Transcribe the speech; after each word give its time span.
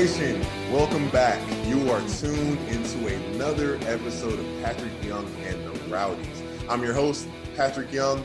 Nation, 0.00 0.40
welcome 0.72 1.10
back. 1.10 1.38
You 1.66 1.90
are 1.90 2.00
tuned 2.08 2.58
into 2.70 3.06
another 3.06 3.74
episode 3.82 4.38
of 4.38 4.62
Patric 4.62 4.90
Young 5.04 5.26
and 5.44 5.62
the 5.62 5.94
Rowdies. 5.94 6.42
I'm 6.70 6.82
your 6.82 6.94
host, 6.94 7.28
Patric 7.54 7.92
Young, 7.92 8.24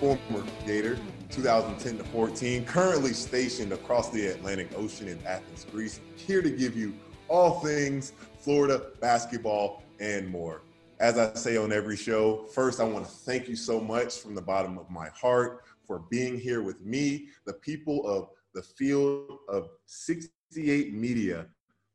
former 0.00 0.44
Gator, 0.66 0.98
2010 1.30 1.98
to 1.98 2.04
14, 2.10 2.64
currently 2.64 3.12
stationed 3.12 3.72
across 3.72 4.10
the 4.10 4.26
Atlantic 4.26 4.76
Ocean 4.76 5.06
in 5.06 5.24
Athens, 5.24 5.64
Greece, 5.70 6.00
here 6.16 6.42
to 6.42 6.50
give 6.50 6.76
you 6.76 6.92
all 7.28 7.60
things 7.60 8.14
Florida 8.40 8.86
basketball 9.00 9.84
and 10.00 10.26
more. 10.26 10.62
As 10.98 11.18
I 11.18 11.32
say 11.34 11.56
on 11.56 11.72
every 11.72 11.96
show, 11.96 12.46
first, 12.46 12.80
I 12.80 12.84
want 12.84 13.04
to 13.04 13.12
thank 13.12 13.46
you 13.46 13.54
so 13.54 13.78
much 13.80 14.18
from 14.18 14.34
the 14.34 14.42
bottom 14.42 14.76
of 14.76 14.90
my 14.90 15.08
heart 15.10 15.62
for 15.86 16.00
being 16.10 16.36
here 16.36 16.62
with 16.62 16.84
me, 16.84 17.28
the 17.46 17.52
people 17.52 18.08
of 18.08 18.30
the 18.54 18.62
field 18.62 19.38
of 19.48 19.68
68 20.52 20.92
Media 20.92 21.46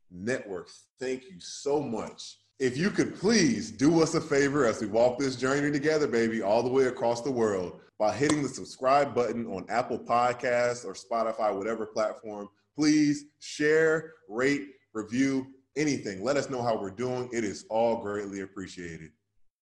Network. 0.10 0.70
Thank 1.00 1.26
you 1.26 1.40
so 1.40 1.80
much. 1.80 2.40
If 2.60 2.76
you 2.76 2.90
could 2.90 3.16
please 3.20 3.70
do 3.70 4.02
us 4.02 4.16
a 4.16 4.22
favor 4.22 4.66
as 4.66 4.82
we 4.82 4.88
walk 4.88 5.20
this 5.20 5.36
journey 5.36 5.72
together, 5.72 6.08
baby, 6.08 6.42
all 6.42 6.64
the 6.64 6.70
way 6.70 6.86
across 6.86 7.22
the 7.22 7.30
world 7.30 7.80
by 8.00 8.16
hitting 8.16 8.42
the 8.42 8.50
subscribe 8.50 9.14
button 9.14 9.46
on 9.46 9.68
Apple 9.70 10.00
Podcasts 10.00 10.86
or 10.86 10.96
Spotify, 10.96 11.56
whatever 11.56 11.86
platform. 11.86 12.50
Please 12.76 13.26
share, 13.40 14.14
rate, 14.28 14.70
review, 14.94 15.46
anything. 15.76 16.24
Let 16.24 16.38
us 16.38 16.50
know 16.50 16.64
how 16.64 16.82
we're 16.82 16.90
doing. 16.90 17.30
It 17.32 17.44
is 17.44 17.64
all 17.70 18.02
greatly 18.02 18.42
appreciated. 18.42 19.12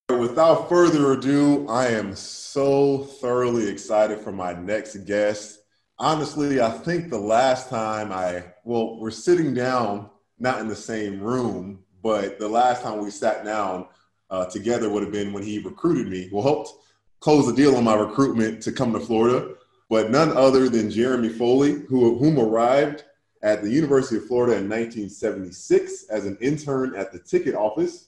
Without 0.07 0.69
further 0.69 1.11
ado, 1.11 1.67
I 1.67 1.87
am 1.87 2.15
so 2.15 2.99
thoroughly 2.99 3.67
excited 3.67 4.19
for 4.19 4.31
my 4.31 4.53
next 4.53 4.95
guest. 5.05 5.59
Honestly, 5.99 6.61
I 6.61 6.69
think 6.69 7.09
the 7.09 7.19
last 7.19 7.69
time 7.69 8.13
I, 8.13 8.43
well, 8.65 8.99
we're 8.99 9.11
sitting 9.11 9.53
down, 9.53 10.09
not 10.39 10.59
in 10.59 10.67
the 10.67 10.75
same 10.75 11.21
room, 11.21 11.83
but 12.01 12.39
the 12.39 12.49
last 12.49 12.81
time 12.81 12.97
we 12.97 13.11
sat 13.11 13.45
down 13.45 13.85
uh, 14.31 14.45
together 14.45 14.89
would 14.89 15.03
have 15.03 15.11
been 15.11 15.31
when 15.31 15.43
he 15.43 15.59
recruited 15.59 16.09
me. 16.09 16.29
Well, 16.31 16.41
helped 16.41 16.73
close 17.19 17.45
the 17.45 17.53
deal 17.53 17.75
on 17.75 17.83
my 17.83 17.93
recruitment 17.93 18.61
to 18.63 18.71
come 18.71 18.91
to 18.93 18.99
Florida, 18.99 19.53
but 19.87 20.09
none 20.09 20.35
other 20.35 20.67
than 20.67 20.89
Jeremy 20.89 21.29
Foley, 21.29 21.73
who, 21.87 22.17
whom 22.17 22.39
arrived 22.39 23.03
at 23.43 23.61
the 23.61 23.69
University 23.69 24.17
of 24.17 24.25
Florida 24.25 24.53
in 24.53 24.67
1976 24.67 26.05
as 26.09 26.25
an 26.25 26.35
intern 26.41 26.95
at 26.95 27.11
the 27.11 27.19
ticket 27.19 27.53
office. 27.53 28.07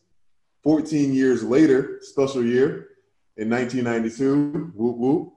14 0.64 1.14
years 1.14 1.44
later, 1.44 2.00
special 2.02 2.44
year 2.44 2.88
in 3.38 3.48
1992, 3.48 4.72
whoop 4.74 4.98
whoop, 4.98 5.34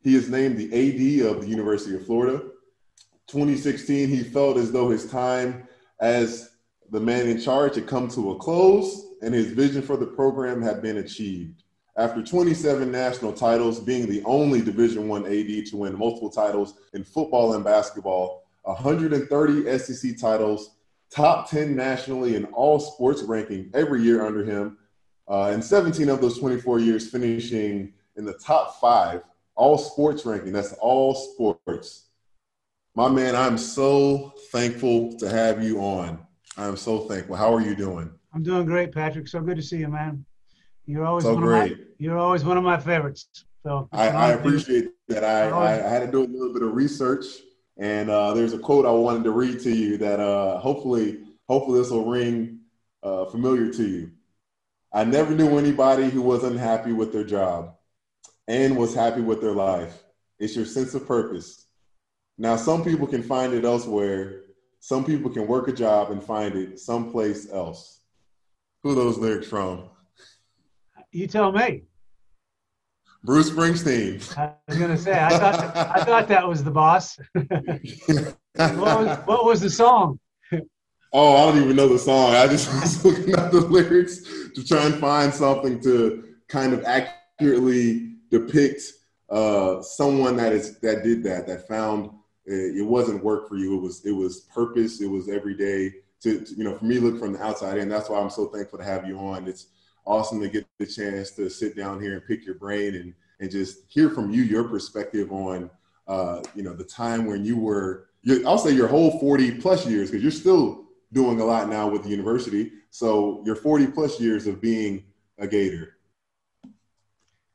he 0.00 0.14
is 0.14 0.30
named 0.30 0.56
the 0.56 0.66
AD 0.66 1.26
of 1.26 1.42
the 1.42 1.48
University 1.48 1.96
of 1.96 2.06
Florida. 2.06 2.40
2016, 3.28 4.08
he 4.08 4.22
felt 4.22 4.56
as 4.56 4.72
though 4.72 4.90
his 4.90 5.10
time 5.10 5.66
as 6.00 6.50
the 6.90 7.00
man 7.00 7.28
in 7.28 7.40
charge 7.40 7.74
had 7.76 7.86
come 7.86 8.08
to 8.08 8.32
a 8.32 8.36
close 8.36 9.06
and 9.22 9.34
his 9.34 9.52
vision 9.52 9.82
for 9.82 9.96
the 9.96 10.06
program 10.06 10.60
had 10.60 10.82
been 10.82 10.98
achieved. 10.98 11.62
After 11.96 12.22
27 12.22 12.90
national 12.90 13.32
titles, 13.32 13.80
being 13.80 14.08
the 14.08 14.22
only 14.24 14.60
Division 14.60 15.08
One 15.08 15.24
AD 15.26 15.66
to 15.66 15.76
win 15.76 15.96
multiple 15.96 16.30
titles 16.30 16.74
in 16.92 17.04
football 17.04 17.54
and 17.54 17.64
basketball, 17.64 18.44
130 18.62 19.78
SEC 19.78 20.18
titles, 20.18 20.76
top 21.10 21.48
10 21.48 21.76
nationally 21.76 22.34
in 22.34 22.46
all 22.46 22.80
sports 22.80 23.22
ranking 23.22 23.70
every 23.74 24.02
year 24.02 24.26
under 24.26 24.44
him, 24.44 24.76
uh, 25.28 25.50
and 25.52 25.64
17 25.64 26.08
of 26.08 26.20
those 26.20 26.38
24 26.38 26.80
years 26.80 27.08
finishing 27.08 27.92
in 28.16 28.24
the 28.24 28.34
top 28.34 28.80
five, 28.80 29.22
all 29.54 29.78
sports 29.78 30.26
ranking. 30.26 30.52
That's 30.52 30.72
all 30.74 31.14
sports. 31.14 32.06
My 32.96 33.08
man, 33.08 33.34
I'm 33.34 33.58
so 33.58 34.32
thankful 34.52 35.16
to 35.18 35.28
have 35.28 35.64
you 35.64 35.80
on. 35.80 36.24
I'm 36.56 36.76
so 36.76 37.00
thankful. 37.00 37.34
How 37.34 37.52
are 37.52 37.60
you 37.60 37.74
doing? 37.74 38.08
I'm 38.32 38.44
doing 38.44 38.66
great, 38.66 38.92
Patric. 38.92 39.26
So 39.26 39.40
good 39.40 39.56
to 39.56 39.62
see 39.62 39.78
you, 39.78 39.88
man. 39.88 40.24
You're 40.86 41.04
always 41.04 41.24
so 41.24 41.34
one 41.34 41.42
great. 41.42 41.72
Of 41.72 41.78
my, 41.78 41.84
you're 41.98 42.18
always 42.18 42.44
one 42.44 42.56
of 42.56 42.62
my 42.62 42.78
favorites. 42.78 43.26
So 43.64 43.88
I, 43.90 44.10
I 44.10 44.28
appreciate 44.30 44.90
that. 45.08 45.24
I, 45.24 45.48
I, 45.48 45.72
I, 45.72 45.88
had 45.88 46.06
to 46.06 46.12
do 46.12 46.22
a 46.22 46.28
little 46.30 46.52
bit 46.52 46.62
of 46.62 46.74
research, 46.74 47.24
and 47.78 48.10
uh, 48.10 48.32
there's 48.32 48.52
a 48.52 48.58
quote 48.60 48.86
I 48.86 48.90
wanted 48.90 49.24
to 49.24 49.32
read 49.32 49.58
to 49.60 49.74
you 49.74 49.98
that 49.98 50.20
uh, 50.20 50.58
hopefully, 50.58 51.22
hopefully 51.48 51.80
this 51.80 51.90
will 51.90 52.08
ring 52.08 52.60
uh, 53.02 53.24
familiar 53.24 53.72
to 53.72 53.88
you. 53.88 54.12
I 54.92 55.02
never 55.02 55.34
knew 55.34 55.58
anybody 55.58 56.10
who 56.10 56.22
was 56.22 56.44
unhappy 56.44 56.92
with 56.92 57.12
their 57.12 57.24
job 57.24 57.74
and 58.46 58.76
was 58.76 58.94
happy 58.94 59.22
with 59.22 59.40
their 59.40 59.52
life. 59.52 60.04
It's 60.38 60.54
your 60.54 60.66
sense 60.66 60.94
of 60.94 61.08
purpose. 61.08 61.63
Now, 62.36 62.56
some 62.56 62.82
people 62.82 63.06
can 63.06 63.22
find 63.22 63.54
it 63.54 63.64
elsewhere. 63.64 64.42
Some 64.80 65.04
people 65.04 65.30
can 65.30 65.46
work 65.46 65.68
a 65.68 65.72
job 65.72 66.10
and 66.10 66.22
find 66.22 66.56
it 66.56 66.78
someplace 66.78 67.50
else. 67.52 68.00
Who 68.82 68.90
are 68.90 68.94
those 68.94 69.18
lyrics 69.18 69.46
from? 69.46 69.84
You 71.12 71.26
tell 71.26 71.52
me. 71.52 71.84
Bruce 73.22 73.50
Springsteen. 73.50 74.36
I 74.36 74.52
was 74.68 74.76
gonna 74.76 74.98
say 74.98 75.12
I 75.12 75.30
thought 75.38 75.76
I 75.76 76.04
thought 76.04 76.28
that 76.28 76.46
was 76.46 76.62
the 76.62 76.70
boss. 76.70 77.18
what, 77.32 78.36
was, 78.54 79.18
what 79.24 79.44
was 79.46 79.60
the 79.62 79.70
song? 79.70 80.18
Oh, 81.10 81.36
I 81.36 81.52
don't 81.52 81.62
even 81.62 81.76
know 81.76 81.88
the 81.88 81.98
song. 81.98 82.34
I 82.34 82.46
just 82.48 82.68
was 82.82 83.02
looking 83.04 83.32
at 83.34 83.50
the 83.50 83.60
lyrics 83.60 84.20
to 84.54 84.62
try 84.62 84.84
and 84.84 84.96
find 84.96 85.32
something 85.32 85.80
to 85.82 86.24
kind 86.48 86.74
of 86.74 86.84
accurately 86.84 88.16
depict 88.30 88.82
uh, 89.30 89.80
someone 89.80 90.36
that 90.36 90.52
is 90.52 90.78
that 90.80 91.02
did 91.02 91.22
that, 91.22 91.46
that 91.46 91.66
found 91.66 92.10
it, 92.46 92.86
wasn't 92.86 93.24
work 93.24 93.48
for 93.48 93.56
you. 93.56 93.76
It 93.76 93.80
was 93.80 94.04
it 94.04 94.12
was 94.12 94.40
purpose. 94.40 95.00
It 95.00 95.06
was 95.06 95.28
every 95.28 95.54
day. 95.54 95.94
To, 96.22 96.40
to 96.40 96.54
you 96.54 96.64
know, 96.64 96.74
for 96.74 96.84
me, 96.84 96.98
look 96.98 97.18
from 97.18 97.32
the 97.32 97.42
outside 97.42 97.78
in. 97.78 97.88
That's 97.88 98.08
why 98.08 98.20
I'm 98.20 98.30
so 98.30 98.46
thankful 98.46 98.78
to 98.78 98.84
have 98.84 99.06
you 99.06 99.18
on. 99.18 99.46
It's 99.46 99.66
awesome 100.06 100.40
to 100.40 100.48
get 100.48 100.66
the 100.78 100.86
chance 100.86 101.30
to 101.32 101.48
sit 101.48 101.76
down 101.76 102.00
here 102.00 102.14
and 102.14 102.26
pick 102.26 102.44
your 102.44 102.56
brain 102.56 102.94
and 102.94 103.14
and 103.40 103.50
just 103.50 103.80
hear 103.88 104.10
from 104.10 104.30
you 104.30 104.42
your 104.42 104.64
perspective 104.64 105.32
on 105.32 105.70
uh, 106.06 106.42
you 106.54 106.62
know 106.62 106.74
the 106.74 106.84
time 106.84 107.26
when 107.26 107.44
you 107.44 107.58
were. 107.58 108.08
I'll 108.46 108.56
say 108.56 108.70
your 108.70 108.88
whole 108.88 109.18
40 109.20 109.60
plus 109.60 109.86
years 109.86 110.10
because 110.10 110.22
you're 110.22 110.32
still 110.32 110.86
doing 111.12 111.40
a 111.40 111.44
lot 111.44 111.68
now 111.68 111.88
with 111.88 112.04
the 112.04 112.08
university. 112.08 112.72
So 112.90 113.42
your 113.44 113.54
40 113.54 113.88
plus 113.88 114.18
years 114.18 114.46
of 114.46 114.62
being 114.62 115.04
a 115.38 115.46
Gator. 115.46 115.96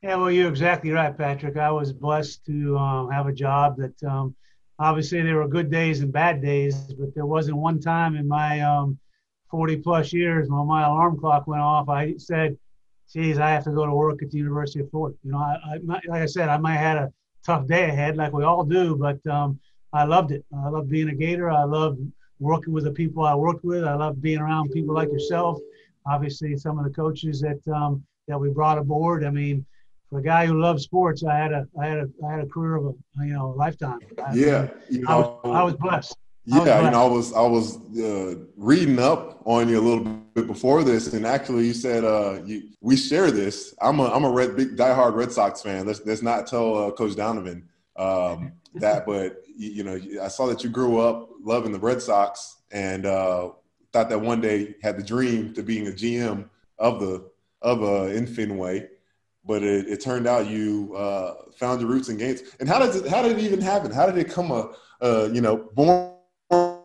Yeah, 0.01 0.16
well, 0.16 0.31
you're 0.31 0.47
exactly 0.47 0.91
right, 0.91 1.17
Patric. 1.17 1.57
I 1.57 1.72
was 1.72 1.91
blessed 1.91 2.45
to 2.45 2.78
um, 2.78 3.11
have 3.11 3.28
a 3.28 3.33
job 3.33 3.78
that 3.78 4.03
um, 4.03 4.35
obviously 4.79 5.22
there 5.22 5.38
were 5.38 5.47
good 5.47 5.69
days 5.69 6.00
and 6.00 6.12
bad 6.12 6.41
days, 6.41 6.94
but 6.94 7.13
there 7.13 7.25
wasn't 7.25 7.57
one 7.57 7.79
time 7.79 8.16
in 8.16 8.28
my 8.28 8.62
um, 8.62 8.97
40 9.51 9.78
plus 9.78 10.13
years 10.13 10.50
when 10.50 10.66
my 10.67 10.85
alarm 10.85 11.19
clock 11.19 11.47
went 11.47 11.62
off, 11.62 11.90
I 11.90 12.16
said, 12.17 12.57
geez, 13.12 13.40
I 13.40 13.50
have 13.50 13.63
to 13.66 13.72
go 13.72 13.85
to 13.85 13.94
work 13.94 14.22
at 14.22 14.31
the 14.31 14.38
University 14.38 14.79
of 14.79 14.90
Florida. 14.91 15.17
You 15.23 15.31
know, 15.31 15.40
I, 15.40 15.57
I 15.73 15.79
like 15.85 16.22
I 16.22 16.25
said, 16.25 16.50
I 16.50 16.57
might 16.57 16.78
have 16.78 16.97
had 16.97 16.97
a 16.97 17.13
tough 17.45 17.67
day 17.67 17.90
ahead, 17.90 18.16
like 18.16 18.31
we 18.31 18.44
all 18.44 18.63
do, 18.63 18.95
but 18.95 19.25
um, 19.31 19.59
I 19.91 20.03
loved 20.03 20.31
it. 20.31 20.45
I 20.56 20.69
loved 20.69 20.90
being 20.90 21.09
a 21.09 21.16
Gator. 21.16 21.50
I 21.50 21.63
loved 21.63 22.00
working 22.40 22.73
with 22.73 22.84
the 22.84 22.91
people 22.91 23.25
I 23.25 23.35
worked 23.35 23.66
with. 23.66 23.84
I 23.84 23.96
loved 23.96 24.22
being 24.22 24.40
around 24.40 24.69
people 24.72 24.94
like 24.94 25.11
yourself. 25.11 25.59
Obviously, 26.06 26.56
some 26.56 26.78
of 26.78 26.85
the 26.85 26.91
coaches 26.91 27.41
that 27.41 27.59
um, 27.73 28.03
that 28.28 28.40
we 28.40 28.50
brought 28.50 28.78
aboard. 28.78 29.25
I 29.25 29.31
mean, 29.31 29.66
for 30.09 30.20
a 30.20 30.24
guy 30.24 30.46
who 30.46 30.59
loves 30.59 30.84
sports, 30.84 31.24
I 31.24 31.38
had 31.38 31.53
a 31.53 31.68
I 31.80 31.86
had 31.86 31.97
a 32.00 32.09
I 32.28 32.31
had 32.31 32.40
a 32.42 32.47
career 32.47 32.75
of 32.75 32.86
a 32.86 33.25
you 33.25 33.34
know 33.34 33.53
a 33.53 33.56
lifetime. 33.56 34.00
I, 34.25 34.34
Yeah, 34.34 34.68
I, 34.70 34.74
you 34.90 35.06
I 35.08 35.16
was 35.16 35.40
I 35.46 35.64
was 35.64 35.74
blessed. 35.75 36.18
yeah, 36.46 36.58
was 36.58 36.66
you 36.66 36.74
blessed. 36.74 36.92
know, 36.92 37.06
I 37.06 37.08
was 37.08 37.34
I 37.34 37.42
was 37.42 38.00
uh, 38.00 38.36
reading 38.58 39.00
up 39.00 39.42
on 39.46 39.70
you 39.70 39.80
a 39.80 39.81
little 39.81 40.03
bit 40.03 40.47
before 40.47 40.84
this, 40.84 41.14
and 41.14 41.26
actually, 41.26 41.67
you 41.67 41.73
said 41.73 42.03
uh, 42.03 42.41
you, 42.44 42.70
we 42.82 42.96
share 42.96 43.29
this. 43.32 43.76
I'm 43.82 44.00
a 44.00 44.06
I'm 44.06 44.23
a 44.23 44.32
red 44.32 44.56
big 44.56 44.76
diehard 44.76 45.14
Red 45.16 45.32
Sox 45.32 45.61
fan. 45.61 45.85
Let's 45.85 46.02
let's 46.06 46.22
not 46.22 46.47
tell 46.47 46.76
uh, 46.76 46.91
Coach 46.91 47.16
Donovan 47.16 47.67
um, 47.96 48.53
that, 48.76 49.05
but 49.08 49.44
you, 49.46 49.70
you 49.70 49.84
know, 49.84 50.00
I 50.23 50.28
saw 50.28 50.47
that 50.47 50.64
you 50.64 50.70
grew 50.70 51.00
up 51.00 51.29
loving 51.44 51.72
the 51.72 51.79
Red 51.79 52.02
Sox, 52.02 52.58
and 52.72 53.05
uh, 53.05 53.52
thought 53.94 54.09
that 54.09 54.20
one 54.20 54.41
day 54.41 54.76
had 54.82 54.97
the 54.97 55.03
dream 55.03 55.53
to 55.53 55.62
being 55.62 55.88
a 55.88 55.91
GM 55.91 56.50
of 56.79 57.00
the 57.00 57.29
of 57.62 57.84
uh, 57.84 58.05
in 58.05 58.26
Fenway. 58.26 58.88
But 59.49 59.63
it, 59.63 59.87
it 59.87 59.99
turned 59.99 60.28
out 60.28 60.47
you 60.47 60.93
uh, 60.96 61.34
found 61.57 61.81
your 61.81 61.90
roots 61.90 62.07
in 62.07 62.17
games. 62.17 62.43
And 62.59 62.69
how 62.69 62.78
does 62.78 62.96
it? 62.96 63.09
How 63.09 63.23
did 63.23 63.40
it 63.40 63.43
even 63.43 63.59
happen? 63.59 63.90
How 63.90 64.05
did 64.05 64.16
it 64.16 64.31
come? 64.31 64.51
A 64.51 64.69
uh, 65.01 65.28
you 65.34 65.41
know, 65.41 65.69
born 65.73 66.13
born 66.51 66.84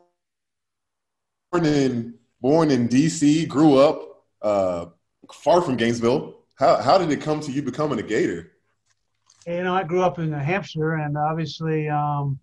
in 1.66 2.14
born 2.40 2.70
in 2.70 2.87
D.C., 2.87 3.44
grew 3.44 3.76
up 3.76 4.25
uh, 4.40 4.87
far 5.31 5.61
from 5.61 5.76
Gainesville. 5.76 6.37
How 6.55 6.81
how 6.81 6.96
did 6.96 7.11
it 7.11 7.20
come 7.20 7.40
to 7.40 7.52
you 7.52 7.61
becoming 7.61 7.99
a 7.99 8.02
Gator? 8.02 8.52
You 9.46 9.62
know, 9.62 9.75
I 9.75 9.82
grew 9.82 10.00
up 10.00 10.19
in 10.19 10.31
New 10.31 10.38
Hampshire, 10.38 10.94
and 10.94 11.19
obviously, 11.19 11.90
um, 11.90 12.38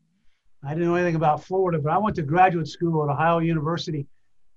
I 0.63 0.75
didn't 0.75 0.83
know 0.87 0.93
anything 0.93 1.15
about 1.15 1.43
Florida, 1.43 1.79
but 1.79 1.91
I 1.91 1.97
went 1.97 2.15
to 2.17 2.21
graduate 2.21 2.67
school 2.67 3.03
at 3.03 3.11
Ohio 3.11 3.39
University 3.39 4.05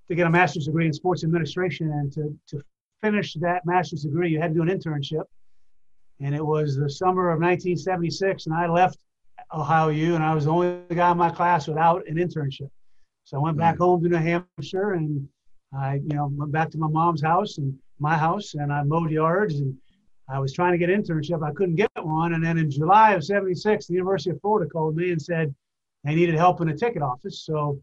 to 0.08 0.14
get 0.14 0.26
a 0.26 0.30
master's 0.30 0.66
degree 0.66 0.84
in 0.84 0.92
sports 0.92 1.24
administration. 1.24 1.90
And 1.90 2.12
to, 2.12 2.38
to 2.48 2.62
finish 3.02 3.32
that 3.40 3.64
master's 3.64 4.02
degree, 4.02 4.28
you 4.28 4.42
had 4.42 4.48
to 4.48 4.54
do 4.54 4.60
an 4.60 4.68
internship. 4.68 5.24
And 6.20 6.34
it 6.34 6.44
was 6.44 6.76
the 6.76 6.88
summer 6.88 7.30
of 7.30 7.40
1976, 7.40 8.46
and 8.46 8.54
I 8.54 8.68
left 8.68 8.98
Ohio 9.52 9.88
U, 9.88 10.14
and 10.14 10.24
I 10.24 10.34
was 10.34 10.44
the 10.44 10.52
only 10.52 10.80
guy 10.94 11.10
in 11.10 11.18
my 11.18 11.30
class 11.30 11.68
without 11.68 12.06
an 12.08 12.16
internship. 12.16 12.70
So 13.24 13.38
I 13.38 13.40
went 13.40 13.56
back 13.56 13.78
home 13.78 14.02
to 14.02 14.08
New 14.08 14.16
Hampshire 14.16 14.92
and 14.92 15.26
I, 15.74 15.94
you 15.94 16.14
know, 16.14 16.30
went 16.34 16.52
back 16.52 16.70
to 16.70 16.78
my 16.78 16.88
mom's 16.88 17.22
house 17.22 17.56
and 17.58 17.76
my 17.98 18.16
house 18.16 18.54
and 18.54 18.70
I 18.72 18.82
mowed 18.82 19.10
yards 19.10 19.60
and 19.60 19.74
I 20.28 20.38
was 20.38 20.52
trying 20.52 20.72
to 20.72 20.78
get 20.78 20.90
an 20.90 21.02
internship. 21.02 21.42
I 21.42 21.52
couldn't 21.52 21.76
get 21.76 21.90
one. 22.02 22.34
And 22.34 22.44
then 22.44 22.58
in 22.58 22.70
July 22.70 23.12
of 23.12 23.24
76, 23.24 23.86
the 23.86 23.94
University 23.94 24.30
of 24.30 24.40
Florida 24.40 24.68
called 24.70 24.96
me 24.96 25.10
and 25.10 25.20
said 25.20 25.54
they 26.04 26.14
needed 26.14 26.34
help 26.34 26.60
in 26.60 26.68
the 26.68 26.74
ticket 26.74 27.02
office. 27.02 27.44
So 27.44 27.80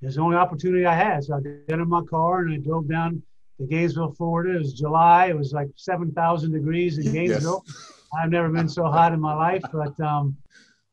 it 0.00 0.06
was 0.06 0.14
the 0.14 0.22
only 0.22 0.36
opportunity 0.36 0.86
I 0.86 0.94
had. 0.94 1.24
So 1.24 1.34
I 1.34 1.40
got 1.40 1.80
in 1.80 1.88
my 1.88 2.02
car 2.02 2.40
and 2.40 2.54
I 2.54 2.58
drove 2.58 2.88
down 2.88 3.20
to 3.58 3.66
Gainesville, 3.66 4.12
Florida. 4.12 4.56
It 4.56 4.58
was 4.58 4.74
July. 4.74 5.26
It 5.26 5.36
was 5.36 5.52
like 5.52 5.68
7,000 5.76 6.52
degrees 6.52 6.98
in 6.98 7.12
Gainesville. 7.12 7.62
Yes. 7.66 7.92
I've 8.20 8.30
never 8.30 8.48
been 8.48 8.68
so 8.68 8.84
hot 8.84 9.12
in 9.12 9.20
my 9.20 9.34
life, 9.34 9.62
but 9.72 9.98
um, 10.00 10.36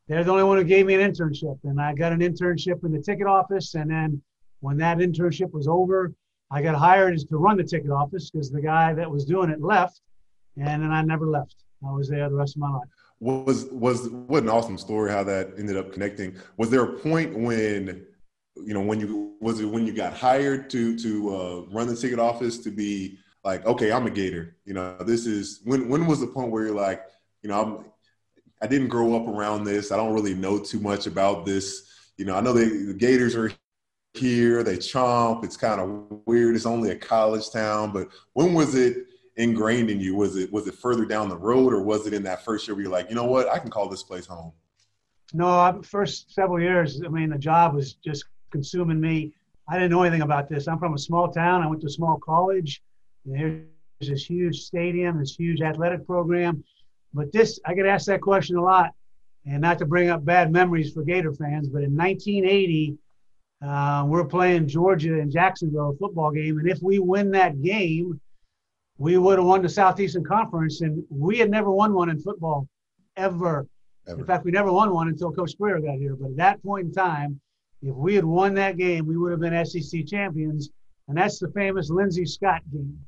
they're 0.08 0.24
the 0.24 0.30
only 0.30 0.44
one 0.44 0.58
who 0.58 0.64
gave 0.64 0.86
me 0.86 0.94
an 0.94 1.12
internship. 1.12 1.58
And 1.64 1.80
I 1.80 1.94
got 1.94 2.12
an 2.12 2.20
internship 2.20 2.84
in 2.84 2.92
the 2.92 3.00
ticket 3.00 3.26
office. 3.26 3.74
And 3.74 3.90
then 3.90 4.22
when 4.60 4.76
that 4.78 4.98
internship 4.98 5.52
was 5.52 5.68
over, 5.68 6.12
I 6.50 6.62
got 6.62 6.74
hired 6.74 7.18
to 7.18 7.36
run 7.36 7.56
the 7.56 7.64
ticket 7.64 7.90
office 7.90 8.30
because 8.30 8.50
the 8.50 8.60
guy 8.60 8.92
that 8.94 9.10
was 9.10 9.24
doing 9.24 9.50
it 9.50 9.60
left. 9.60 10.00
And 10.56 10.82
then 10.82 10.90
I 10.90 11.02
never 11.02 11.26
left. 11.26 11.56
I 11.86 11.92
was 11.92 12.08
there 12.08 12.28
the 12.28 12.34
rest 12.34 12.56
of 12.56 12.60
my 12.60 12.70
life. 12.70 12.88
Was 13.20 13.66
was 13.66 14.08
what 14.08 14.42
an 14.42 14.48
awesome 14.48 14.76
story 14.76 15.10
how 15.10 15.22
that 15.24 15.52
ended 15.56 15.76
up 15.76 15.92
connecting. 15.92 16.36
Was 16.56 16.70
there 16.70 16.82
a 16.82 16.98
point 16.98 17.36
when 17.38 18.04
you 18.56 18.74
know 18.74 18.80
when 18.80 19.00
you 19.00 19.34
was 19.40 19.60
it 19.60 19.66
when 19.66 19.86
you 19.86 19.92
got 19.92 20.12
hired 20.12 20.68
to 20.70 20.98
to 20.98 21.36
uh, 21.36 21.60
run 21.72 21.86
the 21.86 21.96
ticket 21.96 22.18
office 22.18 22.58
to 22.58 22.70
be 22.70 23.18
like 23.44 23.64
okay 23.66 23.90
I'm 23.90 24.06
a 24.06 24.10
Gator 24.10 24.56
you 24.64 24.74
know 24.74 24.96
this 24.98 25.26
is 25.26 25.60
when 25.64 25.88
when 25.88 26.06
was 26.06 26.20
the 26.20 26.26
point 26.26 26.50
where 26.50 26.66
you're 26.66 26.74
like 26.74 27.02
you 27.42 27.48
know 27.48 27.62
I'm 27.62 27.84
I 28.62 28.68
didn't 28.68 28.88
grow 28.88 29.16
up 29.16 29.26
around 29.26 29.64
this. 29.64 29.90
I 29.90 29.96
don't 29.96 30.14
really 30.14 30.34
know 30.34 30.58
too 30.58 30.78
much 30.78 31.08
about 31.08 31.44
this. 31.44 31.90
You 32.16 32.24
know, 32.24 32.36
I 32.36 32.40
know 32.40 32.52
the 32.52 32.94
Gators 32.94 33.34
are 33.34 33.50
here, 34.14 34.62
they 34.62 34.76
chomp. 34.76 35.44
It's 35.44 35.56
kind 35.56 35.80
of 35.80 36.20
weird. 36.26 36.54
It's 36.54 36.66
only 36.66 36.90
a 36.90 36.96
college 36.96 37.50
town, 37.50 37.92
but 37.92 38.08
when 38.34 38.54
was 38.54 38.76
it 38.76 39.06
ingrained 39.36 39.90
in 39.90 39.98
you? 39.98 40.14
Was 40.14 40.36
it 40.36 40.52
was 40.52 40.68
it 40.68 40.74
further 40.74 41.04
down 41.04 41.28
the 41.28 41.36
road, 41.36 41.72
or 41.72 41.82
was 41.82 42.06
it 42.06 42.14
in 42.14 42.22
that 42.22 42.44
first 42.44 42.68
year 42.68 42.76
where 42.76 42.84
you're 42.84 42.92
like, 42.92 43.08
you 43.08 43.16
know 43.16 43.24
what, 43.24 43.48
I 43.48 43.58
can 43.58 43.70
call 43.70 43.88
this 43.88 44.04
place 44.04 44.26
home? 44.26 44.52
No, 45.32 45.80
first 45.82 46.32
several 46.32 46.60
years. 46.60 47.02
I 47.04 47.08
mean, 47.08 47.30
the 47.30 47.38
job 47.38 47.74
was 47.74 47.94
just 47.94 48.26
consuming 48.52 49.00
me. 49.00 49.32
I 49.68 49.74
didn't 49.74 49.90
know 49.90 50.02
anything 50.02 50.22
about 50.22 50.48
this. 50.48 50.68
I'm 50.68 50.78
from 50.78 50.94
a 50.94 50.98
small 50.98 51.32
town. 51.32 51.62
I 51.62 51.66
went 51.66 51.80
to 51.82 51.86
a 51.86 51.90
small 51.90 52.18
college. 52.18 52.82
And 53.24 53.34
There's 53.34 54.10
this 54.10 54.24
huge 54.24 54.60
stadium, 54.60 55.18
this 55.18 55.34
huge 55.34 55.60
athletic 55.60 56.06
program. 56.06 56.62
But 57.14 57.32
this, 57.32 57.58
I 57.66 57.74
get 57.74 57.86
asked 57.86 58.06
that 58.06 58.20
question 58.20 58.56
a 58.56 58.62
lot, 58.62 58.90
and 59.46 59.60
not 59.60 59.78
to 59.78 59.86
bring 59.86 60.08
up 60.08 60.24
bad 60.24 60.50
memories 60.52 60.92
for 60.92 61.02
Gator 61.02 61.32
fans, 61.32 61.68
but 61.68 61.82
in 61.82 61.96
1980, 61.96 62.96
uh, 63.64 64.04
we're 64.06 64.24
playing 64.24 64.66
Georgia 64.66 65.18
in 65.18 65.30
Jacksonville, 65.30 65.90
a 65.90 65.96
football 65.96 66.30
game, 66.30 66.58
and 66.58 66.68
if 66.68 66.80
we 66.82 66.98
win 66.98 67.30
that 67.32 67.60
game, 67.62 68.20
we 68.98 69.18
would 69.18 69.38
have 69.38 69.46
won 69.46 69.62
the 69.62 69.68
Southeastern 69.68 70.24
Conference, 70.24 70.80
and 70.80 71.04
we 71.10 71.38
had 71.38 71.50
never 71.50 71.70
won 71.70 71.92
one 71.92 72.08
in 72.08 72.20
football 72.20 72.68
ever. 73.16 73.66
ever. 74.06 74.20
In 74.20 74.26
fact, 74.26 74.44
we 74.44 74.50
never 74.50 74.72
won 74.72 74.92
one 74.92 75.08
until 75.08 75.32
Coach 75.32 75.52
Spurrier 75.52 75.80
got 75.80 75.98
here. 75.98 76.14
But 76.14 76.30
at 76.30 76.36
that 76.36 76.62
point 76.62 76.86
in 76.86 76.92
time, 76.92 77.40
if 77.82 77.94
we 77.94 78.14
had 78.14 78.24
won 78.24 78.54
that 78.54 78.76
game, 78.76 79.06
we 79.06 79.16
would 79.16 79.32
have 79.32 79.40
been 79.40 79.64
SEC 79.64 80.06
champions, 80.06 80.70
and 81.08 81.16
that's 81.16 81.38
the 81.38 81.50
famous 81.50 81.90
Lindsay 81.90 82.24
Scott 82.24 82.62
game 82.72 82.98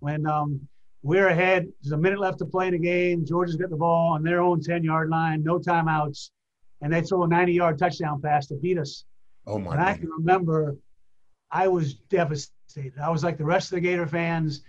when 0.00 0.26
um, 0.26 0.60
we're 1.02 1.28
ahead. 1.28 1.68
There's 1.82 1.92
a 1.92 1.96
minute 1.96 2.18
left 2.18 2.38
to 2.38 2.44
play 2.44 2.66
in 2.66 2.72
the 2.72 2.78
game. 2.78 3.24
Georgia's 3.24 3.56
got 3.56 3.70
the 3.70 3.76
ball 3.76 4.12
on 4.12 4.22
their 4.22 4.40
own 4.40 4.60
10 4.60 4.82
yard 4.82 5.08
line, 5.08 5.42
no 5.44 5.58
timeouts, 5.58 6.30
and 6.82 6.92
they 6.92 7.02
throw 7.02 7.22
a 7.22 7.28
90 7.28 7.52
yard 7.52 7.78
touchdown 7.78 8.20
pass 8.20 8.46
to 8.48 8.56
beat 8.56 8.78
us. 8.78 9.04
Oh, 9.46 9.58
my 9.58 9.72
And 9.72 9.82
I 9.82 9.94
can 9.94 10.10
remember 10.10 10.76
I 11.50 11.68
was 11.68 11.94
devastated. 11.94 12.94
I 13.00 13.10
was 13.10 13.22
like 13.22 13.38
the 13.38 13.44
rest 13.44 13.70
of 13.70 13.76
the 13.76 13.80
Gator 13.82 14.06
fans. 14.06 14.62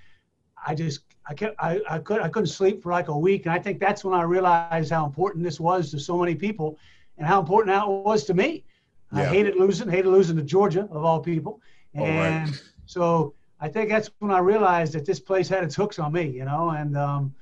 I 0.68 0.76
just, 0.76 1.02
I 1.28 1.34
kept, 1.34 1.56
I, 1.58 1.82
I, 1.90 2.00
could, 2.00 2.22
I 2.22 2.30
couldn't 2.30 2.48
sleep 2.48 2.84
for 2.84 2.92
like 2.92 3.08
a 3.08 3.18
week. 3.18 3.46
And 3.46 3.54
I 3.54 3.60
think 3.60 3.80
that's 3.80 4.04
when 4.04 4.14
I 4.14 4.24
realized 4.24 4.92
how 4.92 5.06
important 5.06 5.44
this 5.44 5.60
was 5.60 5.90
to 5.92 6.00
so 6.00 6.18
many 6.18 6.36
people 6.36 6.78
and 7.18 7.26
how 7.26 7.40
important 7.40 7.74
that 7.74 7.88
was 7.88 8.26
to 8.26 8.34
me. 8.34 8.66
Yeah. 9.14 9.22
I 9.22 9.26
hated 9.26 9.56
losing, 9.56 9.90
hated 9.90 10.10
losing 10.10 10.36
to 10.38 10.44
Georgia, 10.44 10.88
of 10.92 11.04
all 11.04 11.20
people. 11.20 11.62
And 11.94 12.50
right. 12.50 12.64
so 12.86 13.34
I 13.60 13.68
think 13.68 13.90
that's 13.90 14.10
when 14.20 14.32
I 14.32 14.40
realized 14.40 14.94
that 14.94 15.06
this 15.06 15.20
place 15.20 15.48
had 15.48 15.64
its 15.64 15.76
hooks 15.76 16.00
on 16.00 16.12
me, 16.12 16.30
you 16.30 16.46
know, 16.46 16.72
and 16.72 16.98
um, 16.98 17.34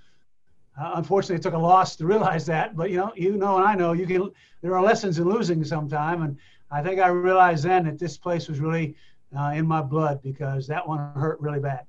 uh, 0.80 0.94
unfortunately, 0.96 1.36
it 1.36 1.42
took 1.42 1.54
a 1.54 1.58
loss 1.58 1.96
to 1.98 2.06
realize 2.06 2.46
that. 2.48 2.76
But 2.76 2.90
you 2.90 2.98
know, 2.98 3.12
you 3.16 3.38
know, 3.38 3.58
and 3.58 3.66
I 3.66 3.76
know 3.76 3.94
you 3.94 4.08
can. 4.08 4.32
There 4.62 4.76
are 4.76 4.84
lessons 4.84 5.20
in 5.20 5.30
losing 5.30 5.64
sometime, 5.64 6.24
and 6.24 6.38
I 6.72 6.82
think 6.82 7.00
I 7.00 7.08
realized 7.08 7.64
then 7.64 7.86
that 7.86 8.00
this 8.00 8.18
place 8.18 8.48
was 8.48 8.60
really 8.60 8.96
uh, 9.38 9.54
in 9.56 9.68
my 9.68 9.82
blood 9.82 10.22
because 10.22 10.68
that 10.68 10.88
one 10.88 11.00
hurt 11.16 11.40
really 11.42 11.60
bad. 11.60 11.86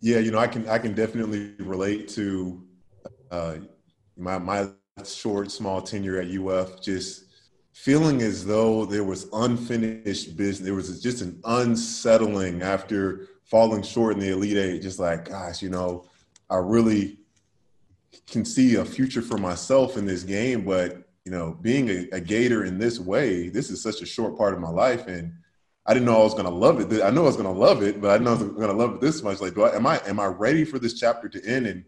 Yeah, 0.00 0.18
you 0.18 0.30
know, 0.30 0.38
I 0.38 0.46
can 0.46 0.68
I 0.68 0.78
can 0.78 0.94
definitely 0.94 1.52
relate 1.58 2.08
to 2.10 2.62
uh, 3.30 3.56
my 4.16 4.38
my 4.38 4.68
short 5.04 5.50
small 5.50 5.82
tenure 5.82 6.20
at 6.20 6.28
UF. 6.28 6.80
Just 6.80 7.24
feeling 7.82 8.20
as 8.20 8.44
though 8.44 8.84
there 8.84 9.04
was 9.04 9.26
unfinished 9.32 10.36
business. 10.36 10.58
There 10.58 10.74
was 10.74 11.02
just 11.02 11.22
an 11.22 11.40
unsettling 11.44 12.60
after 12.60 13.28
falling 13.44 13.82
short 13.82 14.14
in 14.14 14.20
the 14.20 14.32
Elite 14.32 14.58
Eight. 14.58 14.82
Just 14.82 14.98
like, 14.98 15.30
gosh, 15.30 15.62
you 15.62 15.70
know, 15.70 16.04
I 16.50 16.56
really 16.56 17.20
can 18.26 18.44
see 18.44 18.74
a 18.74 18.84
future 18.84 19.22
for 19.22 19.38
myself 19.38 19.96
in 19.96 20.04
this 20.04 20.24
game, 20.24 20.64
but 20.64 21.08
you 21.24 21.32
know, 21.32 21.56
being 21.62 21.88
a, 21.88 22.08
a 22.12 22.20
Gator 22.20 22.64
in 22.64 22.78
this 22.78 23.00
way, 23.00 23.48
this 23.48 23.70
is 23.70 23.82
such 23.82 24.02
a 24.02 24.06
short 24.06 24.36
part 24.36 24.52
of 24.52 24.60
my 24.60 24.68
life, 24.68 25.06
and 25.06 25.32
I 25.86 25.94
didn't 25.94 26.06
know 26.06 26.20
I 26.20 26.24
was 26.24 26.34
going 26.34 26.44
to 26.44 26.50
love 26.50 26.80
it. 26.80 27.02
I 27.02 27.08
know 27.08 27.22
I 27.22 27.26
was 27.26 27.36
going 27.36 27.52
to 27.52 27.60
love 27.60 27.82
it, 27.82 28.00
but 28.00 28.10
I 28.10 28.14
didn't 28.14 28.24
know 28.26 28.32
I 28.32 28.42
was 28.42 28.42
going 28.42 28.68
to 28.68 28.76
love 28.76 28.94
it 28.94 29.00
this 29.00 29.22
much. 29.22 29.40
Like, 29.40 29.54
do 29.54 29.62
I, 29.62 29.74
am 29.74 29.86
I 29.86 30.00
am 30.06 30.20
I 30.20 30.26
ready 30.26 30.64
for 30.64 30.78
this 30.78 31.00
chapter 31.00 31.30
to 31.30 31.44
end? 31.46 31.66
And 31.66 31.84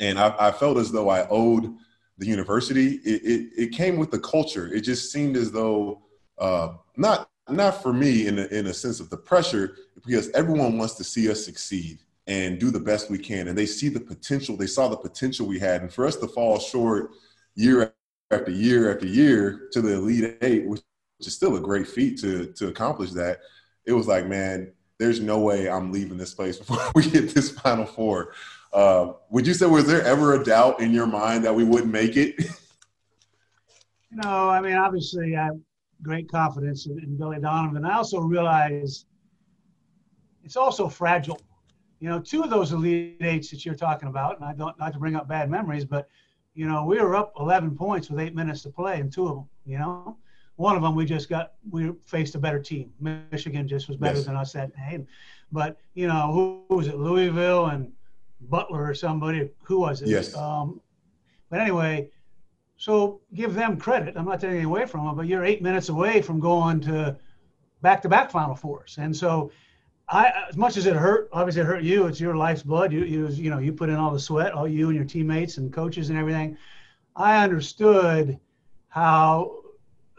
and 0.00 0.18
I, 0.18 0.34
I 0.38 0.50
felt 0.50 0.78
as 0.78 0.90
though 0.90 1.10
I 1.10 1.28
owed 1.28 1.74
the 2.18 2.26
university, 2.26 2.96
it, 3.04 3.22
it, 3.22 3.50
it 3.56 3.72
came 3.72 3.96
with 3.96 4.10
the 4.10 4.18
culture. 4.18 4.72
It 4.72 4.80
just 4.80 5.12
seemed 5.12 5.36
as 5.36 5.50
though 5.50 6.02
uh, 6.38 6.74
not 6.96 7.30
not 7.48 7.82
for 7.82 7.92
me 7.92 8.26
in 8.26 8.38
a, 8.38 8.44
in 8.46 8.66
a 8.66 8.74
sense 8.74 9.00
of 9.00 9.08
the 9.08 9.16
pressure, 9.16 9.76
because 10.04 10.28
everyone 10.30 10.76
wants 10.76 10.94
to 10.94 11.04
see 11.04 11.30
us 11.30 11.44
succeed 11.44 12.00
and 12.26 12.58
do 12.58 12.70
the 12.70 12.80
best 12.80 13.10
we 13.10 13.18
can, 13.18 13.48
and 13.48 13.56
they 13.56 13.64
see 13.66 13.88
the 13.88 14.00
potential. 14.00 14.56
They 14.56 14.66
saw 14.66 14.88
the 14.88 14.96
potential 14.96 15.46
we 15.46 15.58
had, 15.58 15.80
and 15.80 15.92
for 15.92 16.06
us 16.06 16.16
to 16.16 16.28
fall 16.28 16.58
short 16.58 17.12
year 17.54 17.94
after 18.30 18.50
year 18.50 18.92
after 18.92 19.06
year 19.06 19.68
to 19.72 19.80
the 19.80 19.94
elite 19.94 20.36
eight, 20.42 20.66
which 20.66 20.82
is 21.20 21.34
still 21.34 21.56
a 21.56 21.60
great 21.60 21.88
feat 21.88 22.18
to 22.20 22.46
to 22.52 22.68
accomplish 22.68 23.12
that. 23.12 23.40
It 23.86 23.92
was 23.92 24.06
like, 24.06 24.26
man, 24.26 24.72
there's 24.98 25.20
no 25.20 25.38
way 25.38 25.70
I'm 25.70 25.90
leaving 25.92 26.18
this 26.18 26.34
place 26.34 26.58
before 26.58 26.78
we 26.94 27.04
hit 27.04 27.34
this 27.34 27.50
Final 27.50 27.86
Four. 27.86 28.34
Uh, 28.72 29.12
would 29.30 29.46
you 29.46 29.54
say 29.54 29.66
was 29.66 29.86
there 29.86 30.02
ever 30.02 30.34
a 30.34 30.44
doubt 30.44 30.80
in 30.80 30.92
your 30.92 31.06
mind 31.06 31.44
that 31.44 31.54
we 31.54 31.64
wouldn't 31.64 31.92
make 31.92 32.16
it? 32.16 32.36
no, 34.10 34.48
I 34.48 34.60
mean 34.60 34.74
obviously 34.74 35.36
I 35.36 35.46
have 35.46 35.58
great 36.02 36.30
confidence 36.30 36.86
in, 36.86 36.98
in 36.98 37.16
Billy 37.16 37.40
Donovan. 37.40 37.84
I 37.84 37.94
also 37.94 38.20
realize 38.20 39.06
it's 40.44 40.56
also 40.56 40.88
fragile. 40.88 41.40
You 42.00 42.08
know, 42.08 42.20
two 42.20 42.42
of 42.42 42.50
those 42.50 42.72
elite 42.72 43.18
eights 43.20 43.50
that 43.50 43.64
you're 43.64 43.74
talking 43.74 44.08
about, 44.08 44.36
and 44.36 44.44
I 44.44 44.52
don't 44.52 44.78
not 44.78 44.92
to 44.92 44.98
bring 44.98 45.16
up 45.16 45.28
bad 45.28 45.50
memories, 45.50 45.84
but 45.84 46.08
you 46.54 46.66
know, 46.66 46.84
we 46.84 47.00
were 47.00 47.14
up 47.16 47.32
11 47.38 47.76
points 47.76 48.10
with 48.10 48.20
eight 48.20 48.34
minutes 48.34 48.62
to 48.62 48.70
play, 48.70 49.00
and 49.00 49.12
two 49.12 49.28
of 49.28 49.34
them, 49.36 49.48
you 49.64 49.78
know, 49.78 50.16
one 50.56 50.76
of 50.76 50.82
them 50.82 50.94
we 50.94 51.04
just 51.04 51.28
got 51.28 51.52
we 51.70 51.92
faced 52.04 52.34
a 52.34 52.38
better 52.38 52.60
team. 52.60 52.92
Michigan 53.00 53.66
just 53.66 53.88
was 53.88 53.96
better 53.96 54.18
yes. 54.18 54.26
than 54.26 54.36
us 54.36 54.52
that 54.52 54.74
day, 54.74 55.04
but 55.52 55.78
you 55.94 56.06
know, 56.06 56.32
who, 56.32 56.64
who 56.68 56.76
was 56.76 56.88
it? 56.88 56.98
Louisville 56.98 57.66
and 57.66 57.92
Butler 58.40 58.84
or 58.84 58.94
somebody. 58.94 59.50
Who 59.64 59.80
was 59.80 60.02
it? 60.02 60.08
Yes. 60.08 60.34
Um, 60.36 60.80
but 61.50 61.60
anyway, 61.60 62.10
so 62.76 63.20
give 63.34 63.54
them 63.54 63.78
credit. 63.78 64.16
I'm 64.16 64.24
not 64.24 64.40
taking 64.40 64.64
away 64.64 64.86
from 64.86 65.06
them, 65.06 65.16
but 65.16 65.26
you're 65.26 65.44
eight 65.44 65.62
minutes 65.62 65.88
away 65.88 66.22
from 66.22 66.40
going 66.40 66.80
to 66.82 67.16
back-to-back 67.82 68.30
Final 68.30 68.54
Fours, 68.54 68.96
and 68.98 69.16
so. 69.16 69.50
I, 70.10 70.32
as 70.48 70.56
much 70.56 70.78
as 70.78 70.86
it 70.86 70.96
hurt, 70.96 71.28
obviously 71.34 71.60
it 71.60 71.66
hurt 71.66 71.82
you. 71.82 72.06
It's 72.06 72.18
your 72.18 72.34
life's 72.34 72.62
blood. 72.62 72.94
You, 72.94 73.04
you, 73.04 73.28
you 73.28 73.50
know, 73.50 73.58
you 73.58 73.74
put 73.74 73.90
in 73.90 73.96
all 73.96 74.10
the 74.10 74.18
sweat, 74.18 74.52
all 74.52 74.66
you 74.66 74.86
and 74.86 74.96
your 74.96 75.04
teammates 75.04 75.58
and 75.58 75.70
coaches 75.70 76.08
and 76.08 76.18
everything. 76.18 76.56
I 77.14 77.44
understood 77.44 78.40
how 78.88 79.58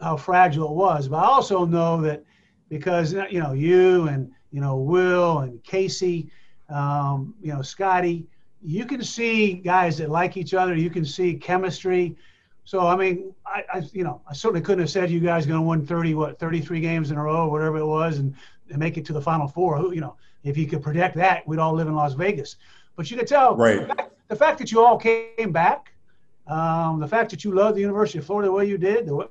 how 0.00 0.16
fragile 0.16 0.68
it 0.70 0.74
was, 0.76 1.08
but 1.08 1.16
I 1.16 1.24
also 1.24 1.64
know 1.64 2.00
that 2.02 2.22
because 2.68 3.12
you 3.12 3.40
know 3.40 3.52
you 3.52 4.06
and 4.06 4.30
you 4.52 4.60
know 4.60 4.76
Will 4.76 5.40
and 5.40 5.60
Casey, 5.64 6.30
um, 6.70 7.34
you 7.42 7.52
know, 7.52 7.62
Scottie. 7.62 8.26
You 8.62 8.84
can 8.84 9.02
see 9.02 9.54
guys 9.54 9.98
that 9.98 10.10
like 10.10 10.36
each 10.36 10.54
other. 10.54 10.74
You 10.74 10.90
can 10.90 11.04
see 11.04 11.34
chemistry. 11.34 12.16
So 12.64 12.86
I 12.86 12.96
mean, 12.96 13.34
I, 13.46 13.64
I 13.72 13.82
you 13.92 14.04
know, 14.04 14.20
I 14.28 14.34
certainly 14.34 14.60
couldn't 14.60 14.80
have 14.80 14.90
said 14.90 15.10
you 15.10 15.20
guys 15.20 15.46
going 15.46 15.60
to 15.60 15.66
win 15.66 15.86
30, 15.86 16.14
what, 16.14 16.38
33 16.38 16.80
games 16.80 17.10
in 17.10 17.16
a 17.16 17.22
row, 17.22 17.48
whatever 17.48 17.78
it 17.78 17.86
was, 17.86 18.18
and, 18.18 18.34
and 18.68 18.78
make 18.78 18.96
it 18.96 19.04
to 19.06 19.12
the 19.12 19.20
Final 19.20 19.48
Four. 19.48 19.78
Who, 19.78 19.92
you 19.92 20.00
know, 20.00 20.16
if 20.44 20.56
you 20.56 20.66
could 20.66 20.82
predict 20.82 21.16
that, 21.16 21.46
we'd 21.48 21.58
all 21.58 21.74
live 21.74 21.88
in 21.88 21.94
Las 21.94 22.12
Vegas. 22.12 22.56
But 22.96 23.10
you 23.10 23.16
could 23.16 23.26
tell, 23.26 23.56
right? 23.56 23.88
The 23.88 23.94
fact, 23.94 24.12
the 24.28 24.36
fact 24.36 24.58
that 24.58 24.70
you 24.70 24.84
all 24.84 24.98
came 24.98 25.52
back, 25.52 25.92
um, 26.46 27.00
the 27.00 27.08
fact 27.08 27.30
that 27.30 27.44
you 27.44 27.52
loved 27.54 27.76
the 27.76 27.80
University 27.80 28.18
of 28.18 28.26
Florida 28.26 28.48
the 28.48 28.52
way 28.52 28.66
you 28.66 28.78
did, 28.78 29.06
the, 29.06 29.28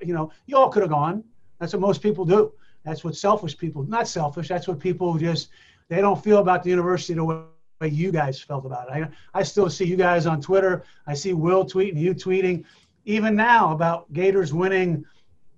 you 0.00 0.14
know, 0.14 0.32
you 0.46 0.56
all 0.56 0.68
could 0.68 0.82
have 0.82 0.90
gone. 0.90 1.22
That's 1.58 1.72
what 1.72 1.80
most 1.80 2.02
people 2.02 2.24
do. 2.24 2.52
That's 2.84 3.04
what 3.04 3.14
selfish 3.14 3.56
people, 3.56 3.84
not 3.84 4.08
selfish, 4.08 4.48
that's 4.48 4.66
what 4.66 4.80
people 4.80 5.16
just, 5.16 5.50
they 5.88 6.00
don't 6.00 6.22
feel 6.22 6.38
about 6.38 6.62
the 6.62 6.70
university 6.70 7.14
the 7.14 7.24
way 7.24 7.42
you 7.82 8.12
guys 8.12 8.40
felt 8.40 8.64
about 8.64 8.88
it. 8.88 9.08
I, 9.34 9.40
I 9.40 9.42
still 9.42 9.68
see 9.68 9.84
you 9.84 9.96
guys 9.96 10.26
on 10.26 10.40
Twitter. 10.40 10.84
I 11.06 11.14
see 11.14 11.32
Will 11.32 11.64
tweeting, 11.64 11.98
you 11.98 12.14
tweeting, 12.14 12.64
even 13.04 13.34
now 13.34 13.72
about 13.72 14.12
Gators 14.12 14.52
winning 14.54 15.04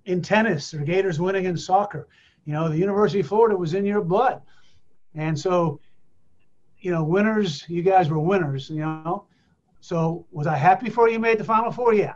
in 0.05 0.21
tennis 0.21 0.73
or 0.73 0.79
Gators 0.79 1.19
winning 1.19 1.45
in 1.45 1.55
soccer. 1.55 2.07
You 2.45 2.53
know, 2.53 2.69
the 2.69 2.77
University 2.77 3.19
of 3.19 3.27
Florida 3.27 3.55
was 3.55 3.73
in 3.73 3.85
your 3.85 4.01
blood. 4.01 4.41
And 5.13 5.39
so, 5.39 5.79
you 6.79 6.91
know, 6.91 7.03
winners, 7.03 7.63
you 7.67 7.81
guys 7.81 8.09
were 8.09 8.19
winners, 8.19 8.69
you 8.69 8.81
know. 8.81 9.25
So 9.81 10.25
was 10.31 10.47
I 10.47 10.55
happy 10.55 10.89
for 10.89 11.09
you 11.09 11.19
made 11.19 11.37
the 11.37 11.43
Final 11.43 11.71
Four? 11.71 11.93
Yeah. 11.93 12.15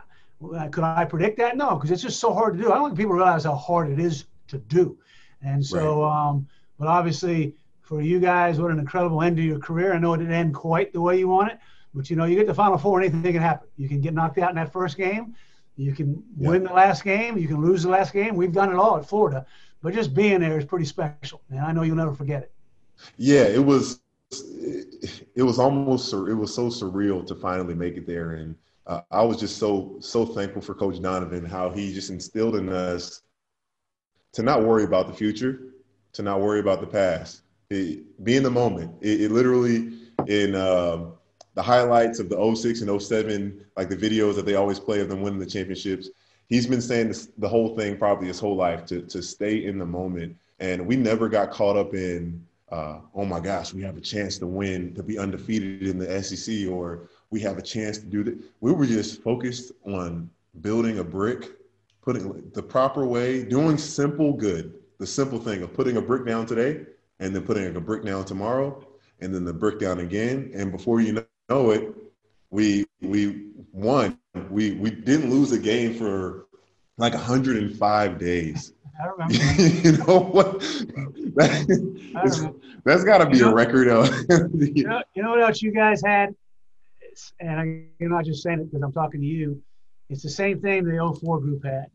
Could 0.70 0.84
I 0.84 1.04
predict 1.04 1.36
that? 1.38 1.56
No, 1.56 1.76
because 1.76 1.90
it's 1.90 2.02
just 2.02 2.18
so 2.18 2.32
hard 2.32 2.56
to 2.56 2.62
do. 2.62 2.72
I 2.72 2.76
don't 2.76 2.90
think 2.90 2.98
people 2.98 3.14
realize 3.14 3.44
how 3.44 3.54
hard 3.54 3.90
it 3.90 4.00
is 4.00 4.24
to 4.48 4.58
do. 4.58 4.98
And 5.42 5.64
so, 5.64 6.02
right. 6.02 6.28
um, 6.28 6.48
but 6.78 6.88
obviously 6.88 7.54
for 7.90 8.00
you 8.00 8.20
guys, 8.20 8.60
what 8.60 8.70
an 8.70 8.78
incredible 8.78 9.20
end 9.20 9.36
to 9.36 9.42
your 9.42 9.58
career. 9.58 9.92
I 9.92 9.98
know 9.98 10.14
it 10.14 10.18
didn't 10.18 10.32
end 10.32 10.54
quite 10.54 10.92
the 10.92 11.00
way 11.00 11.18
you 11.18 11.26
want 11.26 11.50
it, 11.50 11.58
but 11.92 12.08
you 12.08 12.14
know, 12.14 12.24
you 12.24 12.36
get 12.36 12.46
the 12.46 12.54
Final 12.54 12.78
Four, 12.78 13.00
anything 13.00 13.20
can 13.20 13.42
happen. 13.42 13.66
You 13.76 13.88
can 13.88 14.00
get 14.00 14.14
knocked 14.14 14.38
out 14.38 14.50
in 14.50 14.54
that 14.56 14.72
first 14.72 14.96
game. 14.96 15.34
You 15.76 15.92
can 15.92 16.22
yeah. 16.38 16.50
win 16.50 16.62
the 16.62 16.72
last 16.72 17.02
game. 17.02 17.36
You 17.36 17.48
can 17.48 17.60
lose 17.60 17.82
the 17.82 17.88
last 17.88 18.12
game. 18.12 18.36
We've 18.36 18.52
done 18.52 18.70
it 18.70 18.76
all 18.76 18.96
at 18.96 19.08
Florida, 19.08 19.44
but 19.82 19.92
just 19.92 20.14
being 20.14 20.38
there 20.38 20.56
is 20.56 20.64
pretty 20.64 20.84
special, 20.84 21.42
and 21.50 21.58
I 21.58 21.72
know 21.72 21.82
you'll 21.82 21.96
never 21.96 22.14
forget 22.14 22.44
it. 22.44 22.52
Yeah, 23.16 23.42
it 23.42 23.64
was. 23.64 24.00
It 25.34 25.42
was 25.42 25.58
almost. 25.58 26.12
It 26.12 26.34
was 26.34 26.54
so 26.54 26.68
surreal 26.68 27.26
to 27.26 27.34
finally 27.34 27.74
make 27.74 27.96
it 27.96 28.06
there, 28.06 28.32
and 28.34 28.54
uh, 28.86 29.00
I 29.10 29.24
was 29.24 29.40
just 29.40 29.58
so 29.58 29.96
so 29.98 30.24
thankful 30.24 30.62
for 30.62 30.74
Coach 30.74 31.02
Donovan 31.02 31.44
how 31.44 31.70
he 31.70 31.92
just 31.92 32.10
instilled 32.10 32.54
in 32.54 32.68
us 32.68 33.22
to 34.34 34.44
not 34.44 34.62
worry 34.62 34.84
about 34.84 35.08
the 35.08 35.12
future, 35.12 35.72
to 36.12 36.22
not 36.22 36.40
worry 36.40 36.60
about 36.60 36.80
the 36.80 36.86
past, 36.86 37.42
it, 37.70 38.24
be 38.24 38.36
in 38.36 38.42
the 38.42 38.50
moment. 38.50 38.94
It, 39.00 39.22
it 39.22 39.30
literally 39.30 39.92
in. 40.26 40.54
Uh, 40.54 41.06
the 41.54 41.62
highlights 41.62 42.20
of 42.20 42.28
the 42.28 42.54
06 42.54 42.80
and 42.80 43.02
07, 43.02 43.64
like 43.76 43.88
the 43.88 43.96
videos 43.96 44.36
that 44.36 44.46
they 44.46 44.54
always 44.54 44.78
play 44.78 45.00
of 45.00 45.08
them 45.08 45.20
winning 45.20 45.40
the 45.40 45.46
championships. 45.46 46.08
He's 46.48 46.66
been 46.66 46.80
saying 46.80 47.08
this, 47.08 47.28
the 47.38 47.48
whole 47.48 47.76
thing 47.76 47.96
probably 47.96 48.28
his 48.28 48.40
whole 48.40 48.56
life 48.56 48.84
to, 48.86 49.02
to 49.02 49.22
stay 49.22 49.64
in 49.64 49.78
the 49.78 49.86
moment. 49.86 50.36
And 50.58 50.86
we 50.86 50.96
never 50.96 51.28
got 51.28 51.50
caught 51.50 51.76
up 51.76 51.94
in, 51.94 52.44
uh, 52.70 53.00
oh 53.14 53.24
my 53.24 53.40
gosh, 53.40 53.72
we 53.72 53.82
have 53.82 53.96
a 53.96 54.00
chance 54.00 54.38
to 54.38 54.46
win, 54.46 54.94
to 54.94 55.02
be 55.02 55.18
undefeated 55.18 55.82
in 55.82 55.98
the 55.98 56.22
SEC, 56.22 56.68
or 56.68 57.08
we 57.30 57.40
have 57.40 57.58
a 57.58 57.62
chance 57.62 57.98
to 57.98 58.06
do 58.06 58.24
that. 58.24 58.38
We 58.60 58.72
were 58.72 58.86
just 58.86 59.22
focused 59.22 59.72
on 59.84 60.30
building 60.60 60.98
a 60.98 61.04
brick, 61.04 61.50
putting 62.02 62.50
the 62.52 62.62
proper 62.62 63.04
way, 63.04 63.44
doing 63.44 63.76
simple 63.78 64.32
good, 64.32 64.74
the 64.98 65.06
simple 65.06 65.38
thing 65.38 65.62
of 65.62 65.74
putting 65.74 65.96
a 65.96 66.02
brick 66.02 66.26
down 66.26 66.46
today 66.46 66.86
and 67.20 67.34
then 67.34 67.42
putting 67.42 67.76
a 67.76 67.80
brick 67.80 68.04
down 68.04 68.24
tomorrow 68.24 68.84
and 69.20 69.32
then 69.34 69.44
the 69.44 69.52
brick 69.52 69.78
down 69.78 70.00
again. 70.00 70.50
And 70.54 70.72
before 70.72 71.00
you 71.00 71.24
know 71.48 71.70
it, 71.70 71.94
we 72.50 72.86
we 73.00 73.50
won. 73.72 74.18
We 74.50 74.72
we 74.72 74.90
didn't 74.90 75.30
lose 75.30 75.52
a 75.52 75.58
game 75.58 75.94
for 75.94 76.46
like 76.96 77.12
105 77.14 78.18
days. 78.18 78.72
I 79.02 79.06
remember. 79.06 79.34
you 79.62 79.92
know 79.98 80.20
what? 80.20 80.60
That, 81.36 82.54
has 82.86 83.04
got 83.04 83.18
to 83.18 83.26
be 83.26 83.38
you 83.38 83.44
know, 83.44 83.52
a 83.52 83.54
record. 83.54 83.88
Of, 83.88 84.08
you, 84.54 84.84
know, 84.84 85.02
you 85.14 85.22
know 85.22 85.30
what 85.30 85.42
else 85.42 85.62
you 85.62 85.72
guys 85.72 86.02
had? 86.04 86.34
And 87.38 87.50
I, 87.50 87.62
am 88.04 88.10
not 88.10 88.24
just 88.24 88.42
saying 88.42 88.60
it 88.60 88.70
because 88.70 88.82
I'm 88.82 88.92
talking 88.92 89.20
to 89.20 89.26
you. 89.26 89.62
It's 90.08 90.22
the 90.22 90.30
same 90.30 90.60
thing 90.60 90.84
the 90.84 91.18
04 91.20 91.40
group 91.40 91.64
had. 91.64 91.86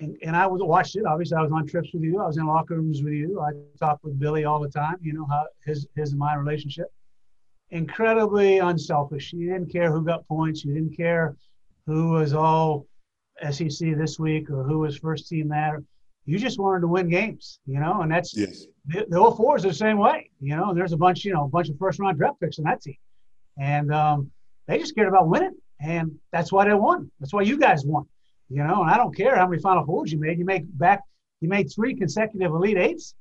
And, 0.00 0.16
and 0.22 0.36
I 0.36 0.46
was 0.46 0.62
watched 0.62 0.94
it. 0.96 1.04
Obviously, 1.06 1.36
I 1.36 1.42
was 1.42 1.50
on 1.52 1.66
trips 1.66 1.90
with 1.92 2.04
you. 2.04 2.20
I 2.20 2.26
was 2.26 2.36
in 2.36 2.46
locker 2.46 2.76
rooms 2.76 3.02
with 3.02 3.14
you. 3.14 3.40
I 3.40 3.50
talked 3.80 4.04
with 4.04 4.18
Billy 4.18 4.44
all 4.44 4.60
the 4.60 4.68
time. 4.68 4.96
You 5.02 5.12
know 5.12 5.26
how 5.26 5.46
his 5.64 5.86
his 5.96 6.10
and 6.10 6.18
my 6.18 6.34
relationship 6.34 6.86
incredibly 7.70 8.58
unselfish. 8.58 9.32
You 9.32 9.52
didn't 9.52 9.70
care 9.72 9.90
who 9.92 10.02
got 10.04 10.26
points. 10.26 10.64
You 10.64 10.74
didn't 10.74 10.96
care 10.96 11.36
who 11.86 12.10
was 12.10 12.34
all 12.34 12.86
SEC 13.50 13.96
this 13.96 14.18
week 14.18 14.50
or 14.50 14.64
who 14.64 14.80
was 14.80 14.98
first 14.98 15.28
team 15.28 15.48
that. 15.48 15.74
You 16.24 16.38
just 16.38 16.58
wanted 16.58 16.80
to 16.80 16.88
win 16.88 17.08
games, 17.08 17.58
you 17.64 17.80
know, 17.80 18.02
and 18.02 18.12
that's 18.12 18.36
yes. 18.36 18.66
the, 18.84 19.06
the 19.08 19.34
04 19.34 19.56
is 19.56 19.62
the 19.62 19.72
same 19.72 19.96
way, 19.96 20.28
you 20.40 20.54
know. 20.54 20.70
And 20.70 20.78
there's 20.78 20.92
a 20.92 20.96
bunch, 20.96 21.24
you 21.24 21.32
know, 21.32 21.44
a 21.44 21.48
bunch 21.48 21.70
of 21.70 21.78
first 21.78 21.98
round 21.98 22.18
draft 22.18 22.38
picks 22.38 22.58
in 22.58 22.64
that 22.64 22.82
team, 22.82 22.96
and 23.58 23.90
um, 23.94 24.30
they 24.66 24.78
just 24.78 24.94
cared 24.94 25.08
about 25.08 25.26
winning, 25.26 25.54
and 25.80 26.18
that's 26.30 26.52
why 26.52 26.68
they 26.68 26.74
won. 26.74 27.10
That's 27.18 27.32
why 27.32 27.42
you 27.42 27.56
guys 27.56 27.86
won, 27.86 28.04
you 28.48 28.62
know. 28.62 28.82
And 28.82 28.90
I 28.90 28.96
don't 28.96 29.16
care 29.16 29.36
how 29.36 29.46
many 29.46 29.60
Final 29.60 29.84
Fours 29.84 30.12
you 30.12 30.18
made. 30.18 30.38
You 30.38 30.44
make 30.44 30.64
back, 30.78 31.02
you 31.40 31.48
made 31.48 31.70
three 31.72 31.94
consecutive 31.94 32.50
Elite 32.52 32.78
Eights. 32.78 33.14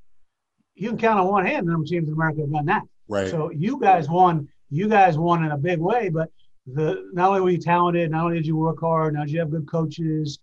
You 0.76 0.90
can 0.90 0.98
count 0.98 1.20
on 1.20 1.28
one 1.28 1.46
hand 1.46 1.68
the 1.68 1.72
number 1.72 1.84
of 1.84 1.90
teams 1.90 2.08
in 2.08 2.14
America 2.14 2.42
have 2.42 2.52
done 2.52 2.66
that. 2.66 2.84
Right. 3.08 3.30
So 3.30 3.52
you 3.52 3.80
guys 3.80 4.10
won. 4.10 4.48
You 4.70 4.90
guys 4.90 5.18
won 5.18 5.46
in 5.46 5.52
a 5.52 5.58
big 5.58 5.80
way, 5.80 6.10
but 6.10 6.30
the 6.66 7.10
not 7.14 7.30
only 7.30 7.42
were 7.42 7.50
you 7.50 7.58
talented, 7.58 8.12
not 8.12 8.26
only 8.26 8.38
did 8.38 8.46
you 8.46 8.58
work 8.58 8.80
hard, 8.82 9.14
now 9.14 9.24
did 9.24 9.32
you 9.32 9.40
have 9.40 9.50
good 9.50 9.70
coaches, 9.70 10.40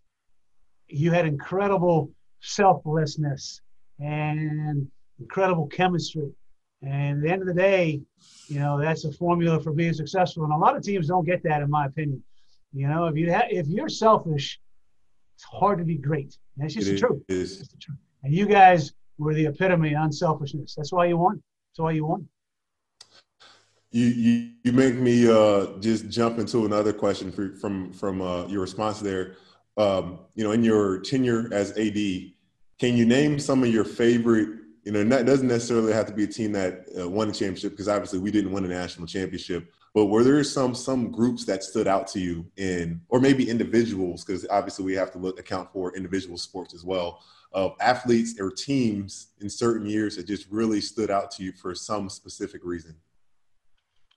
you 0.88 1.10
had 1.10 1.26
incredible 1.26 2.10
selflessness 2.40 3.60
and 4.00 4.88
incredible 5.20 5.66
chemistry. 5.66 6.30
And 6.82 7.18
at 7.18 7.22
the 7.22 7.30
end 7.30 7.42
of 7.42 7.48
the 7.48 7.54
day, 7.54 8.00
you 8.48 8.58
know 8.58 8.78
that's 8.78 9.04
a 9.04 9.12
formula 9.12 9.60
for 9.60 9.72
being 9.72 9.94
successful. 9.94 10.44
And 10.44 10.52
a 10.52 10.56
lot 10.56 10.76
of 10.76 10.82
teams 10.82 11.08
don't 11.08 11.24
get 11.24 11.42
that, 11.44 11.62
in 11.62 11.70
my 11.70 11.86
opinion. 11.86 12.22
You 12.72 12.88
know, 12.88 13.06
if 13.06 13.16
you 13.16 13.32
ha- 13.32 13.48
if 13.50 13.66
you're 13.68 13.88
selfish, 13.88 14.58
it's 15.34 15.44
hard 15.44 15.78
to 15.78 15.84
be 15.84 15.96
great. 15.96 16.36
That's 16.56 16.74
just 16.74 16.88
it 16.88 16.92
the 16.92 16.98
truth. 16.98 17.22
It's 17.28 17.68
the 17.68 17.76
truth. 17.78 17.98
And 18.22 18.32
you 18.32 18.46
guys 18.46 18.92
were 19.18 19.34
the 19.34 19.46
epitome 19.46 19.94
of 19.94 20.04
unselfishness. 20.04 20.74
That's 20.74 20.92
why 20.92 21.06
you 21.06 21.16
won. 21.16 21.42
That's 21.70 21.80
why 21.80 21.92
you 21.92 22.06
won. 22.06 22.28
You, 23.90 24.06
you, 24.06 24.50
you 24.64 24.72
make 24.72 24.96
me 24.96 25.30
uh, 25.30 25.78
just 25.78 26.08
jump 26.08 26.38
into 26.38 26.66
another 26.66 26.92
question 26.92 27.30
for, 27.30 27.54
from 27.56 27.92
from 27.92 28.20
uh, 28.20 28.46
your 28.48 28.60
response 28.60 29.00
there. 29.00 29.36
Um, 29.76 30.18
you 30.34 30.44
know, 30.44 30.52
in 30.52 30.64
your 30.64 31.00
tenure 31.00 31.48
as 31.52 31.70
AD, 31.78 31.96
can 32.80 32.96
you 32.96 33.06
name 33.06 33.38
some 33.38 33.62
of 33.62 33.68
your 33.68 33.84
favorite? 33.84 34.48
You 34.84 34.92
know, 34.92 35.04
that 35.04 35.26
doesn't 35.26 35.48
necessarily 35.48 35.92
have 35.92 36.06
to 36.06 36.12
be 36.12 36.24
a 36.24 36.26
team 36.26 36.52
that 36.52 36.86
uh, 36.98 37.08
won 37.08 37.28
a 37.28 37.32
championship 37.32 37.72
because 37.72 37.88
obviously 37.88 38.18
we 38.18 38.30
didn't 38.30 38.52
win 38.52 38.64
a 38.64 38.68
national 38.68 39.06
championship. 39.06 39.72
But 39.94 40.06
were 40.06 40.24
there 40.24 40.42
some 40.42 40.74
some 40.74 41.12
groups 41.12 41.44
that 41.44 41.62
stood 41.62 41.86
out 41.86 42.08
to 42.08 42.20
you 42.20 42.44
in, 42.56 43.00
or 43.08 43.20
maybe 43.20 43.48
individuals? 43.48 44.24
Because 44.24 44.44
obviously 44.50 44.84
we 44.84 44.94
have 44.94 45.12
to 45.12 45.18
look 45.18 45.38
account 45.38 45.72
for 45.72 45.96
individual 45.96 46.36
sports 46.36 46.74
as 46.74 46.84
well 46.84 47.22
of 47.52 47.76
athletes 47.80 48.34
or 48.40 48.50
teams 48.50 49.28
in 49.40 49.48
certain 49.48 49.86
years 49.86 50.16
that 50.16 50.26
just 50.26 50.48
really 50.50 50.80
stood 50.80 51.08
out 51.08 51.30
to 51.30 51.44
you 51.44 51.52
for 51.52 51.72
some 51.72 52.10
specific 52.10 52.62
reason. 52.64 52.96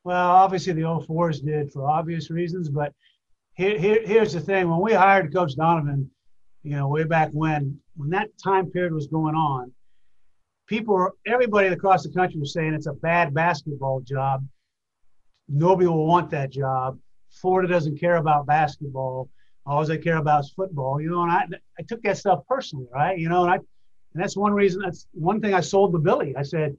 Well, 0.04 0.32
obviously 0.32 0.74
the 0.74 0.82
04s 0.82 1.46
did 1.46 1.72
for 1.72 1.88
obvious 1.88 2.32
reasons, 2.32 2.70
but 2.70 2.94
here, 3.54 3.78
here, 3.78 4.02
here's 4.04 4.34
the 4.34 4.40
thing: 4.40 4.70
when 4.70 4.82
we 4.82 4.94
hired 4.94 5.32
Coach 5.32 5.56
Donovan, 5.56 6.10
you 6.64 6.72
know, 6.72 6.88
way 6.88 7.04
back 7.04 7.30
when, 7.34 7.80
when 7.96 8.10
that 8.10 8.30
time 8.44 8.72
period 8.72 8.94
was 8.94 9.06
going 9.06 9.36
on, 9.36 9.72
people, 10.66 11.10
everybody 11.28 11.68
across 11.68 12.02
the 12.04 12.12
country 12.12 12.40
was 12.40 12.54
saying 12.54 12.74
it's 12.74 12.88
a 12.88 12.94
bad 12.94 13.34
basketball 13.34 14.02
job. 14.02 14.44
Nobody 15.50 15.88
will 15.88 16.06
want 16.06 16.30
that 16.32 16.50
job. 16.52 17.00
Florida 17.32 17.68
doesn't 17.68 18.00
care 18.00 18.18
about 18.18 18.46
basketball. 18.46 19.30
All 19.66 19.86
they 19.86 19.98
care 19.98 20.18
about 20.18 20.46
is 20.46 20.52
football. 20.52 21.02
You 21.02 21.10
know, 21.10 21.24
and 21.24 21.32
I, 21.32 21.46
I 21.80 21.84
took 21.88 22.02
that 22.04 22.18
stuff 22.18 22.40
personally, 22.48 22.88
right? 22.94 23.18
You 23.18 23.30
know, 23.30 23.44
and 23.44 23.52
I, 23.52 23.56
and 23.56 24.24
that's 24.24 24.36
one 24.38 24.54
reason. 24.54 24.82
That's 24.82 25.08
one 25.12 25.42
thing 25.42 25.54
I 25.54 25.62
sold 25.62 25.94
to 25.94 26.00
Billy. 26.00 26.36
I 26.36 26.44
said, 26.44 26.76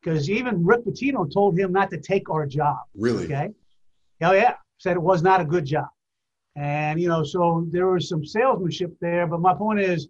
because 0.00 0.30
even 0.30 0.64
Rick 0.64 0.84
Pitino 0.84 1.30
told 1.32 1.58
him 1.58 1.72
not 1.72 1.90
to 1.90 1.98
take 1.98 2.30
our 2.30 2.46
job. 2.46 2.78
Really? 2.94 3.24
Okay. 3.24 3.48
Hell 4.20 4.36
yeah. 4.36 4.54
Said 4.78 4.96
it 4.96 5.02
was 5.02 5.22
not 5.22 5.40
a 5.40 5.44
good 5.44 5.64
job. 5.64 5.88
And, 6.56 7.00
you 7.00 7.08
know, 7.08 7.24
so 7.24 7.66
there 7.70 7.88
was 7.88 8.08
some 8.08 8.24
salesmanship 8.24 8.92
there. 9.00 9.26
But 9.26 9.40
my 9.40 9.54
point 9.54 9.80
is 9.80 10.08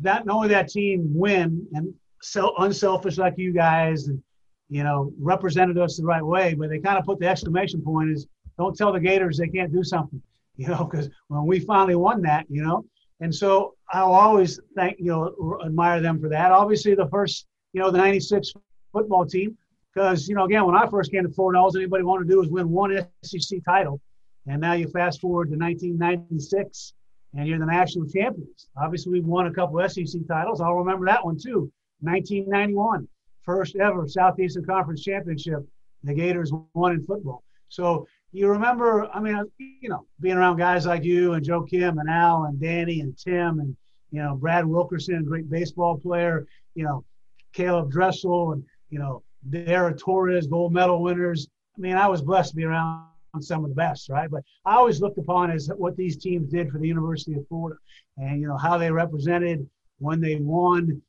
that 0.00 0.24
knowing 0.24 0.48
that 0.50 0.68
team 0.68 1.10
win 1.14 1.66
and 1.72 1.92
so 2.22 2.54
unselfish 2.58 3.18
like 3.18 3.34
you 3.36 3.52
guys 3.52 4.08
and, 4.08 4.22
you 4.70 4.82
know, 4.84 5.12
represented 5.18 5.76
us 5.78 5.96
the 5.96 6.04
right 6.04 6.24
way, 6.24 6.54
but 6.54 6.70
they 6.70 6.78
kind 6.78 6.98
of 6.98 7.04
put 7.04 7.18
the 7.18 7.28
exclamation 7.28 7.82
point 7.82 8.10
is 8.10 8.26
don't 8.56 8.76
tell 8.76 8.92
the 8.92 9.00
Gators 9.00 9.36
they 9.36 9.48
can't 9.48 9.72
do 9.72 9.84
something, 9.84 10.22
you 10.56 10.68
know, 10.68 10.84
because 10.84 11.10
when 11.28 11.44
we 11.44 11.60
finally 11.60 11.96
won 11.96 12.22
that, 12.22 12.46
you 12.48 12.62
know, 12.62 12.84
and 13.20 13.34
so 13.34 13.74
I'll 13.92 14.14
always 14.14 14.58
thank, 14.74 14.98
you 14.98 15.06
know, 15.06 15.58
admire 15.64 16.00
them 16.00 16.20
for 16.20 16.28
that. 16.30 16.52
Obviously, 16.52 16.94
the 16.94 17.08
first, 17.08 17.46
you 17.72 17.80
know, 17.80 17.90
the 17.90 17.98
96 17.98 18.52
football 18.92 19.26
team 19.26 19.56
because 19.92 20.28
you 20.28 20.34
know 20.34 20.44
again 20.44 20.64
when 20.66 20.76
I 20.76 20.88
first 20.88 21.10
came 21.10 21.24
to 21.24 21.32
Florida, 21.32 21.58
all 21.58 21.76
anybody 21.76 22.04
wanted 22.04 22.28
to 22.28 22.30
do 22.30 22.38
was 22.38 22.48
win 22.48 22.70
one 22.70 23.06
SEC 23.22 23.58
title, 23.64 24.00
and 24.46 24.60
now 24.60 24.74
you 24.74 24.88
fast 24.88 25.20
forward 25.20 25.50
to 25.50 25.56
1996 25.56 26.94
and 27.34 27.46
you're 27.46 27.58
the 27.58 27.66
national 27.66 28.08
champions. 28.08 28.68
Obviously, 28.76 29.12
we've 29.12 29.24
won 29.24 29.46
a 29.46 29.52
couple 29.52 29.80
SEC 29.88 30.20
titles. 30.26 30.60
I'll 30.60 30.74
remember 30.74 31.06
that 31.06 31.24
one 31.24 31.38
too. 31.38 31.70
1991, 32.00 33.06
first 33.44 33.76
ever 33.76 34.06
Southeastern 34.08 34.64
Conference 34.64 35.02
championship. 35.02 35.66
The 36.04 36.14
Gators 36.14 36.52
won 36.74 36.92
in 36.92 37.04
football. 37.04 37.42
So 37.68 38.06
you 38.32 38.48
remember, 38.48 39.08
I 39.12 39.20
mean, 39.20 39.44
you 39.58 39.88
know, 39.88 40.06
being 40.20 40.36
around 40.36 40.56
guys 40.56 40.86
like 40.86 41.04
you 41.04 41.34
and 41.34 41.44
Joakim 41.44 42.00
and 42.00 42.08
Al 42.08 42.44
and 42.44 42.60
Danny 42.60 43.00
and 43.00 43.16
Tim 43.18 43.60
and 43.60 43.76
you 44.10 44.22
know, 44.22 44.34
Brad 44.34 44.66
Wilkerson, 44.66 45.24
great 45.24 45.48
baseball 45.48 45.96
player, 45.96 46.46
you 46.74 46.84
know, 46.84 47.04
Caleb 47.52 47.90
Dressel 47.90 48.52
and, 48.52 48.64
you 48.90 48.98
know, 48.98 49.22
Dara 49.48 49.94
Torres, 49.94 50.46
gold 50.46 50.72
medal 50.72 51.02
winners. 51.02 51.48
I 51.76 51.80
mean, 51.80 51.96
I 51.96 52.08
was 52.08 52.22
blessed 52.22 52.50
to 52.50 52.56
be 52.56 52.64
around 52.64 53.06
some 53.40 53.64
of 53.64 53.70
the 53.70 53.76
best, 53.76 54.08
right? 54.08 54.30
But 54.30 54.42
I 54.64 54.74
always 54.74 55.00
looked 55.00 55.18
upon 55.18 55.50
as 55.50 55.70
what 55.76 55.96
these 55.96 56.16
teams 56.16 56.50
did 56.50 56.70
for 56.70 56.78
the 56.78 56.88
University 56.88 57.34
of 57.34 57.46
Florida 57.48 57.78
and, 58.16 58.40
you 58.40 58.48
know, 58.48 58.56
how 58.56 58.76
they 58.76 58.90
represented 58.90 59.68
when 59.98 60.20
they 60.20 60.36
won. 60.36 61.00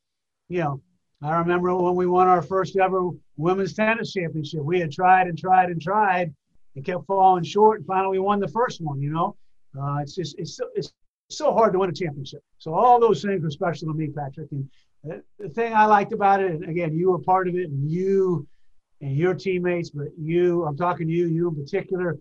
You 0.48 0.60
know, 0.60 0.82
I 1.22 1.38
remember 1.38 1.76
when 1.76 1.96
we 1.96 2.08
won 2.08 2.28
our 2.28 2.42
first 2.42 2.76
ever 2.78 3.10
women's 3.38 3.74
tennis 3.74 4.12
championship. 4.12 4.64
We 4.64 4.80
had 4.80 4.92
tried 4.92 5.28
and 5.28 5.38
tried 5.38 5.70
and 5.70 5.82
tried 5.82 6.34
and 6.76 6.86
kept 6.86 7.06
falling 7.06 7.44
short 7.44 7.80
and 7.80 7.88
finally 7.88 8.18
we 8.18 8.20
won 8.20 8.40
the 8.40 8.48
first 8.48 8.82
one, 8.82 9.02
you 9.02 9.12
know. 9.12 9.36
Uh, 9.80 9.98
it's 9.98 10.16
just, 10.16 10.38
it's, 10.40 10.60
it's 10.76 10.94
so 11.30 11.54
hard 11.54 11.74
to 11.74 11.80
win 11.80 11.90
a 11.90 11.94
championship. 11.94 12.42
So 12.58 12.74
all 12.74 13.00
those 13.00 13.22
things 13.22 13.44
were 13.44 13.52
special 13.52 13.88
to 13.90 13.94
me, 13.94 14.10
Patric. 14.10 14.50
And 14.52 14.70
the 15.40 15.50
thing 15.50 15.74
I 15.74 15.86
liked 15.86 16.12
about 16.12 16.42
it, 16.42 16.52
and 16.52 16.68
again, 16.68 16.94
you 16.94 17.12
were 17.12 17.20
part 17.20 17.48
of 17.48 17.56
it, 17.56 17.70
and 17.70 17.90
you 17.90 18.48
and 19.02 19.16
your 19.16 19.34
teammates, 19.34 19.90
but 19.90 20.08
you, 20.18 20.64
I'm 20.66 20.78
talking 20.78 21.08
to 21.08 21.14
you, 21.14 21.28
you 21.28 21.50
in 21.50 21.56
particular, 21.56 22.18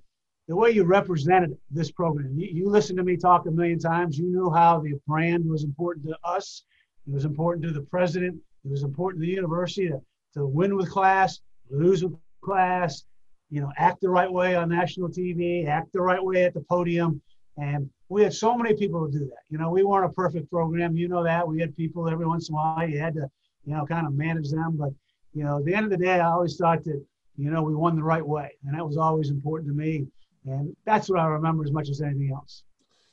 the 0.48 0.56
way 0.56 0.70
you 0.70 0.84
represented 0.84 1.56
this 1.70 1.90
program. 1.90 2.38
You, 2.38 2.48
you 2.50 2.68
listened 2.68 2.96
to 2.98 3.04
me 3.04 3.16
talk 3.16 3.46
a 3.46 3.50
million 3.50 3.78
times. 3.78 4.18
You 4.18 4.30
knew 4.30 4.50
how 4.50 4.80
the 4.80 4.98
brand 5.06 5.48
was 5.48 5.64
important 5.64 6.06
to 6.06 6.16
us. 6.24 6.64
It 7.06 7.12
was 7.12 7.24
important 7.24 7.64
to 7.64 7.72
the 7.72 7.82
president. 7.82 8.40
It 8.64 8.70
was 8.70 8.82
important 8.82 9.22
to 9.22 9.26
the 9.26 9.32
university 9.32 9.88
to, 9.88 10.00
to 10.34 10.46
win 10.46 10.76
with 10.76 10.90
class, 10.90 11.40
lose 11.70 12.04
with 12.04 12.14
class, 12.42 13.04
you 13.50 13.60
know, 13.60 13.70
act 13.76 14.00
the 14.00 14.08
right 14.08 14.30
way 14.30 14.54
on 14.54 14.68
national 14.68 15.08
TV, 15.08 15.66
act 15.66 15.92
the 15.92 16.00
right 16.00 16.22
way 16.22 16.44
at 16.44 16.54
the 16.54 16.60
podium. 16.60 17.20
And 17.56 17.90
we 18.08 18.22
had 18.22 18.32
so 18.32 18.56
many 18.56 18.74
people 18.74 19.06
to 19.06 19.12
do 19.12 19.24
that. 19.26 19.42
You 19.48 19.58
know, 19.58 19.70
we 19.70 19.82
weren't 19.82 20.10
a 20.10 20.14
perfect 20.14 20.50
program. 20.50 20.96
You 20.96 21.08
know 21.08 21.24
that. 21.24 21.46
We 21.46 21.60
had 21.60 21.76
people 21.76 22.08
every 22.08 22.26
once 22.26 22.48
in 22.48 22.54
a 22.54 22.58
while. 22.58 22.88
You 22.88 22.98
had 22.98 23.14
to, 23.14 23.28
you 23.64 23.74
know, 23.74 23.84
kind 23.86 24.06
of 24.06 24.14
manage 24.14 24.50
them. 24.50 24.76
But, 24.76 24.90
you 25.34 25.44
know, 25.44 25.58
at 25.58 25.64
the 25.64 25.74
end 25.74 25.84
of 25.84 25.90
the 25.90 26.04
day, 26.04 26.20
I 26.20 26.30
always 26.30 26.56
thought 26.56 26.84
that, 26.84 27.02
you 27.36 27.50
know, 27.50 27.62
we 27.62 27.74
won 27.74 27.96
the 27.96 28.02
right 28.02 28.26
way. 28.26 28.56
And 28.64 28.76
that 28.76 28.86
was 28.86 28.96
always 28.96 29.30
important 29.30 29.68
to 29.70 29.76
me. 29.76 30.06
And 30.46 30.74
that's 30.84 31.08
what 31.08 31.18
I 31.18 31.26
remember 31.26 31.64
as 31.64 31.72
much 31.72 31.88
as 31.88 32.00
anything 32.00 32.32
else. 32.32 32.62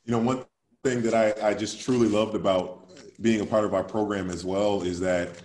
You 0.05 0.13
know, 0.13 0.19
one 0.19 0.45
thing 0.87 1.01
that 1.03 1.13
I, 1.13 1.49
I 1.49 1.53
just 1.53 1.81
truly 1.81 2.07
loved 2.07 2.35
about 2.35 2.89
being 3.21 3.41
a 3.41 3.45
part 3.45 3.65
of 3.65 3.73
our 3.73 3.83
program 3.83 4.29
as 4.29 4.45
well 4.45 4.81
is 4.83 4.99
that 5.01 5.41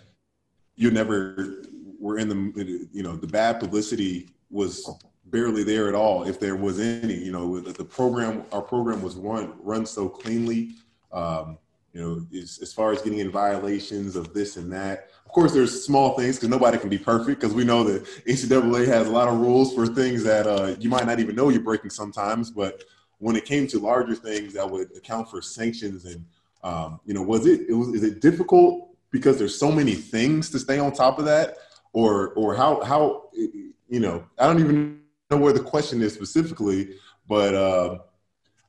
you 0.76 0.90
never 0.90 1.64
were 1.98 2.18
in 2.18 2.28
the, 2.28 2.88
you 2.92 3.02
know, 3.02 3.16
the 3.16 3.26
bad 3.26 3.60
publicity 3.60 4.28
was 4.50 4.88
barely 5.26 5.64
there 5.64 5.88
at 5.88 5.94
all, 5.94 6.24
if 6.24 6.38
there 6.38 6.56
was 6.56 6.78
any. 6.78 7.14
You 7.14 7.32
know, 7.32 7.60
the 7.60 7.84
program, 7.84 8.44
our 8.52 8.62
program 8.62 9.02
was 9.02 9.16
run 9.16 9.54
run 9.62 9.86
so 9.86 10.08
cleanly. 10.08 10.76
Um, 11.12 11.58
you 11.92 12.00
know, 12.00 12.40
as, 12.40 12.58
as, 12.62 12.72
far 12.72 12.92
as 12.92 13.02
getting 13.02 13.18
in 13.18 13.30
violations 13.30 14.16
of 14.16 14.32
this 14.32 14.56
and 14.56 14.72
that. 14.72 15.10
Of 15.26 15.32
course, 15.32 15.52
there's 15.52 15.84
small 15.84 16.16
things 16.16 16.36
because 16.36 16.48
nobody 16.48 16.78
can 16.78 16.88
be 16.88 16.96
perfect. 16.96 17.38
Because 17.38 17.54
we 17.54 17.64
know 17.64 17.84
that 17.84 18.06
NCAA 18.26 18.86
has 18.86 19.08
a 19.08 19.10
lot 19.10 19.28
of 19.28 19.38
rules 19.38 19.74
for 19.74 19.86
things 19.86 20.24
that 20.24 20.46
uh, 20.46 20.74
you 20.78 20.88
might 20.88 21.06
not 21.06 21.20
even 21.20 21.36
know 21.36 21.50
you're 21.50 21.60
breaking 21.60 21.90
sometimes. 21.90 22.50
But 22.50 22.84
when 23.22 23.36
it 23.36 23.44
came 23.44 23.68
to 23.68 23.78
larger 23.78 24.16
things 24.16 24.52
that 24.52 24.68
would 24.68 24.94
account 24.96 25.30
for 25.30 25.40
sanctions 25.40 26.04
and 26.04 26.24
um, 26.64 27.00
you 27.04 27.14
know, 27.14 27.22
was 27.22 27.46
it, 27.46 27.68
it 27.68 27.72
was 27.72 27.88
is 27.88 28.02
it 28.02 28.20
difficult 28.20 28.88
because 29.10 29.38
there's 29.38 29.58
so 29.58 29.70
many 29.70 29.94
things 29.94 30.50
to 30.50 30.58
stay 30.58 30.78
on 30.78 30.92
top 30.92 31.18
of 31.18 31.24
that, 31.24 31.56
or 31.92 32.30
or 32.34 32.54
how 32.54 32.82
how 32.82 33.30
you 33.34 34.00
know 34.00 34.24
I 34.38 34.46
don't 34.46 34.60
even 34.60 35.00
know 35.30 35.38
where 35.38 35.52
the 35.52 35.62
question 35.62 36.00
is 36.02 36.14
specifically, 36.14 36.96
but 37.28 37.54
uh, 37.54 37.98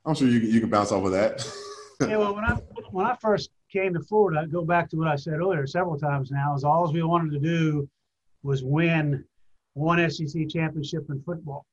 I'm 0.06 0.16
sure 0.16 0.28
you 0.28 0.40
you 0.40 0.60
can 0.60 0.70
bounce 0.70 0.92
off 0.92 1.06
of 1.06 1.12
that. 1.12 1.48
yeah, 2.02 2.18
well, 2.18 2.34
when 2.34 2.46
I 2.46 2.54
when 2.92 3.06
I 3.06 3.16
first 3.16 3.52
came 3.72 3.94
to 3.94 4.02
Florida, 4.02 4.42
I 4.42 4.46
go 4.46 4.64
back 4.64 4.90
to 4.90 4.98
what 4.98 5.08
I 5.08 5.16
said 5.16 5.36
earlier 5.36 5.68
several 5.68 5.98
times 5.98 6.32
now. 6.32 6.56
Is 6.56 6.64
all 6.64 6.92
we 6.92 7.04
wanted 7.04 7.32
to 7.34 7.40
do 7.40 7.88
was 8.42 8.64
win 8.64 9.24
one 9.74 10.10
SEC 10.10 10.50
championship 10.50 11.10
in 11.10 11.22
football. 11.22 11.66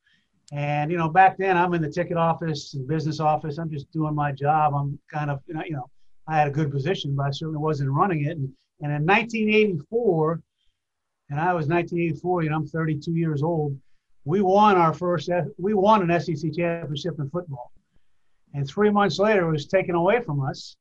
And 0.53 0.91
you 0.91 0.99
know, 0.99 1.09
back 1.09 1.39
then 1.39 1.57
I'm 1.57 1.75
in 1.75 1.83
the 1.83 1.91
ticket 1.91 2.17
office 2.17 2.75
and 2.75 2.87
business 2.87 3.21
office. 3.21 3.59
I'm 3.59 3.71
just 3.71 3.91
doing 3.93 4.15
my 4.15 4.33
job. 4.33 4.75
I'm 4.75 4.99
kind 5.11 5.31
of 5.31 5.41
you 5.47 5.55
know, 5.55 5.63
you 5.65 5.73
know, 5.73 5.89
I 6.27 6.37
had 6.37 6.49
a 6.49 6.53
good 6.53 6.71
position, 6.71 7.15
but 7.15 7.27
I 7.27 7.31
certainly 7.31 7.59
wasn't 7.59 7.91
running 7.91 8.25
it. 8.25 8.37
And, 8.37 8.53
and 8.83 8.93
in 8.93 9.07
1984, 9.07 10.41
and 11.31 11.39
I 11.39 11.53
was 11.53 11.67
1984, 11.67 12.43
you 12.43 12.51
know, 12.51 12.57
I'm 12.57 12.67
32 12.67 13.13
years 13.13 13.43
old 13.43 13.79
we 14.25 14.41
won 14.41 14.77
our 14.77 14.93
first 14.93 15.31
we 15.59 15.75
won 15.75 16.09
an 16.09 16.21
SEC 16.21 16.53
championship 16.53 17.19
in 17.19 17.31
football, 17.31 17.73
and 18.55 18.67
three 18.67 18.91
months 18.91 19.19
later 19.19 19.49
it 19.49 19.53
was 19.53 19.67
taken 19.67 19.95
away 19.95 20.21
from 20.21 20.43
us 20.43 20.77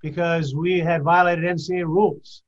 because 0.00 0.54
we 0.54 0.78
had 0.78 1.02
violated 1.02 1.44
NCAA 1.44 1.86
rules. 1.86 2.42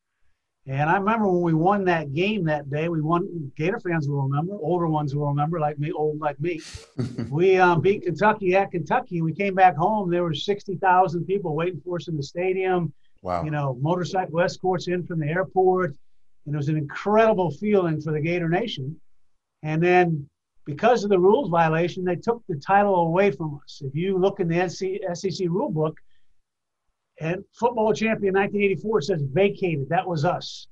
And 0.66 0.88
I 0.88 0.96
remember 0.96 1.29
when 1.29 1.42
we 1.42 1.53
won 1.53 1.85
that 1.85 2.14
game 2.14 2.44
that 2.44 2.70
day, 2.70 2.88
we 2.88 3.03
won. 3.03 3.53
Gator 3.55 3.79
fans 3.79 4.09
will 4.09 4.22
remember, 4.22 4.55
older 4.55 4.87
ones 4.87 5.14
will 5.14 5.29
remember, 5.29 5.61
like 5.61 5.79
me, 5.79 5.92
old 5.92 6.18
like 6.20 6.40
me. 6.40 6.61
we 7.31 7.59
um, 7.59 7.83
beat 7.83 8.05
Kentucky 8.05 8.57
at 8.57 8.70
Kentucky. 8.70 9.20
We 9.20 9.35
came 9.35 9.55
back 9.55 9.77
home. 9.77 10.11
There 10.11 10.22
were 10.22 10.33
sixty 10.33 10.77
thousand 10.77 11.27
people 11.27 11.55
waiting 11.55 11.83
for 11.85 11.96
us 11.96 12.09
in 12.09 12.16
the 12.16 12.22
stadium. 12.22 12.94
Wow. 13.20 13.44
You 13.44 13.50
know, 13.50 13.79
motorcycle 13.81 14.40
escorts 14.40 14.88
in 14.88 15.07
from 15.07 15.20
the 15.20 15.27
airport. 15.27 15.96
And 16.46 16.55
it 16.55 16.57
was 16.57 16.68
an 16.68 16.77
incredible 16.77 17.50
feeling 17.50 18.00
for 18.00 18.12
the 18.12 18.20
Gator 18.20 18.48
Nation. 18.48 18.98
And 19.62 19.83
then 19.83 20.29
because 20.66 21.05
of 21.05 21.11
the 21.11 21.18
rules 21.18 21.48
violation, 21.50 22.05
they 22.05 22.16
took 22.16 22.42
the 22.48 22.57
title 22.57 22.94
away 22.94 23.31
from 23.31 23.61
us. 23.64 23.83
If 23.85 23.94
you 23.94 24.18
look 24.18 24.40
in 24.40 24.48
the 24.48 24.68
SEC 24.68 25.48
rule 25.48 25.70
book, 25.70 25.98
and 27.20 27.44
football 27.53 27.92
champion 27.92 28.35
1984 28.35 29.00
says 29.03 29.22
vacated. 29.22 29.88
That 29.88 30.07
was 30.07 30.24
us. 30.24 30.66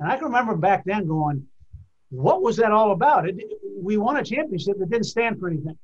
And 0.00 0.10
I 0.10 0.16
can 0.16 0.26
remember 0.26 0.56
back 0.56 0.84
then 0.84 1.06
going, 1.06 1.46
what 2.10 2.42
was 2.42 2.56
that 2.56 2.72
all 2.72 2.92
about? 2.92 3.28
It, 3.28 3.36
we 3.76 3.96
won 3.96 4.16
a 4.16 4.24
championship 4.24 4.78
that 4.78 4.90
didn't 4.90 5.04
stand 5.04 5.38
for 5.38 5.48
anything. 5.48 5.78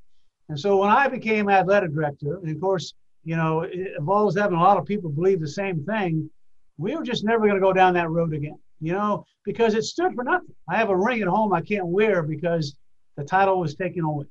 And 0.49 0.59
so 0.59 0.77
when 0.77 0.89
I 0.89 1.07
became 1.07 1.49
athletic 1.49 1.93
director, 1.93 2.37
and 2.37 2.49
of 2.49 2.59
course, 2.59 2.93
you 3.23 3.35
know, 3.37 3.61
it 3.61 3.93
involves 3.97 4.37
having 4.37 4.57
a 4.57 4.61
lot 4.61 4.77
of 4.77 4.85
people 4.85 5.09
believe 5.09 5.39
the 5.39 5.47
same 5.47 5.85
thing, 5.85 6.29
we 6.77 6.95
were 6.95 7.03
just 7.03 7.23
never 7.23 7.41
going 7.41 7.55
to 7.55 7.61
go 7.61 7.73
down 7.73 7.93
that 7.93 8.09
road 8.09 8.33
again 8.33 8.57
you 8.81 8.93
know, 8.93 9.25
because 9.45 9.75
it 9.75 9.83
stood 9.83 10.13
for 10.15 10.23
nothing. 10.23 10.53
I 10.67 10.75
have 10.75 10.89
a 10.89 10.97
ring 10.97 11.21
at 11.21 11.27
home 11.27 11.53
I 11.53 11.61
can't 11.61 11.85
wear 11.85 12.23
because 12.23 12.75
the 13.15 13.23
title 13.23 13.59
was 13.59 13.75
taken 13.75 14.03
away. 14.03 14.25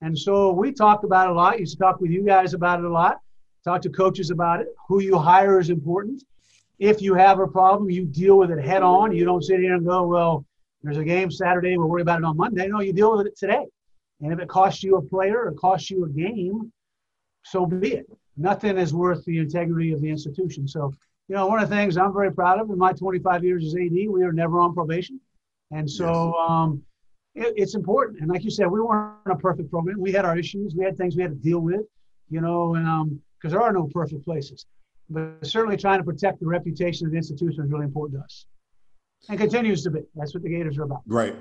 And 0.00 0.16
so 0.16 0.52
we 0.52 0.72
talked 0.72 1.04
about 1.04 1.28
it 1.28 1.32
a 1.32 1.34
lot. 1.34 1.58
Used 1.58 1.76
to 1.76 1.82
talk 1.82 2.00
with 2.00 2.12
you 2.12 2.24
guys 2.24 2.54
about 2.54 2.78
it 2.78 2.84
a 2.84 2.90
lot. 2.90 3.18
Talk 3.68 3.82
to 3.82 3.90
coaches 3.90 4.30
about 4.30 4.62
it. 4.62 4.68
Who 4.88 5.02
you 5.02 5.18
hire 5.18 5.60
is 5.60 5.68
important. 5.68 6.24
If 6.78 7.02
you 7.02 7.12
have 7.12 7.38
a 7.38 7.46
problem, 7.46 7.90
you 7.90 8.06
deal 8.06 8.38
with 8.38 8.50
it 8.50 8.64
head 8.64 8.82
on. 8.82 9.14
You 9.14 9.26
don't 9.26 9.44
sit 9.44 9.60
here 9.60 9.74
and 9.74 9.84
go, 9.84 10.06
well, 10.06 10.46
there's 10.82 10.96
a 10.96 11.04
game 11.04 11.30
Saturday. 11.30 11.76
We'll 11.76 11.86
worry 11.86 12.00
about 12.00 12.20
it 12.20 12.24
on 12.24 12.38
Monday. 12.38 12.66
No, 12.66 12.80
you 12.80 12.94
deal 12.94 13.14
with 13.14 13.26
it 13.26 13.36
today. 13.36 13.66
And 14.22 14.32
if 14.32 14.38
it 14.38 14.48
costs 14.48 14.82
you 14.82 14.96
a 14.96 15.02
player 15.02 15.42
or 15.42 15.52
costs 15.52 15.90
you 15.90 16.06
a 16.06 16.08
game, 16.08 16.72
so 17.42 17.66
be 17.66 17.92
it. 17.92 18.06
Nothing 18.38 18.78
is 18.78 18.94
worth 18.94 19.22
the 19.26 19.36
integrity 19.36 19.92
of 19.92 20.00
the 20.00 20.08
institution. 20.08 20.66
So 20.66 20.94
you 21.28 21.34
know, 21.34 21.46
one 21.46 21.62
of 21.62 21.68
the 21.68 21.76
things 21.76 21.98
I'm 21.98 22.14
very 22.14 22.32
proud 22.32 22.58
of 22.58 22.70
in 22.70 22.78
my 22.78 22.94
25 22.94 23.44
years 23.44 23.66
as 23.66 23.74
AD, 23.74 24.08
we 24.08 24.22
are 24.22 24.32
never 24.32 24.60
on 24.60 24.72
probation. 24.72 25.20
And 25.72 25.90
so 25.90 26.34
yes. 26.34 26.48
um, 26.48 26.82
it, 27.34 27.52
it's 27.54 27.74
important. 27.74 28.20
And 28.20 28.30
like 28.30 28.44
you 28.44 28.50
said, 28.50 28.66
we 28.68 28.80
weren't 28.80 29.18
a 29.26 29.36
perfect 29.36 29.70
program. 29.70 30.00
We 30.00 30.10
had 30.10 30.24
our 30.24 30.38
issues. 30.38 30.74
We 30.74 30.86
had 30.86 30.96
things 30.96 31.16
we 31.16 31.22
had 31.22 31.32
to 31.32 31.36
deal 31.36 31.60
with, 31.60 31.82
you 32.30 32.40
know, 32.40 32.76
and 32.76 33.20
because 33.40 33.52
there 33.52 33.62
are 33.62 33.72
no 33.72 33.88
perfect 33.92 34.24
places. 34.24 34.66
But 35.10 35.46
certainly 35.46 35.76
trying 35.76 35.98
to 35.98 36.04
protect 36.04 36.40
the 36.40 36.46
reputation 36.46 37.06
of 37.06 37.12
the 37.12 37.18
institution 37.18 37.64
is 37.64 37.70
really 37.70 37.84
important 37.84 38.20
to 38.20 38.24
us 38.24 38.46
and 39.28 39.38
continues 39.38 39.82
to 39.84 39.90
be. 39.90 40.00
That's 40.14 40.34
what 40.34 40.42
the 40.42 40.50
Gators 40.50 40.78
are 40.78 40.82
about. 40.82 41.02
Right. 41.06 41.34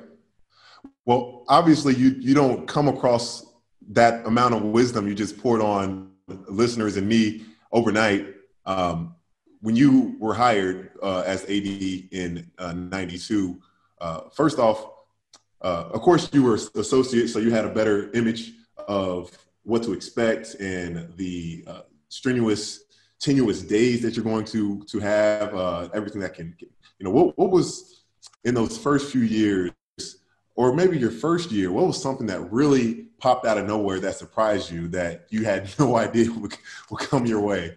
Well, 1.06 1.44
obviously, 1.50 1.96
you, 1.96 2.16
you 2.20 2.34
don't 2.34 2.68
come 2.68 2.88
across 2.88 3.46
that 3.90 4.26
amount 4.26 4.54
of 4.54 4.64
wisdom 4.64 5.08
you 5.08 5.16
just 5.16 5.38
poured 5.38 5.62
on 5.62 6.12
listeners 6.28 6.98
and 6.98 7.08
me 7.08 7.46
overnight. 7.72 8.36
Um, 8.66 9.16
when 9.62 9.76
you 9.76 10.16
were 10.20 10.34
hired 10.34 10.92
uh, 11.02 11.24
as 11.26 11.44
AD 11.44 11.50
in 11.50 12.50
'92, 12.60 13.60
uh, 14.00 14.04
uh, 14.04 14.30
first 14.30 14.60
off, 14.60 14.86
uh, 15.62 15.90
of 15.92 16.02
course, 16.02 16.30
you 16.34 16.44
were 16.44 16.56
associate, 16.76 17.30
so 17.30 17.40
you 17.40 17.52
had 17.52 17.66
a 17.66 17.74
better 17.74 18.12
image 18.12 18.54
of 18.88 19.32
what 19.68 19.84
to 19.84 19.94
expect 19.94 20.56
and 20.56 21.14
the 21.18 21.64
uh, 21.68 21.82
strenuous, 22.10 22.84
tenuous 23.20 23.62
days 23.62 24.02
that 24.02 24.16
you're 24.16 24.26
going 24.26 24.46
to 24.46 24.84
to 24.84 25.00
have. 25.00 25.54
Uh, 25.56 25.90
everything 25.94 26.22
that 26.22 26.34
can, 26.34 26.56
you 26.60 27.04
know, 27.06 27.12
what 27.12 27.38
what 27.38 27.52
was 27.52 28.04
in 28.44 28.54
those 28.54 28.78
first 28.78 29.12
few 29.12 29.22
years, 29.22 29.72
or 30.56 30.74
maybe 30.74 30.98
your 30.98 31.12
first 31.12 31.52
year? 31.52 31.72
What 31.72 31.88
was 31.88 32.02
something 32.02 32.28
that 32.28 32.52
really 32.52 33.08
popped 33.20 33.46
out 33.46 33.58
of 33.58 33.66
nowhere 33.66 34.00
that 34.00 34.16
surprised 34.16 34.72
you 34.72 34.88
that 34.90 35.28
you 35.30 35.44
had 35.44 35.70
no 35.80 35.98
idea 35.98 36.32
would, 36.32 36.56
would 36.90 37.00
come 37.02 37.26
your 37.26 37.42
way? 37.42 37.76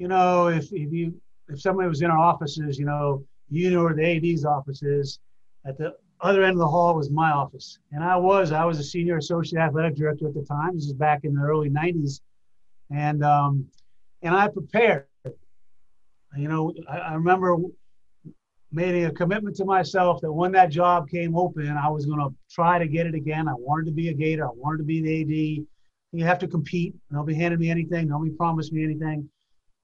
you 0.00 0.08
know, 0.08 0.48
if, 0.48 0.72
if 0.72 0.90
you 0.90 1.20
if 1.50 1.60
somebody 1.60 1.86
was 1.86 2.00
in 2.00 2.10
our 2.10 2.18
offices, 2.18 2.78
you 2.78 2.86
know, 2.86 3.22
you 3.50 3.70
know 3.70 3.84
where 3.84 3.94
the 3.94 4.32
AD's 4.32 4.46
office 4.46 4.82
is. 4.82 5.20
At 5.66 5.76
the 5.76 5.94
other 6.22 6.42
end 6.42 6.52
of 6.52 6.58
the 6.58 6.68
hall 6.68 6.94
was 6.94 7.10
my 7.10 7.30
office, 7.30 7.78
and 7.92 8.04
I 8.04 8.16
was 8.16 8.52
I 8.52 8.64
was 8.64 8.78
a 8.78 8.84
senior 8.84 9.16
associate 9.16 9.60
athletic 9.60 9.96
director 9.96 10.28
at 10.28 10.34
the 10.34 10.42
time. 10.42 10.74
This 10.74 10.86
is 10.86 10.92
back 10.92 11.24
in 11.24 11.34
the 11.34 11.42
early 11.42 11.70
'90s, 11.70 12.20
and 12.90 13.24
um, 13.24 13.66
and 14.22 14.34
I 14.34 14.48
prepared. 14.48 15.06
You 16.36 16.48
know, 16.48 16.72
I, 16.88 16.98
I 16.98 17.14
remember 17.14 17.56
making 18.72 19.06
a 19.06 19.12
commitment 19.12 19.56
to 19.56 19.64
myself 19.64 20.20
that 20.20 20.32
when 20.32 20.52
that 20.52 20.70
job 20.70 21.08
came 21.08 21.36
open, 21.36 21.68
I 21.68 21.88
was 21.88 22.06
going 22.06 22.20
to 22.20 22.32
try 22.50 22.78
to 22.78 22.86
get 22.86 23.06
it 23.06 23.14
again. 23.14 23.48
I 23.48 23.54
wanted 23.54 23.86
to 23.86 23.92
be 23.92 24.08
a 24.08 24.14
Gator. 24.14 24.46
I 24.46 24.52
wanted 24.54 24.78
to 24.78 24.84
be 24.84 25.02
the 25.02 25.22
AD. 25.22 25.66
You 26.12 26.24
have 26.24 26.38
to 26.40 26.48
compete. 26.48 26.94
Nobody 27.10 27.36
handed 27.36 27.60
me 27.60 27.70
anything. 27.70 28.08
Nobody 28.08 28.30
promised 28.32 28.72
me 28.72 28.84
anything. 28.84 29.28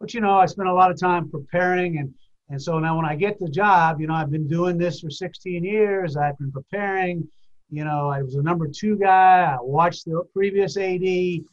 But 0.01 0.13
you 0.15 0.21
know, 0.21 0.39
I 0.39 0.47
spent 0.47 0.69
a 0.69 0.75
lot 0.75 0.91
of 0.91 1.01
time 1.01 1.31
preparing, 1.31 1.99
and 1.99 2.15
and 2.49 2.61
so 2.61 2.79
now 2.79 2.97
when 2.97 3.07
I 3.07 3.17
get 3.17 3.39
the 3.39 3.49
job, 3.49 4.01
you 4.01 4.07
know, 4.07 4.15
I've 4.15 4.31
been 4.31 4.47
doing 4.49 4.79
this 4.79 5.01
for 5.01 5.11
16 5.11 5.65
years. 5.65 6.17
I've 6.17 6.39
been 6.39 6.53
preparing. 6.53 7.27
You 7.71 7.85
know, 7.85 8.09
I 8.09 8.23
was 8.23 8.37
a 8.37 8.43
number 8.43 8.69
two 8.69 8.97
guy. 8.97 9.57
I 9.57 9.59
watched 9.61 10.05
the 10.05 10.23
previous 10.33 10.77
AD. 10.77 11.03
You 11.03 11.47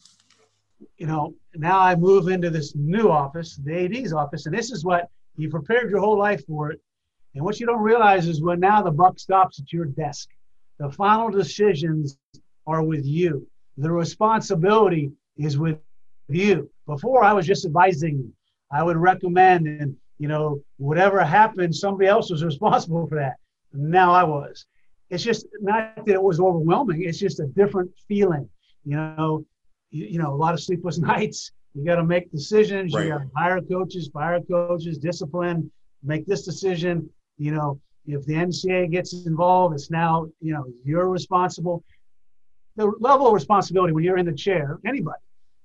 know, 0.99 1.33
now 1.55 1.79
I 1.79 1.95
move 1.95 2.27
into 2.27 2.49
this 2.49 2.75
new 2.75 3.09
office, 3.09 3.59
the 3.63 3.85
AD's 3.85 4.13
office, 4.13 4.45
and 4.45 4.55
this 4.55 4.71
is 4.71 4.85
what 4.85 5.09
you 5.35 5.49
prepared 5.49 5.89
your 5.89 5.99
whole 5.99 6.17
life 6.17 6.45
for 6.45 6.71
it 6.71 6.79
and 7.35 7.43
what 7.43 7.59
you 7.59 7.65
don't 7.65 7.81
realize 7.81 8.27
is 8.27 8.41
when 8.41 8.59
now 8.59 8.81
the 8.81 8.91
buck 8.91 9.17
stops 9.17 9.59
at 9.59 9.73
your 9.73 9.85
desk, 9.85 10.29
the 10.77 10.89
final 10.91 11.29
decisions 11.29 12.17
are 12.67 12.83
with 12.83 13.05
you. 13.05 13.47
The 13.77 13.91
responsibility 13.91 15.11
is 15.37 15.57
with 15.57 15.79
you. 16.29 16.69
Before 16.85 17.23
I 17.23 17.33
was 17.33 17.47
just 17.47 17.65
advising, 17.65 18.31
I 18.71 18.83
would 18.83 18.97
recommend, 18.97 19.67
and 19.67 19.95
you 20.23 20.29
know, 20.29 20.61
whatever 20.77 21.23
happened, 21.23 21.75
somebody 21.75 22.07
else 22.07 22.31
was 22.31 22.43
responsible 22.51 23.05
for 23.07 23.15
that. 23.15 23.35
Now 23.73 24.13
I 24.13 24.23
was. 24.23 24.65
It's 25.09 25.23
just 25.23 25.45
not 25.61 26.05
that 26.05 26.13
it 26.13 26.23
was 26.23 26.39
overwhelming. 26.39 27.03
It's 27.03 27.19
just 27.19 27.39
a 27.39 27.47
different 27.47 27.91
feeling. 28.07 28.49
You 28.85 28.95
know, 28.97 29.45
you, 29.91 30.05
you 30.05 30.19
know, 30.19 30.31
a 30.33 30.39
lot 30.45 30.53
of 30.53 30.61
sleepless 30.61 30.97
nights. 31.13 31.51
You 31.73 31.83
got 31.85 31.95
to 31.95 32.03
make 32.03 32.31
decisions. 32.31 32.93
Right. 32.93 33.05
You 33.05 33.11
got 33.11 33.19
to 33.19 33.29
hire 33.35 33.61
coaches, 33.61 34.09
fire 34.13 34.39
coaches, 34.41 34.97
discipline, 34.97 35.71
make 36.03 36.25
this 36.25 36.43
decision 36.45 37.09
you 37.37 37.51
know, 37.51 37.79
if 38.05 38.25
the 38.25 38.33
NCAA 38.33 38.91
gets 38.91 39.25
involved, 39.25 39.75
it's 39.75 39.89
now, 39.89 40.27
you 40.41 40.53
know, 40.53 40.65
you're 40.83 41.09
responsible. 41.09 41.83
The 42.75 42.91
level 42.99 43.27
of 43.27 43.33
responsibility 43.33 43.93
when 43.93 44.03
you're 44.03 44.17
in 44.17 44.25
the 44.25 44.33
chair, 44.33 44.79
anybody 44.85 45.19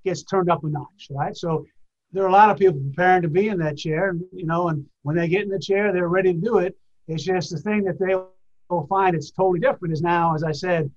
gets 0.04 0.22
turned 0.22 0.50
up 0.50 0.64
a 0.64 0.68
notch, 0.68 1.08
right? 1.10 1.36
So 1.36 1.64
there 2.12 2.24
are 2.24 2.28
a 2.28 2.32
lot 2.32 2.50
of 2.50 2.58
people 2.58 2.80
preparing 2.80 3.22
to 3.22 3.28
be 3.28 3.48
in 3.48 3.58
that 3.58 3.76
chair, 3.76 4.16
you 4.32 4.46
know, 4.46 4.68
and 4.68 4.84
when 5.02 5.16
they 5.16 5.28
get 5.28 5.42
in 5.42 5.48
the 5.48 5.58
chair, 5.58 5.92
they're 5.92 6.08
ready 6.08 6.32
to 6.32 6.40
do 6.40 6.58
it. 6.58 6.76
It's 7.06 7.24
just 7.24 7.50
the 7.50 7.58
thing 7.58 7.84
that 7.84 7.98
they 7.98 8.14
will 8.68 8.86
find 8.86 9.14
it's 9.14 9.30
totally 9.30 9.60
different 9.60 9.92
is 9.92 10.02
now, 10.02 10.34
as 10.34 10.42
I 10.42 10.52
said, 10.52 10.90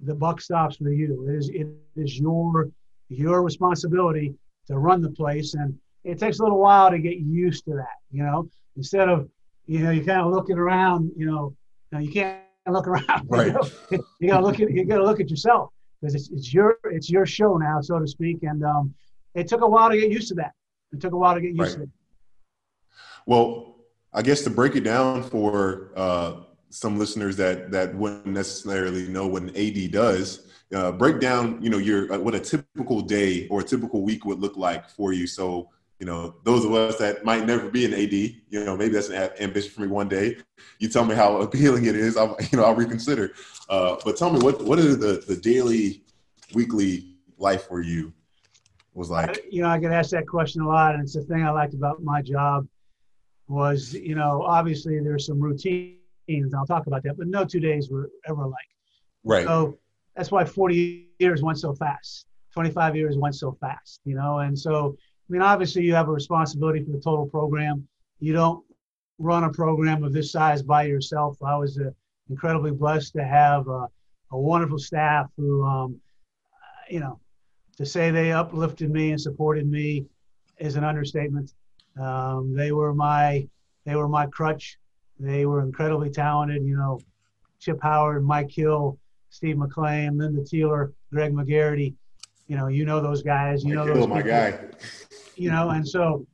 the 0.00 0.14
buck 0.14 0.40
stops 0.40 0.78
with 0.80 0.92
you. 0.92 1.28
It 1.28 1.34
is 1.34 1.48
it 1.50 1.66
is 1.96 2.18
your 2.18 2.70
your 3.08 3.42
responsibility 3.42 4.34
to 4.66 4.78
run 4.78 5.02
the 5.02 5.10
place, 5.10 5.54
and 5.54 5.76
it 6.04 6.18
takes 6.18 6.38
a 6.38 6.42
little 6.42 6.60
while 6.60 6.90
to 6.90 6.98
get 6.98 7.18
used 7.18 7.64
to 7.64 7.74
that. 7.74 7.96
You 8.10 8.22
know, 8.22 8.48
instead 8.76 9.08
of 9.08 9.28
you 9.66 9.80
know, 9.80 9.90
you're 9.90 10.04
kind 10.04 10.20
of 10.20 10.32
looking 10.32 10.56
around, 10.56 11.10
you 11.16 11.26
know, 11.26 11.54
now 11.92 11.98
you 11.98 12.12
can't 12.12 12.40
look 12.68 12.86
around. 12.86 13.26
Right. 13.28 13.48
You, 13.48 13.52
know? 13.52 14.04
you 14.20 14.28
gotta 14.28 14.44
look 14.44 14.60
at 14.60 14.70
you 14.70 14.84
gotta 14.84 15.04
look 15.04 15.20
at 15.20 15.30
yourself 15.30 15.70
because 16.00 16.14
it's, 16.14 16.30
it's 16.30 16.54
your 16.54 16.78
it's 16.84 17.10
your 17.10 17.26
show 17.26 17.56
now, 17.56 17.80
so 17.80 17.98
to 17.98 18.06
speak. 18.06 18.38
And 18.42 18.64
um, 18.64 18.94
it 19.34 19.48
took 19.48 19.62
a 19.62 19.68
while 19.68 19.90
to 19.90 19.98
get 19.98 20.10
used 20.10 20.28
to 20.28 20.34
that. 20.36 20.52
It 20.92 21.00
took 21.00 21.12
a 21.12 21.16
while 21.16 21.34
to 21.34 21.40
get 21.40 21.54
used 21.54 21.60
right. 21.60 21.76
to 21.76 21.82
it. 21.82 21.90
Well, 23.26 23.76
I 24.12 24.22
guess 24.22 24.42
to 24.42 24.50
break 24.50 24.74
it 24.74 24.84
down 24.84 25.22
for 25.22 25.92
uh, 25.96 26.40
some 26.70 26.98
listeners 26.98 27.36
that 27.36 27.70
that 27.70 27.94
wouldn't 27.94 28.26
necessarily 28.26 29.08
know 29.08 29.26
what 29.26 29.42
an 29.42 29.56
AD 29.56 29.92
does, 29.92 30.48
uh, 30.74 30.92
break 30.92 31.20
down, 31.20 31.62
you 31.62 31.70
know, 31.70 31.78
your 31.78 32.12
uh, 32.12 32.18
what 32.18 32.34
a 32.34 32.40
typical 32.40 33.00
day 33.02 33.46
or 33.48 33.60
a 33.60 33.64
typical 33.64 34.02
week 34.02 34.24
would 34.24 34.40
look 34.40 34.56
like 34.56 34.88
for 34.88 35.12
you. 35.12 35.26
So 35.26 35.68
you 35.98 36.06
know, 36.06 36.36
those 36.44 36.64
of 36.64 36.72
us 36.74 36.96
that 36.98 37.24
might 37.24 37.44
never 37.44 37.68
be 37.68 37.84
an 37.84 37.92
AD, 37.92 38.12
you 38.12 38.64
know, 38.64 38.76
maybe 38.76 38.94
that's 38.94 39.08
an 39.08 39.30
ambition 39.40 39.70
for 39.72 39.80
me 39.80 39.88
one 39.88 40.08
day. 40.08 40.36
You 40.78 40.88
tell 40.88 41.04
me 41.04 41.16
how 41.16 41.40
appealing 41.42 41.86
it 41.86 41.96
is, 41.96 42.16
I'll, 42.16 42.36
you 42.52 42.58
know, 42.58 42.64
I'll 42.64 42.74
reconsider. 42.74 43.32
Uh, 43.68 43.96
but 44.04 44.16
tell 44.16 44.30
me 44.30 44.38
what 44.40 44.64
what 44.64 44.78
is 44.78 44.98
the 44.98 45.24
the 45.26 45.36
daily, 45.36 46.02
weekly 46.54 47.16
life 47.36 47.66
for 47.66 47.80
you 47.80 48.12
was 48.98 49.10
like? 49.10 49.44
You 49.50 49.62
know, 49.62 49.68
I 49.68 49.78
get 49.78 49.92
asked 49.92 50.10
that 50.10 50.26
question 50.26 50.62
a 50.62 50.68
lot, 50.68 50.94
and 50.94 51.02
it's 51.02 51.14
the 51.14 51.22
thing 51.22 51.42
I 51.42 51.50
liked 51.50 51.74
about 51.74 52.02
my 52.02 52.20
job 52.20 52.66
was, 53.46 53.94
you 53.94 54.14
know, 54.14 54.42
obviously 54.42 54.98
there's 55.00 55.26
some 55.26 55.40
routines. 55.40 56.54
I'll 56.54 56.66
talk 56.66 56.86
about 56.86 57.02
that, 57.04 57.16
but 57.16 57.28
no 57.28 57.44
two 57.44 57.60
days 57.60 57.88
were 57.88 58.10
ever 58.28 58.42
alike. 58.42 58.58
Right. 59.24 59.44
So 59.44 59.78
that's 60.14 60.30
why 60.30 60.44
40 60.44 61.08
years 61.18 61.42
went 61.42 61.58
so 61.58 61.72
fast. 61.72 62.26
25 62.52 62.96
years 62.96 63.16
went 63.16 63.34
so 63.34 63.56
fast, 63.60 64.00
you 64.04 64.14
know, 64.14 64.40
and 64.40 64.58
so 64.58 64.96
I 65.28 65.32
mean, 65.32 65.42
obviously, 65.42 65.82
you 65.82 65.94
have 65.94 66.08
a 66.08 66.12
responsibility 66.12 66.82
for 66.82 66.90
the 66.90 67.00
total 67.00 67.26
program. 67.26 67.86
You 68.18 68.32
don't 68.32 68.64
run 69.18 69.44
a 69.44 69.50
program 69.50 70.02
of 70.02 70.12
this 70.14 70.32
size 70.32 70.62
by 70.62 70.84
yourself. 70.84 71.36
I 71.42 71.56
was 71.56 71.78
uh, 71.78 71.90
incredibly 72.30 72.70
blessed 72.70 73.12
to 73.14 73.24
have 73.24 73.68
a, 73.68 73.88
a 74.32 74.38
wonderful 74.38 74.78
staff 74.78 75.26
who, 75.36 75.64
um, 75.64 76.00
you 76.88 77.00
know, 77.00 77.20
to 77.78 77.86
say 77.86 78.10
they 78.10 78.32
uplifted 78.32 78.90
me 78.90 79.12
and 79.12 79.20
supported 79.20 79.68
me 79.68 80.04
is 80.58 80.76
an 80.76 80.84
understatement. 80.84 81.54
Um, 81.98 82.54
they 82.54 82.72
were 82.72 82.92
my 82.92 83.48
they 83.86 83.96
were 83.96 84.08
my 84.08 84.26
crutch. 84.26 84.78
They 85.18 85.46
were 85.46 85.62
incredibly 85.62 86.10
talented. 86.10 86.62
You 86.64 86.76
know, 86.76 87.00
Chip 87.58 87.78
Howard, 87.82 88.24
Mike 88.24 88.50
Hill, 88.50 88.98
Steve 89.30 89.56
McLean, 89.56 90.14
Lynda 90.14 90.48
Tealer, 90.48 90.92
Greg 91.12 91.32
McGarity. 91.32 91.94
You 92.46 92.56
know, 92.56 92.66
you 92.66 92.84
know 92.84 93.00
those 93.00 93.22
guys. 93.22 93.64
You 93.64 93.74
know 93.74 93.86
those. 93.86 94.06
my 94.06 94.22
guy 94.22 94.58
you 95.38 95.50
know, 95.50 95.70
and 95.70 95.88
so 95.88 96.26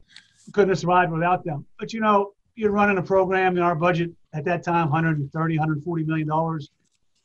couldn't 0.53 0.71
have 0.71 0.79
survived 0.79 1.13
without 1.13 1.45
them. 1.45 1.67
But 1.79 1.93
you 1.93 2.01
know, 2.01 2.33
you're 2.57 2.73
running 2.73 2.99
a 2.99 3.03
program 3.03 3.57
in 3.57 3.63
our 3.63 3.75
budget 3.75 4.11
at 4.33 4.45
that 4.45 4.63
time, 4.63 4.91
130, 4.91 5.59
140 5.59 6.05
million 6.05 6.27
dollars. 6.27 6.71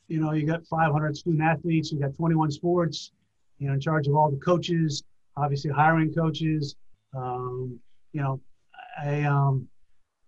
You 0.08 0.20
know, 0.20 0.32
you 0.32 0.46
got 0.46 0.66
500 0.66 1.16
student 1.16 1.42
athletes, 1.42 1.92
you 1.92 2.00
got 2.00 2.14
21 2.16 2.50
sports. 2.50 3.12
You 3.60 3.68
know, 3.68 3.74
in 3.74 3.80
charge 3.80 4.08
of 4.08 4.16
all 4.16 4.30
the 4.30 4.38
coaches, 4.38 5.04
obviously 5.36 5.70
hiring 5.70 6.12
coaches. 6.12 6.74
Um, 7.16 7.78
you 8.12 8.20
know, 8.20 8.40
a 9.04 9.24
um, 9.24 9.68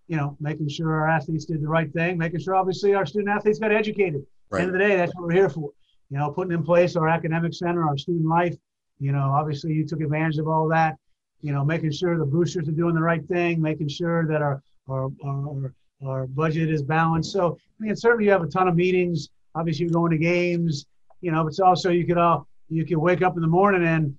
you 0.07 0.17
know, 0.17 0.37
making 0.41 0.69
sure 0.69 0.93
our 0.93 1.09
athletes 1.09 1.47
did 1.47 1.61
the 1.61 1.69
right 1.69 1.93
thing, 1.93 2.17
making 2.17 2.41
sure 2.41 2.55
obviously 2.55 2.95
our 2.95 3.07
student 3.07 3.31
athletes 3.31 3.59
got 3.59 3.73
educated. 3.73 4.25
Right. 4.51 4.61
End 4.61 4.69
of 4.69 4.75
the 4.75 4.79
day, 4.79 4.97
that's 4.97 5.15
what 5.17 5.25
we're 5.25 5.33
here 5.33 5.49
for. 5.49 5.71
You 6.11 6.19
know, 6.19 6.31
putting 6.31 6.53
in 6.53 6.63
place 6.63 6.95
our 6.95 7.09
academic 7.09 7.55
center, 7.55 7.89
our 7.89 7.99
student 7.99 8.27
life. 8.27 8.55
You 9.01 9.11
know, 9.11 9.33
obviously 9.35 9.73
you 9.73 9.85
took 9.85 10.01
advantage 10.01 10.39
of 10.39 10.47
all 10.47 10.69
that 10.69 10.97
you 11.43 11.53
know, 11.53 11.65
making 11.65 11.91
sure 11.91 12.17
the 12.17 12.25
boosters 12.25 12.69
are 12.69 12.73
doing 12.73 12.95
the 12.95 13.03
right 13.03 13.27
thing, 13.27 13.61
making 13.61 13.89
sure 13.89 14.27
that 14.29 14.41
our 14.41 14.63
our 14.89 15.11
our, 15.25 15.75
our 16.07 16.27
budget 16.29 16.71
is 16.71 16.83
balanced. 16.83 17.33
So 17.33 17.59
I 17.81 17.85
mean, 17.85 17.97
certainly 17.97 18.25
you 18.25 18.31
have 18.31 18.43
a 18.43 18.47
ton 18.47 18.69
of 18.69 18.77
meetings. 18.77 19.29
Obviously, 19.55 19.85
you're 19.85 19.93
going 19.93 20.13
to 20.13 20.19
games. 20.19 20.87
You 21.21 21.33
know, 21.33 21.43
but 21.43 21.49
it's 21.49 21.61
also 21.61 21.91
you 21.91 22.07
could 22.07 22.17
all 22.17 22.47
you 22.73 22.85
can 22.85 23.01
wake 23.01 23.23
up 23.23 23.37
in 23.37 23.43
the 23.43 23.49
morning 23.49 23.85
and 23.85 24.17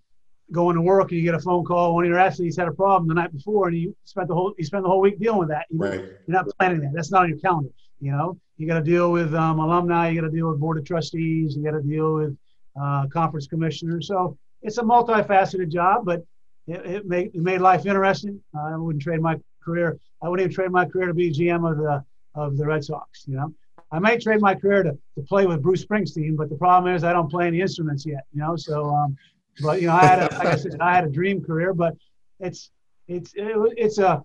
go 0.52 0.70
into 0.70 0.82
work 0.82 1.12
and 1.12 1.20
you 1.20 1.24
get 1.24 1.36
a 1.36 1.39
phone 1.39 1.63
call. 1.66 1.96
One 1.96 2.06
of 2.06 2.10
your 2.10 2.20
athletes 2.20 2.58
had 2.58 2.68
a 2.68 2.74
problem 2.74 3.08
the 3.08 3.13
night 3.13 3.32
before, 3.32 3.68
and 3.68 3.78
you 3.78 3.96
spent 4.06 4.28
the 4.28 4.36
whole 4.36 4.54
you 4.58 4.63
spend 4.63 4.86
the 4.86 4.89
whole 4.89 5.02
week 5.02 5.20
dealing 5.20 5.39
with 5.39 5.50
that. 5.50 5.66
You 5.70 5.80
right. 5.80 6.00
You're 6.00 6.18
not 6.28 6.48
planning 6.58 6.82
that. 6.82 6.92
That's 6.94 7.12
not 7.12 7.24
on 7.24 7.30
your 7.30 7.39
calendar. 7.39 7.70
You 8.00 8.12
know, 8.12 8.38
you 8.58 8.68
got 8.68 8.80
to 8.80 8.84
deal 8.84 9.12
with 9.12 9.34
um, 9.34 9.60
alumni. 9.60 10.10
You 10.10 10.22
got 10.22 10.28
to 10.28 10.34
deal 10.34 10.50
with 10.50 10.60
board 10.60 10.78
of 10.78 10.86
trustees. 10.86 11.56
You 11.56 11.63
got 11.63 11.72
to 11.72 11.82
deal 11.82 12.16
with 12.16 12.38
uh, 12.80 13.08
conference 13.08 13.48
commissioners. 13.48 14.08
So 14.08 14.38
it's 14.62 14.78
a 14.78 14.82
multifaceted 14.84 15.70
job, 15.70 16.06
but 16.06 16.24
it, 16.68 16.86
it, 16.86 17.06
made, 17.06 17.28
it 17.34 17.42
made 17.42 17.62
life 17.62 17.86
interesting. 17.86 18.42
Uh, 18.56 18.74
I 18.74 18.78
wouldn't 18.78 19.04
trade 19.04 19.22
my 19.22 19.38
career. 19.63 19.98
I 20.22 20.30
wouldn't 20.30 20.46
even 20.46 20.56
trade 20.56 20.72
my 20.72 20.86
career 20.86 21.08
to 21.08 21.13
be 21.13 21.32
GM 21.32 21.70
of 21.70 21.78
the 21.78 22.04
of 22.36 22.58
the 22.58 22.66
Red 22.66 22.84
Sox. 22.84 23.26
You 23.28 23.36
know, 23.36 23.54
I 23.93 23.99
might 23.99 24.19
trade 24.19 24.41
my 24.41 24.56
career 24.56 24.84
to, 24.84 24.91
to 24.91 25.21
play 25.21 25.45
with 25.45 25.62
Bruce 25.62 25.86
Springsteen, 25.86 26.36
but 26.36 26.49
the 26.49 26.56
problem 26.56 26.93
is 26.93 27.03
I 27.03 27.13
don't 27.13 27.29
play 27.29 27.47
any 27.47 27.62
instruments 27.62 28.06
yet. 28.06 28.25
You 28.34 28.41
know, 28.41 28.56
so 28.56 28.89
um, 28.89 29.15
but 29.62 29.82
you 29.82 29.88
know, 29.88 29.93
I 29.93 30.06
had 30.06 30.19
a, 30.19 30.36
like 30.36 30.47
I 30.47 30.56
said, 30.56 30.77
I 30.82 30.95
had 30.95 31.06
a 31.06 31.10
dream 31.10 31.43
career, 31.43 31.73
but 31.73 31.93
it's 32.39 32.71
it's 33.08 33.34
it, 33.36 33.56
it's 33.77 33.99
a 33.99 34.21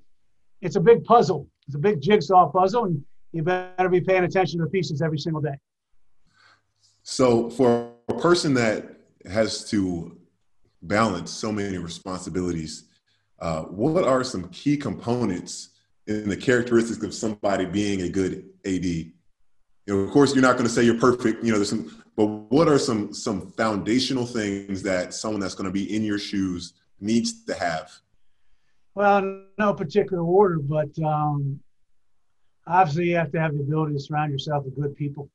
it's 0.62 0.76
a 0.76 0.80
big 0.80 1.04
puzzle. 1.04 1.46
It's 1.66 1.76
a 1.76 1.78
big 1.78 2.00
jigsaw 2.00 2.50
puzzle, 2.50 2.86
and 2.86 3.04
you 3.32 3.42
better 3.42 3.90
be 3.90 4.00
paying 4.00 4.24
attention 4.24 4.58
to 4.58 4.64
the 4.64 4.70
pieces 4.70 5.02
every 5.02 5.18
single 5.18 5.42
day. 5.42 5.54
So, 7.02 7.50
for 7.50 7.92
a 8.08 8.14
person 8.14 8.54
that 8.54 8.98
has 9.26 9.68
to 9.70 10.18
balance 10.82 11.30
so 11.30 11.52
many 11.52 11.78
responsibilities. 11.78 12.84
Uh, 13.40 13.62
what 13.64 14.04
are 14.04 14.24
some 14.24 14.48
key 14.48 14.76
components 14.76 15.70
in 16.06 16.28
the 16.28 16.36
characteristics 16.36 17.02
of 17.02 17.14
somebody 17.14 17.64
being 17.66 18.02
a 18.02 18.08
good 18.08 18.48
AD? 18.64 19.12
You 19.88 19.96
know, 19.96 20.00
of 20.02 20.10
course, 20.10 20.34
you're 20.34 20.42
not 20.42 20.58
going 20.58 20.66
to 20.66 20.70
say 20.70 20.82
you're 20.82 21.00
perfect. 21.00 21.42
You 21.42 21.50
know, 21.50 21.56
there's 21.56 21.70
some, 21.70 22.02
but 22.14 22.26
what 22.26 22.68
are 22.68 22.78
some 22.78 23.14
some 23.14 23.50
foundational 23.52 24.26
things 24.26 24.82
that 24.82 25.14
someone 25.14 25.40
that's 25.40 25.54
going 25.54 25.64
to 25.64 25.72
be 25.72 25.96
in 25.96 26.04
your 26.04 26.18
shoes 26.18 26.74
needs 27.00 27.42
to 27.46 27.54
have? 27.54 27.90
Well, 28.94 29.44
no 29.56 29.72
particular 29.72 30.22
order, 30.22 30.58
but 30.58 30.90
um, 31.02 31.58
obviously 32.66 33.06
you 33.06 33.16
have 33.16 33.32
to 33.32 33.40
have 33.40 33.54
the 33.54 33.60
ability 33.60 33.94
to 33.94 34.00
surround 34.00 34.30
yourself 34.30 34.66
with 34.66 34.76
good 34.76 34.94
people. 34.94 35.30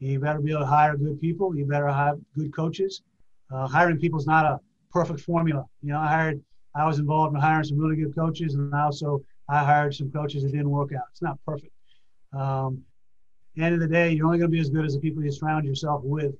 You 0.00 0.18
better 0.18 0.40
be 0.40 0.50
able 0.50 0.62
to 0.62 0.66
hire 0.66 0.96
good 0.96 1.20
people. 1.20 1.54
You 1.54 1.64
better 1.64 1.86
have 1.86 2.18
good 2.36 2.52
coaches. 2.52 3.02
Uh, 3.54 3.68
hiring 3.68 4.00
people 4.00 4.18
is 4.18 4.26
not 4.26 4.44
a 4.44 4.58
perfect 4.90 5.20
formula. 5.20 5.64
You 5.80 5.92
know, 5.92 6.00
I 6.00 6.08
hired, 6.08 6.42
I 6.74 6.86
was 6.86 6.98
involved 6.98 7.36
in 7.36 7.40
hiring 7.40 7.62
some 7.62 7.78
really 7.78 7.94
good 7.94 8.16
coaches, 8.16 8.56
and 8.56 8.74
I 8.74 8.82
also 8.82 9.22
I 9.48 9.62
hired 9.62 9.94
some 9.94 10.10
coaches 10.10 10.42
that 10.42 10.50
didn't 10.50 10.70
work 10.70 10.92
out. 10.92 11.04
It's 11.12 11.22
not 11.22 11.38
perfect. 11.46 11.72
Um, 12.32 12.82
end 13.58 13.74
of 13.74 13.80
the 13.80 13.88
day, 13.88 14.12
you're 14.12 14.26
only 14.26 14.38
going 14.38 14.50
to 14.50 14.54
be 14.54 14.60
as 14.60 14.70
good 14.70 14.84
as 14.84 14.94
the 14.94 15.00
people 15.00 15.22
you 15.22 15.30
surround 15.30 15.66
yourself 15.66 16.02
with. 16.04 16.34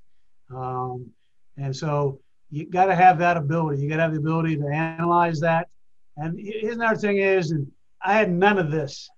Um, 0.54 1.10
and 1.56 1.74
so 1.74 2.20
you 2.50 2.66
got 2.66 2.86
to 2.86 2.94
have 2.94 3.18
that 3.18 3.36
ability. 3.36 3.82
You 3.82 3.88
got 3.88 3.96
to 3.96 4.02
have 4.02 4.12
the 4.12 4.18
ability 4.18 4.56
to 4.56 4.66
analyze 4.66 5.40
that. 5.40 5.68
And 6.16 6.38
here's 6.38 6.76
another 6.76 6.96
thing 6.98 7.18
is, 7.18 7.50
and 7.50 7.70
I 8.02 8.14
had 8.14 8.30
none 8.30 8.58
of 8.58 8.70
this. 8.70 9.10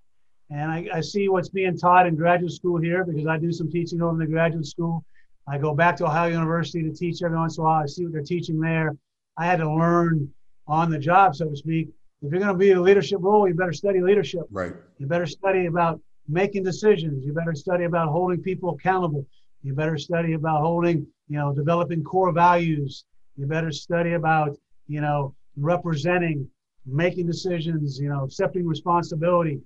And 0.51 0.71
I, 0.71 0.89
I 0.95 1.01
see 1.01 1.29
what's 1.29 1.49
being 1.49 1.77
taught 1.77 2.07
in 2.07 2.17
graduate 2.17 2.53
school 2.53 2.81
here 2.81 3.05
because 3.05 3.27
I 3.27 3.39
do 3.39 3.53
some 3.53 3.71
teaching 3.71 4.03
over 4.03 4.13
in 4.13 4.19
the 4.19 4.27
graduate 4.27 4.67
school. 4.67 5.05
I 5.49 5.59
go 5.59 5.75
back 5.75 5.97
to 5.97 6.07
Ohio 6.07 6.31
University 6.31 6.83
to 6.83 6.93
teach 6.93 7.23
every 7.23 7.37
once 7.37 7.59
in 7.59 7.63
a 7.63 7.65
while. 7.65 7.83
I 7.83 7.87
see 7.87 8.05
what 8.05 8.13
they're 8.13 8.23
teaching 8.23 8.61
there. 8.61 8.97
I 9.37 9.47
had 9.47 9.59
to 9.59 9.71
learn 9.71 10.33
on 10.67 10.91
the 10.91 10.99
job, 10.99 11.35
so 11.35 11.49
to 11.49 11.57
speak. 11.57 11.89
If 12.23 12.31
you're 12.31 12.41
going 12.41 12.53
to 12.53 12.59
be 12.59 12.71
in 12.71 12.79
a 12.79 12.83
leadership 12.83 13.19
role, 13.21 13.47
you 13.47 13.55
better 13.55 13.73
study 13.73 14.01
leadership. 14.01 14.43
Right. 14.51 14.73
You 14.99 15.07
better 15.07 15.27
study 15.27 15.67
about 15.67 16.01
making 16.29 16.65
decisions. 16.65 17.25
You 17.25 17.33
better 17.33 17.55
study 17.55 17.85
about 17.85 18.09
holding 18.09 18.41
people 18.43 18.71
accountable. 18.71 19.27
You 19.63 19.75
better 19.75 19.99
study 19.99 20.35
about 20.35 20.61
holding, 20.61 21.07
you 21.29 21.39
know, 21.39 21.53
developing 21.55 22.03
core 22.03 22.33
values. 22.33 23.05
You 23.37 23.47
better 23.47 23.73
study 23.73 24.13
about, 24.13 24.57
you 24.87 25.01
know, 25.01 25.35
representing, 25.57 26.49
making 26.87 27.27
decisions, 27.27 27.99
you 27.99 28.09
know, 28.09 28.25
accepting 28.25 28.67
responsibility. 28.67 29.61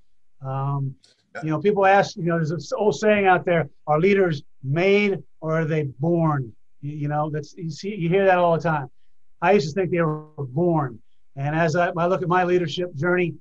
Um, 0.44 0.94
you 1.42 1.50
know, 1.50 1.60
people 1.60 1.86
ask, 1.86 2.16
you 2.16 2.24
know, 2.24 2.36
there's 2.36 2.50
an 2.50 2.60
old 2.76 2.96
saying 2.96 3.26
out 3.26 3.44
there: 3.44 3.68
Are 3.86 4.00
leaders 4.00 4.42
made 4.62 5.18
or 5.40 5.60
are 5.60 5.64
they 5.64 5.84
born? 5.98 6.52
You, 6.80 6.92
you 6.92 7.08
know, 7.08 7.30
that's 7.30 7.54
you 7.56 7.70
see, 7.70 7.94
you 7.94 8.08
hear 8.08 8.24
that 8.24 8.38
all 8.38 8.56
the 8.56 8.62
time. 8.62 8.88
I 9.40 9.52
used 9.52 9.68
to 9.68 9.74
think 9.74 9.90
they 9.90 10.00
were 10.00 10.24
born, 10.38 10.98
and 11.36 11.54
as 11.54 11.76
I, 11.76 11.90
I 11.96 12.06
look 12.06 12.22
at 12.22 12.28
my 12.28 12.44
leadership 12.44 12.94
journey, 12.94 13.34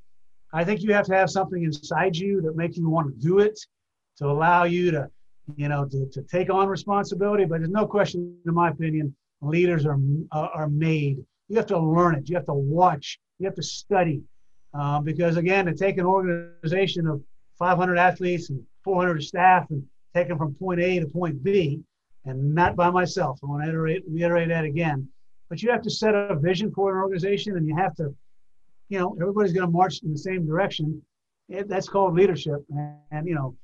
I 0.54 0.64
think 0.64 0.82
you 0.82 0.94
have 0.94 1.06
to 1.06 1.16
have 1.16 1.30
something 1.30 1.64
inside 1.64 2.16
you 2.16 2.42
that 2.42 2.56
makes 2.56 2.78
you 2.78 2.90
want 2.90 3.08
to 3.08 3.28
do 3.28 3.40
it, 3.40 3.60
to 4.18 4.26
allow 4.26 4.64
you 4.64 4.92
to, 4.92 5.10
you 5.56 5.68
know, 5.68 5.86
to, 5.86 6.06
to 6.08 6.22
take 6.24 6.50
on 6.50 6.68
responsibility. 6.68 7.46
But 7.46 7.60
there's 7.60 7.70
no 7.70 7.86
question, 7.86 8.38
in 8.46 8.54
my 8.54 8.70
opinion, 8.70 9.16
leaders 9.42 9.86
are 9.86 10.00
are 10.32 10.70
made. 10.70 11.24
You 11.50 11.58
have 11.58 11.68
to 11.68 11.80
learn 11.80 12.16
it. 12.16 12.30
You 12.30 12.36
have 12.36 12.46
to 12.46 12.54
watch. 12.54 13.20
You 13.40 13.46
have 13.46 13.56
to 13.56 13.64
study. 13.64 14.22
Um, 14.74 15.04
because 15.04 15.38
again, 15.38 15.66
to 15.66 15.74
take 15.74 15.98
an 15.98 16.06
organization 16.06 17.08
of 17.08 17.22
500 17.58 17.98
athletes 17.98 18.50
and 18.50 18.64
400 18.84 19.24
staff 19.24 19.66
and 19.70 19.84
take 20.14 20.28
them 20.28 20.38
from 20.38 20.54
point 20.56 20.80
A 20.80 21.00
to 21.00 21.08
point 21.08 21.44
B, 21.44 21.82
and 22.26 22.54
not 22.54 22.76
by 22.76 22.90
myself. 22.90 23.40
I 23.44 23.48
want 23.48 23.64
to 23.64 23.68
reiterate, 23.68 24.04
reiterate 24.08 24.50
that 24.50 24.66
again. 24.66 25.08
But 25.50 25.62
you 25.64 25.72
have 25.72 25.82
to 25.84 25.90
set 25.90 26.14
a 26.14 26.36
vision 26.36 26.72
for 26.72 26.92
an 26.92 27.02
organization, 27.02 27.56
and 27.56 27.66
you 27.66 27.76
have 27.76 27.96
to, 27.96 28.14
you 28.90 29.00
know, 29.00 29.16
everybody's 29.20 29.54
going 29.54 29.66
to 29.66 29.72
march 29.72 30.02
in 30.04 30.12
the 30.12 30.18
same 30.18 30.46
direction. 30.46 31.02
It, 31.50 31.68
that's 31.68 31.88
called 31.88 32.16
leadership. 32.16 32.64
And, 32.70 32.96
and, 33.12 33.28
you 33.28 33.36
know, 33.36 33.56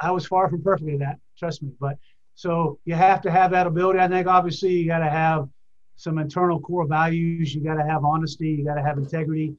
I 0.00 0.10
was 0.10 0.26
far 0.26 0.48
from 0.48 0.62
perfect 0.62 0.90
at 0.90 0.98
that, 1.00 1.18
trust 1.38 1.62
me. 1.62 1.70
But 1.80 1.98
so 2.34 2.78
you 2.84 2.94
have 2.94 3.22
to 3.22 3.30
have 3.30 3.50
that 3.52 3.66
ability. 3.66 4.00
I 4.00 4.08
think 4.08 4.26
obviously 4.26 4.72
you 4.72 4.86
got 4.86 4.98
to 4.98 5.10
have 5.10 5.48
some 5.96 6.18
internal 6.18 6.60
core 6.60 6.86
values. 6.86 7.54
You 7.54 7.62
got 7.62 7.74
to 7.74 7.84
have 7.84 8.04
honesty. 8.04 8.48
You 8.48 8.64
got 8.64 8.74
to 8.74 8.82
have 8.82 8.98
integrity. 8.98 9.54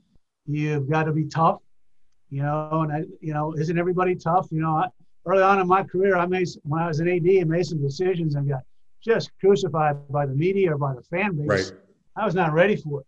You've 0.48 0.90
got 0.90 1.04
to 1.04 1.12
be 1.12 1.26
tough, 1.26 1.62
you 2.30 2.44
know. 2.44 2.82
And 2.82 2.92
I, 2.92 3.04
you 3.22 3.34
know, 3.34 3.54
isn't 3.54 3.78
everybody 3.78 4.16
tough? 4.16 4.48
You 4.52 4.62
know, 4.62 4.76
I, 4.76 4.88
early 5.26 5.42
on 5.42 5.60
in 5.60 5.68
my 5.68 5.84
career, 5.84 6.18
I 6.18 6.26
made 6.26 6.48
when 6.64 6.82
I 6.82 6.88
was 6.88 7.00
an 7.00 7.08
AD, 7.08 7.26
I 7.26 7.44
made 7.46 7.66
some 7.66 7.82
decisions 7.82 8.36
and 8.36 8.48
got 8.48 8.62
just 9.04 9.32
crucified 9.40 10.08
by 10.10 10.26
the 10.26 10.34
media 10.34 10.74
or 10.74 10.78
by 10.78 10.94
the 10.94 11.02
fan 11.04 11.36
base. 11.36 11.72
Right. 11.72 11.80
I 12.18 12.26
was 12.26 12.36
not 12.36 12.54
ready 12.54 12.76
for 12.76 13.02
it. 13.02 13.08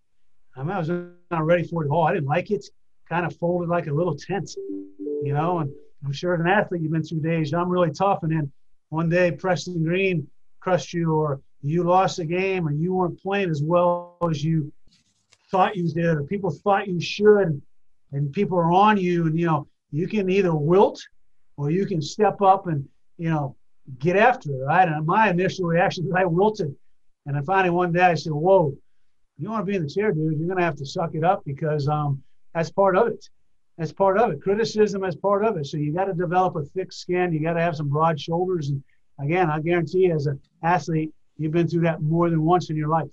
I, 0.56 0.64
mean, 0.64 0.72
I 0.72 0.80
was 0.80 0.90
not 1.32 1.46
ready 1.46 1.64
for 1.64 1.84
it 1.84 1.88
at 1.88 1.92
all. 1.92 2.08
I 2.08 2.14
didn't 2.14 2.28
like 2.28 2.52
it. 2.52 2.66
Kind 3.10 3.26
of 3.26 3.36
folded 3.38 3.70
like 3.70 3.88
a 3.88 3.94
little 3.94 4.16
tent, 4.16 4.52
you 4.58 5.34
know. 5.34 5.60
And 5.60 5.72
I'm 6.06 6.12
sure 6.12 6.34
as 6.34 6.42
an 6.42 6.48
athlete, 6.48 6.82
you've 6.82 6.92
been 6.92 7.04
through 7.04 7.22
days. 7.22 7.54
I'm 7.54 7.70
really 7.70 7.92
tough, 7.92 8.24
and 8.24 8.32
then 8.32 8.52
one 8.90 9.10
day 9.10 9.32
Preston 9.32 9.84
Green 9.84 10.28
crushed 10.60 10.94
you, 10.94 11.14
or 11.14 11.42
you 11.62 11.84
lost 11.84 12.20
a 12.20 12.26
game, 12.26 12.68
or 12.68 12.72
you 12.72 12.94
weren't 12.94 13.22
playing 13.22 13.50
as 13.50 13.62
well 13.64 14.18
as 14.30 14.44
you 14.44 14.72
thought 15.50 15.76
you 15.76 15.88
did, 15.90 16.06
or 16.06 16.24
people 16.24 16.52
thought 16.52 16.88
you 16.88 17.00
should, 17.00 17.62
and 18.12 18.34
people 18.34 18.58
are 18.58 18.72
on 18.72 18.98
you, 18.98 19.28
and 19.28 19.38
you 19.38 19.46
know 19.46 19.68
you 19.92 20.08
can 20.08 20.30
either 20.30 20.54
wilt 20.54 21.02
or 21.56 21.72
you 21.72 21.86
can 21.86 22.02
step 22.02 22.42
up 22.42 22.68
and 22.68 22.88
you 23.18 23.30
know 23.30 23.56
get 24.00 24.16
after 24.16 24.52
it, 24.52 24.66
right? 24.66 24.88
And 24.88 25.06
my 25.06 25.30
initial 25.30 25.66
reaction 25.66 26.06
was 26.06 26.14
I 26.16 26.26
wilted, 26.26 26.76
and 27.26 27.36
then 27.36 27.46
finally 27.46 27.70
one 27.70 27.92
day 27.92 28.04
I 28.04 28.16
said, 28.16 28.34
"Whoa, 28.34 28.78
you 29.40 29.50
want 29.50 29.66
to 29.66 29.70
be 29.70 29.76
in 29.76 29.84
the 29.84 29.90
chair, 29.90 30.12
dude? 30.12 30.40
You're 30.40 30.48
gonna 30.48 30.64
have 30.64 30.78
to 30.78 30.86
suck 30.86 31.14
it 31.14 31.24
up 31.24 31.44
because 31.46 31.88
um, 31.88 32.22
that's 32.54 32.72
part 32.72 32.98
of 32.98 33.08
it. 33.08 33.30
That's 33.78 33.94
part 33.94 34.18
of 34.18 34.32
it. 34.32 34.42
Criticism 34.42 35.04
is 35.04 35.16
part 35.16 35.46
of 35.46 35.58
it. 35.58 35.68
So 35.68 35.78
you 35.78 35.94
got 35.94 36.06
to 36.06 36.14
develop 36.14 36.56
a 36.56 36.64
thick 36.64 36.92
skin. 36.92 37.32
You 37.32 37.42
got 37.42 37.54
to 37.54 37.62
have 37.62 37.76
some 37.76 37.90
broad 37.90 38.20
shoulders. 38.20 38.70
And 38.70 38.82
again, 39.22 39.52
I 39.52 39.60
guarantee 39.60 40.06
you, 40.06 40.16
as 40.16 40.26
an 40.26 40.40
athlete, 40.64 41.12
you've 41.38 41.52
been 41.52 41.68
through 41.68 41.82
that 41.82 42.02
more 42.02 42.30
than 42.30 42.44
once 42.44 42.72
in 42.72 42.76
your 42.76 42.90
life. 42.90 43.12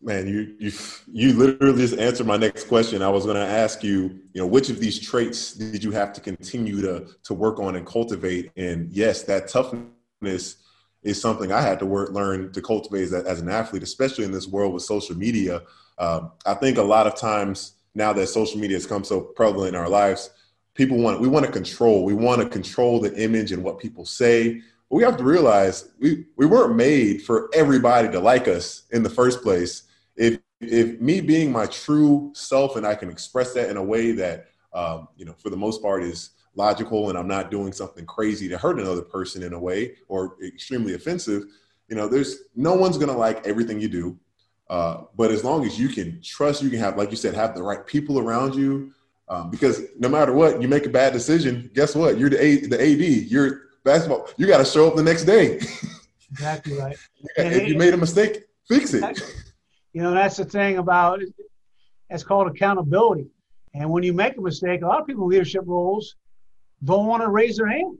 Man, 0.00 0.26
you 0.26 0.54
you 0.58 0.72
you 1.12 1.32
literally 1.34 1.78
just 1.78 1.98
answered 1.98 2.26
my 2.26 2.36
next 2.36 2.68
question. 2.68 3.02
I 3.02 3.08
was 3.08 3.24
going 3.24 3.36
to 3.36 3.46
ask 3.46 3.82
you, 3.82 4.20
you 4.32 4.40
know, 4.40 4.46
which 4.46 4.70
of 4.70 4.78
these 4.78 4.98
traits 4.98 5.52
did 5.52 5.84
you 5.84 5.92
have 5.92 6.12
to 6.14 6.20
continue 6.20 6.80
to 6.80 7.06
to 7.24 7.34
work 7.34 7.58
on 7.58 7.76
and 7.76 7.86
cultivate? 7.86 8.50
And 8.56 8.90
yes, 8.90 9.22
that 9.24 9.48
toughness 9.48 10.56
is 11.04 11.20
something 11.20 11.52
I 11.52 11.60
had 11.60 11.78
to 11.78 11.86
work 11.86 12.10
learn 12.10 12.52
to 12.52 12.62
cultivate 12.62 13.02
as, 13.02 13.12
as 13.12 13.40
an 13.40 13.48
athlete, 13.48 13.82
especially 13.82 14.24
in 14.24 14.32
this 14.32 14.48
world 14.48 14.74
with 14.74 14.82
social 14.82 15.16
media. 15.16 15.62
Um, 15.98 16.32
I 16.44 16.54
think 16.54 16.78
a 16.78 16.82
lot 16.82 17.06
of 17.06 17.14
times 17.14 17.74
now 17.94 18.12
that 18.12 18.26
social 18.26 18.58
media 18.58 18.76
has 18.76 18.86
come 18.86 19.04
so 19.04 19.20
prevalent 19.20 19.74
in 19.74 19.80
our 19.80 19.88
lives, 19.88 20.30
people 20.74 20.98
want 20.98 21.20
we 21.20 21.28
want 21.28 21.46
to 21.46 21.52
control. 21.52 22.04
We 22.04 22.14
want 22.14 22.42
to 22.42 22.48
control 22.48 23.00
the 23.00 23.14
image 23.22 23.52
and 23.52 23.62
what 23.62 23.78
people 23.78 24.04
say. 24.04 24.62
But 24.90 24.96
we 24.96 25.02
have 25.04 25.16
to 25.18 25.24
realize 25.24 25.90
we 25.98 26.26
we 26.36 26.46
weren't 26.46 26.76
made 26.76 27.22
for 27.22 27.48
everybody 27.54 28.10
to 28.10 28.20
like 28.20 28.48
us 28.48 28.82
in 28.90 29.02
the 29.02 29.10
first 29.10 29.42
place 29.42 29.84
if 30.16 30.38
if 30.60 31.00
me 31.00 31.20
being 31.20 31.52
my 31.52 31.66
true 31.66 32.32
self 32.34 32.76
and 32.76 32.86
I 32.86 32.94
can 32.94 33.10
express 33.10 33.52
that 33.54 33.70
in 33.70 33.76
a 33.76 33.82
way 33.82 34.12
that 34.12 34.46
um, 34.72 35.08
you 35.16 35.24
know 35.24 35.34
for 35.34 35.50
the 35.50 35.56
most 35.56 35.82
part 35.82 36.02
is 36.02 36.30
logical 36.56 37.10
and 37.10 37.18
I'm 37.18 37.28
not 37.28 37.50
doing 37.50 37.72
something 37.72 38.06
crazy 38.06 38.48
to 38.48 38.58
hurt 38.58 38.78
another 38.78 39.02
person 39.02 39.42
in 39.42 39.52
a 39.52 39.58
way 39.58 39.96
or 40.08 40.36
extremely 40.42 40.94
offensive, 40.94 41.44
you 41.88 41.96
know, 41.96 42.08
there's 42.08 42.38
no 42.54 42.74
one's 42.74 42.98
gonna 42.98 43.16
like 43.16 43.46
everything 43.46 43.80
you 43.80 43.88
do. 43.88 44.18
Uh, 44.70 45.02
but 45.16 45.30
as 45.30 45.44
long 45.44 45.64
as 45.66 45.78
you 45.78 45.88
can 45.88 46.20
trust, 46.22 46.62
you 46.62 46.70
can 46.70 46.78
have, 46.78 46.96
like 46.96 47.10
you 47.10 47.16
said, 47.16 47.34
have 47.34 47.54
the 47.54 47.62
right 47.62 47.86
people 47.86 48.18
around 48.18 48.54
you. 48.54 48.92
Um, 49.28 49.50
because 49.50 49.82
no 49.98 50.08
matter 50.08 50.32
what, 50.32 50.60
you 50.60 50.68
make 50.68 50.86
a 50.86 50.90
bad 50.90 51.12
decision. 51.12 51.70
Guess 51.74 51.94
what? 51.94 52.18
You're 52.18 52.30
the 52.30 52.42
A, 52.42 52.56
the 52.66 52.80
AD. 52.80 53.30
You're 53.30 53.62
basketball. 53.84 54.28
You 54.36 54.46
got 54.46 54.58
to 54.58 54.64
show 54.64 54.88
up 54.88 54.96
the 54.96 55.02
next 55.02 55.24
day. 55.24 55.60
Exactly 56.30 56.78
right. 56.78 56.96
if 57.36 57.68
you 57.68 57.76
made 57.76 57.94
a 57.94 57.96
mistake, 57.96 58.44
fix 58.66 58.92
it. 58.94 59.22
You 59.92 60.02
know, 60.02 60.12
that's 60.12 60.36
the 60.36 60.44
thing 60.44 60.78
about 60.78 61.20
it's 62.10 62.24
called 62.24 62.48
accountability. 62.48 63.28
And 63.74 63.90
when 63.90 64.02
you 64.02 64.12
make 64.12 64.36
a 64.36 64.40
mistake, 64.40 64.82
a 64.82 64.86
lot 64.86 65.00
of 65.00 65.06
people 65.06 65.24
in 65.24 65.30
leadership 65.30 65.62
roles 65.66 66.16
don't 66.84 67.06
want 67.06 67.22
to 67.22 67.28
raise 67.28 67.56
their 67.56 67.68
hand. 67.68 67.98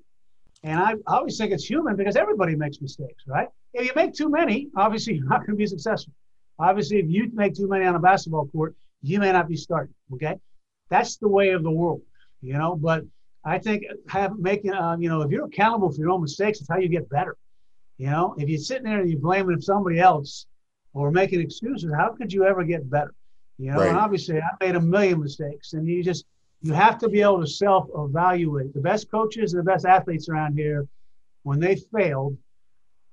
And 0.62 0.80
I, 0.80 0.92
I 1.06 1.16
always 1.16 1.36
think 1.36 1.52
it's 1.52 1.64
human 1.64 1.96
because 1.96 2.16
everybody 2.16 2.54
makes 2.54 2.80
mistakes, 2.80 3.24
right? 3.26 3.48
If 3.74 3.86
you 3.86 3.92
make 3.94 4.14
too 4.14 4.30
many, 4.30 4.68
obviously 4.76 5.14
you're 5.14 5.28
not 5.28 5.40
going 5.40 5.50
to 5.50 5.56
be 5.56 5.66
successful. 5.66 6.12
Obviously, 6.58 6.98
if 6.98 7.06
you 7.08 7.30
make 7.34 7.54
too 7.54 7.68
many 7.68 7.84
on 7.84 7.94
a 7.94 7.98
basketball 7.98 8.46
court, 8.46 8.74
you 9.02 9.18
may 9.18 9.32
not 9.32 9.48
be 9.48 9.56
starting. 9.56 9.94
Okay, 10.12 10.36
that's 10.88 11.16
the 11.16 11.28
way 11.28 11.50
of 11.50 11.62
the 11.62 11.70
world, 11.70 12.00
you 12.40 12.54
know. 12.54 12.76
But 12.76 13.04
I 13.44 13.58
think 13.58 13.84
have 14.08 14.38
making, 14.38 14.72
uh, 14.72 14.96
you 14.98 15.08
know, 15.08 15.22
if 15.22 15.30
you're 15.30 15.46
accountable 15.46 15.90
for 15.90 15.98
your 15.98 16.10
own 16.10 16.22
mistakes, 16.22 16.60
it's 16.60 16.68
how 16.68 16.78
you 16.78 16.88
get 16.88 17.08
better. 17.10 17.36
You 17.98 18.06
know, 18.06 18.34
if 18.38 18.48
you're 18.48 18.58
sitting 18.58 18.84
there 18.84 19.00
and 19.00 19.10
you're 19.10 19.20
blaming 19.20 19.60
somebody 19.60 19.98
else, 19.98 20.46
or 20.94 21.10
making 21.10 21.40
excuses, 21.40 21.92
how 21.94 22.14
could 22.16 22.32
you 22.32 22.44
ever 22.44 22.64
get 22.64 22.88
better? 22.88 23.12
You 23.58 23.72
know, 23.72 23.78
right. 23.78 23.88
and 23.88 23.98
obviously 23.98 24.40
I 24.40 24.48
made 24.64 24.76
a 24.76 24.80
million 24.80 25.20
mistakes, 25.20 25.74
and 25.74 25.86
you 25.86 26.02
just 26.02 26.24
you 26.64 26.72
have 26.72 26.96
to 26.96 27.10
be 27.10 27.20
able 27.20 27.40
to 27.42 27.46
self-evaluate. 27.46 28.72
The 28.72 28.80
best 28.80 29.10
coaches 29.10 29.52
and 29.52 29.60
the 29.60 29.70
best 29.70 29.84
athletes 29.84 30.30
around 30.30 30.56
here, 30.56 30.88
when 31.42 31.60
they 31.60 31.76
failed, 31.76 32.38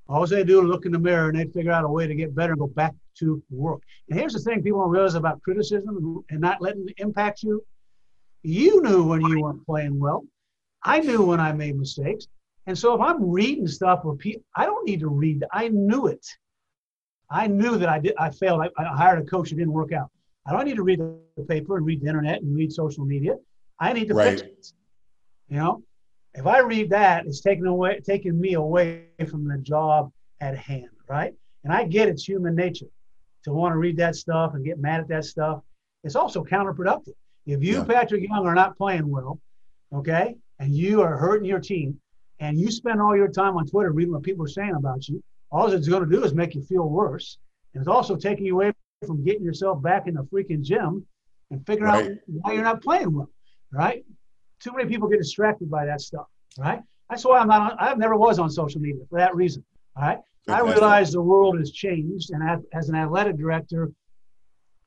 all 0.07 0.25
they 0.25 0.45
do 0.45 0.61
is 0.61 0.69
look 0.69 0.85
in 0.85 0.93
the 0.93 0.99
mirror 0.99 1.27
and 1.27 1.37
they 1.37 1.45
figure 1.51 1.73
out 1.73 1.83
a 1.83 1.87
way 1.89 2.07
to 2.07 2.15
get 2.15 2.33
better 2.33 2.53
and 2.53 2.61
go 2.61 2.67
back 2.67 2.93
to 3.19 3.43
work. 3.49 3.81
And 4.09 4.17
here's 4.17 4.31
the 4.31 4.39
thing 4.39 4.63
people 4.63 4.79
don't 4.79 4.89
realize 4.89 5.15
about 5.15 5.41
criticism 5.41 6.23
and 6.29 6.39
not 6.39 6.61
letting 6.61 6.87
it 6.87 6.95
impact 6.97 7.43
you. 7.43 7.61
You 8.43 8.81
knew 8.83 9.03
when 9.03 9.19
you 9.19 9.41
weren't 9.41 9.65
playing 9.65 9.99
well. 9.99 10.23
I 10.83 11.01
knew 11.01 11.25
when 11.25 11.41
I 11.41 11.51
made 11.51 11.77
mistakes. 11.77 12.27
And 12.67 12.77
so 12.77 12.93
if 12.93 13.01
I'm 13.01 13.29
reading 13.29 13.67
stuff 13.67 14.05
people, 14.17 14.43
I 14.55 14.65
don't 14.65 14.87
need 14.87 15.01
to 15.01 15.09
read. 15.09 15.43
I 15.51 15.67
knew 15.67 16.07
it. 16.07 16.25
I 17.29 17.47
knew 17.47 17.77
that 17.77 17.89
I 17.89 17.99
did. 17.99 18.13
I 18.17 18.29
failed. 18.29 18.61
I, 18.61 18.69
I 18.81 18.95
hired 18.95 19.19
a 19.19 19.25
coach 19.25 19.49
who 19.49 19.57
didn't 19.57 19.73
work 19.73 19.91
out. 19.91 20.09
I 20.45 20.51
don't 20.51 20.65
need 20.65 20.77
to 20.77 20.83
read 20.83 20.99
the 20.99 21.43
paper 21.43 21.77
and 21.77 21.85
read 21.85 22.01
the 22.01 22.07
internet 22.07 22.41
and 22.41 22.55
read 22.55 22.71
social 22.71 23.05
media. 23.05 23.35
I 23.79 23.93
need 23.93 24.07
to 24.07 24.13
right. 24.13 24.39
fix 24.39 24.41
it. 24.41 24.73
You 25.49 25.57
know, 25.57 25.83
if 26.33 26.47
I 26.47 26.59
read 26.59 26.89
that, 26.91 27.25
it's 27.25 27.41
taking 27.41 27.65
away, 27.65 27.99
taking 28.03 28.39
me 28.39 28.53
away 28.53 29.05
from 29.27 29.47
the 29.47 29.57
job 29.57 30.11
at 30.39 30.57
hand, 30.57 30.89
right? 31.07 31.33
And 31.63 31.73
I 31.73 31.85
get 31.85 32.07
it's 32.07 32.23
human 32.23 32.55
nature 32.55 32.87
to 33.43 33.53
want 33.53 33.73
to 33.73 33.77
read 33.77 33.97
that 33.97 34.15
stuff 34.15 34.53
and 34.53 34.63
get 34.65 34.79
mad 34.79 35.01
at 35.01 35.07
that 35.09 35.25
stuff. 35.25 35.61
It's 36.03 36.15
also 36.15 36.43
counterproductive. 36.43 37.13
If 37.45 37.63
you, 37.63 37.77
yeah. 37.77 37.83
Patric 37.83 38.23
Young, 38.27 38.45
are 38.45 38.55
not 38.55 38.77
playing 38.77 39.07
well, 39.07 39.39
okay, 39.93 40.35
and 40.59 40.75
you 40.75 41.01
are 41.01 41.17
hurting 41.17 41.45
your 41.45 41.59
team, 41.59 41.99
and 42.39 42.59
you 42.59 42.71
spend 42.71 43.01
all 43.01 43.15
your 43.15 43.27
time 43.27 43.57
on 43.57 43.67
Twitter 43.67 43.91
reading 43.91 44.13
what 44.13 44.23
people 44.23 44.45
are 44.45 44.49
saying 44.49 44.75
about 44.75 45.07
you, 45.07 45.23
all 45.51 45.71
it's 45.71 45.87
going 45.87 46.03
to 46.03 46.09
do 46.09 46.23
is 46.23 46.33
make 46.33 46.55
you 46.55 46.63
feel 46.63 46.87
worse. 46.87 47.37
And 47.73 47.81
it's 47.81 47.87
also 47.87 48.15
taking 48.15 48.45
you 48.45 48.55
away 48.55 48.73
from 49.05 49.23
getting 49.23 49.43
yourself 49.43 49.81
back 49.81 50.07
in 50.07 50.15
the 50.15 50.23
freaking 50.23 50.61
gym 50.61 51.05
and 51.49 51.65
figuring 51.65 51.91
right. 51.91 52.11
out 52.11 52.17
why 52.27 52.53
you're 52.53 52.63
not 52.63 52.81
playing 52.81 53.13
well, 53.13 53.29
right? 53.71 54.03
Too 54.59 54.71
many 54.75 54.87
people 54.87 55.07
get 55.07 55.19
distracted 55.19 55.69
by 55.69 55.85
that 55.85 56.01
stuff, 56.01 56.27
right? 56.57 56.81
That's 57.09 57.25
why 57.25 57.39
I'm 57.39 57.47
not. 57.47 57.73
On, 57.73 57.77
I 57.79 57.93
never 57.95 58.15
was 58.15 58.39
on 58.39 58.49
social 58.49 58.79
media 58.79 59.03
for 59.09 59.19
that 59.19 59.35
reason. 59.35 59.63
All 59.95 60.03
right. 60.03 60.19
I 60.47 60.61
realize 60.61 61.11
the 61.11 61.21
world 61.21 61.59
has 61.59 61.71
changed, 61.71 62.31
and 62.31 62.63
as 62.73 62.89
an 62.89 62.95
athletic 62.95 63.37
director, 63.37 63.91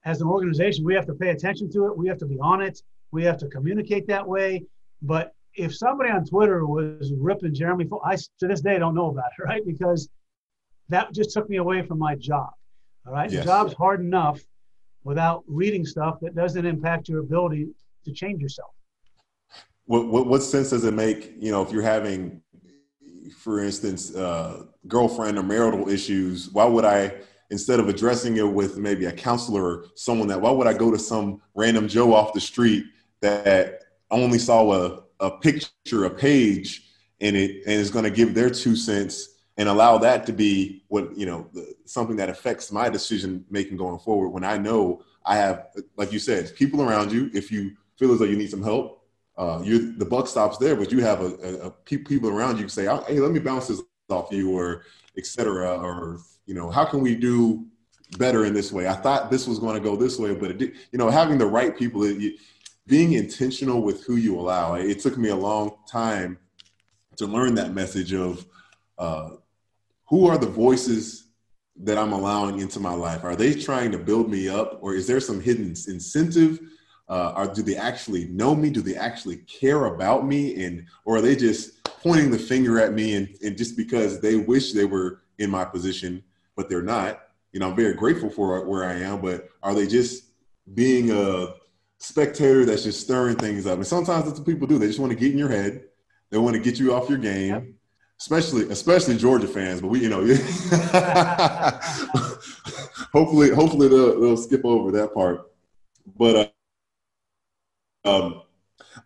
as 0.05 0.21
an 0.21 0.27
organization, 0.27 0.85
we 0.85 0.95
have 0.95 1.07
to 1.07 1.15
pay 1.15 1.31
attention 1.31 1.71
to 1.73 1.87
it. 1.87 1.97
We 1.97 2.09
have 2.09 2.19
to 2.19 2.27
be 2.27 2.39
on 2.41 2.61
it. 2.61 2.83
We 3.13 3.25
have 3.25 3.39
to 3.39 3.49
communicate 3.49 4.07
that 4.09 4.27
way. 4.27 4.65
But 5.03 5.33
if 5.55 5.75
somebody 5.77 6.11
on 6.11 6.25
Twitter 6.25 6.67
was 6.67 7.13
ripping 7.17 7.55
Jeremy, 7.55 7.89
I 8.05 8.17
to 8.17 8.49
this 8.49 8.61
day 8.61 8.79
don't 8.79 8.95
know 8.95 9.11
about 9.11 9.31
it, 9.39 9.43
right? 9.45 9.65
Because 9.65 10.09
that 10.89 11.13
just 11.13 11.31
took 11.31 11.49
me 11.49 11.57
away 11.57 11.83
from 11.83 11.99
my 11.99 12.17
job. 12.17 12.51
All 13.07 13.13
right, 13.13 13.31
yes. 13.31 13.45
the 13.45 13.51
job's 13.51 13.75
hard 13.75 14.01
enough 14.01 14.41
without 15.05 15.45
reading 15.47 15.85
stuff 15.85 16.19
that 16.21 16.35
doesn't 16.35 16.65
impact 16.65 17.09
your 17.09 17.21
ability 17.21 17.69
to 18.05 18.13
change 18.13 18.41
yourself. 18.41 18.71
What, 19.87 20.07
what, 20.07 20.27
what 20.27 20.43
sense 20.43 20.71
does 20.71 20.85
it 20.85 20.95
make? 20.95 21.35
You 21.39 21.53
know, 21.53 21.63
if 21.63 21.71
you're 21.71 21.83
having, 21.83 22.41
for 23.39 23.63
instance, 23.63 24.15
uh, 24.15 24.65
girlfriend 24.89 25.39
or 25.39 25.43
marital 25.43 25.89
issues, 25.89 26.51
why 26.51 26.65
would 26.65 26.85
I? 26.85 27.15
Instead 27.51 27.79
of 27.79 27.89
addressing 27.89 28.39
it 28.39 28.43
with 28.43 28.79
maybe 28.79 29.05
a 29.05 29.13
counselor 29.13 29.63
or 29.63 29.85
someone 29.95 30.27
that, 30.29 30.41
why 30.41 30.51
would 30.51 30.67
I 30.67 30.73
go 30.73 30.91
to 30.91 30.99
some 30.99 31.43
random 31.55 31.87
Joe 31.87 32.15
off 32.15 32.33
the 32.33 32.41
street 32.41 32.85
that 33.21 33.83
only 34.11 34.39
saw 34.39 34.73
a, 34.73 35.03
a 35.21 35.31
picture, 35.39 36.07
a 36.07 36.11
page, 36.11 36.89
and 37.21 37.37
it 37.37 37.63
and 37.67 37.75
is 37.75 37.91
going 37.91 38.05
to 38.05 38.11
give 38.11 38.35
their 38.35 38.51
two 38.51 38.75
cents 38.75 39.34
and 39.57 39.69
allow 39.69 39.99
that 39.99 40.27
to 40.27 40.33
be 40.33 40.83
what 40.89 41.17
you 41.17 41.27
know 41.27 41.49
something 41.85 42.17
that 42.17 42.29
affects 42.29 42.73
my 42.73 42.89
decision 42.89 43.45
making 43.51 43.77
going 43.77 43.99
forward 43.99 44.29
when 44.29 44.45
i 44.45 44.57
know 44.57 45.03
i 45.25 45.37
have 45.37 45.69
like 45.97 46.13
you 46.13 46.19
said 46.19 46.55
people 46.57 46.83
around 46.83 47.13
you 47.13 47.31
if 47.35 47.51
you 47.51 47.73
feel 47.97 48.13
as 48.13 48.19
though 48.19 48.25
you 48.25 48.37
need 48.37 48.51
some 48.51 48.63
help 48.63 49.01
uh, 49.37 49.59
the 49.59 50.07
buck 50.09 50.29
stops 50.29 50.59
there 50.59 50.77
but 50.77 50.93
you 50.93 51.01
have 51.01 51.21
a, 51.21 51.35
a, 51.43 51.67
a 51.67 51.71
people 51.71 52.29
around 52.29 52.59
you 52.59 52.69
say 52.69 52.85
hey 53.07 53.19
let 53.19 53.33
me 53.33 53.41
bounce 53.41 53.67
this 53.69 53.81
off 54.09 54.31
you 54.31 54.57
or 54.57 54.83
etc 55.17 55.77
or 55.77 56.19
you 56.47 56.55
know 56.55 56.71
how 56.71 56.85
can 56.85 57.01
we 57.01 57.15
do 57.15 57.67
better 58.19 58.45
in 58.45 58.55
this 58.55 58.73
way? 58.73 58.87
I 58.87 58.95
thought 58.95 59.31
this 59.31 59.47
was 59.47 59.59
going 59.59 59.75
to 59.75 59.81
go 59.81 59.97
this 59.97 60.19
way 60.19 60.35
but 60.35 60.51
it 60.51 60.59
did, 60.59 60.75
you 60.93 60.99
know 60.99 61.11
having 61.11 61.39
the 61.39 61.47
right 61.47 61.77
people 61.77 62.05
it, 62.05 62.35
being 62.87 63.15
intentional 63.15 63.83
with 63.83 64.05
who 64.05 64.17
you 64.17 64.39
allow 64.39 64.75
it 64.75 65.01
took 65.01 65.17
me 65.17 65.31
a 65.31 65.37
long 65.37 65.77
time 65.89 66.39
to 67.17 67.27
learn 67.27 67.55
that 67.55 67.73
message 67.73 68.13
of 68.13 68.45
uh, 68.99 69.31
who 70.07 70.27
are 70.27 70.39
the 70.39 70.47
voices 70.47 71.29
that 71.77 71.99
I'm 71.99 72.13
allowing 72.13 72.61
into 72.61 72.81
my 72.81 72.95
life? 72.95 73.25
Are 73.25 73.37
they 73.37 73.55
trying 73.55 73.91
to 73.93 73.99
build 73.99 74.31
me 74.31 74.49
up, 74.49 74.79
or 74.81 74.95
is 74.95 75.07
there 75.07 75.21
some 75.21 75.41
hidden 75.41 75.75
incentive? 75.89 76.61
Uh, 77.09 77.33
or 77.37 77.53
do 77.53 77.63
they 77.63 77.77
actually 77.77 78.27
know 78.27 78.55
me? 78.55 78.71
Do 78.71 78.81
they 78.81 78.97
actually 78.97 79.39
care 79.39 79.87
about 79.87 80.27
me? 80.27 80.65
And 80.65 80.87
or 81.05 81.17
are 81.17 81.21
they 81.21 81.37
just 81.37 81.85
pointing 81.85 82.31
the 82.31 82.39
finger 82.39 82.79
at 82.79 82.93
me 82.95 83.17
and, 83.17 83.29
and 83.43 83.59
just 83.59 83.77
because 83.77 84.21
they 84.21 84.37
wish 84.37 84.73
they 84.73 84.87
were 84.87 85.23
in 85.39 85.51
my 85.51 85.65
position, 85.65 86.23
but 86.57 86.69
they're 86.69 86.83
not? 86.83 87.21
You 87.53 87.61
know, 87.61 87.71
I'm 87.71 87.77
very 87.77 87.95
grateful 87.95 88.31
for 88.31 88.65
where 88.67 88.85
I 88.85 88.95
am, 88.95 89.21
but 89.21 89.49
are 89.63 89.75
they 89.75 89.87
just 89.87 90.25
being 90.75 91.11
a 91.11 91.55
spectator 91.99 92.65
that's 92.65 92.85
just 92.85 93.01
stirring 93.01 93.37
things 93.37 93.67
up? 93.67 93.77
And 93.77 93.87
sometimes 93.87 94.25
that's 94.25 94.39
what 94.39 94.49
people 94.49 94.67
do. 94.67 94.79
They 94.79 94.87
just 94.87 94.99
want 94.99 95.13
to 95.13 95.19
get 95.19 95.33
in 95.33 95.39
your 95.39 95.51
head. 95.51 95.85
They 96.31 96.39
want 96.39 96.55
to 96.55 96.63
get 96.63 96.79
you 96.79 96.95
off 96.95 97.09
your 97.09 97.19
game 97.19 97.75
especially 98.21 98.71
especially 98.71 99.17
Georgia 99.17 99.49
fans. 99.49 99.81
But 99.81 99.89
we, 99.89 100.01
you 100.01 100.09
know, 100.09 100.21
hopefully, 103.13 103.51
hopefully 103.51 103.89
they'll, 103.89 104.21
they'll, 104.21 104.37
skip 104.37 104.65
over 104.65 104.91
that 104.93 105.15
part. 105.15 105.51
But 106.17 106.53
uh, 108.05 108.25
um, 108.25 108.43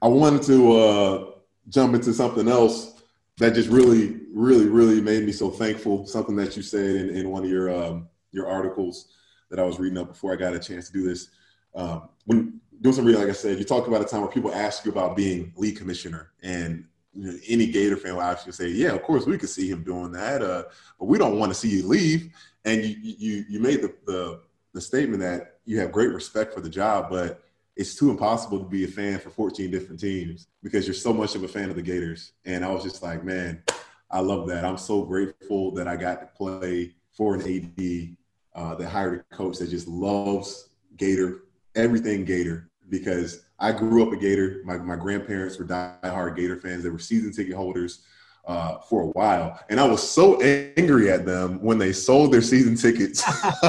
I 0.02 0.08
wanted 0.08 0.42
to 0.44 0.72
uh, 0.72 1.30
jump 1.68 1.94
into 1.94 2.12
something 2.12 2.48
else 2.48 3.02
that 3.38 3.54
just 3.54 3.68
really, 3.68 4.20
really, 4.32 4.66
really 4.66 5.00
made 5.00 5.24
me 5.24 5.32
so 5.32 5.50
thankful. 5.50 6.06
Something 6.06 6.36
that 6.36 6.56
you 6.56 6.62
said 6.62 6.96
in, 6.96 7.10
in 7.10 7.30
one 7.30 7.44
of 7.44 7.50
your 7.50 7.70
um, 7.70 8.08
your 8.32 8.48
articles 8.48 9.08
that 9.50 9.58
I 9.58 9.62
was 9.62 9.78
reading 9.78 9.98
up 9.98 10.08
before 10.08 10.32
I 10.32 10.36
got 10.36 10.54
a 10.54 10.58
chance 10.58 10.88
to 10.88 10.92
do 10.92 11.02
this. 11.02 11.28
Um, 11.74 12.08
when 12.26 12.60
doing 12.80 12.94
some 12.94 13.04
reading, 13.04 13.20
like 13.20 13.30
I 13.30 13.34
said, 13.34 13.58
you 13.58 13.64
talked 13.64 13.88
about 13.88 14.02
a 14.02 14.04
time 14.04 14.20
where 14.20 14.30
people 14.30 14.52
ask 14.52 14.84
you 14.84 14.90
about 14.92 15.16
being 15.16 15.52
league 15.56 15.78
commissioner, 15.78 16.32
and 16.42 16.84
you 17.14 17.32
know, 17.32 17.38
any 17.48 17.66
Gator 17.66 17.96
fan 17.96 18.14
will 18.14 18.22
actually 18.22 18.52
say, 18.52 18.68
"Yeah, 18.68 18.92
of 18.92 19.02
course 19.02 19.26
we 19.26 19.38
could 19.38 19.48
see 19.48 19.68
him 19.68 19.82
doing 19.82 20.12
that, 20.12 20.42
uh, 20.42 20.64
but 20.98 21.06
we 21.06 21.18
don't 21.18 21.38
want 21.38 21.50
to 21.52 21.58
see 21.58 21.68
you 21.68 21.86
leave." 21.86 22.32
And 22.64 22.84
you 22.84 22.96
you 23.00 23.44
you 23.48 23.60
made 23.60 23.82
the, 23.82 23.94
the 24.06 24.40
the 24.72 24.80
statement 24.80 25.20
that 25.20 25.58
you 25.64 25.78
have 25.80 25.92
great 25.92 26.12
respect 26.12 26.54
for 26.54 26.60
the 26.60 26.68
job, 26.68 27.10
but 27.10 27.42
it's 27.76 27.94
too 27.94 28.10
impossible 28.10 28.58
to 28.58 28.64
be 28.64 28.84
a 28.84 28.88
fan 28.88 29.18
for 29.20 29.30
14 29.30 29.70
different 29.70 30.00
teams 30.00 30.48
because 30.62 30.86
you're 30.86 30.94
so 30.94 31.12
much 31.12 31.36
of 31.36 31.44
a 31.44 31.48
fan 31.48 31.70
of 31.70 31.76
the 31.76 31.82
Gators. 31.82 32.32
And 32.44 32.64
I 32.64 32.70
was 32.70 32.82
just 32.82 33.02
like, 33.04 33.22
man, 33.24 33.62
I 34.10 34.18
love 34.18 34.48
that. 34.48 34.64
I'm 34.64 34.76
so 34.76 35.04
grateful 35.04 35.70
that 35.72 35.86
I 35.86 35.94
got 35.96 36.20
to 36.20 36.26
play 36.26 36.94
for 37.12 37.34
an 37.34 37.42
AD 37.42 38.16
uh, 38.54 38.74
that 38.74 38.88
hired 38.88 39.24
a 39.30 39.34
coach 39.36 39.58
that 39.58 39.70
just 39.70 39.86
loves 39.86 40.70
Gator, 40.96 41.44
everything 41.76 42.24
Gator, 42.24 42.68
because 42.88 43.44
I 43.60 43.72
grew 43.72 44.06
up 44.06 44.12
a 44.12 44.16
Gator. 44.16 44.62
My, 44.64 44.78
my 44.78 44.96
grandparents 44.96 45.58
were 45.58 45.64
diehard 45.64 46.36
Gator 46.36 46.56
fans. 46.56 46.84
They 46.84 46.90
were 46.90 46.98
season 46.98 47.32
ticket 47.32 47.54
holders 47.54 48.00
uh, 48.46 48.78
for 48.78 49.02
a 49.02 49.06
while. 49.08 49.58
And 49.68 49.80
I 49.80 49.86
was 49.86 50.08
so 50.08 50.40
angry 50.40 51.10
at 51.10 51.26
them 51.26 51.60
when 51.60 51.76
they 51.78 51.92
sold 51.92 52.32
their 52.32 52.42
season 52.42 52.76
tickets. 52.76 53.24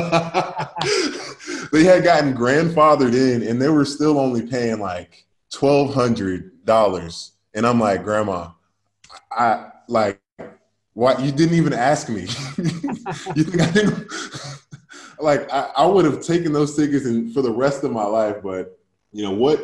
they 1.71 1.83
had 1.83 2.03
gotten 2.03 2.35
grandfathered 2.35 3.13
in 3.13 3.43
and 3.43 3.61
they 3.61 3.69
were 3.69 3.85
still 3.85 4.19
only 4.19 4.45
paying 4.45 4.79
like 4.79 5.25
$1,200. 5.51 7.31
And 7.55 7.65
I'm 7.65 7.79
like, 7.79 8.03
Grandma, 8.03 8.51
I 9.31 9.71
like, 9.87 10.21
why 10.93 11.17
you 11.17 11.31
didn't 11.31 11.55
even 11.55 11.73
ask 11.73 12.09
me? 12.09 12.21
you 13.35 13.43
think 13.43 13.61
I 13.61 13.71
didn't? 13.71 14.07
like, 15.19 15.51
I, 15.51 15.71
I 15.77 15.85
would 15.87 16.05
have 16.05 16.21
taken 16.21 16.53
those 16.53 16.75
tickets 16.75 17.05
and 17.05 17.33
for 17.33 17.41
the 17.41 17.51
rest 17.51 17.83
of 17.83 17.91
my 17.91 18.05
life, 18.05 18.37
but 18.43 18.77
you 19.11 19.23
know 19.23 19.31
what 19.31 19.59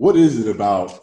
what 0.00 0.16
is 0.16 0.38
it 0.38 0.50
about 0.50 0.98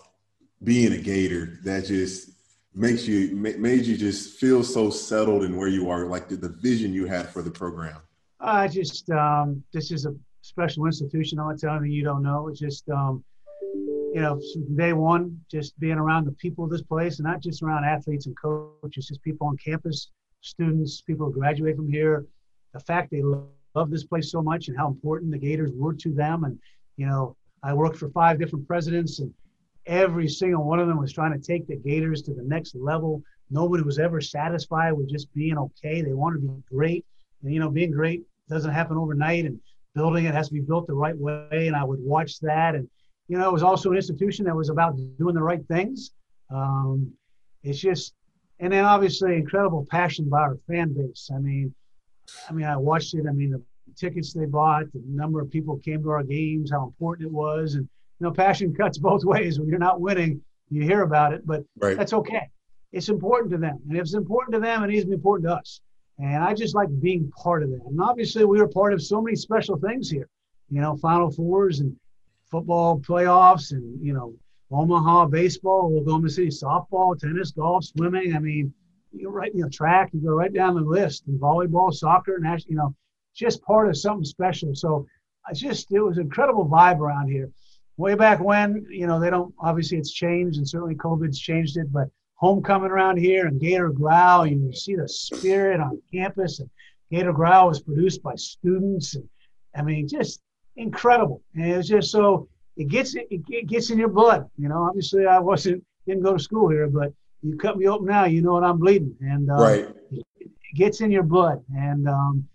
being 0.63 0.91
a 0.91 0.97
Gator 0.97 1.60
that 1.63 1.86
just 1.86 2.31
makes 2.73 3.07
you 3.07 3.36
made 3.36 3.86
you 3.86 3.95
just 3.95 4.39
feel 4.39 4.63
so 4.63 4.89
settled 4.89 5.43
in 5.43 5.55
where 5.55 5.67
you 5.67 5.91
are, 5.91 6.07
like 6.07 6.27
the, 6.27 6.36
the 6.36 6.49
vision 6.49 6.91
you 6.93 7.05
had 7.05 7.29
for 7.29 7.43
the 7.43 7.51
program? 7.51 7.97
I 8.39 8.67
just 8.67 9.07
um, 9.12 9.63
this 9.71 9.91
is 9.91 10.07
a 10.07 10.15
special 10.41 10.88
institution. 10.88 11.38
I'm 11.38 11.55
telling 11.60 11.86
you, 11.86 11.91
you 11.91 12.03
don't 12.03 12.23
know. 12.23 12.47
It's 12.47 12.60
just 12.60 12.89
um, 12.89 13.23
you 14.15 14.21
know, 14.21 14.41
day 14.75 14.93
one, 14.93 15.39
just 15.51 15.79
being 15.79 15.99
around 15.99 16.25
the 16.25 16.31
people 16.31 16.63
of 16.63 16.71
this 16.71 16.81
place, 16.81 17.19
and 17.19 17.27
not 17.27 17.39
just 17.39 17.62
around 17.62 17.86
athletes 17.86 18.25
and 18.25 18.36
coaches, 18.36 19.10
just 19.10 19.21
people 19.21 19.45
on 19.45 19.57
campus, 19.57 20.10
students, 20.41 21.01
people 21.01 21.27
who 21.27 21.33
graduate 21.33 21.75
from 21.75 21.91
here. 21.91 22.25
The 22.73 22.79
fact 22.79 23.12
they 23.12 23.21
love 23.21 23.91
this 23.91 24.05
place 24.05 24.31
so 24.31 24.41
much 24.41 24.69
and 24.69 24.75
how 24.75 24.88
important 24.88 25.29
the 25.29 25.38
Gators 25.38 25.69
were 25.75 25.93
to 25.93 26.12
them, 26.12 26.45
and 26.45 26.57
you 26.95 27.05
know, 27.05 27.36
I 27.64 27.74
worked 27.74 27.97
for 27.97 28.10
five 28.10 28.39
different 28.39 28.68
presidents, 28.68 29.20
and 29.20 29.34
every 29.86 30.28
single 30.28 30.64
one 30.64 30.80
of 30.80 30.88
them 30.88 30.99
was 30.99 31.14
trying 31.14 31.34
to 31.34 31.39
take 31.39 31.68
the 31.68 31.76
Gators 31.76 32.22
to 32.24 32.34
the 32.34 32.43
next 32.43 32.76
level. 32.76 33.24
Nobody 33.49 33.84
was 33.84 33.99
ever 33.99 34.20
satisfied 34.22 34.91
with 34.91 35.10
just 35.10 35.34
being 35.34 35.58
okay. 35.58 36.01
They 36.01 36.14
wanted 36.14 36.41
to 36.41 36.47
be 36.47 36.64
great. 36.70 37.05
And, 37.43 37.53
you 37.53 37.60
know, 37.60 37.70
being 37.70 37.91
great 37.91 38.22
doesn't 38.49 38.72
happen 38.72 38.97
overnight, 38.97 39.45
and 39.45 39.60
building 39.95 40.26
it 40.26 40.36
has 40.36 40.47
to 40.49 40.53
be 40.53 40.62
built 40.62 40.88
the 40.88 40.93
right 40.93 41.18
way. 41.18 41.68
And 41.68 41.76
I 41.76 41.84
would 41.84 41.99
watch 41.99 42.39
that. 42.41 42.76
And, 42.76 42.89
you 43.28 43.38
know, 43.38 43.49
it 43.49 43.53
was 43.53 43.64
also 43.64 43.91
an 43.91 43.95
institution 43.95 44.45
that 44.45 44.55
was 44.55 44.70
about 44.70 44.97
doing 45.18 45.36
the 45.36 45.41
right 45.41 45.66
things. 45.68 46.12
Um, 46.49 47.12
it's 47.64 47.80
just, 47.80 48.14
and 48.60 48.72
then 48.72 48.86
obviously 48.86 49.36
incredible 49.36 49.86
passion 49.89 50.30
by 50.30 50.39
our 50.39 50.58
fan 50.68 50.93
base. 50.93 51.30
I 51.34 51.39
mean, 51.39 51.74
I 52.49 52.53
mean, 52.53 52.66
I 52.66 52.78
watched 52.78 53.14
it. 53.14 53.26
I 53.28 53.32
mean, 53.32 53.51
the 53.51 53.62
tickets 53.98 54.34
they 54.34 54.45
bought, 54.45 54.91
the 54.93 55.02
number 55.08 55.41
of 55.41 55.50
people 55.50 55.78
came 55.78 56.04
to 56.04 56.10
our 56.10 56.24
games, 56.24 56.72
how 56.72 56.84
important 56.84 57.28
it 57.28 57.34
was, 57.34 57.76
and 57.76 57.88
you 58.20 58.26
know, 58.26 58.32
passion 58.32 58.74
cuts 58.80 58.98
both 58.98 59.24
ways. 59.24 59.60
When 59.60 59.68
you're 59.70 59.80
not 59.80 60.02
winning, 60.02 60.41
you 60.70 60.84
hear 60.84 61.02
about 61.02 61.34
it, 61.34 61.45
but 61.45 61.64
right. 61.80 61.98
that's 61.98 62.14
okay. 62.14 62.50
It's 62.91 63.10
important 63.10 63.52
to 63.52 63.58
them, 63.58 63.80
and 63.88 63.98
if 63.98 64.04
it's 64.04 64.14
important 64.14 64.54
to 64.54 64.60
them, 64.60 64.84
it 64.84 64.88
needs 64.88 65.04
to 65.04 65.10
be 65.10 65.16
important 65.16 65.50
to 65.50 65.56
us. 65.56 65.82
And 66.20 66.43
I 66.43 66.54
just 66.54 66.74
like 66.74 66.89
being 67.00 67.32
part 67.32 67.62
of 67.62 67.70
that. 67.70 67.82
And 67.86 68.02
obviously, 68.02 68.43
we 68.43 68.60
were 68.60 68.68
part 68.68 68.93
of 68.93 69.02
so 69.04 69.22
many 69.22 69.36
special 69.36 69.78
things 69.78 70.10
here. 70.10 70.28
You 70.70 70.82
know, 70.82 70.95
Final 70.98 71.30
Fours 71.30 71.80
and 71.80 71.95
football 72.50 73.00
playoffs, 73.00 73.72
and 73.72 74.04
you 74.04 74.14
know, 74.14 74.34
Omaha 74.72 75.28
baseball, 75.28 75.95
Oklahoma 75.95 76.30
City 76.30 76.50
softball, 76.50 77.18
tennis, 77.18 77.52
golf, 77.52 77.86
swimming. 77.86 78.36
I 78.36 78.39
mean, 78.39 78.74
you 79.14 79.30
right, 79.30 79.54
you 79.54 79.64
know, 79.64 79.70
track. 79.70 80.10
You 80.14 80.22
go 80.22 80.32
right 80.32 80.54
down 80.54 80.76
the 80.76 80.82
list. 80.82 81.28
And 81.28 81.39
volleyball, 81.39 81.93
soccer, 81.93 82.39
national. 82.39 82.72
You 82.72 82.78
know, 82.78 82.95
just 83.38 83.61
part 83.61 83.88
of 83.88 83.97
something 83.97 84.25
special. 84.25 84.73
So 84.75 85.07
I 85.47 85.53
just 85.53 85.91
it 85.91 85.99
was 85.99 86.17
an 86.17 86.23
incredible 86.23 86.67
vibe 86.67 86.99
around 86.99 87.29
here. 87.29 87.49
way 87.97 88.15
back 88.15 88.39
when, 88.39 88.85
you 88.89 89.07
know, 89.07 89.19
they 89.19 89.29
don't 89.29 89.53
obviously 89.59 89.97
it's 89.97 90.11
changed 90.11 90.57
and 90.57 90.67
certainly 90.67 90.95
COVID's 90.95 91.39
changed 91.39 91.77
it, 91.77 91.91
but 91.91 92.09
homecoming 92.35 92.91
around 92.91 93.17
here 93.17 93.47
and 93.47 93.59
Gator 93.59 93.89
Growl, 93.89 94.45
you 94.45 94.73
see 94.73 94.95
the 94.95 95.07
spirit 95.07 95.79
on 95.79 96.01
campus. 96.11 96.59
And 96.59 96.69
Gator 97.11 97.33
Growl 97.33 97.67
was 97.67 97.81
produced 97.81 98.21
by 98.21 98.35
students. 98.35 99.15
And 99.15 99.27
I 99.75 99.81
mean, 99.83 100.07
just 100.07 100.41
incredible. 100.75 101.41
And 101.55 101.65
it's 101.65 101.88
just 101.88 102.11
so 102.11 102.49
it 102.75 102.88
gets 102.89 103.15
it 103.15 103.67
gets 103.67 103.89
in 103.89 103.97
your 103.97 104.09
blood. 104.09 104.49
You 104.57 104.69
know, 104.69 104.83
obviously 104.83 105.25
I 105.25 105.39
wasn't 105.39 105.83
didn't 106.05 106.23
go 106.23 106.33
to 106.33 106.43
school 106.43 106.69
here, 106.69 106.88
but 106.88 107.13
you 107.41 107.57
cut 107.57 107.77
me 107.77 107.88
open 107.88 108.07
now, 108.07 108.25
you 108.25 108.41
know 108.41 108.53
what 108.53 108.63
I'm 108.63 108.79
bleeding, 108.79 109.15
and 109.21 109.49
uh, 109.49 109.55
right, 109.55 109.88
it 110.11 110.75
gets 110.75 111.01
in 111.01 111.11
your 111.11 111.23
blood. 111.23 111.63
And 111.75 112.07
um, 112.07 112.47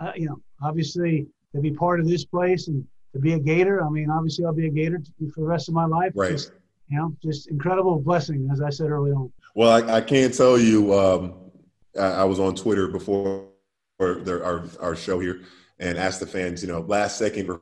uh, 0.00 0.12
you 0.16 0.26
know, 0.26 0.40
obviously 0.62 1.26
to 1.54 1.60
be 1.60 1.70
part 1.70 2.00
of 2.00 2.08
this 2.08 2.24
place 2.24 2.68
and 2.68 2.86
to 3.12 3.18
be 3.18 3.32
a 3.32 3.38
Gator. 3.38 3.84
I 3.84 3.88
mean, 3.88 4.10
obviously 4.10 4.44
I'll 4.44 4.52
be 4.52 4.66
a 4.66 4.70
Gator 4.70 5.00
for 5.34 5.40
the 5.40 5.46
rest 5.46 5.68
of 5.68 5.74
my 5.74 5.86
life. 5.86 6.12
Right. 6.14 6.32
Just, 6.32 6.52
you 6.88 6.98
know, 6.98 7.14
just 7.22 7.48
incredible 7.48 7.98
blessing, 8.00 8.48
as 8.52 8.60
I 8.60 8.70
said 8.70 8.90
early 8.90 9.12
on. 9.12 9.30
Well, 9.54 9.70
I, 9.70 9.96
I 9.96 10.00
can't 10.00 10.34
tell 10.34 10.58
you. 10.58 10.94
Um, 10.98 11.34
I, 11.98 12.06
I, 12.06 12.24
was 12.24 12.38
on 12.38 12.54
Twitter 12.54 12.86
before 12.88 13.48
our 14.00 14.64
our 14.80 14.96
show 14.96 15.18
here 15.18 15.40
and 15.78 15.98
asked 15.98 16.20
the 16.20 16.26
fans, 16.26 16.62
you 16.62 16.68
know, 16.68 16.80
last 16.80 17.18
second 17.18 17.58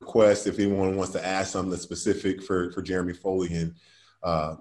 request 0.00 0.46
if 0.46 0.58
anyone 0.58 0.96
wants 0.96 1.12
to 1.12 1.26
ask 1.26 1.52
something 1.52 1.78
specific 1.78 2.42
for 2.42 2.70
for 2.72 2.82
Jeremy 2.82 3.12
Foley, 3.12 3.52
and 3.54 3.74
uh, 4.22 4.56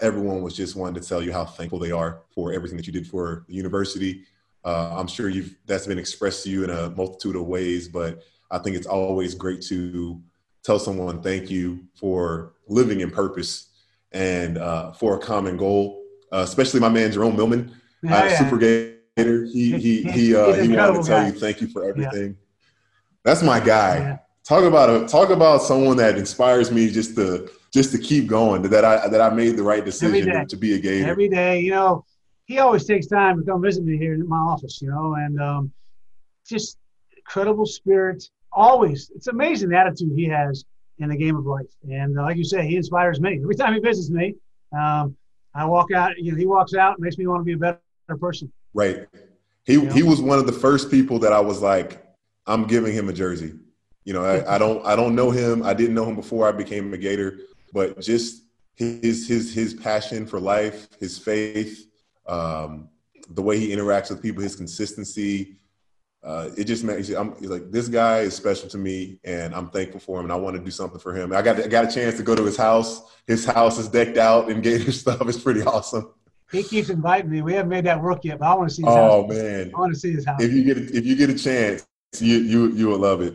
everyone 0.00 0.42
was 0.42 0.56
just 0.56 0.76
wanting 0.76 1.00
to 1.00 1.08
tell 1.08 1.22
you 1.22 1.32
how 1.32 1.44
thankful 1.44 1.78
they 1.78 1.92
are 1.92 2.22
for 2.34 2.52
everything 2.52 2.76
that 2.76 2.86
you 2.86 2.92
did 2.92 3.06
for 3.06 3.44
the 3.48 3.54
university. 3.54 4.24
Uh, 4.64 4.94
I'm 4.96 5.06
sure 5.06 5.28
you've 5.28 5.56
that's 5.66 5.86
been 5.86 5.98
expressed 5.98 6.44
to 6.44 6.50
you 6.50 6.64
in 6.64 6.70
a 6.70 6.90
multitude 6.90 7.36
of 7.36 7.46
ways, 7.46 7.88
but 7.88 8.22
I 8.50 8.58
think 8.58 8.76
it's 8.76 8.86
always 8.86 9.34
great 9.34 9.62
to 9.62 10.20
tell 10.62 10.78
someone 10.78 11.22
thank 11.22 11.50
you 11.50 11.84
for 11.94 12.52
living 12.68 13.00
in 13.00 13.10
purpose 13.10 13.68
and 14.12 14.58
uh, 14.58 14.92
for 14.92 15.16
a 15.16 15.18
common 15.18 15.56
goal. 15.56 16.02
Uh, 16.32 16.44
especially 16.46 16.80
my 16.80 16.88
man 16.88 17.10
Jerome 17.10 17.36
Millman, 17.36 17.74
yeah, 18.02 18.16
uh, 18.16 18.24
yeah. 18.24 18.38
Super 18.38 18.58
Gator. 18.58 19.44
He 19.44 19.72
he 19.78 20.02
he 20.02 20.36
uh, 20.36 20.52
he 20.52 20.68
wanted 20.68 21.02
to 21.02 21.08
tell 21.08 21.20
guy. 21.20 21.26
you 21.26 21.32
thank 21.32 21.60
you 21.60 21.68
for 21.68 21.84
everything. 21.84 22.28
Yeah. 22.28 22.46
That's 23.24 23.42
my 23.42 23.60
guy. 23.60 24.20
Talk 24.44 24.64
about 24.64 24.90
a 24.90 25.06
talk 25.06 25.30
about 25.30 25.62
someone 25.62 25.96
that 25.98 26.16
inspires 26.16 26.70
me 26.70 26.90
just 26.90 27.14
to 27.16 27.50
just 27.72 27.92
to 27.92 27.98
keep 27.98 28.26
going. 28.26 28.62
That 28.62 28.84
I 28.84 29.08
that 29.08 29.20
I 29.20 29.30
made 29.30 29.56
the 29.56 29.62
right 29.62 29.84
decision 29.84 30.32
to, 30.32 30.46
to, 30.46 30.56
be 30.56 30.74
a 30.74 30.78
Gator 30.78 31.08
every 31.08 31.28
day. 31.28 31.60
You 31.60 31.70
know, 31.70 32.04
he 32.50 32.58
always 32.58 32.84
takes 32.84 33.06
time 33.06 33.38
to 33.38 33.44
come 33.44 33.62
visit 33.62 33.84
me 33.84 33.96
here 33.96 34.12
in 34.12 34.28
my 34.28 34.36
office. 34.36 34.82
You 34.82 34.90
know, 34.90 35.14
and 35.14 35.40
um, 35.40 35.72
just 36.44 36.78
incredible 37.16 37.64
spirit. 37.64 38.28
Always, 38.52 39.12
it's 39.14 39.28
amazing 39.28 39.68
the 39.68 39.78
attitude 39.78 40.12
he 40.16 40.24
has 40.24 40.64
in 40.98 41.10
the 41.10 41.16
game 41.16 41.36
of 41.36 41.46
life. 41.46 41.70
And 41.88 42.18
uh, 42.18 42.22
like 42.22 42.36
you 42.36 42.42
say, 42.42 42.66
he 42.66 42.74
inspires 42.74 43.20
me 43.20 43.38
every 43.40 43.54
time 43.54 43.72
he 43.72 43.78
visits 43.78 44.10
me. 44.10 44.34
Um, 44.76 45.16
I 45.54 45.64
walk 45.64 45.92
out. 45.92 46.18
You 46.18 46.32
know, 46.32 46.38
he 46.38 46.46
walks 46.46 46.74
out 46.74 46.96
and 46.96 47.04
makes 47.04 47.18
me 47.18 47.28
want 47.28 47.40
to 47.40 47.44
be 47.44 47.52
a 47.52 47.56
better 47.56 47.80
person. 48.18 48.52
Right. 48.74 49.06
He 49.64 49.74
you 49.74 49.84
know? 49.84 49.92
he 49.92 50.02
was 50.02 50.20
one 50.20 50.40
of 50.40 50.46
the 50.46 50.52
first 50.52 50.90
people 50.90 51.20
that 51.20 51.32
I 51.32 51.40
was 51.40 51.62
like, 51.62 52.04
I'm 52.48 52.64
giving 52.64 52.92
him 52.92 53.08
a 53.08 53.12
jersey. 53.12 53.52
You 54.02 54.12
know, 54.12 54.24
I, 54.24 54.56
I, 54.56 54.58
don't 54.58 54.84
I 54.84 54.96
don't 54.96 55.14
know 55.14 55.30
him. 55.30 55.62
I 55.62 55.72
didn't 55.72 55.94
know 55.94 56.06
him 56.06 56.16
before 56.16 56.48
I 56.48 56.52
became 56.52 56.92
a 56.92 56.98
Gator, 56.98 57.38
but 57.72 58.00
just 58.00 58.42
his 58.74 59.28
his 59.28 59.54
his 59.54 59.74
passion 59.74 60.26
for 60.26 60.40
life, 60.40 60.88
his 60.98 61.16
faith, 61.16 61.89
um, 62.26 62.88
the 63.30 63.42
way 63.42 63.58
he 63.58 63.68
interacts 63.70 64.10
with 64.10 64.22
people, 64.22 64.42
his 64.42 64.56
consistency. 64.56 65.56
Uh, 66.22 66.50
it 66.56 66.64
just 66.64 66.84
makes 66.84 67.08
I'm 67.10 67.34
like 67.40 67.70
this 67.70 67.88
guy 67.88 68.20
is 68.20 68.34
special 68.34 68.68
to 68.68 68.78
me, 68.78 69.18
and 69.24 69.54
I'm 69.54 69.70
thankful 69.70 70.00
for 70.00 70.18
him, 70.18 70.26
and 70.26 70.32
I 70.32 70.36
want 70.36 70.54
to 70.56 70.62
do 70.62 70.70
something 70.70 71.00
for 71.00 71.14
him. 71.14 71.32
I 71.32 71.40
got 71.40 71.58
I 71.58 71.66
got 71.66 71.86
a 71.86 71.90
chance 71.90 72.16
to 72.18 72.22
go 72.22 72.34
to 72.34 72.44
his 72.44 72.58
house. 72.58 73.02
His 73.26 73.46
house 73.46 73.78
is 73.78 73.88
decked 73.88 74.18
out 74.18 74.50
in 74.50 74.60
Gator 74.60 74.92
stuff. 74.92 75.22
It's 75.22 75.40
pretty 75.40 75.62
awesome. 75.62 76.12
He 76.52 76.62
keeps 76.62 76.90
inviting 76.90 77.30
me. 77.30 77.42
We 77.42 77.54
haven't 77.54 77.70
made 77.70 77.84
that 77.84 78.02
work 78.02 78.24
yet, 78.24 78.40
but 78.40 78.46
I 78.46 78.54
want 78.54 78.68
to 78.68 78.74
see. 78.74 78.82
His 78.82 78.90
oh 78.90 79.22
house. 79.22 79.30
man, 79.30 79.72
I 79.74 79.78
want 79.78 79.94
to 79.94 79.98
see 79.98 80.12
his 80.12 80.26
house. 80.26 80.42
If 80.42 80.52
you 80.52 80.62
get 80.64 80.76
if 80.78 81.06
you 81.06 81.16
get 81.16 81.30
a 81.30 81.38
chance, 81.38 81.86
you 82.18 82.36
you 82.38 82.72
you 82.72 82.88
will 82.88 82.98
love 82.98 83.22
it. 83.22 83.34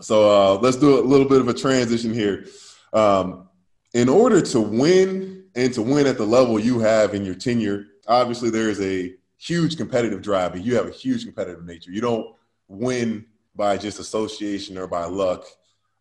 So 0.00 0.30
uh, 0.30 0.58
let's 0.60 0.76
do 0.76 1.00
a 1.00 1.02
little 1.02 1.28
bit 1.28 1.40
of 1.40 1.48
a 1.48 1.54
transition 1.54 2.14
here. 2.14 2.46
Um, 2.92 3.48
in 3.92 4.08
order 4.08 4.40
to 4.40 4.60
win 4.60 5.44
and 5.54 5.72
to 5.74 5.82
win 5.82 6.06
at 6.06 6.16
the 6.16 6.24
level 6.24 6.58
you 6.58 6.78
have 6.78 7.14
in 7.14 7.24
your 7.24 7.34
tenure, 7.34 7.86
obviously 8.06 8.50
there 8.50 8.68
is 8.68 8.80
a 8.80 9.14
huge 9.38 9.76
competitive 9.76 10.22
drive, 10.22 10.54
and 10.54 10.64
you 10.64 10.74
have 10.76 10.86
a 10.86 10.92
huge 10.92 11.24
competitive 11.24 11.64
nature. 11.64 11.90
You 11.90 12.00
don't 12.00 12.34
win 12.68 13.26
by 13.56 13.76
just 13.76 13.98
association 13.98 14.78
or 14.78 14.86
by 14.86 15.04
luck. 15.04 15.44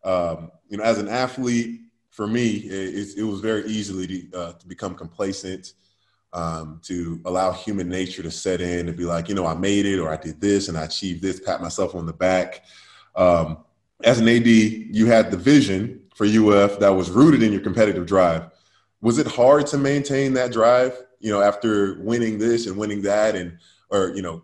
Um, 0.03 0.51
you 0.69 0.77
know, 0.77 0.83
as 0.83 0.97
an 0.97 1.07
athlete, 1.07 1.81
for 2.09 2.27
me, 2.27 2.47
it, 2.47 3.17
it 3.17 3.23
was 3.23 3.39
very 3.39 3.65
easily 3.65 4.07
to, 4.07 4.37
uh, 4.37 4.51
to 4.53 4.67
become 4.67 4.95
complacent, 4.95 5.73
um, 6.33 6.79
to 6.83 7.21
allow 7.25 7.51
human 7.51 7.89
nature 7.89 8.21
to 8.23 8.31
set 8.31 8.61
in 8.61 8.87
and 8.87 8.97
be 8.97 9.05
like, 9.05 9.29
you 9.29 9.35
know, 9.35 9.45
I 9.45 9.55
made 9.55 9.85
it 9.85 9.99
or 9.99 10.09
I 10.09 10.17
did 10.17 10.39
this 10.39 10.67
and 10.67 10.77
I 10.77 10.83
achieved 10.83 11.21
this, 11.21 11.39
pat 11.39 11.61
myself 11.61 11.95
on 11.95 12.05
the 12.05 12.13
back. 12.13 12.63
Um, 13.15 13.59
as 14.03 14.19
an 14.19 14.27
AD, 14.27 14.47
you 14.47 15.07
had 15.07 15.31
the 15.31 15.37
vision 15.37 16.01
for 16.15 16.25
UF 16.25 16.79
that 16.79 16.89
was 16.89 17.09
rooted 17.09 17.43
in 17.43 17.51
your 17.51 17.61
competitive 17.61 18.05
drive. 18.05 18.49
Was 19.01 19.17
it 19.17 19.27
hard 19.27 19.67
to 19.67 19.77
maintain 19.77 20.33
that 20.33 20.51
drive, 20.51 21.01
you 21.19 21.31
know, 21.31 21.41
after 21.41 21.95
winning 21.99 22.37
this 22.37 22.67
and 22.67 22.77
winning 22.77 23.01
that? 23.03 23.35
And, 23.35 23.57
or, 23.89 24.13
you 24.15 24.21
know, 24.21 24.43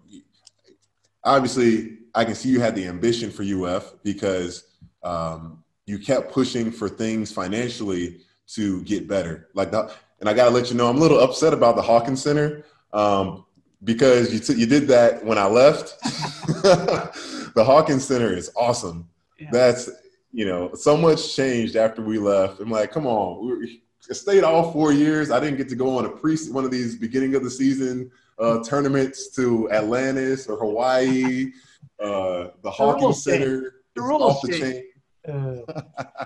obviously 1.23 1.97
I 2.13 2.25
can 2.25 2.35
see 2.35 2.49
you 2.49 2.59
had 2.59 2.75
the 2.75 2.87
ambition 2.87 3.31
for 3.31 3.43
UF 3.43 3.93
because 4.03 4.67
um, 5.03 5.63
you 5.85 5.99
kept 5.99 6.31
pushing 6.31 6.71
for 6.71 6.89
things 6.89 7.31
financially 7.31 8.21
to 8.47 8.81
get 8.83 9.07
better. 9.07 9.49
Like 9.53 9.71
that, 9.71 9.95
and 10.19 10.29
I 10.29 10.33
got 10.33 10.45
to 10.45 10.51
let 10.51 10.69
you 10.69 10.77
know, 10.77 10.89
I'm 10.89 10.97
a 10.97 10.99
little 10.99 11.19
upset 11.19 11.53
about 11.53 11.75
the 11.75 11.81
Hawkins 11.81 12.21
Center 12.21 12.63
um, 12.93 13.45
because 13.83 14.33
you, 14.33 14.39
t- 14.39 14.59
you 14.59 14.65
did 14.65 14.87
that 14.87 15.23
when 15.25 15.37
I 15.37 15.45
left. 15.45 15.99
the 16.01 17.63
Hawkins 17.63 18.05
Center 18.05 18.33
is 18.33 18.51
awesome 18.55 19.09
yeah. 19.39 19.49
that's 19.51 19.89
you 20.31 20.45
know 20.45 20.73
so 20.73 20.97
much 20.97 21.35
changed 21.35 21.75
after 21.75 22.01
we 22.01 22.17
left. 22.17 22.59
I'm 22.59 22.69
like, 22.69 22.91
come 22.91 23.07
on, 23.07 23.45
we 23.45 23.81
stayed 24.13 24.43
all 24.43 24.71
four 24.71 24.91
years. 24.91 25.31
I 25.31 25.39
didn't 25.39 25.57
get 25.57 25.69
to 25.69 25.75
go 25.75 25.97
on 25.97 26.05
a 26.05 26.09
pre 26.09 26.37
one 26.49 26.65
of 26.65 26.71
these 26.71 26.95
beginning 26.95 27.35
of 27.35 27.43
the 27.43 27.49
season 27.49 28.11
uh, 28.39 28.63
tournaments 28.63 29.29
to 29.35 29.69
Atlantis 29.71 30.47
or 30.47 30.57
Hawaii. 30.57 31.51
Uh, 31.97 32.49
the 32.61 32.69
Hawkins 32.69 33.23
Center 33.23 33.75
the 33.95 34.01
off 34.01 34.41
the 34.41 34.59
chain. 34.59 34.83
Uh, 35.25 36.25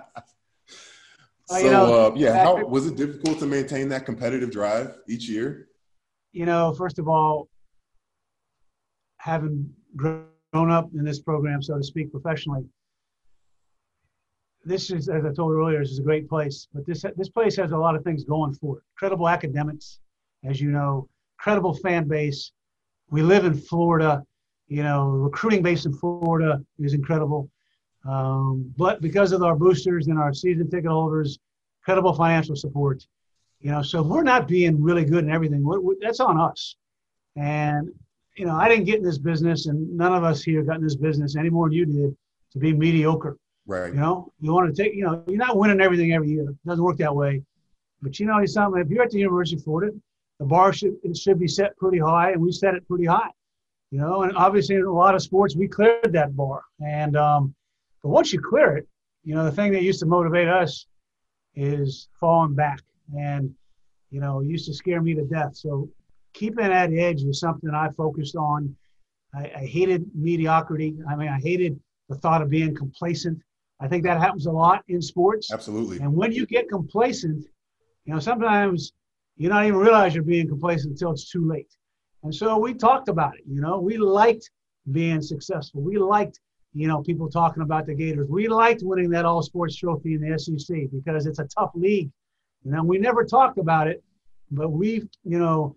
so 1.60 2.08
uh, 2.08 2.16
yeah, 2.16 2.44
how 2.44 2.66
was 2.66 2.88
it 2.88 2.96
difficult 2.96 3.38
to 3.40 3.46
maintain 3.46 3.90
that 3.90 4.06
competitive 4.06 4.52
drive 4.52 4.96
each 5.08 5.30
year? 5.30 5.68
You 6.32 6.46
know, 6.46 6.74
first 6.74 6.98
of 6.98 7.08
all, 7.08 7.50
having 9.18 9.72
grown 9.96 10.26
up 10.54 10.90
in 10.94 11.04
this 11.04 11.20
program, 11.20 11.62
so 11.62 11.78
to 11.78 11.84
speak, 11.84 12.12
professionally, 12.12 12.66
this 14.66 14.92
is, 14.92 15.10
as 15.10 15.26
I 15.26 15.34
told 15.34 15.54
earlier, 15.54 15.80
this 15.80 15.92
is 15.92 16.00
a 16.00 16.04
great 16.04 16.28
place. 16.28 16.68
But 16.74 16.86
this 16.86 17.06
this 17.16 17.30
place 17.30 17.56
has 17.58 17.72
a 17.72 17.78
lot 17.78 17.96
of 17.96 18.04
things 18.04 18.24
going 18.24 18.54
for 18.54 18.78
it. 18.78 18.84
Credible 18.96 19.30
academics, 19.30 20.00
as 20.44 20.60
you 20.60 20.72
know, 20.72 21.08
credible 21.38 21.74
fan 21.74 22.08
base. 22.08 22.52
We 23.10 23.22
live 23.22 23.46
in 23.46 23.56
Florida. 23.56 24.24
You 24.68 24.84
know, 24.84 25.08
recruiting 25.08 25.64
base 25.64 25.86
in 25.86 25.94
Florida 25.94 26.64
is 26.78 26.94
incredible. 26.94 27.50
Um, 28.08 28.72
but 28.78 29.02
because 29.02 29.32
of 29.32 29.44
our 29.44 29.56
boosters 29.56 30.08
and 30.08 30.20
our 30.20 30.34
season 30.34 30.70
ticket 30.70 30.92
holders, 30.92 31.40
credible 31.84 32.14
financial 32.14 32.56
support. 32.56 33.06
You 33.62 33.72
know, 33.72 33.82
so 33.82 34.02
we're 34.02 34.24
not 34.24 34.48
being 34.48 34.82
really 34.82 35.04
good 35.04 35.26
in 35.26 35.32
everything. 35.32 35.64
We're, 35.66 35.82
we're, 35.82 35.96
that's 36.00 36.20
on 36.20 36.40
us. 36.40 36.76
And 37.36 37.90
you 38.38 38.46
know, 38.46 38.56
I 38.56 38.70
didn't 38.70 38.86
get 38.86 38.98
in 38.98 39.04
this 39.04 39.18
business, 39.18 39.66
and 39.66 39.98
none 39.98 40.14
of 40.14 40.24
us 40.24 40.42
here 40.42 40.64
got 40.64 40.78
in 40.78 40.84
this 40.84 40.96
business 40.96 41.36
any 41.36 41.50
more 41.50 41.68
than 41.68 41.78
you 41.78 41.86
did 41.86 42.18
to 42.54 42.60
be 42.60 42.72
mediocre. 42.74 43.38
Right. 43.70 43.94
You 43.94 44.00
know, 44.00 44.34
you 44.42 44.52
want 44.52 44.76
to 44.76 44.84
take, 44.84 44.96
you 44.96 45.04
know, 45.04 45.24
you're 45.28 45.38
not 45.38 45.56
winning 45.56 45.80
everything 45.80 46.12
every 46.12 46.30
year. 46.30 46.50
It 46.50 46.56
doesn't 46.66 46.84
work 46.84 46.98
that 46.98 47.16
way. 47.16 47.44
But 48.02 48.20
you 48.20 48.26
know, 48.26 48.44
something. 48.48 48.82
If 48.82 48.90
you're 48.90 49.04
at 49.04 49.12
the 49.12 49.20
University 49.20 49.58
of 49.58 49.64
Florida, 49.64 49.96
the 50.40 50.46
bar 50.46 50.74
should 50.74 50.96
it 51.04 51.16
should 51.16 51.38
be 51.38 51.48
set 51.48 51.78
pretty 51.78 52.00
high, 52.00 52.32
and 52.32 52.42
we 52.42 52.52
set 52.52 52.74
it 52.74 52.88
pretty 52.88 53.06
high. 53.06 53.30
You 53.92 54.00
know, 54.00 54.24
and 54.24 54.36
obviously 54.36 54.76
in 54.78 54.86
a 54.86 54.92
lot 54.92 55.14
of 55.14 55.22
sports 55.22 55.56
we 55.56 55.68
cleared 55.68 56.14
that 56.14 56.36
bar. 56.36 56.64
And 56.84 57.16
um, 57.16 57.54
but 58.02 58.10
once 58.10 58.34
you 58.34 58.42
clear 58.42 58.76
it, 58.76 58.88
you 59.24 59.36
know, 59.36 59.44
the 59.44 59.52
thing 59.52 59.72
that 59.74 59.84
used 59.84 60.00
to 60.00 60.08
motivate 60.08 60.48
us 60.48 60.88
is 61.54 62.08
falling 62.20 62.56
back, 62.56 62.80
and 63.16 63.54
you 64.10 64.20
know, 64.20 64.42
used 64.42 64.66
to 64.66 64.74
scare 64.74 65.00
me 65.00 65.14
to 65.14 65.26
death. 65.26 65.56
So 65.56 65.88
keeping 66.34 66.70
that 66.70 66.92
edge 66.92 67.24
was 67.24 67.40
something 67.40 67.70
I 67.70 67.90
focused 67.90 68.36
on. 68.36 68.76
I, 69.36 69.52
I 69.58 69.66
hated 69.68 70.10
mediocrity. 70.16 70.98
I 71.08 71.16
mean, 71.16 71.28
I 71.28 71.40
hated 71.40 71.80
the 72.08 72.16
thought 72.16 72.42
of 72.42 72.50
being 72.50 72.74
complacent. 72.74 73.40
I 73.80 73.88
think 73.88 74.04
that 74.04 74.20
happens 74.20 74.46
a 74.46 74.52
lot 74.52 74.84
in 74.88 75.02
sports. 75.02 75.52
Absolutely. 75.52 76.00
And 76.00 76.14
when 76.14 76.32
you 76.32 76.46
get 76.46 76.70
complacent, 76.70 77.46
you 78.06 78.14
know, 78.14 78.20
sometimes 78.20 78.94
you 79.38 79.50
don't 79.50 79.64
even 79.64 79.80
realize 79.80 80.14
you're 80.14 80.24
being 80.24 80.48
complacent 80.48 80.92
until 80.92 81.12
it's 81.12 81.30
too 81.30 81.48
late. 81.48 81.74
And 82.24 82.36
so 82.36 82.58
we 82.58 82.74
talked 82.74 83.08
about 83.08 83.36
it. 83.36 83.44
You 83.48 83.62
know, 83.62 83.80
we 83.80 83.98
liked 83.98 84.50
being 84.92 85.22
successful. 85.22 85.82
We 85.82 85.98
liked 85.98 86.40
you 86.74 86.88
know, 86.88 87.02
people 87.02 87.30
talking 87.30 87.64
about 87.64 87.86
the 87.86 87.96
Gators. 87.96 88.30
We 88.30 88.48
liked 88.48 88.84
winning 88.84 89.10
that 89.12 89.26
all 89.26 89.42
sports 89.42 89.76
trophy 89.76 90.14
in 90.14 90.22
the 90.22 90.38
SEC 90.38 90.92
because 90.92 91.26
it's 91.26 91.40
a 91.40 91.46
tough 91.46 91.72
league. 91.74 92.12
You 92.64 92.72
know, 92.72 92.84
we 92.84 92.98
never 92.98 93.24
talked 93.24 93.58
about 93.58 93.88
it, 93.88 94.04
but 94.52 94.70
we, 94.70 95.08
you 95.24 95.40
know, 95.40 95.76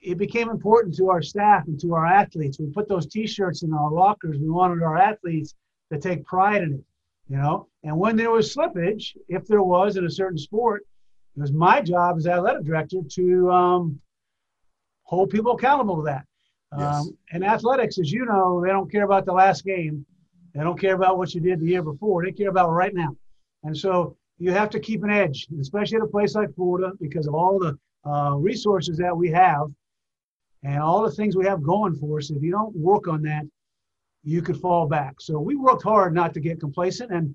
it 0.00 0.18
became 0.18 0.50
important 0.50 0.94
to 0.96 1.08
our 1.08 1.22
staff 1.22 1.66
and 1.66 1.80
to 1.80 1.94
our 1.94 2.06
athletes. 2.06 2.58
We 2.58 2.66
put 2.66 2.88
those 2.88 3.06
T-shirts 3.06 3.62
in 3.62 3.72
our 3.72 3.90
lockers. 3.90 4.38
We 4.38 4.50
wanted 4.50 4.82
our 4.82 4.98
athletes 4.98 5.54
to 5.90 5.98
take 5.98 6.24
pride 6.24 6.62
in 6.62 6.74
it, 6.74 6.84
you 7.28 7.36
know. 7.36 7.68
And 7.84 7.96
when 7.96 8.16
there 8.16 8.30
was 8.30 8.54
slippage, 8.54 9.16
if 9.28 9.46
there 9.46 9.62
was 9.62 9.96
in 9.96 10.06
a 10.06 10.10
certain 10.10 10.38
sport, 10.38 10.82
it 11.36 11.40
was 11.40 11.52
my 11.52 11.80
job 11.80 12.16
as 12.16 12.26
athletic 12.26 12.64
director 12.64 12.98
to 13.08 13.50
um, 13.50 14.00
hold 15.04 15.30
people 15.30 15.52
accountable 15.52 15.96
to 15.96 16.02
that. 16.02 16.24
Yes. 16.76 16.96
Um, 16.96 17.16
and 17.32 17.44
athletics, 17.44 17.98
as 17.98 18.10
you 18.10 18.24
know, 18.24 18.60
they 18.62 18.70
don't 18.70 18.90
care 18.90 19.04
about 19.04 19.24
the 19.24 19.32
last 19.32 19.64
game. 19.64 20.04
They 20.54 20.62
don't 20.62 20.80
care 20.80 20.94
about 20.94 21.18
what 21.18 21.34
you 21.34 21.40
did 21.40 21.60
the 21.60 21.66
year 21.66 21.82
before. 21.82 22.24
They 22.24 22.32
care 22.32 22.48
about 22.48 22.70
right 22.70 22.94
now. 22.94 23.16
And 23.62 23.76
so 23.76 24.16
you 24.38 24.52
have 24.52 24.70
to 24.70 24.80
keep 24.80 25.02
an 25.04 25.10
edge, 25.10 25.46
especially 25.60 25.96
at 25.96 26.02
a 26.02 26.08
place 26.08 26.34
like 26.34 26.54
Florida, 26.54 26.92
because 27.00 27.26
of 27.26 27.34
all 27.34 27.58
the 27.58 27.78
uh, 28.08 28.34
resources 28.36 28.96
that 28.98 29.16
we 29.16 29.30
have 29.30 29.68
and 30.62 30.78
all 30.80 31.02
the 31.02 31.10
things 31.10 31.36
we 31.36 31.44
have 31.44 31.62
going 31.62 31.94
for 31.94 32.18
us. 32.18 32.30
If 32.30 32.42
you 32.42 32.50
don't 32.50 32.74
work 32.74 33.08
on 33.08 33.22
that, 33.22 33.44
you 34.26 34.42
could 34.42 34.58
fall 34.58 34.88
back. 34.88 35.20
So 35.20 35.38
we 35.38 35.54
worked 35.54 35.84
hard 35.84 36.12
not 36.12 36.34
to 36.34 36.40
get 36.40 36.58
complacent, 36.58 37.12
and 37.12 37.32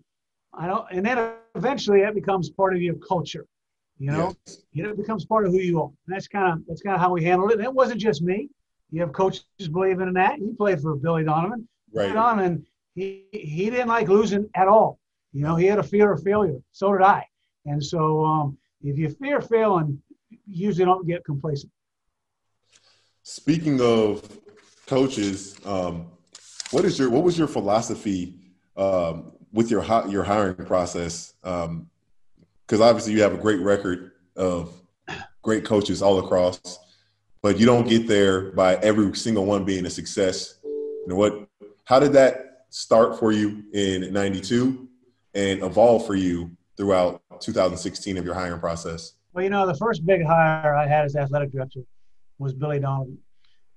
I 0.53 0.67
don't. 0.67 0.85
And 0.91 1.05
then 1.05 1.31
eventually, 1.55 2.01
that 2.01 2.13
becomes 2.13 2.49
part 2.49 2.75
of 2.75 2.81
your 2.81 2.95
culture. 2.95 3.45
You 3.97 4.11
know, 4.11 4.35
yes. 4.45 4.57
you 4.73 4.83
know, 4.83 4.89
it 4.89 4.97
becomes 4.97 5.25
part 5.25 5.45
of 5.45 5.53
who 5.53 5.59
you 5.59 5.81
are. 5.81 5.89
And 6.05 6.15
that's 6.15 6.27
kind 6.27 6.51
of 6.51 6.67
that's 6.67 6.81
kind 6.81 6.95
of 6.95 7.01
how 7.01 7.11
we 7.11 7.23
handled 7.23 7.51
it. 7.51 7.59
And 7.59 7.63
it 7.63 7.73
wasn't 7.73 8.01
just 8.01 8.21
me. 8.21 8.49
You 8.91 8.99
have 9.01 9.13
coaches 9.13 9.45
believing 9.71 10.07
in 10.09 10.13
that. 10.15 10.37
He 10.37 10.51
played 10.53 10.81
for 10.81 10.95
Billy 10.95 11.23
Donovan. 11.23 11.67
Right. 11.93 12.03
Billy 12.03 12.13
Donovan, 12.13 12.65
he 12.93 13.25
he 13.31 13.69
didn't 13.69 13.87
like 13.87 14.09
losing 14.09 14.49
at 14.53 14.67
all. 14.67 14.99
You 15.31 15.43
know, 15.43 15.55
he 15.55 15.67
had 15.67 15.79
a 15.79 15.83
fear 15.83 16.11
of 16.11 16.21
failure. 16.21 16.59
So 16.73 16.91
did 16.91 17.03
I. 17.03 17.25
And 17.65 17.81
so, 17.81 18.25
um, 18.25 18.57
if 18.83 18.97
you 18.97 19.09
fear 19.11 19.39
failing, 19.39 20.01
you 20.29 20.67
usually 20.67 20.85
don't 20.85 21.07
get 21.07 21.23
complacent. 21.23 21.71
Speaking 23.23 23.79
of 23.79 24.27
coaches, 24.87 25.57
um, 25.63 26.07
what 26.71 26.85
is 26.85 26.97
your 26.97 27.09
what 27.09 27.23
was 27.23 27.37
your 27.37 27.47
philosophy 27.47 28.35
um, 28.77 29.33
with 29.51 29.69
your 29.69 29.83
your 30.09 30.23
hiring 30.23 30.65
process? 30.65 31.33
Because 31.41 31.65
um, 31.65 31.87
obviously 32.81 33.13
you 33.13 33.21
have 33.21 33.33
a 33.33 33.37
great 33.37 33.59
record 33.59 34.11
of 34.35 34.73
great 35.41 35.65
coaches 35.65 36.01
all 36.01 36.19
across, 36.19 36.79
but 37.41 37.59
you 37.59 37.65
don't 37.65 37.87
get 37.87 38.07
there 38.07 38.51
by 38.51 38.75
every 38.77 39.13
single 39.15 39.45
one 39.45 39.65
being 39.65 39.85
a 39.85 39.89
success. 39.89 40.59
You 40.63 41.05
know 41.07 41.15
what? 41.15 41.47
How 41.85 41.99
did 41.99 42.13
that 42.13 42.65
start 42.69 43.19
for 43.19 43.31
you 43.31 43.63
in 43.73 44.11
'92 44.13 44.87
and 45.33 45.63
evolve 45.63 46.05
for 46.05 46.15
you 46.15 46.51
throughout 46.77 47.21
2016 47.41 48.17
of 48.17 48.25
your 48.25 48.33
hiring 48.33 48.59
process? 48.59 49.13
Well, 49.33 49.43
you 49.43 49.49
know, 49.49 49.65
the 49.65 49.75
first 49.75 50.05
big 50.05 50.25
hire 50.25 50.75
I 50.75 50.87
had 50.87 51.05
as 51.05 51.15
athletic 51.15 51.51
director 51.51 51.81
was 52.37 52.53
Billy 52.53 52.79
Donovan. 52.79 53.17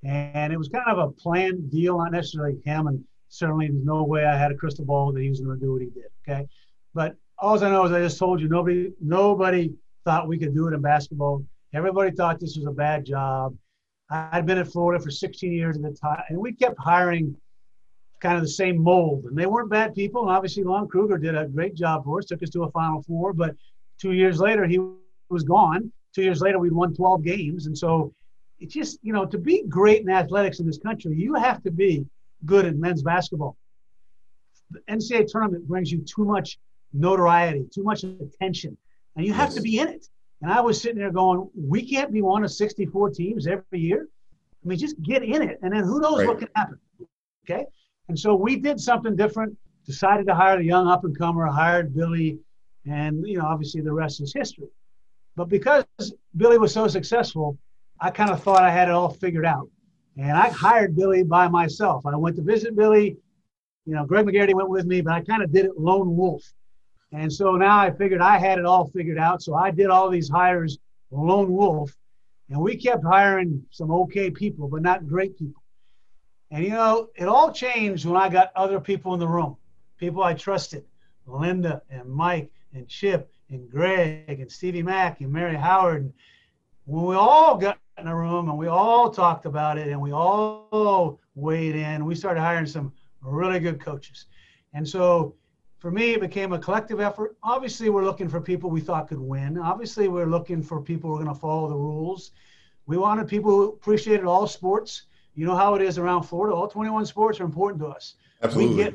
And 0.05 0.53
it 0.53 0.59
was 0.59 0.69
kind 0.69 0.85
of 0.87 0.99
a 0.99 1.11
planned 1.13 1.71
deal, 1.71 1.99
not 1.99 2.13
necessarily 2.13 2.61
him. 2.65 2.87
And 2.87 3.03
certainly 3.29 3.69
there's 3.69 3.85
no 3.85 4.05
way 4.05 4.25
I 4.25 4.37
had 4.37 4.53
a 4.53 4.55
crystal 4.55 4.85
ball 4.85 5.13
that 5.13 5.23
he 5.23 5.31
was 5.31 5.41
going 5.41 5.59
to 5.59 5.65
do 5.65 5.73
what 5.73 5.83
he 5.83 5.89
did. 5.89 6.11
Okay. 6.29 6.47
But 6.93 7.17
all 7.39 7.63
I 7.63 7.71
know 7.71 7.85
is 7.85 7.93
I 7.93 8.01
just 8.01 8.19
told 8.19 8.41
you 8.41 8.49
nobody 8.49 8.93
nobody 9.01 9.73
thought 10.05 10.29
we 10.29 10.39
could 10.39 10.55
do 10.55 10.69
it 10.69 10.75
in 10.75 10.83
basketball. 10.83 11.45
Everybody 11.73 12.13
thought 12.13 12.39
this 12.39 12.57
was 12.57 12.67
a 12.67 12.71
bad 12.71 13.05
job. 13.05 13.57
I'd 14.11 14.47
been 14.47 14.59
in 14.59 14.67
Florida 14.67 15.03
for 15.03 15.11
16 15.11 15.53
years 15.53 15.77
at 15.77 15.83
the 15.83 15.91
time, 15.91 16.23
and 16.29 16.39
we 16.39 16.53
kept 16.53 16.79
hiring 16.79 17.35
kind 18.21 18.37
of 18.37 18.43
the 18.43 18.49
same 18.49 18.81
mold. 18.81 19.25
And 19.25 19.37
they 19.37 19.47
weren't 19.47 19.71
bad 19.71 19.95
people. 19.95 20.23
And 20.23 20.31
obviously, 20.31 20.63
Lon 20.63 20.89
Kruger 20.89 21.19
did 21.19 21.37
a 21.37 21.47
great 21.47 21.75
job 21.75 22.05
for 22.05 22.19
us, 22.19 22.27
took 22.27 22.43
us 22.43 22.51
to 22.51 22.65
a 22.65 22.71
Final 22.71 23.03
Four. 23.03 23.33
But 23.33 23.57
two 24.01 24.13
years 24.13 24.39
later, 24.41 24.67
he 24.67 24.79
was 25.31 25.43
gone. 25.43 25.91
Two 26.15 26.23
years 26.23 26.41
later, 26.41 26.59
we'd 26.59 26.73
won 26.73 26.95
12 26.95 27.25
games. 27.25 27.67
And 27.67 27.77
so 27.77 28.13
it's 28.61 28.75
just, 28.75 28.99
you 29.03 29.13
know, 29.13 29.27
to 29.27 29.39
be 29.39 29.65
great 29.69 30.03
in 30.03 30.11
athletics 30.11 30.61
in 30.61 30.67
this 30.67 30.79
country, 30.79 31.15
you 31.17 31.35
have 31.35 31.63
to 31.65 31.71
be 31.71 32.07
good 32.45 32.67
at 32.67 32.77
men's 32.77 33.03
basketball. 33.03 33.57
The 34.71 34.81
NCAA 34.91 35.27
tournament 35.29 35.67
brings 35.67 35.91
you 35.93 36.03
too 36.03 36.25
much 36.25 36.59
notoriety, 36.93 37.67
too 37.73 37.83
much 37.83 38.05
attention, 38.05 38.77
and 39.17 39.27
you 39.27 39.33
have 39.33 39.49
yes. 39.49 39.55
to 39.57 39.61
be 39.61 39.79
in 39.79 39.89
it. 39.89 40.09
And 40.43 40.53
I 40.53 40.61
was 40.61 40.81
sitting 40.81 40.99
there 40.99 41.11
going, 41.11 41.49
we 41.57 41.89
can't 41.89 42.13
be 42.13 42.23
one 42.23 42.45
of 42.45 42.53
64 42.53 43.11
teams 43.11 43.47
every 43.47 43.81
year. 43.81 44.09
I 44.65 44.69
mean, 44.69 44.79
just 44.79 45.01
get 45.03 45.23
in 45.23 45.43
it, 45.43 45.59
and 45.63 45.73
then 45.73 45.85
who 45.85 46.01
knows 46.01 46.19
right. 46.19 46.29
what 46.29 46.39
can 46.39 46.49
happen. 46.55 46.79
Okay. 47.45 47.67
And 48.09 48.19
so 48.19 48.35
we 48.35 48.57
did 48.57 48.81
something 48.81 49.17
different, 49.17 49.57
decided 49.87 50.27
to 50.27 50.35
hire 50.35 50.59
the 50.59 50.65
young 50.65 50.89
up 50.89 51.05
and 51.05 51.17
comer, 51.17 51.47
hired 51.47 51.95
Billy, 51.95 52.39
and, 52.87 53.27
you 53.27 53.39
know, 53.39 53.47
obviously 53.47 53.81
the 53.81 53.93
rest 53.93 54.21
is 54.21 54.33
history. 54.33 54.69
But 55.37 55.49
because 55.49 55.85
Billy 56.37 56.59
was 56.59 56.73
so 56.73 56.87
successful, 56.87 57.59
I 58.05 58.11
kind 58.11 58.29
of 58.29 58.43
thought 58.43 58.63
I 58.63 58.71
had 58.71 58.89
it 58.89 58.91
all 58.91 59.09
figured 59.09 59.47
out. 59.47 59.67
And 60.19 60.33
I 60.33 60.51
hired 60.51 60.95
Billy 60.95 61.23
by 61.23 61.49
myself. 61.49 62.05
I 62.05 62.15
went 62.15 62.37
to 62.37 62.43
visit 62.43 62.77
Billy. 62.77 63.17
You 63.87 63.95
know, 63.95 64.05
Greg 64.05 64.27
McGarity 64.27 64.53
went 64.53 64.69
with 64.69 64.85
me, 64.85 65.01
but 65.01 65.15
I 65.15 65.23
kind 65.23 65.43
of 65.43 65.51
did 65.51 65.65
it 65.65 65.79
lone 65.79 66.15
wolf. 66.15 66.43
And 67.13 67.33
so 67.33 67.53
now 67.53 67.79
I 67.79 67.91
figured 67.91 68.21
I 68.21 68.37
had 68.37 68.59
it 68.59 68.67
all 68.67 68.89
figured 68.89 69.17
out. 69.17 69.43
So 69.43 69.55
I 69.55 69.71
did 69.71 69.87
all 69.87 70.11
these 70.11 70.29
hires 70.29 70.77
lone 71.11 71.51
wolf. 71.51 71.97
And 72.51 72.61
we 72.61 72.77
kept 72.77 73.03
hiring 73.03 73.65
some 73.71 73.91
okay 73.91 74.31
people, 74.31 74.69
but 74.69 74.83
not 74.83 75.09
great 75.09 75.39
people. 75.39 75.63
And 76.51 76.63
you 76.63 76.71
know, 76.71 77.09
it 77.17 77.27
all 77.27 77.53
changed 77.53 78.05
when 78.05 78.21
I 78.21 78.29
got 78.29 78.53
other 78.55 78.81
people 78.81 79.15
in 79.15 79.21
the 79.21 79.27
room, 79.27 79.57
people 79.97 80.23
I 80.23 80.35
trusted 80.35 80.85
Lynda 81.27 81.81
and 81.89 82.07
Mike 82.11 82.51
and 82.75 82.87
Chip 82.87 83.33
and 83.49 83.71
Greg 83.71 84.41
and 84.41 84.53
Stevie 84.53 84.83
Mack 84.83 85.23
and 85.23 85.33
Mary 85.33 85.57
Howard. 85.57 86.03
And 86.03 86.13
when 86.87 87.05
we 87.05 87.15
all 87.15 87.57
got 87.57 87.79
in 87.99 88.07
a 88.07 88.15
room 88.15 88.49
and 88.49 88.59
we 88.59 88.67
all 88.67 89.11
talked 89.11 89.47
about 89.47 89.79
it 89.79 89.89
and 89.89 90.01
we 90.01 90.13
all 90.13 91.21
weighed 91.35 91.77
in. 91.77 92.05
We 92.05 92.15
started 92.15 92.41
hiring 92.41 92.67
some 92.67 92.93
really 93.23 93.61
good 93.61 93.81
coaches. 93.81 94.27
And 94.73 94.87
so 94.87 95.35
for 95.79 95.91
me, 95.91 96.15
it 96.15 96.21
became 96.21 96.53
a 96.53 96.59
collective 96.59 97.01
effort. 97.01 97.37
Obviously, 97.43 97.91
we're 97.91 98.05
looking 98.05 98.29
for 98.29 98.41
people 98.41 98.71
we 98.71 98.81
thought 98.81 99.09
could 99.09 99.21
win. 99.21 99.59
Obviously, 99.59 100.09
we're 100.09 100.27
looking 100.27 100.63
for 100.63 100.81
people 100.81 101.11
who 101.11 101.17
are 101.17 101.25
going 101.25 101.35
to 101.35 101.41
follow 101.41 101.69
the 101.69 101.77
rules. 101.77 102.33
We 102.87 102.97
wanted 102.97 103.29
people 103.29 103.51
who 103.51 103.69
appreciated 103.69 104.27
all 104.27 104.47
sports. 104.47 105.07
You 105.35 105.47
know 105.47 105.57
how 105.57 105.75
it 105.75 105.83
is 105.83 105.99
around 105.99 106.25
Florida. 106.25 106.55
All 106.55 106.69
21 106.69 107.07
sports 107.07 107.41
are 107.41 107.45
important 107.45 107.83
to 107.83 107.89
us. 107.89 108.15
Absolutely. 108.43 108.77
We 108.77 108.83
get, 108.83 108.95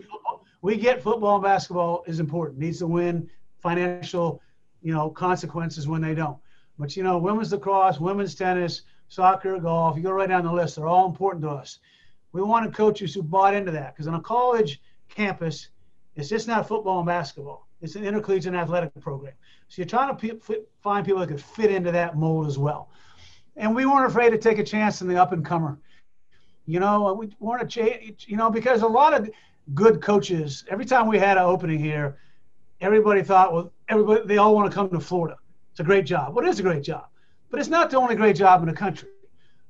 we 0.62 0.78
get 0.78 1.02
football 1.02 1.36
and 1.36 1.44
basketball 1.44 2.04
is 2.08 2.20
important. 2.20 2.60
Needs 2.60 2.80
to 2.80 2.88
win 2.88 3.30
financial, 3.58 4.42
you 4.82 4.94
know, 4.94 5.10
consequences 5.10 5.88
when 5.88 6.02
they 6.02 6.14
don't. 6.14 6.38
But 6.80 6.96
you 6.96 7.04
know, 7.04 7.18
women's 7.18 7.52
lacrosse, 7.52 8.00
women's 8.00 8.34
tennis, 8.34 8.84
soccer, 9.10 9.60
golf, 9.60 9.98
you 9.98 10.04
go 10.04 10.12
right 10.12 10.30
down 10.30 10.46
the 10.46 10.54
list. 10.54 10.78
They're 10.78 10.88
all 10.88 11.08
important 11.08 11.44
to 11.44 11.50
us. 11.50 11.80
We 12.32 12.42
wanted 12.42 12.74
coaches 12.74 13.14
who 13.14 13.22
bought 13.22 13.54
into 13.54 13.72
that 13.72 13.94
because 13.94 14.08
on 14.08 14.16
a 14.16 14.22
college 14.22 14.82
campus, 15.10 15.70
it's 16.16 16.30
just 16.30 16.48
not 16.48 16.68
football 16.68 17.00
and 17.00 17.06
basketball. 17.06 17.68
It's 17.82 17.96
an 17.96 18.06
intercollegiate 18.06 18.54
athletic 18.54 18.98
program. 19.02 19.34
So 19.68 19.82
you're 19.82 19.88
trying 19.88 20.16
to 20.16 20.36
p- 20.38 20.62
find 20.82 21.06
people 21.06 21.20
that 21.20 21.28
could 21.28 21.42
fit 21.42 21.72
into 21.72 21.92
that 21.92 22.18
mold 22.18 22.48
as 22.48 22.58
well. 22.58 22.90
And 23.58 23.76
we 23.76 23.86
weren't 23.86 24.10
afraid 24.10 24.30
to 24.30 24.38
take 24.38 24.58
a 24.58 24.64
chance 24.64 25.02
in 25.02 25.08
the 25.08 25.22
up 25.22 25.34
and 25.34 25.46
comer. 25.46 25.80
You 26.66 26.80
know, 26.80 27.14
we 27.14 27.36
weren't 27.40 27.64
a 27.64 27.68
change, 27.68 28.26
you 28.28 28.38
know, 28.38 28.50
because 28.50 28.84
a 28.84 28.88
lot 28.88 29.14
of 29.14 29.30
good 29.74 30.02
coaches, 30.02 30.64
every 30.70 30.86
time 30.86 31.08
we 31.08 31.18
had 31.18 31.38
an 31.38 31.44
opening 31.44 31.80
here, 31.80 32.20
everybody 32.80 33.24
thought, 33.24 33.54
well, 33.54 33.74
everybody, 33.90 34.26
they 34.26 34.38
all 34.38 34.56
want 34.56 34.70
to 34.72 34.76
come 34.76 34.90
to 34.90 35.00
Florida. 35.00 35.38
It's 35.72 35.80
a 35.80 35.84
great 35.84 36.06
job. 36.06 36.36
Well, 36.36 36.46
it 36.46 36.50
is 36.50 36.60
a 36.60 36.64
great 36.64 36.84
job, 36.84 37.06
but 37.50 37.60
it's 37.60 37.70
not 37.70 37.90
the 37.90 37.98
only 37.98 38.16
great 38.16 38.36
job 38.36 38.62
in 38.62 38.68
the 38.68 38.74
country. 38.74 39.10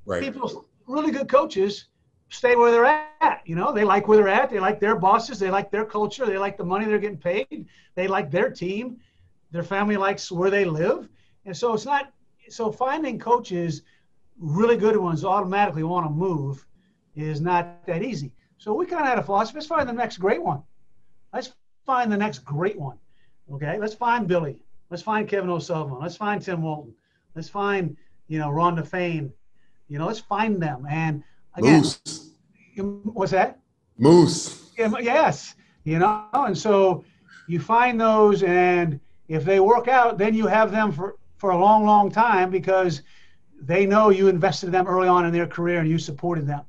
Right. 0.06 0.22
People, 0.22 0.66
really 0.88 1.12
good 1.12 1.30
coaches, 1.30 1.86
stay 2.30 2.56
where 2.56 2.72
they're 2.72 2.86
at. 2.86 3.42
You 3.46 3.56
know, 3.56 3.72
they 3.72 3.84
like 3.84 4.08
where 4.08 4.18
they're 4.18 4.28
at. 4.28 4.50
They 4.50 4.60
like 4.60 4.80
their 4.80 4.96
bosses. 4.96 5.40
They 5.40 5.50
like 5.50 5.72
their 5.72 5.86
culture. 5.86 6.26
They 6.26 6.38
like 6.38 6.58
the 6.58 6.64
money 6.64 6.86
they're 6.86 7.00
getting 7.00 7.18
paid. 7.18 7.68
They 7.96 8.08
like 8.08 8.32
their 8.32 8.50
team. 8.50 8.98
Their 9.52 9.64
family 9.64 9.98
likes 9.98 10.32
where 10.32 10.50
they 10.50 10.66
live. 10.66 11.10
And 11.46 11.56
so 11.56 11.74
it's 11.74 11.86
not. 11.86 12.14
So 12.50 12.72
finding 12.72 13.20
coaches, 13.20 13.84
really 14.40 14.78
good 14.78 14.98
ones, 14.98 15.24
automatically 15.24 15.84
want 15.84 16.06
to 16.06 16.12
move, 16.12 16.66
is 17.16 17.42
not 17.42 17.86
that 17.86 18.02
easy. 18.04 18.32
So 18.58 18.74
we 18.74 18.86
kind 18.86 19.04
of 19.04 19.08
had 19.08 19.20
a 19.20 19.24
philosophy. 19.24 19.58
Let's 19.58 19.68
find 19.68 19.88
the 19.88 19.94
next 19.94 20.18
great 20.18 20.42
one. 20.42 20.64
Let's 21.34 21.54
find 21.86 22.12
the 22.12 22.18
next 22.18 22.40
great 22.40 22.80
one. 22.80 22.98
Okay. 23.52 23.78
Let's 23.78 23.94
find 23.94 24.28
Billy. 24.28 24.64
Let's 24.90 25.04
find 25.04 25.28
Kevin 25.28 25.50
O'Sullivan. 25.50 26.00
Let's 26.02 26.16
find 26.16 26.42
Tim 26.42 26.62
Walton. 26.62 26.94
Let's 27.36 27.50
find, 27.50 27.96
you 28.28 28.40
know, 28.40 28.50
Rhonda 28.50 28.88
Faehn. 28.88 29.32
You 29.88 30.00
know, 30.00 30.08
let's 30.08 30.20
find 30.20 30.62
them. 30.62 30.86
And 30.90 31.24
again, 31.56 31.82
Moose. 31.82 32.32
what's 32.76 33.32
that? 33.32 33.60
Moose. 33.98 34.72
Yeah, 34.78 34.92
yes. 35.00 35.56
You 35.84 36.00
know, 36.00 36.26
and 36.34 36.58
so 36.58 37.04
you 37.48 37.60
find 37.60 38.00
those, 38.00 38.44
and 38.44 39.00
if 39.28 39.46
they 39.46 39.60
work 39.60 39.88
out, 39.88 40.18
then 40.18 40.34
you 40.34 40.48
have 40.48 40.72
them 40.72 40.92
for 40.92 41.16
for 41.38 41.52
a 41.52 41.58
long, 41.58 41.86
long 41.86 42.12
time 42.12 42.52
because 42.52 43.02
they 43.62 43.86
know 43.86 44.10
you 44.10 44.28
invested 44.28 44.68
in 44.68 44.72
them 44.74 44.88
early 44.88 45.08
on 45.08 45.26
in 45.26 45.32
their 45.32 45.48
career 45.48 45.80
and 45.80 45.90
you 45.90 45.98
supported 45.98 46.46
them. 46.46 46.62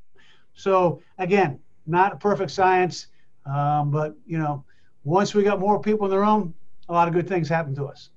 So 0.55 1.03
again, 1.18 1.59
not 1.87 2.12
a 2.12 2.16
perfect 2.16 2.53
science. 2.53 3.09
Um, 3.47 3.91
but 3.91 4.16
you 4.27 4.39
know, 4.39 4.64
once 5.03 5.35
we 5.35 5.43
got 5.43 5.59
more 5.59 5.81
people 5.81 6.07
in 6.07 6.11
the 6.12 6.18
room, 6.18 6.55
a 6.91 6.93
lot 6.93 7.09
of 7.09 7.14
good 7.14 7.28
things 7.28 7.49
happen 7.49 7.74
to 7.76 7.86
us. 7.86 8.11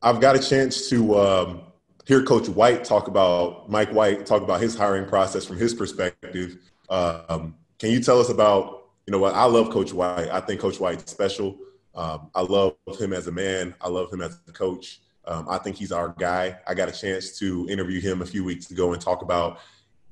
I've 0.00 0.20
got 0.20 0.36
a 0.36 0.38
chance 0.38 0.88
to 0.90 1.18
um, 1.18 1.62
hear 2.06 2.22
Coach 2.22 2.48
White 2.48 2.84
talk 2.84 3.08
about 3.08 3.68
Mike 3.68 3.90
White 3.90 4.24
talk 4.24 4.42
about 4.42 4.60
his 4.60 4.76
hiring 4.76 5.06
process 5.06 5.44
from 5.44 5.56
his 5.56 5.74
perspective. 5.74 6.58
Um, 6.88 7.56
can 7.78 7.90
you 7.90 8.00
tell 8.00 8.20
us 8.20 8.28
about 8.28 8.84
you 9.06 9.12
know 9.12 9.18
what 9.18 9.34
I 9.34 9.44
love 9.44 9.70
Coach 9.70 9.92
White. 9.92 10.28
I 10.30 10.40
think 10.40 10.60
Coach 10.60 10.80
White's 10.80 11.10
special. 11.10 11.58
Um, 11.94 12.30
I 12.34 12.40
love 12.40 12.76
him 12.98 13.12
as 13.12 13.26
a 13.26 13.32
man. 13.32 13.74
I 13.80 13.88
love 13.88 14.12
him 14.12 14.22
as 14.22 14.38
a 14.48 14.52
coach. 14.52 15.00
Um, 15.26 15.46
I 15.48 15.58
think 15.58 15.76
he's 15.76 15.92
our 15.92 16.14
guy. 16.18 16.58
I 16.66 16.74
got 16.74 16.88
a 16.88 16.92
chance 16.92 17.38
to 17.38 17.66
interview 17.68 18.00
him 18.00 18.22
a 18.22 18.26
few 18.26 18.44
weeks 18.44 18.70
ago 18.70 18.92
and 18.92 19.00
talk 19.00 19.22
about 19.22 19.58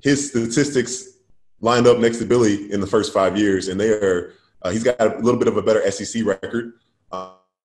his 0.01 0.31
statistics 0.31 1.19
lined 1.61 1.87
up 1.87 1.99
next 1.99 2.19
to 2.19 2.25
Billy 2.25 2.71
in 2.73 2.81
the 2.81 2.87
first 2.87 3.13
five 3.13 3.37
years, 3.37 3.69
and 3.69 3.81
they 3.81 3.91
are. 3.91 4.35
Uh, 4.63 4.71
he's 4.71 4.85
got 4.85 5.01
a 5.01 5.19
little 5.19 5.39
bit 5.39 5.49
of 5.49 5.57
a 5.57 5.63
better 5.63 5.91
SEC 5.91 6.25
record, 6.25 6.75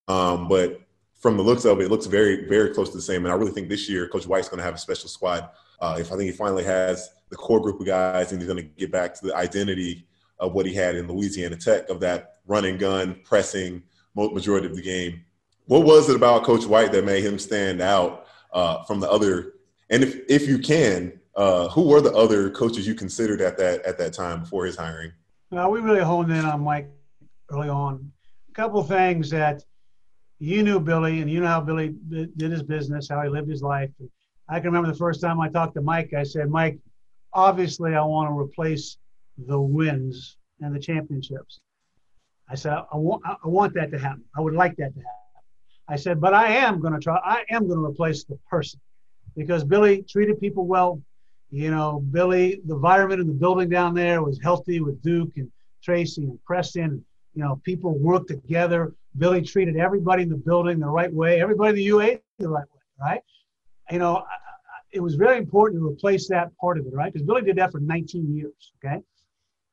um, 0.08 0.47
but 0.47 0.82
from 1.20 1.38
the 1.38 1.43
looks 1.43 1.66
of 1.66 1.80
it, 1.80 1.86
it 1.86 1.91
looks 1.91 2.05
very, 2.05 2.47
very 2.47 2.74
close 2.74 2.89
to 2.91 2.97
the 2.97 3.01
same. 3.01 3.26
And 3.26 3.34
I 3.34 3.36
really 3.36 3.51
think 3.51 3.70
this 3.70 3.89
year, 3.89 4.08
Coach 4.08 4.28
White's 4.28 4.49
going 4.49 4.60
to 4.60 4.64
have 4.64 4.76
a 4.76 4.80
special 4.80 5.10
squad. 5.10 5.49
Uh, 5.82 5.97
if 5.99 6.12
I 6.12 6.16
think 6.16 6.30
he 6.30 6.32
finally 6.32 6.64
has 6.64 7.10
the 7.30 7.36
core 7.36 7.60
group 7.60 7.80
of 7.80 7.86
guys, 7.86 8.32
and 8.32 8.41
he's 8.41 8.49
going 8.49 8.64
to 8.64 8.70
get 8.78 8.91
back 8.91 9.14
to 9.16 9.26
the 9.26 9.36
identity 9.36 10.08
of 10.39 10.53
what 10.53 10.66
he 10.66 10.74
had 10.74 10.95
in 10.95 11.08
Louisiana 11.08 11.55
Tech 11.55 11.89
of 11.89 11.99
that 12.01 12.36
run 12.45 12.66
and 12.66 12.80
gun, 12.80 13.20
pressing 13.24 13.84
majority 14.16 14.68
of 14.68 14.76
the 14.76 14.82
game. 14.82 15.22
What 15.66 15.86
was 15.86 16.10
it 16.10 16.16
about 16.16 16.43
Coach 16.43 16.66
White 16.66 16.91
that 16.93 17.03
made 17.03 17.24
him 17.24 17.38
stand 17.38 17.82
out 17.82 18.28
uh, 18.53 18.84
from 18.84 18.99
the 18.99 19.10
other? 19.10 19.53
And 19.89 20.03
if 20.03 20.20
if 20.30 20.47
you 20.47 20.60
can, 20.60 21.20
uh, 21.36 21.68
who 21.70 21.88
were 21.88 22.01
the 22.01 22.14
other 22.14 22.49
coaches 22.49 22.88
you 22.88 22.95
considered 22.95 23.41
at 23.41 23.58
that 23.58 23.82
at 23.84 23.97
that 23.97 24.14
time 24.14 24.41
before 24.41 24.66
his 24.66 24.76
hiring? 24.76 25.12
Well, 25.51 25.70
we 25.72 25.80
really 25.80 26.01
honed 26.01 26.32
in 26.32 26.45
on 26.45 26.62
Mike 26.62 26.89
early 27.51 27.70
on. 27.70 28.12
A 28.49 28.53
couple 28.53 28.84
things 28.84 29.30
that 29.30 29.64
you 30.40 30.64
knew 30.64 30.80
Billy, 30.80 31.22
and 31.22 31.30
you 31.30 31.40
know 31.40 31.48
how 31.48 31.62
Billy 31.62 31.96
did 32.10 32.52
his 32.52 32.64
business, 32.64 33.10
how 33.10 33.22
he 33.22 33.30
lived 33.30 33.50
his 33.50 33.62
life. 33.62 33.90
I 34.50 34.60
can 34.60 34.68
remember 34.68 34.92
the 34.92 34.98
first 34.98 35.20
time 35.22 35.40
I 35.40 35.50
talked 35.50 35.76
to 35.76 35.82
Mike. 35.82 36.14
I 36.14 36.24
said, 36.24 36.50
Mike, 36.50 36.80
obviously 37.34 37.96
I 37.96 38.04
want 38.04 38.30
to 38.30 38.38
replace 38.38 38.98
the 39.38 39.60
wins 39.60 40.38
and 40.62 40.76
the 40.76 40.80
championships. 40.80 41.60
I 42.50 42.56
said, 42.56 42.74
I 42.92 42.98
want, 42.98 43.24
I 43.26 43.48
want 43.48 43.74
that 43.74 43.92
to 43.92 44.00
happen. 44.00 44.24
I 44.38 44.42
would 44.42 44.54
like 44.54 44.76
that 44.78 44.94
to 44.94 45.00
happen. 45.00 45.12
I 45.90 45.96
said, 45.96 46.22
but 46.22 46.34
I 46.34 46.48
am 46.50 46.80
going 46.82 46.94
to 46.94 47.00
try. 47.00 47.18
I 47.24 47.44
am 47.50 47.68
going 47.68 47.80
to 47.80 47.86
replace 47.86 48.24
the 48.24 48.38
person 48.50 48.80
because 49.36 49.64
Billy 49.64 50.04
treated 50.04 50.40
people 50.40 50.66
well. 50.66 51.02
You 51.50 51.72
know, 51.72 52.04
Billy, 52.12 52.62
the 52.66 52.76
environment 52.76 53.22
in 53.22 53.28
the 53.28 53.34
building 53.34 53.70
down 53.70 53.94
there 53.94 54.22
was 54.22 54.40
healthy 54.42 54.82
with 54.82 55.02
Duke 55.02 55.32
and 55.38 55.50
Tracy 55.82 56.24
and 56.24 56.38
Preston. 56.46 57.04
You 57.36 57.44
know, 57.44 57.62
people 57.64 57.98
worked 57.98 58.28
together. 58.28 58.94
Billy 59.18 59.41
treated 59.41 59.78
everybody 59.78 60.24
in 60.24 60.30
the 60.30 60.38
building 60.38 60.80
the 60.80 60.88
right 60.88 61.13
way, 61.13 61.41
everybody 61.41 61.70
in 61.70 61.76
the 61.76 61.84
UA 61.84 62.20
the 62.39 62.49
right 62.49 62.65
way, 62.74 62.82
right? 62.99 63.22
You 63.91 63.99
know, 63.99 64.26
it 64.91 64.99
was 64.99 65.15
very 65.15 65.38
important 65.38 65.82
to 65.82 65.88
replace 65.88 66.28
that 66.30 66.55
part 66.57 66.78
of 66.78 66.86
it, 66.86 66.93
right? 66.93 67.11
Because 67.11 67.26
Billy 67.26 67.41
did 67.41 67.57
that 67.57 67.72
for 67.72 67.80
19 67.80 68.36
years, 68.36 68.72
okay? 68.84 69.01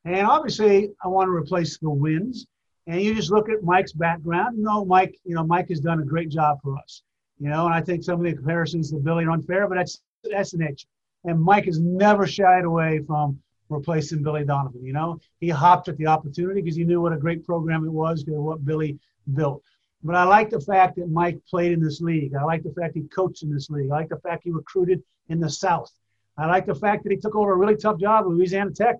And 0.05 0.27
obviously, 0.27 0.91
I 1.03 1.07
want 1.07 1.27
to 1.27 1.31
replace 1.31 1.77
the 1.77 1.89
wins. 1.89 2.45
And 2.87 3.01
you 3.01 3.15
just 3.15 3.31
look 3.31 3.49
at 3.49 3.63
Mike's 3.63 3.93
background. 3.93 4.59
No, 4.59 4.85
Mike, 4.85 5.17
you 5.23 5.33
know, 5.33 5.43
Mike 5.43 5.69
has 5.69 5.79
done 5.79 5.99
a 5.99 6.05
great 6.05 6.29
job 6.29 6.59
for 6.61 6.77
us. 6.77 7.01
You 7.39 7.49
know, 7.49 7.65
and 7.65 7.73
I 7.73 7.81
think 7.81 8.03
some 8.03 8.19
of 8.19 8.23
the 8.23 8.33
comparisons 8.33 8.91
to 8.91 8.97
Billy 8.97 9.25
are 9.25 9.31
unfair, 9.31 9.67
but 9.67 9.75
that's 9.75 10.01
that's 10.23 10.51
the 10.51 10.59
nature. 10.59 10.87
And 11.25 11.41
Mike 11.41 11.65
has 11.65 11.79
never 11.79 12.27
shied 12.27 12.63
away 12.63 13.01
from 13.05 13.39
replacing 13.69 14.23
Billy 14.23 14.45
Donovan. 14.45 14.85
You 14.85 14.93
know, 14.93 15.19
he 15.39 15.49
hopped 15.49 15.89
at 15.89 15.97
the 15.97 16.07
opportunity 16.07 16.61
because 16.61 16.77
he 16.77 16.83
knew 16.83 17.01
what 17.01 17.13
a 17.13 17.17
great 17.17 17.43
program 17.43 17.83
it 17.83 17.91
was, 17.91 18.23
what 18.27 18.63
Billy 18.63 18.99
built. 19.33 19.63
But 20.03 20.15
I 20.15 20.23
like 20.23 20.49
the 20.49 20.61
fact 20.61 20.97
that 20.97 21.09
Mike 21.09 21.39
played 21.49 21.71
in 21.71 21.81
this 21.81 21.99
league. 21.99 22.35
I 22.35 22.43
like 22.43 22.63
the 22.63 22.73
fact 22.73 22.95
he 22.95 23.01
coached 23.03 23.43
in 23.43 23.51
this 23.51 23.69
league. 23.69 23.89
I 23.91 23.95
like 23.95 24.09
the 24.09 24.19
fact 24.19 24.43
he 24.43 24.51
recruited 24.51 25.01
in 25.29 25.39
the 25.39 25.49
South. 25.49 25.91
I 26.37 26.45
like 26.47 26.65
the 26.65 26.75
fact 26.75 27.03
that 27.03 27.11
he 27.11 27.17
took 27.17 27.35
over 27.35 27.53
a 27.53 27.57
really 27.57 27.75
tough 27.75 27.99
job 27.99 28.25
at 28.25 28.29
Louisiana 28.29 28.71
Tech 28.71 28.97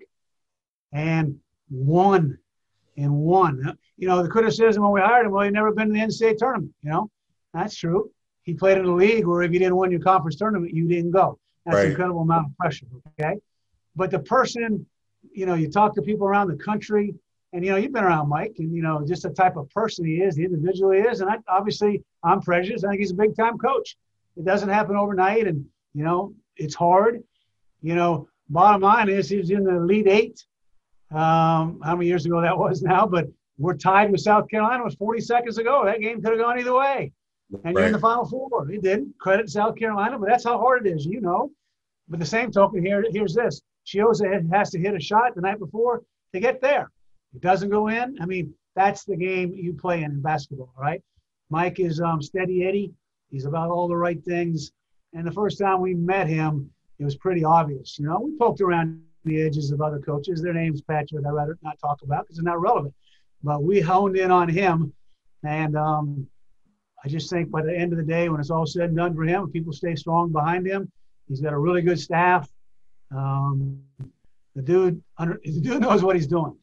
and 0.92 1.38
won 1.70 2.38
and 2.96 3.12
won. 3.12 3.76
You 3.96 4.08
know, 4.08 4.22
the 4.22 4.28
criticism 4.28 4.82
when 4.82 4.92
we 4.92 5.00
hired 5.00 5.26
him, 5.26 5.32
well, 5.32 5.44
he 5.44 5.50
never 5.50 5.72
been 5.72 5.88
in 5.88 5.92
the 5.92 6.00
NCAA 6.00 6.38
tournament. 6.38 6.74
You 6.82 6.90
know, 6.90 7.10
that's 7.52 7.76
true. 7.76 8.10
He 8.42 8.54
played 8.54 8.78
in 8.78 8.86
a 8.86 8.94
league 8.94 9.26
where 9.26 9.42
if 9.42 9.52
you 9.52 9.58
didn't 9.58 9.76
win 9.76 9.90
your 9.90 10.00
conference 10.00 10.36
tournament, 10.36 10.72
you 10.72 10.88
didn't 10.88 11.10
go. 11.10 11.38
That's 11.64 11.76
right. 11.76 11.84
an 11.86 11.90
incredible 11.90 12.22
amount 12.22 12.46
of 12.46 12.56
pressure. 12.56 12.86
Okay. 13.20 13.36
But 13.94 14.10
the 14.10 14.20
person, 14.20 14.86
you 15.32 15.46
know, 15.46 15.54
you 15.54 15.70
talk 15.70 15.94
to 15.96 16.02
people 16.02 16.26
around 16.26 16.48
the 16.48 16.56
country, 16.56 17.14
and 17.56 17.64
you 17.64 17.70
know, 17.70 17.76
you've 17.76 17.92
been 17.92 18.04
around 18.04 18.28
Mike, 18.28 18.56
and 18.58 18.74
you 18.74 18.82
know, 18.82 19.02
just 19.06 19.22
the 19.22 19.30
type 19.30 19.56
of 19.56 19.68
person 19.70 20.04
he 20.04 20.16
is, 20.16 20.36
the 20.36 20.44
individual 20.44 20.92
he 20.92 21.00
is, 21.00 21.20
and 21.20 21.30
I, 21.30 21.38
obviously, 21.48 22.02
I'm 22.22 22.40
prejudiced. 22.40 22.84
I 22.84 22.90
think 22.90 23.00
he's 23.00 23.12
a 23.12 23.14
big 23.14 23.34
time 23.34 23.58
coach. 23.58 23.96
It 24.36 24.44
doesn't 24.44 24.68
happen 24.68 24.96
overnight, 24.96 25.46
and 25.46 25.64
you 25.94 26.04
know, 26.04 26.34
it's 26.56 26.74
hard. 26.74 27.22
You 27.82 27.94
know, 27.94 28.28
bottom 28.48 28.82
line 28.82 29.08
is 29.08 29.28
he's 29.28 29.50
in 29.50 29.64
the 29.64 29.76
Elite 29.76 30.06
Eight. 30.06 30.44
Um, 31.10 31.80
how 31.82 31.96
many 31.96 32.06
years 32.06 32.26
ago 32.26 32.40
that 32.42 32.58
was 32.58 32.82
now? 32.82 33.06
But 33.06 33.26
we're 33.58 33.76
tied 33.76 34.12
with 34.12 34.20
South 34.20 34.48
Carolina. 34.50 34.82
It 34.82 34.84
was 34.84 34.94
40 34.96 35.20
seconds 35.22 35.56
ago. 35.56 35.84
That 35.86 36.00
game 36.00 36.20
could 36.20 36.32
have 36.32 36.40
gone 36.40 36.58
either 36.58 36.74
way 36.74 37.12
and 37.52 37.64
right. 37.64 37.74
you're 37.74 37.86
in 37.86 37.92
the 37.92 37.98
Final 37.98 38.26
Four. 38.26 38.66
He 38.68 38.78
didn't. 38.78 39.18
Credit 39.18 39.48
South 39.48 39.76
Carolina, 39.76 40.18
but 40.18 40.28
that's 40.28 40.44
how 40.44 40.58
hard 40.58 40.86
it 40.86 40.90
is, 40.90 41.06
you 41.06 41.20
know. 41.20 41.50
But 42.08 42.20
the 42.20 42.26
same 42.26 42.50
token 42.50 42.84
here, 42.84 43.04
here's 43.10 43.34
this: 43.34 43.60
Chiozza 43.86 44.50
has 44.52 44.70
to 44.70 44.78
hit 44.78 44.94
a 44.94 45.00
shot 45.00 45.34
the 45.34 45.40
night 45.40 45.58
before 45.58 46.02
to 46.32 46.40
get 46.40 46.60
there. 46.60 46.90
It 47.34 47.42
doesn't 47.42 47.70
go 47.70 47.88
in. 47.88 48.16
I 48.20 48.26
mean, 48.26 48.54
that's 48.74 49.04
the 49.04 49.16
game 49.16 49.52
you 49.54 49.72
play 49.72 50.02
in 50.02 50.12
in 50.12 50.20
basketball, 50.20 50.72
right? 50.78 51.02
Mike 51.50 51.80
is 51.80 52.00
um, 52.00 52.20
steady 52.20 52.66
Eddie. 52.66 52.92
He's 53.30 53.44
about 53.44 53.70
all 53.70 53.88
the 53.88 53.96
right 53.96 54.22
things. 54.24 54.72
And 55.12 55.26
the 55.26 55.32
first 55.32 55.58
time 55.58 55.80
we 55.80 55.94
met 55.94 56.26
him, 56.26 56.70
it 56.98 57.04
was 57.04 57.16
pretty 57.16 57.44
obvious. 57.44 57.98
You 57.98 58.06
know, 58.06 58.20
we 58.20 58.36
poked 58.36 58.60
around 58.60 59.02
the 59.24 59.42
edges 59.42 59.70
of 59.70 59.80
other 59.80 59.98
coaches. 59.98 60.42
Their 60.42 60.54
names, 60.54 60.82
Patrick, 60.82 61.24
I'd 61.26 61.32
rather 61.32 61.58
not 61.62 61.78
talk 61.78 62.02
about 62.02 62.24
because 62.24 62.36
they're 62.36 62.44
not 62.44 62.60
relevant. 62.60 62.94
But 63.42 63.62
we 63.62 63.80
honed 63.80 64.16
in 64.16 64.30
on 64.30 64.48
him, 64.48 64.92
and 65.44 65.76
um, 65.76 66.26
I 67.04 67.08
just 67.08 67.30
think 67.30 67.50
by 67.50 67.62
the 67.62 67.76
end 67.76 67.92
of 67.92 67.98
the 67.98 68.04
day, 68.04 68.28
when 68.28 68.40
it's 68.40 68.50
all 68.50 68.66
said 68.66 68.88
and 68.88 68.96
done 68.96 69.14
for 69.14 69.24
him, 69.24 69.50
people 69.50 69.72
stay 69.72 69.94
strong 69.94 70.32
behind 70.32 70.66
him. 70.66 70.90
He's 71.28 71.40
got 71.40 71.52
a 71.52 71.58
really 71.58 71.82
good 71.82 72.00
staff. 72.00 72.50
Um, 73.14 73.80
the 74.54 74.62
dude, 74.62 75.02
the 75.18 75.60
dude 75.62 75.82
knows 75.82 76.02
what 76.02 76.16
he's 76.16 76.26
doing. 76.26 76.56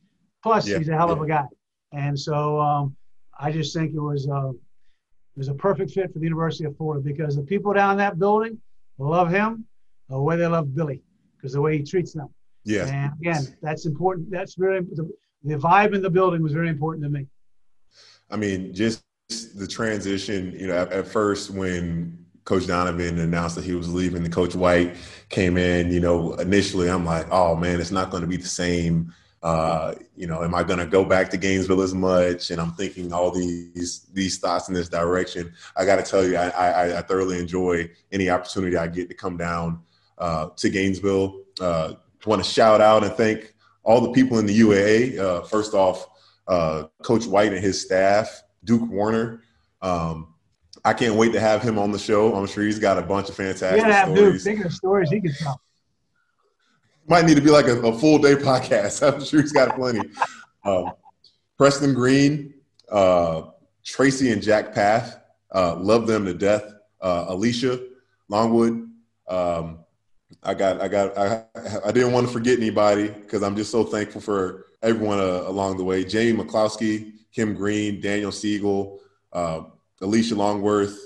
Plus, 0.44 0.68
yeah. 0.68 0.78
he's 0.78 0.89
a 0.89 0.96
hell 0.96 1.12
of 1.12 1.22
a 1.22 1.28
guy. 1.28 1.46
And 1.94 2.20
so 2.20 2.60
um, 2.60 2.96
I 3.39 3.52
just 3.52 3.74
think 3.74 3.94
it 3.94 4.00
was 4.00 4.28
uh, 4.30 4.50
it 4.50 5.38
was 5.38 5.48
a 5.48 5.54
perfect 5.54 5.91
fit 5.91 6.12
for 6.12 6.20
the 6.20 6.26
University 6.26 6.66
of 6.66 6.76
Florida 6.78 7.02
because 7.04 7.36
the 7.36 7.44
people 7.44 7.74
down 7.74 7.91
in 7.91 7.98
that 7.98 8.20
building 8.20 8.60
love 8.98 9.30
him 9.30 9.66
the 10.10 10.20
way 10.20 10.36
they 10.36 10.46
love 10.46 10.76
Billy 10.76 11.02
because 11.36 11.54
the 11.54 11.62
way 11.62 11.78
he 11.78 11.84
treats 11.84 12.14
them. 12.14 12.28
Yeah. 12.66 12.86
And 12.88 13.14
again, 13.20 13.58
that's 13.62 13.86
important. 13.86 14.30
That's 14.30 14.56
very 14.56 14.82
the, 14.82 15.10
the 15.44 15.56
vibe 15.56 15.96
in 15.96 16.02
the 16.02 16.10
building 16.10 16.44
was 16.44 16.54
very 16.54 16.70
important 16.70 17.04
to 17.04 17.10
me. 17.10 17.28
I 18.30 18.38
mean, 18.38 18.74
just 18.74 19.04
the 19.56 19.68
transition, 19.68 20.56
you 20.58 20.68
know, 20.68 20.78
at, 20.78 20.91
at, 20.91 21.08
first 21.08 21.50
when 21.50 22.26
Coach 22.46 22.68
Donovan 22.68 23.20
announced 23.20 23.56
that 23.56 23.64
he 23.64 23.74
was 23.74 23.91
leaving, 23.91 24.24
the 24.24 24.30
Coach 24.30 24.56
White 24.56 24.96
came 25.30 25.58
in, 25.58 25.91
you 25.91 26.00
know, 26.00 26.34
initially 26.36 26.89
I'm 26.89 27.06
like, 27.06 27.28
oh 27.32 27.56
man, 27.56 27.80
it's 27.80 27.91
not 27.91 28.10
going 28.10 28.22
to 28.22 28.28
be 28.28 28.38
the 28.38 28.48
same. 28.48 29.14
Uh, 29.44 29.94
you 30.16 30.26
know, 30.26 30.41
am 30.41 30.56
I 30.56 30.64
going 30.64 30.80
to 30.80 30.86
go 30.86 31.04
back 31.04 31.30
to 31.32 31.38
Gainesville 31.38 31.82
as 31.82 31.94
much? 31.94 32.50
And 32.50 32.62
I'm 32.62 32.72
thinking 32.72 33.12
all 33.12 33.30
these 33.30 34.08
these 34.14 34.39
thoughts 34.39 34.70
in 34.70 34.74
this 34.74 34.88
direction. 34.88 35.54
I 35.76 35.86
got 35.86 35.98
to 35.98 36.10
tell 36.10 36.26
you, 36.26 36.38
I, 36.38 36.48
I, 36.50 36.98
I, 37.00 37.02
thoroughly 37.02 37.39
enjoy 37.39 37.91
any 38.14 38.30
opportunity 38.30 38.78
I 38.78 38.88
get 38.88 39.10
to 39.10 39.14
come 39.14 39.36
down 39.36 39.82
uh, 40.18 40.48
to 40.56 40.70
Gainesville. 40.70 41.41
Uh, 41.60 41.96
want 42.26 42.41
to 42.41 42.50
shout 42.50 42.80
out 42.80 43.04
and 43.04 43.12
thank 43.14 43.54
all 43.84 44.00
the 44.00 44.12
people 44.12 44.39
in 44.39 44.46
the 44.46 44.58
UAA. 44.58 45.20
Uh, 45.20 45.41
first 45.41 45.74
off, 45.74 46.08
uh, 46.48 46.84
Coach 47.02 47.26
White 47.26 47.52
and 47.52 47.62
his 47.62 47.82
staff. 47.82 48.44
Duke 48.64 48.89
Werner. 48.89 49.44
Um, 49.82 50.34
I 50.86 50.94
can't 50.94 51.16
wait 51.16 51.34
to 51.34 51.39
have 51.39 51.62
him 51.62 51.78
on 51.78 51.91
the 51.91 52.00
show. 52.00 52.34
I'm 52.36 52.48
sure 52.48 52.64
he's 52.64 52.80
got 52.80 52.98
a 52.98 53.02
bunch 53.02 53.30
of 53.30 53.36
fantastic 53.36 53.82
yeah, 53.82 54.06
stories. 54.06 54.44
Thinking 54.44 54.66
of 54.66 54.74
stories 54.74 55.10
he 55.10 55.22
can 55.22 55.34
tell. 55.34 55.60
Might 57.08 57.26
need 57.26 57.36
to 57.36 57.41
be 57.41 57.49
like 57.49 57.68
a, 57.68 57.80
a 57.82 57.97
full 57.97 58.18
day 58.18 58.36
podcast. 58.49 59.06
I'm 59.06 59.24
sure 59.24 59.41
he's 59.41 59.51
got 59.51 59.76
plenty. 59.76 60.10
Um, 60.64 60.93
Preston 61.58 61.93
Green, 61.93 62.54
uh, 62.91 63.43
Tracy 63.84 64.32
and 64.32 64.41
Jack 64.41 64.74
Path, 64.74 65.20
uh, 65.54 65.76
love 65.76 66.08
them 66.08 66.26
to 66.26 66.34
death. 66.34 66.64
Uh, 67.01 67.26
Alicia 67.28 67.80
Longwood, 68.30 68.89
um, 69.28 69.80
I 70.41 70.54
got, 70.54 70.82
I 70.82 70.88
got, 70.88 71.18
I, 71.18 71.43
I 71.86 71.91
didn't 71.91 72.14
want 72.14 72.28
to 72.28 72.34
forget 72.34 72.58
anybody 72.58 73.10
because 73.10 73.43
I'm 73.43 73.56
just 73.56 73.72
so 73.72 73.84
thankful 73.84 74.22
for 74.22 74.68
everyone 74.82 75.20
uh, 75.20 75.43
along 75.45 75.78
the 75.78 75.84
way. 75.84 76.04
Jamie 76.04 76.41
McCloskey, 76.41 77.14
Kim 77.32 77.54
Green, 77.54 77.99
Daniel 77.99 78.32
Siegel, 78.32 78.99
uh, 79.32 79.64
Alicia 80.01 80.36
Longworth, 80.36 80.97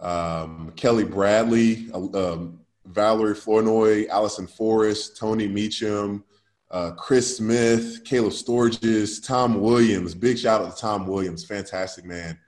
um, 0.00 0.72
Kelly 0.76 1.04
Bradley, 1.04 1.90
um, 1.92 2.60
Valerie 2.86 3.34
Flournoy, 3.34 4.06
Allison 4.08 4.46
Forrest, 4.46 5.16
Tony 5.16 5.48
Meacham, 5.48 6.24
uh, 6.70 6.92
Chris 6.92 7.36
Smith, 7.36 8.02
Caleb 8.04 8.32
Sturgis, 8.32 9.20
Tom 9.20 9.60
Williams. 9.60 10.14
Big 10.14 10.38
shout 10.38 10.62
out 10.62 10.74
to 10.74 10.80
Tom 10.80 11.06
Williams, 11.06 11.44
fantastic 11.44 12.04
man. 12.04 12.38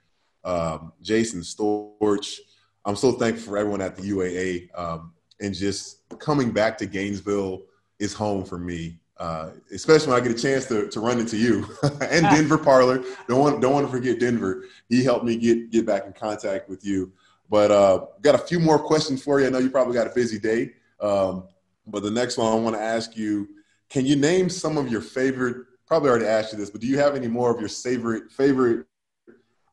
Um, 0.43 0.93
Jason 1.01 1.41
Storch. 1.41 2.39
I'm 2.85 2.95
so 2.95 3.13
thankful 3.13 3.51
for 3.53 3.57
everyone 3.57 3.81
at 3.81 3.95
the 3.95 4.03
UAA 4.03 4.69
um, 4.77 5.13
and 5.41 5.53
just 5.53 6.07
coming 6.19 6.51
back 6.51 6.77
to 6.79 6.85
Gainesville 6.85 7.63
is 7.99 8.13
home 8.13 8.43
for 8.43 8.57
me. 8.57 8.99
Uh, 9.17 9.51
especially 9.73 10.11
when 10.11 10.21
I 10.21 10.27
get 10.27 10.37
a 10.37 10.41
chance 10.41 10.65
to, 10.65 10.89
to 10.89 10.99
run 10.99 11.19
into 11.19 11.37
you 11.37 11.65
and 12.01 12.25
Denver 12.25 12.57
Parlor. 12.57 13.01
Don't 13.29 13.39
want 13.39 13.61
don't 13.61 13.71
want 13.71 13.85
to 13.85 13.91
forget 13.91 14.19
Denver. 14.19 14.65
He 14.89 15.05
helped 15.05 15.23
me 15.23 15.37
get 15.37 15.71
get 15.71 15.85
back 15.85 16.05
in 16.05 16.11
contact 16.11 16.67
with 16.67 16.85
you. 16.85 17.13
But 17.49 17.71
uh, 17.71 18.05
got 18.21 18.35
a 18.35 18.39
few 18.39 18.59
more 18.59 18.79
questions 18.79 19.23
for 19.23 19.39
you. 19.39 19.47
I 19.47 19.49
know 19.49 19.59
you 19.59 19.69
probably 19.69 19.93
got 19.93 20.07
a 20.07 20.13
busy 20.13 20.39
day. 20.39 20.73
Um, 20.99 21.47
but 21.87 22.01
the 22.01 22.11
next 22.11 22.37
one 22.37 22.51
I 22.51 22.55
want 22.55 22.75
to 22.75 22.81
ask 22.81 23.15
you: 23.15 23.47
Can 23.89 24.05
you 24.05 24.15
name 24.15 24.49
some 24.49 24.77
of 24.77 24.89
your 24.89 25.01
favorite? 25.01 25.65
Probably 25.87 26.09
already 26.09 26.25
asked 26.25 26.51
you 26.51 26.57
this, 26.57 26.71
but 26.71 26.81
do 26.81 26.87
you 26.87 26.97
have 26.97 27.15
any 27.15 27.27
more 27.27 27.53
of 27.53 27.59
your 27.59 27.69
favorite 27.69 28.31
favorite 28.31 28.87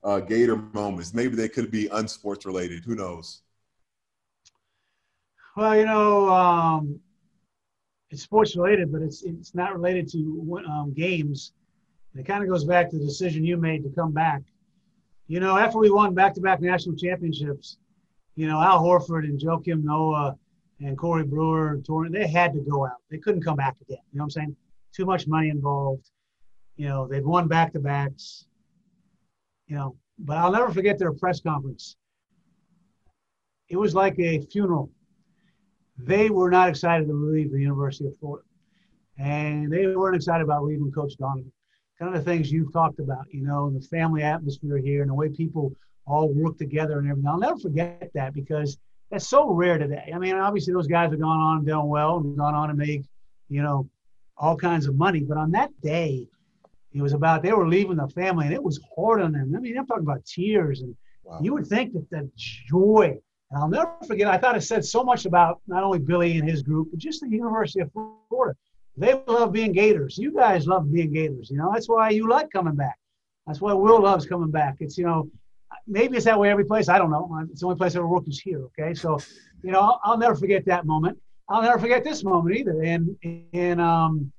uh, 0.04 0.20
Gator 0.20 0.56
moments? 0.56 1.14
Maybe 1.14 1.36
they 1.36 1.48
could 1.48 1.70
be 1.70 1.88
unsports 1.88 2.44
related. 2.44 2.84
Who 2.84 2.94
knows? 2.94 3.40
Well, 5.56 5.76
you 5.76 5.86
know, 5.86 6.28
um, 6.30 7.00
it's 8.10 8.22
sports 8.22 8.56
related, 8.56 8.92
but 8.92 9.00
it's 9.00 9.22
it's 9.22 9.54
not 9.54 9.72
related 9.72 10.10
to 10.12 10.62
um, 10.68 10.92
games. 10.92 11.52
it 12.14 12.26
kind 12.26 12.42
of 12.42 12.48
goes 12.50 12.64
back 12.64 12.90
to 12.90 12.98
the 12.98 13.04
decision 13.04 13.44
you 13.44 13.56
made 13.56 13.82
to 13.84 13.90
come 13.90 14.12
back. 14.12 14.42
You 15.32 15.40
know, 15.40 15.56
after 15.56 15.78
we 15.78 15.88
won 15.88 16.12
back-to-back 16.12 16.60
national 16.60 16.94
championships, 16.94 17.78
you 18.36 18.46
know 18.46 18.60
Al 18.60 18.82
Horford 18.82 19.24
and 19.24 19.40
Joakim 19.40 19.82
Noah 19.82 20.36
and 20.80 20.98
Corey 20.98 21.24
Brewer 21.24 21.70
and 21.70 21.82
Taurean, 21.82 22.12
they 22.12 22.26
had 22.26 22.52
to 22.52 22.60
go 22.60 22.84
out. 22.84 22.98
They 23.10 23.16
couldn't 23.16 23.40
come 23.40 23.56
back 23.56 23.76
again. 23.80 23.96
You 24.12 24.18
know 24.18 24.24
what 24.24 24.26
I'm 24.26 24.30
saying? 24.30 24.56
Too 24.94 25.06
much 25.06 25.26
money 25.26 25.48
involved. 25.48 26.10
You 26.76 26.86
know, 26.90 27.08
they'd 27.08 27.24
won 27.24 27.48
back-to-backs. 27.48 28.44
You 29.68 29.76
know, 29.76 29.96
but 30.18 30.36
I'll 30.36 30.52
never 30.52 30.70
forget 30.70 30.98
their 30.98 31.14
press 31.14 31.40
conference. 31.40 31.96
It 33.70 33.76
was 33.76 33.94
like 33.94 34.18
a 34.18 34.42
funeral 34.42 34.90
they 35.96 36.28
were 36.28 36.50
not 36.50 36.68
excited 36.68 37.06
to 37.06 37.14
leave 37.14 37.52
the 37.52 37.58
University 37.58 38.06
of 38.06 38.18
Florida. 38.18 38.44
And 39.18 39.72
they 39.72 39.86
weren't 39.86 40.16
excited 40.16 40.44
about 40.44 40.64
leaving 40.64 40.92
Coach 40.92 41.16
Donovan. 41.16 41.50
Kind 42.02 42.16
of 42.16 42.24
the 42.24 42.28
things 42.28 42.50
you've 42.50 42.72
talked 42.72 42.98
about, 42.98 43.26
you 43.30 43.42
know, 43.42 43.70
the 43.70 43.80
family 43.80 44.24
atmosphere 44.24 44.78
here 44.78 45.02
and 45.02 45.10
the 45.10 45.14
way 45.14 45.28
people 45.28 45.72
all 46.04 46.28
work 46.32 46.58
together 46.58 46.98
and 46.98 47.08
everything. 47.08 47.28
I'll 47.28 47.38
never 47.38 47.58
forget 47.58 48.10
that 48.14 48.34
because 48.34 48.76
that's 49.12 49.28
so 49.28 49.52
rare 49.52 49.78
today. 49.78 50.10
I 50.12 50.18
mean, 50.18 50.34
obviously 50.34 50.72
those 50.72 50.88
guys 50.88 51.12
have 51.12 51.20
gone 51.20 51.38
on 51.38 51.58
and 51.58 51.66
done 51.66 51.86
well 51.86 52.16
and 52.16 52.36
gone 52.36 52.56
on 52.56 52.70
to 52.70 52.74
make, 52.74 53.04
you 53.48 53.62
know, 53.62 53.88
all 54.36 54.56
kinds 54.56 54.88
of 54.88 54.96
money. 54.96 55.20
But 55.20 55.36
on 55.36 55.52
that 55.52 55.70
day, 55.80 56.26
it 56.92 57.00
was 57.00 57.12
about 57.12 57.44
they 57.44 57.52
were 57.52 57.68
leaving 57.68 57.98
the 57.98 58.08
family 58.08 58.46
and 58.46 58.54
it 58.54 58.62
was 58.62 58.80
hard 58.96 59.22
on 59.22 59.30
them. 59.30 59.54
I 59.56 59.60
mean, 59.60 59.78
I'm 59.78 59.86
talking 59.86 60.02
about 60.02 60.26
tears 60.26 60.80
and 60.80 60.96
wow. 61.22 61.38
you 61.40 61.54
would 61.54 61.68
think 61.68 61.92
that 61.92 62.10
the 62.10 62.28
joy 62.36 63.16
and 63.52 63.62
I'll 63.62 63.68
never 63.68 63.92
forget, 64.08 64.26
I 64.28 64.38
thought 64.38 64.56
it 64.56 64.62
said 64.62 64.84
so 64.84 65.04
much 65.04 65.26
about 65.26 65.60
not 65.66 65.84
only 65.84 65.98
Billy 65.98 66.38
and 66.38 66.48
his 66.48 66.62
group, 66.62 66.88
but 66.90 66.98
just 66.98 67.20
the 67.20 67.28
University 67.28 67.80
of 67.80 67.92
Florida. 68.28 68.56
They 68.96 69.20
love 69.26 69.52
being 69.52 69.72
Gators. 69.72 70.18
You 70.18 70.32
guys 70.32 70.66
love 70.66 70.92
being 70.92 71.12
Gators. 71.12 71.50
You 71.50 71.58
know, 71.58 71.70
that's 71.72 71.88
why 71.88 72.10
you 72.10 72.28
like 72.28 72.50
coming 72.50 72.74
back. 72.74 72.98
That's 73.46 73.60
why 73.60 73.72
Will 73.72 74.02
loves 74.02 74.26
coming 74.26 74.50
back. 74.50 74.76
It's, 74.80 74.98
you 74.98 75.04
know, 75.04 75.30
maybe 75.86 76.16
it's 76.16 76.26
that 76.26 76.38
way 76.38 76.50
every 76.50 76.64
place. 76.64 76.88
I 76.88 76.98
don't 76.98 77.10
know. 77.10 77.46
It's 77.50 77.60
the 77.60 77.66
only 77.66 77.78
place 77.78 77.96
I 77.96 77.98
ever 77.98 78.08
worked 78.08 78.28
is 78.28 78.40
here. 78.40 78.62
Okay. 78.66 78.94
So, 78.94 79.18
you 79.62 79.72
know, 79.72 79.80
I'll, 79.80 80.00
I'll 80.04 80.18
never 80.18 80.34
forget 80.34 80.64
that 80.66 80.86
moment. 80.86 81.18
I'll 81.48 81.62
never 81.62 81.78
forget 81.78 82.04
this 82.04 82.22
moment 82.22 82.56
either. 82.56 82.82
And, 82.82 83.16
and, 83.52 83.80
um, 83.80 84.32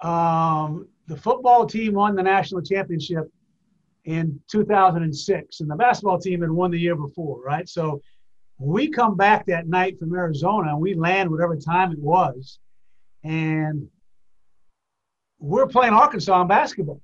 um, 0.00 0.88
the 1.08 1.16
football 1.16 1.66
team 1.66 1.94
won 1.94 2.14
the 2.14 2.22
national 2.22 2.62
championship 2.62 3.30
in 4.04 4.40
2006, 4.50 5.60
and 5.60 5.70
the 5.70 5.76
basketball 5.76 6.18
team 6.18 6.40
had 6.40 6.50
won 6.50 6.70
the 6.70 6.78
year 6.78 6.94
before, 6.94 7.42
right? 7.42 7.68
So 7.68 8.00
we 8.58 8.88
come 8.88 9.16
back 9.16 9.46
that 9.46 9.68
night 9.68 9.98
from 9.98 10.14
Arizona 10.14 10.70
and 10.70 10.80
we 10.80 10.94
land 10.94 11.30
whatever 11.30 11.56
time 11.56 11.92
it 11.92 11.98
was, 11.98 12.58
and 13.28 13.86
we're 15.38 15.66
playing 15.66 15.92
Arkansas 15.92 16.40
in 16.40 16.48
basketball. 16.48 17.00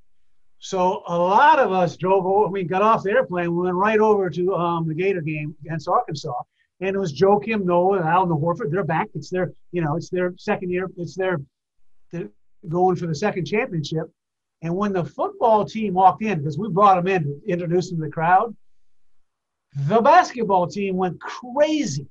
So 0.59 1.03
a 1.07 1.19
lot 1.19 1.59
of 1.59 1.71
us 1.71 1.99
drove 1.99 2.25
over. 2.25 2.49
We 2.49 2.65
got 2.65 2.81
off 2.81 3.03
the 3.03 3.11
airplane. 3.11 3.55
We 3.55 3.65
went 3.65 3.77
right 3.77 4.01
over 4.01 4.31
to 4.31 4.55
um, 4.55 4.89
the 4.89 4.95
Gator 4.95 5.21
game 5.21 5.55
against 5.65 5.87
Arkansas, 5.87 6.33
and 6.81 6.97
it 6.97 6.99
was 6.99 7.13
Joakim 7.13 7.65
Noah 7.65 7.99
and 7.99 8.09
Al 8.09 8.27
Horford. 8.27 8.71
They're 8.71 8.85
back. 8.85 9.09
It's 9.15 9.29
their, 9.29 9.53
you 9.73 9.83
know, 9.83 9.97
it's 9.97 10.09
their 10.09 10.33
second 10.39 10.71
year. 10.71 10.89
It's 10.97 11.15
their, 11.15 11.41
going 12.67 12.97
for 12.97 13.07
the 13.07 13.15
second 13.15 13.45
championship. 13.45 14.11
And 14.63 14.75
when 14.75 14.95
the 14.95 15.05
football 15.05 15.67
team 15.67 15.93
walked 15.93 16.23
in, 16.23 16.39
because 16.39 16.57
we 16.57 16.71
brought 16.71 16.97
them 16.97 17.09
in 17.09 17.25
to 17.25 17.41
introduce 17.47 17.91
them 17.91 17.99
to 17.99 18.07
the 18.07 18.11
crowd, 18.11 18.57
the 19.89 20.01
basketball 20.01 20.67
team 20.67 20.97
went 20.97 21.21
crazy. 21.21 22.07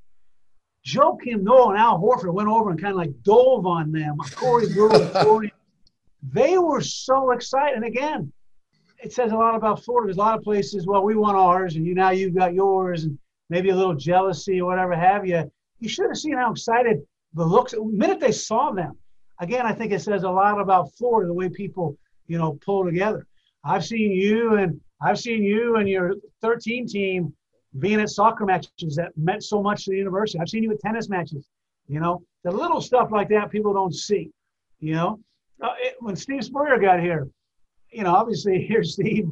Joakim 0.86 1.44
Noah 1.44 1.70
and 1.70 1.80
Al 1.80 2.00
Horford 2.00 2.34
went 2.34 2.50
over 2.50 2.70
and 2.70 2.82
kind 2.82 2.92
of 2.92 2.98
like 2.98 3.12
dove 3.24 3.66
on 3.66 3.92
them. 3.92 4.18
Corey 4.36 4.72
Brewer, 4.74 5.10
Corey, 5.24 5.54
they 6.32 6.58
were 6.58 6.82
so 6.82 7.32
excited. 7.32 7.76
And 7.76 7.86
again, 7.86 8.32
it 9.02 9.14
says 9.14 9.32
a 9.32 9.36
lot 9.36 9.56
about 9.56 9.84
Florida. 9.84 10.08
There's 10.08 10.18
a 10.18 10.22
lot 10.22 10.38
of 10.38 10.44
places, 10.44 10.86
well, 10.86 11.04
we 11.04 11.16
want 11.16 11.38
ours, 11.38 11.76
and 11.76 11.86
you 11.86 11.94
now 11.94 12.12
you've 12.12 12.36
got 12.36 12.54
yours, 12.54 13.04
and 13.04 13.18
maybe 13.50 13.70
a 13.70 13.76
little 13.76 13.96
jealousy 13.96 14.62
or 14.62 14.68
whatever 14.68 14.96
have 14.96 15.26
you. 15.26 15.50
You 15.80 15.90
should 15.90 16.08
have 16.08 16.18
seen 16.18 16.38
how 16.38 16.52
excited 16.52 17.02
the 17.34 17.46
looks. 17.46 17.74
The 17.74 17.84
minute 17.84 18.20
they 18.20 18.32
saw 18.32 18.72
them, 18.72 18.98
again, 19.40 19.66
I 19.66 19.74
think 19.74 19.92
it 19.92 20.02
says 20.02 20.24
a 20.24 20.30
lot 20.30 20.60
about 20.60 20.94
Florida, 20.98 21.28
the 21.28 21.34
way 21.34 21.50
people 21.50 21.98
you 22.28 22.38
know, 22.38 22.58
pull 22.66 22.86
together. 22.86 23.28
I've 23.64 23.86
seen 23.86 24.12
you 24.12 24.56
and 24.56 24.80
I've 25.02 25.20
seen 25.20 25.44
you 25.44 25.76
and 25.78 25.88
your 25.88 26.16
13 26.42 26.88
team 26.88 27.34
being 27.80 27.99
at 27.99 28.09
soccer 28.09 28.45
matches 28.45 28.95
that 28.95 29.11
meant 29.17 29.43
so 29.43 29.61
much 29.61 29.86
to 29.86 29.91
the 29.91 29.97
university. 29.97 30.39
I've 30.39 30.49
seen 30.49 30.63
you 30.63 30.71
at 30.71 30.80
tennis 30.80 31.09
matches. 31.09 31.47
You 31.88 31.99
know, 31.99 32.24
the 32.43 32.51
little 32.51 32.82
stuff 32.82 33.11
like 33.11 33.30
that 33.30 33.51
people 33.51 33.74
don't 33.74 33.93
see. 33.93 34.32
You 34.80 34.93
know, 34.93 35.19
uh, 35.61 35.74
it, 35.80 35.95
when 35.99 36.15
Steve 36.15 36.43
Spurrier 36.43 36.80
got 36.80 36.99
here, 36.99 37.28
you 37.91 38.03
know, 38.03 38.13
obviously 38.13 38.65
here's 38.69 38.93
Steve, 38.93 39.30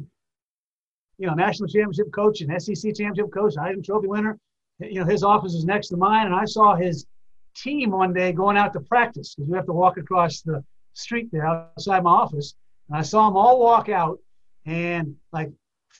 you 1.18 1.26
know, 1.26 1.34
national 1.34 1.68
championship 1.68 2.12
coach 2.12 2.40
and 2.40 2.62
SEC 2.62 2.94
championship 2.94 3.32
coach, 3.32 3.54
Heisman 3.54 3.84
Trophy 3.84 4.08
winner. 4.08 4.38
You 4.80 5.00
know, 5.00 5.06
his 5.06 5.22
office 5.22 5.54
is 5.54 5.64
next 5.64 5.88
to 5.88 5.96
mine, 5.96 6.26
and 6.26 6.34
I 6.34 6.44
saw 6.44 6.74
his 6.74 7.06
team 7.54 7.90
one 7.90 8.12
day 8.12 8.32
going 8.32 8.56
out 8.56 8.72
to 8.72 8.80
practice 8.80 9.34
because 9.34 9.48
we 9.48 9.56
have 9.56 9.66
to 9.66 9.72
walk 9.72 9.98
across 9.98 10.40
the 10.40 10.64
street 10.94 11.28
there 11.30 11.46
outside 11.46 12.02
my 12.02 12.10
office. 12.10 12.54
And 12.88 12.98
I 12.98 13.02
saw 13.02 13.28
them 13.28 13.36
all 13.36 13.60
walk 13.60 13.88
out, 13.88 14.18
and 14.66 15.14
like 15.32 15.52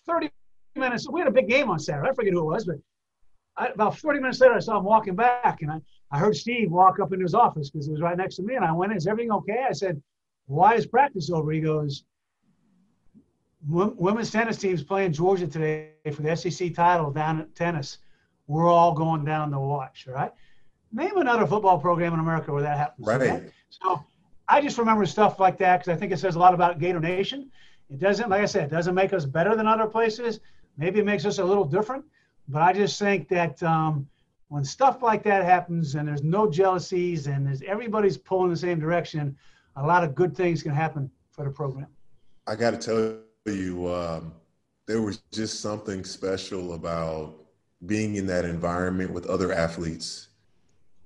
30 0.07 0.31
minutes, 0.77 1.09
we 1.09 1.21
had 1.21 1.29
a 1.29 1.33
big 1.33 1.49
game 1.49 1.71
on 1.71 1.79
Saturday. 1.79 2.09
I 2.09 2.15
forget 2.15 2.33
who 2.33 2.41
it 2.41 2.53
was, 2.53 2.65
but 2.65 2.77
I, 3.57 3.69
about 3.69 3.99
40 3.99 4.21
minutes 4.21 4.41
later, 4.41 4.55
I 4.55 4.61
saw 4.61 4.79
him 4.79 4.85
walking 4.85 5.15
back, 5.15 5.63
and 5.63 5.71
I, 5.71 5.81
I 6.11 6.19
heard 6.19 6.37
Steve 6.37 6.71
walk 6.71 7.01
up 7.01 7.13
into 7.13 7.25
his 7.25 7.35
office 7.35 7.71
because 7.71 7.87
he 7.87 7.93
was 7.93 8.01
right 8.01 8.17
next 8.17 8.37
to 8.37 8.43
me. 8.43 8.55
And 8.55 8.65
I 8.65 8.73
went, 8.73 8.95
Is 8.95 9.07
everything 9.07 9.33
okay? 9.33 9.65
I 9.69 9.73
said, 9.73 10.03
Why 10.47 10.75
is 10.75 10.87
practice 10.87 11.31
over? 11.31 11.51
He 11.53 11.61
goes, 11.61 12.05
Women's 13.69 14.31
tennis 14.31 14.59
team's 14.59 14.83
playing 14.83 15.13
Georgia 15.13 15.47
today 15.47 15.91
for 16.13 16.23
the 16.23 16.35
SEC 16.35 16.75
title 16.75 17.13
down 17.13 17.41
at 17.41 17.55
tennis. 17.55 17.99
We're 18.49 18.69
all 18.69 18.93
going 18.93 19.25
down 19.25 19.53
to 19.53 19.61
watch, 19.61 20.07
right? 20.09 20.33
Name 20.93 21.17
another 21.17 21.47
football 21.47 21.79
program 21.79 22.13
in 22.13 22.21
America 22.21 22.53
where 22.53 22.63
that 22.63 22.77
happens. 22.77 23.07
Right. 23.07 23.21
Okay? 23.21 23.51
So 23.71 24.05
I 24.49 24.61
just 24.61 24.79
remember 24.79 25.07
stuff 25.07 25.39
like 25.39 25.59
that 25.59 25.79
because 25.79 25.97
I 25.97 25.99
think 25.99 26.13
it 26.13 26.19
says 26.19 26.35
a 26.35 26.39
lot 26.39 26.55
about 26.55 26.81
Gator 26.81 27.01
Nation. 27.01 27.51
It 27.89 28.01
doesn't, 28.01 28.29
like 28.29 28.43
I 28.43 28.47
said, 28.47 28.65
it 28.65 28.71
doesn't 28.71 28.95
make 28.95 29.13
us 29.13 29.25
better 29.25 29.55
than 29.55 29.67
other 29.67 29.87
places. 29.87 30.41
Maybe 30.77 31.01
it 31.01 31.07
makes 31.07 31.25
us 31.25 31.39
a 31.39 31.45
little 31.45 31.65
different, 31.65 32.05
but 32.49 32.63
I 32.63 32.73
just 32.73 32.99
think 32.99 33.29
that 33.29 33.63
um, 33.63 34.09
when 34.49 34.65
stuff 34.65 35.03
like 35.03 35.23
that 35.25 35.45
happens 35.45 35.95
and 35.95 36.07
there's 36.07 36.23
no 36.23 36.51
jealousies 36.51 37.27
and 37.27 37.47
there's 37.47 37.63
everybody's 37.63 38.17
pulling 38.17 38.51
the 38.51 38.57
same 38.57 38.81
direction, 38.81 39.37
a 39.77 39.87
lot 39.87 40.05
of 40.05 40.15
good 40.15 40.37
things 40.37 40.63
can 40.63 40.73
happen 40.73 41.11
for 41.31 41.45
the 41.45 41.51
program. 41.51 41.87
I 42.47 42.57
got 42.57 42.73
to 42.73 42.77
tell 42.77 43.55
you, 43.55 43.89
um, 43.89 44.33
there 44.87 45.01
was 45.01 45.23
just 45.33 45.61
something 45.61 46.05
special 46.05 46.75
about 46.75 47.35
being 47.87 48.17
in 48.17 48.27
that 48.27 48.45
environment 48.45 49.11
with 49.11 49.27
other 49.27 49.53
athletes. 49.53 50.29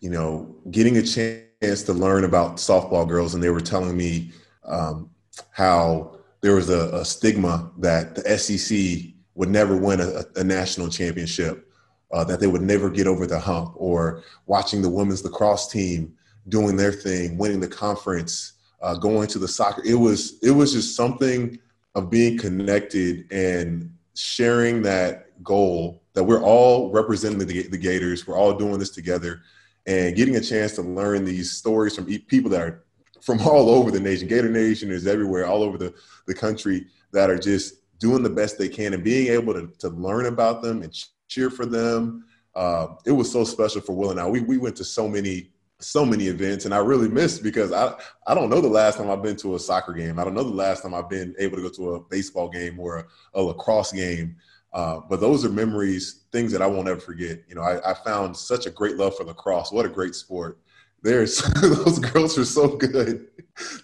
You 0.01 0.11
know, 0.11 0.55
getting 0.71 0.99
a 0.99 1.03
chance 1.03 1.83
to 1.85 1.93
learn 1.93 2.25
about 2.25 2.57
softball 2.57 3.09
girls, 3.09 3.35
and 3.35 3.43
they 3.43 3.51
were 3.51 3.61
telling 3.61 3.97
me 3.97 4.33
um, 4.64 5.11
how 5.51 6.19
there 6.41 6.55
was 6.55 6.69
a, 6.69 6.91
a, 6.97 7.05
stigma 7.05 7.71
that 7.79 8.14
the 8.14 8.39
SEC 8.39 9.14
would 9.37 9.49
never 9.49 9.76
win 9.76 10.01
a, 10.01 10.24
a 10.34 10.43
national 10.43 10.89
championship, 10.89 11.70
uh, 12.12 12.24
that 12.24 12.41
they 12.41 12.47
would 12.49 12.62
never 12.62 12.91
get 12.91 13.07
over 13.07 13.26
the 13.26 13.39
hump, 13.39 13.72
or 13.76 14.24
watching 14.47 14.82
the 14.82 14.91
women's 14.91 15.24
lacrosse 15.24 15.70
team 15.70 16.12
doing 16.49 16.76
their 16.76 16.93
thing, 16.93 17.39
winning 17.39 17.61
the 17.61 17.68
conference, 17.68 18.55
uh, 18.82 18.95
going 18.95 19.28
to 19.28 19.39
the 19.39 19.49
soccer. 19.49 19.82
It 19.84 19.95
was 19.95 20.39
it 20.43 20.51
was 20.51 20.72
just 20.72 20.97
something 20.97 21.59
of 21.95 22.11
being 22.11 22.39
connected 22.39 23.30
and 23.32 23.91
sharing 24.14 24.82
that 24.82 25.43
goal 25.43 26.03
that 26.14 26.24
we're 26.24 26.43
all 26.43 26.91
representing 26.91 27.39
the, 27.39 27.68
the 27.68 27.78
Gators. 27.78 28.26
We're 28.26 28.37
all 28.37 28.55
doing 28.55 28.78
this 28.78 28.91
together 28.91 29.43
and 29.87 30.16
getting 30.16 30.37
a 30.37 30.41
chance 30.41 30.72
to 30.72 30.82
learn 30.82 31.24
these 31.24 31.53
stories 31.53 31.95
from 31.95 32.07
people 32.07 32.51
that 32.51 32.61
are 32.61 32.84
from 33.22 33.41
all 33.41 33.70
over 33.70 33.91
the 33.91 34.01
nation. 34.01 34.28
Gator 34.28 34.49
Nation 34.49 34.91
is 34.91 35.07
everywhere, 35.07 35.47
all 35.47 35.62
over 35.62 35.78
the, 35.78 35.95
the 36.26 36.34
country 36.34 36.87
that 37.12 37.30
are 37.30 37.39
just 37.39 37.74
doing 37.99 38.23
the 38.23 38.31
best 38.31 38.59
they 38.59 38.69
can 38.69 38.95
and 38.95 39.05
being 39.05 39.29
able 39.33 39.55
to, 39.55 39.71
to 39.79 39.89
learn 39.89 40.27
about 40.27 40.63
them 40.63 40.83
and 40.83 40.95
cheer 41.29 41.51
for 41.51 41.67
them. 41.67 42.25
Uh, 42.55 42.89
it 43.05 43.13
was 43.13 43.31
so 43.31 43.45
special 43.45 43.81
for 43.81 43.95
Will 43.95 44.11
and 44.11 44.21
I. 44.21 44.27
We, 44.27 44.41
we 44.41 44.59
went 44.59 44.77
to 44.77 44.85
so 44.85 45.09
many 45.09 45.51
so 45.79 46.07
many 46.07 46.29
events 46.29 46.65
and 46.65 46.73
I 46.73 46.79
really 46.79 47.09
missed 47.09 47.43
because 47.43 47.71
I, 47.71 47.95
I 48.27 48.35
don't 48.35 48.49
know 48.49 48.63
the 48.63 48.69
last 48.69 48.97
time 48.97 49.11
I've 49.11 49.23
been 49.23 49.37
to 49.37 49.57
a 49.57 49.59
soccer 49.59 49.93
game. 49.93 50.19
I 50.19 50.25
don't 50.25 50.33
know 50.33 50.43
the 50.43 50.49
last 50.49 50.83
time 50.83 50.95
I've 50.95 51.11
been 51.11 51.35
able 51.39 51.57
to 51.57 51.63
go 51.63 51.69
to 51.69 51.95
a 51.97 52.01
baseball 52.01 52.49
game 52.49 52.81
or 52.81 52.99
a, 52.99 53.05
a 53.35 53.43
lacrosse 53.43 53.93
game. 53.93 54.37
Uh, 54.73 55.01
but 55.09 55.21
those 55.21 55.45
are 55.45 55.51
memories, 55.51 56.25
things 56.33 56.51
that 56.53 56.63
I 56.63 56.67
won't 56.67 56.89
ever 56.89 57.01
forget. 57.01 57.43
You 57.49 57.55
know, 57.55 57.63
I, 57.63 57.91
I 57.91 57.95
found 57.95 58.37
such 58.37 58.67
a 58.67 58.71
great 58.71 58.97
love 58.97 59.17
for 59.17 59.25
lacrosse. 59.25 59.71
What 59.71 59.87
a 59.87 59.91
great 59.91 60.15
sport. 60.15 60.59
There's 61.03 61.39
those 61.61 61.99
girls 61.99 62.39
are 62.39 62.45
so 62.45 62.69
good. 62.77 63.29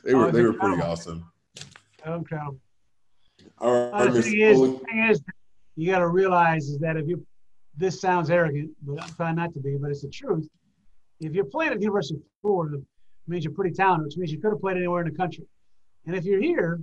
They 0.05 0.15
were 0.15 0.27
oh, 0.27 0.31
they 0.31 0.43
were 0.43 0.53
pretty 0.53 0.83
awesome. 0.83 1.33
Okay. 2.07 2.37
All 2.37 2.57
right, 3.71 3.93
uh, 3.93 4.11
the, 4.11 4.23
thing 4.23 4.41
is, 4.41 4.61
the 4.61 4.81
thing 4.87 5.07
is, 5.11 5.23
you 5.77 5.91
got 5.91 6.01
to 6.01 6.09
realize 6.09 6.69
is 6.69 6.79
that 6.79 6.97
if 6.97 7.07
you, 7.07 7.25
this 7.77 8.01
sounds 8.01 8.31
arrogant, 8.31 8.71
but 8.83 9.03
I'm 9.03 9.11
trying 9.15 9.37
not 9.37 9.55
to 9.55 9.61
be, 9.61 9.77
but 9.77 9.91
it's 9.91 10.03
the 10.03 10.09
truth 10.09 10.49
if 11.27 11.35
you're 11.35 11.45
playing 11.45 11.73
at 11.73 11.79
the 11.79 11.85
University 11.85 12.17
of 12.17 12.23
Florida, 12.41 12.77
it 12.77 12.85
means 13.29 13.45
you're 13.45 13.55
pretty 13.55 13.75
talented, 13.75 14.07
which 14.07 14.17
means 14.17 14.33
you 14.33 14.41
could 14.41 14.51
have 14.51 14.61
played 14.61 14.77
anywhere 14.77 15.03
in 15.03 15.09
the 15.11 15.17
country. 15.17 15.45
And 16.07 16.17
if 16.17 16.25
you're 16.25 16.41
here, 16.41 16.81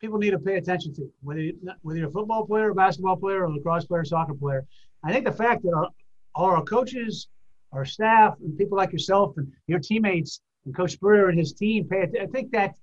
people 0.00 0.18
need 0.18 0.30
to 0.30 0.38
pay 0.38 0.56
attention 0.56 0.92
to 0.94 1.10
whether 1.22 1.40
you, 1.40 1.58
whether 1.82 2.00
you're 2.00 2.08
a 2.08 2.12
football 2.12 2.44
player, 2.44 2.70
a 2.70 2.74
basketball 2.74 3.16
player, 3.16 3.42
or 3.42 3.44
a 3.44 3.52
lacrosse 3.52 3.86
player, 3.86 4.04
soccer 4.04 4.34
player. 4.34 4.66
I 5.04 5.12
think 5.12 5.24
the 5.24 5.32
fact 5.32 5.62
that 5.62 5.72
our, 5.72 5.88
our 6.34 6.62
coaches, 6.64 7.28
our 7.72 7.84
staff, 7.84 8.34
and 8.40 8.58
people 8.58 8.76
like 8.76 8.92
yourself 8.92 9.34
and 9.36 9.50
your 9.68 9.78
teammates 9.78 10.40
and 10.64 10.74
Coach 10.74 10.92
Spurrier 10.92 11.28
and 11.28 11.38
his 11.38 11.52
team 11.52 11.88
pay. 11.88 12.08
I 12.20 12.26
think 12.26 12.50
that 12.52 12.74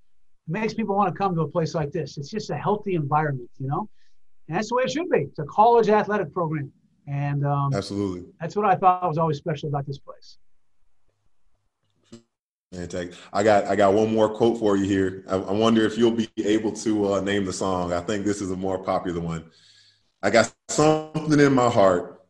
makes 0.50 0.74
people 0.74 0.95
want 0.95 1.14
to 1.14 1.18
come 1.18 1.36
to 1.36 1.41
a 1.41 1.47
place 1.47 1.76
like 1.76 1.91
this. 1.91 2.18
It's 2.18 2.30
just 2.30 2.50
a 2.50 2.58
healthy 2.58 2.95
environment, 2.95 3.50
you 3.60 3.68
know, 3.68 3.88
and 4.47 4.58
that's 4.58 4.70
the 4.70 4.76
way 4.76 4.84
it 4.84 4.91
should 4.91 5.10
be. 5.10 5.20
It's 5.20 5.39
a 5.39 5.45
college 5.45 5.89
athletic 5.89 6.34
program, 6.34 6.72
and 7.08 7.45
um, 7.45 7.74
absolutely, 7.74 8.26
that's 8.39 8.56
what 8.56 8.66
I 8.66 8.76
thought 8.76 9.08
was 9.08 9.18
always 9.18 9.38
special 9.38 9.70
about 9.70 9.86
this 9.86 10.00
place. 10.00 10.38
Fantastic. 12.72 13.18
I 13.34 13.41
got 13.43 13.66
I 13.66 13.76
got 13.76 13.93
one 13.93 14.14
more 14.14 14.30
quote 14.30 14.60
for 14.60 14.78
you 14.78 14.86
here. 14.86 15.24
I, 15.28 15.36
I 15.36 15.52
wonder 15.52 15.86
if 15.86 15.97
you'll 15.97 16.12
be 16.12 16.30
able 16.38 16.72
to 16.74 17.14
uh, 17.14 17.22
name 17.22 17.45
the 17.45 17.54
song. 17.54 17.93
I 17.93 18.02
think 18.02 18.26
this 18.26 18.41
is 18.41 18.52
a 18.52 18.56
more 18.56 18.78
popular 18.84 19.20
one. 19.20 19.50
I 20.22 20.30
got 20.30 20.54
something 20.68 21.39
in 21.39 21.54
my 21.54 21.70
heart. 21.70 22.24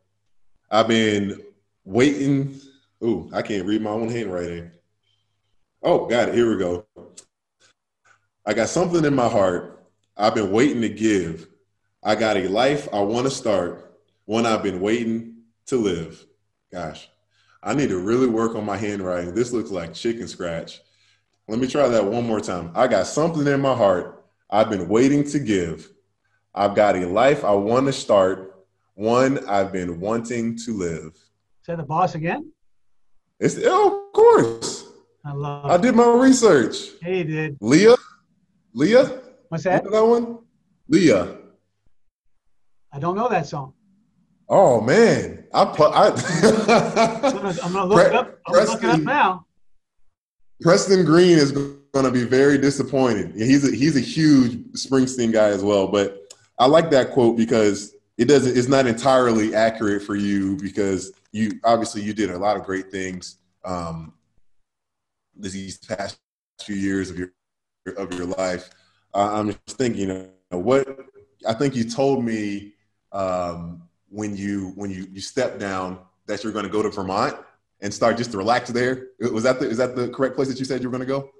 I've 0.70 0.88
been 0.88 1.42
waiting. 1.84 2.58
Ooh, 3.02 3.30
I 3.32 3.42
can't 3.42 3.66
read 3.66 3.82
my 3.82 3.90
own 3.90 4.08
handwriting. 4.08 4.70
Oh, 5.82 6.06
got 6.06 6.28
it. 6.28 6.34
Here 6.34 6.50
we 6.50 6.58
go. 6.58 6.86
I 8.46 8.54
got 8.54 8.68
something 8.68 9.04
in 9.04 9.14
my 9.14 9.28
heart. 9.28 9.86
I've 10.16 10.34
been 10.34 10.50
waiting 10.50 10.82
to 10.82 10.88
give. 10.88 11.48
I 12.02 12.14
got 12.14 12.36
a 12.36 12.48
life 12.48 12.88
I 12.92 13.00
want 13.00 13.26
to 13.26 13.30
start. 13.30 13.98
One 14.24 14.46
I've 14.46 14.62
been 14.62 14.80
waiting 14.80 15.42
to 15.66 15.76
live. 15.76 16.24
Gosh. 16.72 17.08
I 17.62 17.74
need 17.74 17.90
to 17.90 17.98
really 17.98 18.26
work 18.26 18.54
on 18.54 18.64
my 18.64 18.76
handwriting. 18.76 19.34
This 19.34 19.52
looks 19.52 19.70
like 19.70 19.92
chicken 19.92 20.26
scratch. 20.26 20.80
Let 21.48 21.58
me 21.58 21.66
try 21.66 21.88
that 21.88 22.04
one 22.04 22.26
more 22.26 22.40
time. 22.40 22.70
I 22.74 22.86
got 22.86 23.06
something 23.06 23.46
in 23.46 23.60
my 23.60 23.74
heart 23.74 24.24
I've 24.48 24.70
been 24.70 24.88
waiting 24.88 25.24
to 25.24 25.38
give. 25.38 25.90
I've 26.54 26.74
got 26.74 26.96
a 26.96 27.06
life 27.06 27.44
I 27.44 27.52
want 27.52 27.86
to 27.86 27.92
start, 27.92 28.64
one 28.94 29.46
I've 29.48 29.72
been 29.72 30.00
wanting 30.00 30.56
to 30.64 30.72
live. 30.72 31.16
Say 31.62 31.76
the 31.76 31.82
boss 31.82 32.14
again? 32.14 32.52
It's 33.38 33.58
oh, 33.62 34.06
of 34.06 34.12
course. 34.12 34.86
I 35.24 35.32
love. 35.32 35.70
I 35.70 35.76
did 35.76 35.94
my 35.94 36.12
research. 36.14 36.76
Hey, 37.00 37.22
did 37.22 37.58
Leah? 37.60 37.96
Leah? 38.72 39.20
What's 39.48 39.64
that? 39.64 39.84
that 39.84 40.04
one? 40.04 40.38
Leah. 40.88 41.36
I 42.92 42.98
don't 42.98 43.16
know 43.16 43.28
that 43.28 43.46
song. 43.46 43.74
Oh 44.48 44.80
man, 44.80 45.44
I, 45.54 45.62
I 45.62 46.08
I'm 47.62 47.72
gonna 47.72 47.84
look 47.84 48.06
it 48.06 48.14
up. 48.14 48.38
I'm 48.46 48.52
Preston, 48.52 48.74
look 48.74 48.82
it 48.82 48.90
up 48.90 49.00
now. 49.00 49.46
Preston 50.60 51.04
Green 51.04 51.38
is 51.38 51.52
going 51.52 52.04
to 52.04 52.10
be 52.10 52.24
very 52.24 52.58
disappointed. 52.58 53.32
He's 53.34 53.66
a, 53.66 53.74
he's 53.74 53.96
a 53.96 54.00
huge 54.00 54.56
Springsteen 54.74 55.32
guy 55.32 55.48
as 55.48 55.62
well, 55.62 55.86
but 55.86 56.34
I 56.58 56.66
like 56.66 56.90
that 56.90 57.12
quote 57.12 57.36
because 57.36 57.94
it 58.18 58.26
doesn't. 58.26 58.56
It's 58.56 58.68
not 58.68 58.86
entirely 58.86 59.54
accurate 59.54 60.02
for 60.02 60.16
you 60.16 60.56
because 60.56 61.12
you 61.32 61.52
obviously 61.64 62.02
you 62.02 62.12
did 62.12 62.30
a 62.30 62.38
lot 62.38 62.56
of 62.56 62.64
great 62.64 62.90
things 62.90 63.36
um, 63.64 64.12
these 65.36 65.78
past 65.78 66.18
few 66.60 66.76
years 66.76 67.08
of 67.08 67.18
your 67.18 67.32
of 67.96 68.12
your 68.14 68.26
life. 68.26 68.70
Uh, 69.14 69.30
I'm 69.32 69.48
just 69.48 69.78
thinking, 69.78 70.00
you 70.00 70.06
know, 70.50 70.58
what 70.58 70.86
I 71.46 71.54
think 71.54 71.74
you 71.74 71.84
told 71.84 72.24
me. 72.24 72.74
Um, 73.12 73.82
when 74.10 74.36
you 74.36 74.72
when 74.74 74.90
you 74.90 75.06
you 75.10 75.20
step 75.20 75.58
down 75.58 75.98
that 76.26 76.44
you're 76.44 76.52
going 76.52 76.64
to 76.64 76.70
go 76.70 76.82
to 76.82 76.90
Vermont 76.90 77.36
and 77.80 77.92
start 77.94 78.16
just 78.16 78.32
to 78.32 78.36
relax 78.36 78.68
there. 78.70 79.08
Was 79.32 79.44
that 79.44 79.58
the 79.58 79.70
is 79.70 79.78
that 79.78 79.96
the 79.96 80.08
correct 80.08 80.36
place 80.36 80.48
that 80.48 80.58
you 80.58 80.64
said 80.64 80.82
you 80.82 80.90
were 80.90 80.96
going 80.96 81.06
to 81.06 81.12
go? 81.12 81.30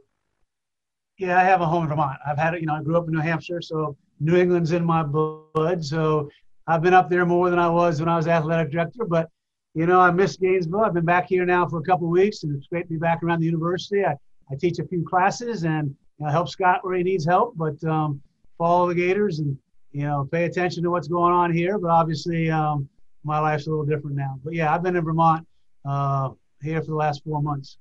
Yeah, 1.18 1.38
I 1.38 1.44
have 1.44 1.60
a 1.60 1.66
home 1.66 1.82
in 1.82 1.88
Vermont. 1.90 2.18
I've 2.26 2.38
had 2.38 2.54
it. 2.54 2.60
You 2.60 2.66
know, 2.66 2.74
I 2.74 2.82
grew 2.82 2.96
up 2.96 3.06
in 3.06 3.12
New 3.12 3.20
Hampshire, 3.20 3.60
so 3.60 3.96
New 4.20 4.36
England's 4.36 4.72
in 4.72 4.84
my 4.84 5.02
blood. 5.02 5.84
So 5.84 6.30
I've 6.66 6.80
been 6.80 6.94
up 6.94 7.10
there 7.10 7.26
more 7.26 7.50
than 7.50 7.58
I 7.58 7.68
was 7.68 8.00
when 8.00 8.08
I 8.08 8.16
was 8.16 8.26
athletic 8.26 8.72
director. 8.72 9.04
But 9.04 9.28
you 9.74 9.86
know, 9.86 10.00
I 10.00 10.10
miss 10.10 10.36
Gainesville. 10.36 10.80
I've 10.80 10.94
been 10.94 11.04
back 11.04 11.26
here 11.28 11.44
now 11.44 11.68
for 11.68 11.78
a 11.78 11.82
couple 11.82 12.06
of 12.06 12.12
weeks, 12.12 12.44
and 12.44 12.56
it's 12.56 12.66
great 12.68 12.82
to 12.82 12.88
be 12.88 12.98
back 12.98 13.22
around 13.22 13.40
the 13.40 13.46
university. 13.46 14.04
I, 14.04 14.14
I 14.50 14.56
teach 14.58 14.78
a 14.78 14.86
few 14.86 15.04
classes 15.04 15.64
and 15.64 15.94
you 16.20 16.26
know, 16.26 16.32
help 16.32 16.48
Scott 16.48 16.80
where 16.82 16.96
he 16.96 17.02
needs 17.02 17.24
help, 17.24 17.56
but 17.56 17.82
um, 17.84 18.20
follow 18.58 18.88
the 18.88 18.94
Gators 18.94 19.38
and 19.38 19.56
you 19.92 20.02
know, 20.02 20.28
pay 20.30 20.44
attention 20.44 20.82
to 20.84 20.90
what's 20.90 21.08
going 21.08 21.32
on 21.32 21.52
here. 21.52 21.78
But 21.78 21.90
obviously, 21.90 22.50
um, 22.50 22.88
my 23.24 23.38
life's 23.38 23.66
a 23.66 23.70
little 23.70 23.84
different 23.84 24.16
now. 24.16 24.38
But 24.44 24.54
yeah, 24.54 24.72
I've 24.72 24.82
been 24.82 24.96
in 24.96 25.04
Vermont 25.04 25.46
uh, 25.84 26.30
here 26.62 26.80
for 26.80 26.88
the 26.88 26.96
last 26.96 27.24
four 27.24 27.42
months. 27.42 27.78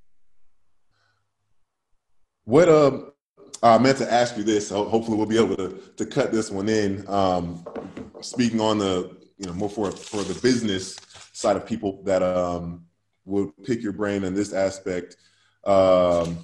What 2.46 2.68
uh, 2.68 3.02
I 3.62 3.78
meant 3.78 4.00
to 4.00 4.12
ask 4.12 4.38
you 4.38 4.44
this. 4.44 4.70
Hopefully, 4.70 5.18
we'll 5.18 5.28
be 5.28 5.38
able 5.38 5.56
to 5.58 5.80
to 5.98 6.06
cut 6.06 6.32
this 6.32 6.50
one 6.50 6.68
in. 6.68 7.08
Um, 7.08 7.66
speaking 8.22 8.60
on 8.60 8.80
the 8.80 9.16
you 9.38 9.46
know 9.46 9.54
more 9.54 9.70
for 9.70 9.92
for 9.92 10.24
the 10.24 10.40
business 10.42 10.98
side 11.34 11.56
of 11.56 11.66
people 11.66 12.02
that 12.04 12.24
um, 12.24 12.86
will 13.26 13.54
pick 13.64 13.84
your 13.84 13.94
brain 13.94 14.24
in 14.24 14.34
this 14.34 14.52
aspect. 14.52 15.18
Um, 15.66 16.40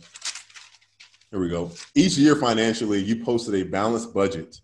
here 1.35 1.43
we 1.43 1.49
go. 1.49 1.71
Each 1.93 2.17
year 2.17 2.35
financially, 2.35 3.01
you 3.01 3.23
posted 3.23 3.55
a 3.55 3.63
balanced 3.63 4.13
budget 4.13 4.61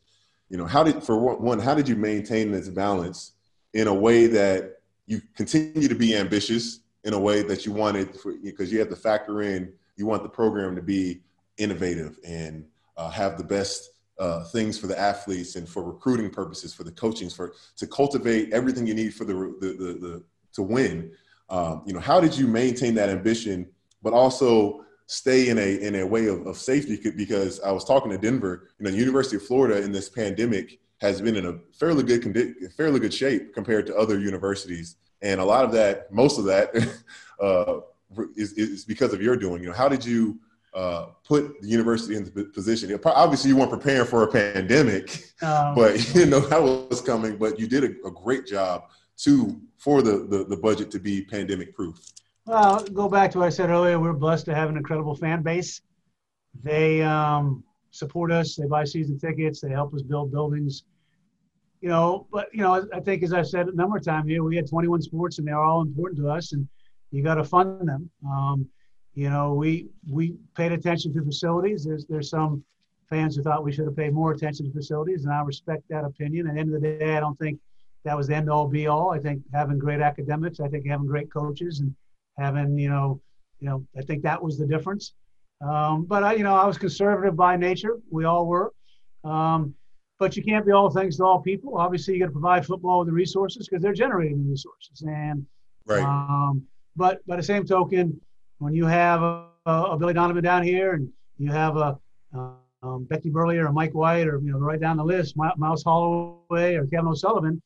you 0.51 0.57
know 0.57 0.65
how 0.65 0.83
did 0.83 1.01
for 1.01 1.17
one 1.17 1.57
how 1.59 1.73
did 1.73 1.87
you 1.87 1.95
maintain 1.95 2.51
this 2.51 2.67
balance 2.67 3.31
in 3.73 3.87
a 3.87 3.93
way 3.93 4.27
that 4.27 4.81
you 5.07 5.21
continue 5.35 5.87
to 5.87 5.95
be 5.95 6.15
ambitious 6.15 6.81
in 7.05 7.13
a 7.13 7.19
way 7.19 7.41
that 7.41 7.65
you 7.65 7.71
wanted 7.71 8.09
because 8.43 8.71
you 8.71 8.77
have 8.77 8.89
to 8.89 8.95
factor 8.95 9.41
in 9.41 9.71
you 9.95 10.05
want 10.05 10.21
the 10.21 10.29
program 10.29 10.75
to 10.75 10.81
be 10.81 11.21
innovative 11.57 12.19
and 12.25 12.65
uh, 12.97 13.09
have 13.09 13.37
the 13.37 13.43
best 13.43 13.91
uh, 14.19 14.43
things 14.43 14.77
for 14.77 14.87
the 14.87 14.99
athletes 14.99 15.55
and 15.55 15.67
for 15.67 15.83
recruiting 15.83 16.29
purposes 16.29 16.73
for 16.73 16.83
the 16.83 16.91
coachings 16.91 17.33
for 17.33 17.53
to 17.77 17.87
cultivate 17.87 18.51
everything 18.51 18.85
you 18.85 18.93
need 18.93 19.13
for 19.13 19.23
the 19.23 19.33
the, 19.61 19.67
the, 19.67 19.93
the 20.05 20.23
to 20.51 20.61
win 20.61 21.09
um, 21.49 21.81
you 21.85 21.93
know 21.93 21.99
how 21.99 22.19
did 22.19 22.37
you 22.37 22.45
maintain 22.45 22.93
that 22.93 23.07
ambition 23.07 23.65
but 24.03 24.11
also 24.11 24.83
stay 25.07 25.49
in 25.49 25.57
a 25.57 25.77
in 25.81 25.95
a 25.95 26.05
way 26.05 26.27
of, 26.27 26.45
of 26.47 26.57
safety 26.57 26.97
because 27.15 27.59
I 27.61 27.71
was 27.71 27.83
talking 27.83 28.11
to 28.11 28.17
Denver, 28.17 28.69
you 28.79 28.85
know, 28.85 28.91
the 28.91 28.97
University 28.97 29.35
of 29.35 29.43
Florida 29.43 29.81
in 29.81 29.91
this 29.91 30.09
pandemic 30.09 30.79
has 31.01 31.19
been 31.19 31.35
in 31.35 31.45
a 31.47 31.57
fairly 31.73 32.03
good 32.03 32.21
condi- 32.21 32.71
fairly 32.73 32.99
good 32.99 33.13
shape 33.13 33.53
compared 33.53 33.87
to 33.87 33.95
other 33.95 34.19
universities, 34.19 34.97
and 35.21 35.41
a 35.41 35.45
lot 35.45 35.65
of 35.65 35.71
that, 35.71 36.11
most 36.13 36.37
of 36.37 36.45
that, 36.45 36.69
uh, 37.41 37.79
is, 38.35 38.53
is 38.53 38.85
because 38.85 39.13
of 39.13 39.21
your 39.21 39.35
doing. 39.35 39.63
You 39.63 39.69
know, 39.69 39.75
how 39.75 39.89
did 39.89 40.05
you 40.05 40.39
uh, 40.73 41.07
put 41.25 41.61
the 41.61 41.67
university 41.67 42.15
in 42.15 42.23
the 42.23 42.45
position? 42.45 42.97
Obviously, 43.03 43.49
you 43.49 43.57
weren't 43.57 43.71
preparing 43.71 44.07
for 44.07 44.23
a 44.23 44.27
pandemic, 44.27 45.33
um, 45.41 45.75
but 45.75 46.15
you 46.15 46.25
know 46.25 46.39
that 46.39 46.61
was 46.61 47.01
coming. 47.01 47.37
But 47.37 47.59
you 47.59 47.67
did 47.67 47.83
a, 47.83 48.07
a 48.07 48.11
great 48.11 48.45
job 48.45 48.83
to 49.17 49.59
for 49.77 50.01
the, 50.01 50.25
the 50.29 50.45
the 50.45 50.57
budget 50.57 50.91
to 50.91 50.99
be 50.99 51.23
pandemic 51.23 51.75
proof. 51.75 51.97
Well, 52.45 52.83
go 52.85 53.07
back 53.07 53.31
to 53.31 53.39
what 53.39 53.47
I 53.47 53.49
said 53.49 53.69
earlier. 53.69 53.99
We're 53.99 54.13
blessed 54.13 54.45
to 54.45 54.55
have 54.55 54.69
an 54.69 54.77
incredible 54.77 55.15
fan 55.15 55.43
base. 55.43 55.81
They 56.63 57.01
um, 57.01 57.63
support 57.91 58.31
us. 58.31 58.55
They 58.55 58.65
buy 58.65 58.83
season 58.83 59.19
tickets. 59.19 59.61
They 59.61 59.69
help 59.69 59.93
us 59.93 60.01
build 60.01 60.31
buildings. 60.31 60.83
You 61.81 61.89
know, 61.89 62.27
but 62.31 62.47
you 62.53 62.61
know, 62.61 62.87
I 62.93 62.99
think 62.99 63.23
as 63.23 63.33
I've 63.33 63.47
said 63.47 63.67
a 63.67 63.75
number 63.75 63.97
of 63.97 64.03
times 64.03 64.27
here, 64.27 64.43
we 64.43 64.55
had 64.55 64.67
21 64.67 65.01
sports, 65.01 65.39
and 65.39 65.47
they're 65.47 65.59
all 65.59 65.81
important 65.81 66.19
to 66.21 66.29
us, 66.29 66.53
and 66.53 66.67
you 67.11 67.23
got 67.23 67.35
to 67.35 67.43
fund 67.43 67.87
them. 67.87 68.09
Um, 68.25 68.67
you 69.13 69.29
know, 69.29 69.53
we 69.53 69.87
we 70.09 70.35
paid 70.55 70.71
attention 70.71 71.13
to 71.13 71.23
facilities. 71.23 71.83
There's 71.83 72.05
there's 72.05 72.29
some 72.29 72.63
fans 73.09 73.35
who 73.35 73.43
thought 73.43 73.63
we 73.63 73.71
should 73.71 73.85
have 73.85 73.95
paid 73.95 74.13
more 74.13 74.31
attention 74.31 74.65
to 74.65 74.71
facilities, 74.71 75.25
and 75.25 75.33
I 75.33 75.41
respect 75.41 75.83
that 75.89 76.05
opinion. 76.05 76.47
At 76.47 76.55
the 76.55 76.59
end 76.59 76.73
of 76.73 76.81
the 76.81 76.87
day, 76.87 77.17
I 77.17 77.19
don't 77.19 77.37
think 77.37 77.59
that 78.03 78.17
was 78.17 78.27
the 78.27 78.35
end 78.35 78.49
all 78.49 78.67
be 78.67 78.87
all. 78.87 79.11
I 79.11 79.19
think 79.19 79.43
having 79.53 79.77
great 79.77 80.01
academics, 80.01 80.59
I 80.59 80.67
think 80.67 80.87
having 80.87 81.07
great 81.07 81.31
coaches, 81.31 81.79
and 81.81 81.95
having 82.41 82.77
you 82.77 82.89
know, 82.89 83.21
you 83.59 83.69
know, 83.69 83.85
I 83.97 84.01
think 84.01 84.23
that 84.23 84.41
was 84.41 84.57
the 84.57 84.65
difference. 84.65 85.13
Um, 85.61 86.05
but 86.05 86.23
I, 86.23 86.33
you 86.33 86.43
know, 86.43 86.55
I 86.55 86.65
was 86.65 86.77
conservative 86.77 87.35
by 87.35 87.55
nature. 87.55 87.99
We 88.09 88.25
all 88.25 88.47
were. 88.47 88.73
Um, 89.23 89.75
but 90.17 90.35
you 90.37 90.43
can't 90.43 90.65
be 90.65 90.71
all 90.71 90.89
things 90.89 91.17
to 91.17 91.23
all 91.23 91.39
people. 91.39 91.77
Obviously, 91.77 92.13
you 92.13 92.19
got 92.19 92.27
to 92.27 92.31
provide 92.31 92.65
football 92.65 92.99
with 92.99 93.07
the 93.07 93.13
resources 93.13 93.67
because 93.67 93.81
they're 93.81 93.93
generating 93.93 94.43
the 94.43 94.49
resources. 94.49 95.01
And 95.01 95.45
right. 95.85 96.03
Um, 96.03 96.63
but 96.95 97.25
by 97.25 97.37
the 97.37 97.43
same 97.43 97.65
token, 97.65 98.19
when 98.59 98.73
you 98.73 98.85
have 98.85 99.21
a, 99.21 99.47
a 99.65 99.97
Billy 99.97 100.13
Donovan 100.13 100.43
down 100.43 100.63
here, 100.63 100.93
and 100.93 101.09
you 101.37 101.51
have 101.51 101.77
a 101.77 101.97
um, 102.83 103.05
Becky 103.05 103.29
Burleigh 103.29 103.59
or 103.59 103.71
Mike 103.71 103.93
White, 103.93 104.27
or 104.27 104.39
you 104.39 104.51
know, 104.51 104.57
right 104.57 104.79
down 104.79 104.97
the 104.97 105.03
list, 105.03 105.35
Mouse 105.37 105.83
Holloway 105.83 106.75
or 106.75 106.85
Kevin 106.87 107.07
O'Sullivan, 107.07 107.61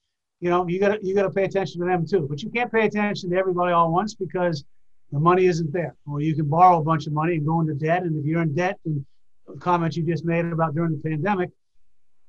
you 0.46 0.52
know, 0.52 0.68
you 0.68 0.80
got 0.80 0.90
to 0.90 1.00
you 1.02 1.16
got 1.16 1.24
to 1.24 1.32
pay 1.32 1.44
attention 1.44 1.82
to 1.82 1.88
them 1.88 2.06
too. 2.06 2.28
But 2.30 2.44
you 2.44 2.52
can't 2.52 2.72
pay 2.72 2.86
attention 2.86 3.32
to 3.32 3.36
everybody 3.36 3.74
all 3.74 3.88
at 3.88 3.92
once 3.92 4.14
because 4.14 4.64
the 5.12 5.20
money 5.20 5.48
isn't 5.48 5.74
there. 5.74 5.96
Or 6.08 6.22
you 6.22 6.36
can 6.36 6.48
borrow 6.48 6.80
a 6.80 6.84
bunch 6.84 7.08
of 7.08 7.14
money 7.14 7.38
and 7.38 7.48
go 7.48 7.62
into 7.62 7.74
debt, 7.74 8.04
and 8.04 8.16
if 8.16 8.26
you're 8.26 8.44
in 8.44 8.54
debt, 8.54 8.78
and 8.86 9.04
the 9.48 9.58
comments 9.60 9.98
you 9.98 10.04
just 10.04 10.24
made 10.24 10.46
about 10.46 10.76
during 10.76 10.92
the 10.92 11.10
pandemic, 11.10 11.50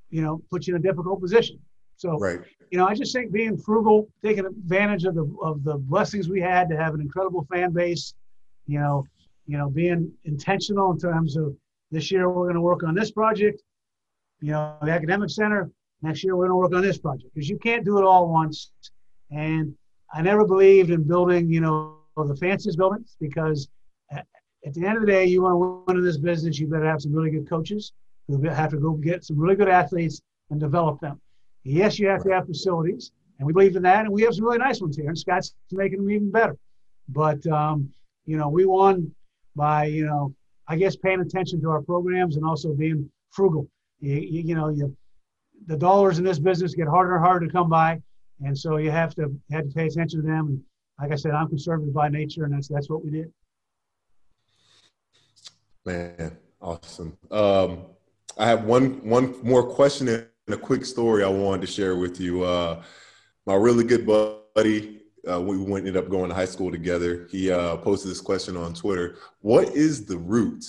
you 0.09 0.23
know, 0.23 0.41
puts 0.51 0.67
you 0.67 0.75
in 0.75 0.81
a 0.81 0.83
difficult 0.83 1.21
position. 1.21 1.59
So, 1.99 2.17
right. 2.19 2.41
you 2.71 2.79
know, 2.79 2.87
I 2.87 2.95
just 2.95 3.13
think 3.13 3.33
being 3.33 3.59
frugal, 3.59 4.09
taking 4.25 4.47
advantage 4.47 5.05
of 5.05 5.15
the 5.15 5.31
of 5.43 5.63
the 5.63 5.75
blessings 5.77 6.27
we 6.27 6.41
had 6.41 6.71
to 6.71 6.77
have 6.79 6.95
an 6.95 7.03
incredible 7.03 7.47
fan 7.53 7.73
base, 7.73 8.15
you 8.67 8.81
know, 8.81 9.05
you 9.47 9.59
know, 9.59 9.69
being 9.69 10.11
intentional 10.25 10.91
in 10.91 10.99
terms 10.99 11.37
of 11.37 11.55
this 11.91 12.11
year 12.11 12.31
we're 12.31 12.47
going 12.47 12.55
to 12.55 12.63
work 12.63 12.83
on 12.83 12.95
this 12.95 13.11
project, 13.11 13.63
you 14.41 14.53
know, 14.53 14.75
the 14.81 14.91
academic 14.91 15.29
center. 15.29 15.71
Next 16.03 16.23
year 16.23 16.37
we're 16.37 16.49
going 16.49 16.51
to 16.51 16.57
work 16.57 16.75
on 16.75 16.83
this 16.83 16.99
project 16.99 17.33
because 17.35 17.49
you 17.49 17.59
can't 17.59 17.85
do 17.85 17.99
it 17.99 18.05
all 18.05 18.29
once. 18.29 18.71
And 19.31 19.75
I 20.13 20.23
never 20.23 20.45
believed 20.45 20.91
in 20.91 21.03
building, 21.03 21.51
you 21.51 21.61
know, 21.61 21.97
the 22.17 22.37
fanciest 22.37 22.79
buildings 22.79 23.17
because 23.21 23.69
at, 24.11 24.27
at 24.65 24.75
the 24.75 24.87
end 24.87 24.97
of 24.97 25.03
the 25.03 25.11
day, 25.11 25.25
you 25.25 25.43
want 25.43 25.53
to 25.53 25.85
win 25.87 25.99
in 25.99 26.05
this 26.05 26.19
business, 26.19 26.59
you 26.59 26.67
better 26.67 26.87
have 26.87 27.03
some 27.03 27.13
really 27.13 27.31
good 27.31 27.49
coaches 27.49 27.93
who 28.29 28.41
have 28.43 28.71
to 28.71 28.79
go 28.79 28.93
get 28.93 29.25
some 29.25 29.39
really 29.39 29.57
good 29.57 29.69
athletes 29.69 30.23
and 30.51 30.61
develop 30.61 31.01
them. 31.01 31.21
Yes, 31.65 31.99
you 31.99 32.09
have 32.09 32.23
to 32.23 32.31
have 32.31 32.47
facilities, 32.47 33.13
and 33.39 33.47
we 33.47 33.53
believe 33.53 33.77
in 33.77 33.83
that, 33.83 34.05
and 34.05 34.13
we 34.13 34.23
have 34.23 34.35
some 34.35 34.45
really 34.45 34.59
nice 34.59 34.81
ones 34.81 34.97
here, 34.97 35.09
and 35.09 35.19
Scott's 35.19 35.55
making 35.73 35.99
them 35.99 36.11
even 36.11 36.31
better. 36.31 36.57
But 37.09 37.45
um, 37.47 37.93
you 38.25 38.37
know, 38.37 38.49
we 38.49 38.65
won 38.65 39.13
by 39.55 39.87
you 39.87 40.07
know, 40.07 40.35
I 40.69 40.77
guess 40.77 40.97
paying 40.97 41.21
attention 41.21 41.61
to 41.63 41.71
our 41.71 41.83
programs 41.83 42.37
and 42.37 42.45
also 42.45 42.73
being 42.73 43.11
frugal. 43.31 43.69
You, 44.01 44.15
you, 44.15 44.43
you 44.43 44.55
know, 44.55 44.69
you, 44.69 44.97
the 45.67 45.77
dollars 45.77 46.19
in 46.19 46.25
this 46.25 46.39
business 46.39 46.75
get 46.75 46.89
harder 46.89 47.17
and 47.17 47.25
harder 47.25 47.47
to 47.47 47.53
come 47.53 47.69
by, 47.69 48.01
and 48.45 48.57
so 48.57 48.77
you 48.77 48.91
have 48.91 49.15
to 49.17 49.35
have 49.51 49.69
to 49.69 49.75
pay 49.75 49.87
attention 49.87 50.23
to 50.23 50.27
them. 50.27 50.47
And 50.49 50.63
like 51.01 51.13
I 51.13 51.17
said, 51.17 51.33
I'm 51.33 51.49
conservative 51.49 51.95
by 51.95 52.09
nature, 52.09 52.45
and 52.45 52.55
that's 52.55 52.69
that's 52.69 52.89
what 52.89 53.05
we 53.05 53.11
did. 53.11 53.33
Man, 55.85 56.37
awesome. 56.61 57.17
Um, 57.31 57.87
I 58.39 58.47
have 58.47 58.65
one 58.65 59.07
one 59.09 59.37
more 59.43 59.63
question 59.63 60.09
and 60.09 60.27
a 60.49 60.57
quick 60.57 60.85
story 60.85 61.25
I 61.25 61.29
wanted 61.29 61.63
to 61.63 61.67
share 61.67 61.97
with 61.97 62.21
you. 62.21 62.45
Uh, 62.45 62.83
my 63.47 63.55
really 63.55 63.85
good 63.85 64.07
buddy, 64.07 65.03
uh, 65.29 65.41
we 65.41 65.57
ended 65.77 65.97
up 65.97 66.09
going 66.09 66.29
to 66.29 66.35
high 66.35 66.45
school 66.45 66.71
together. 66.71 67.27
He 67.31 67.51
uh, 67.51 67.77
posted 67.79 68.11
this 68.11 68.21
question 68.21 68.57
on 68.57 68.75
Twitter: 68.75 69.17
What 69.41 69.69
is 69.75 70.05
the 70.05 70.19
root, 70.19 70.65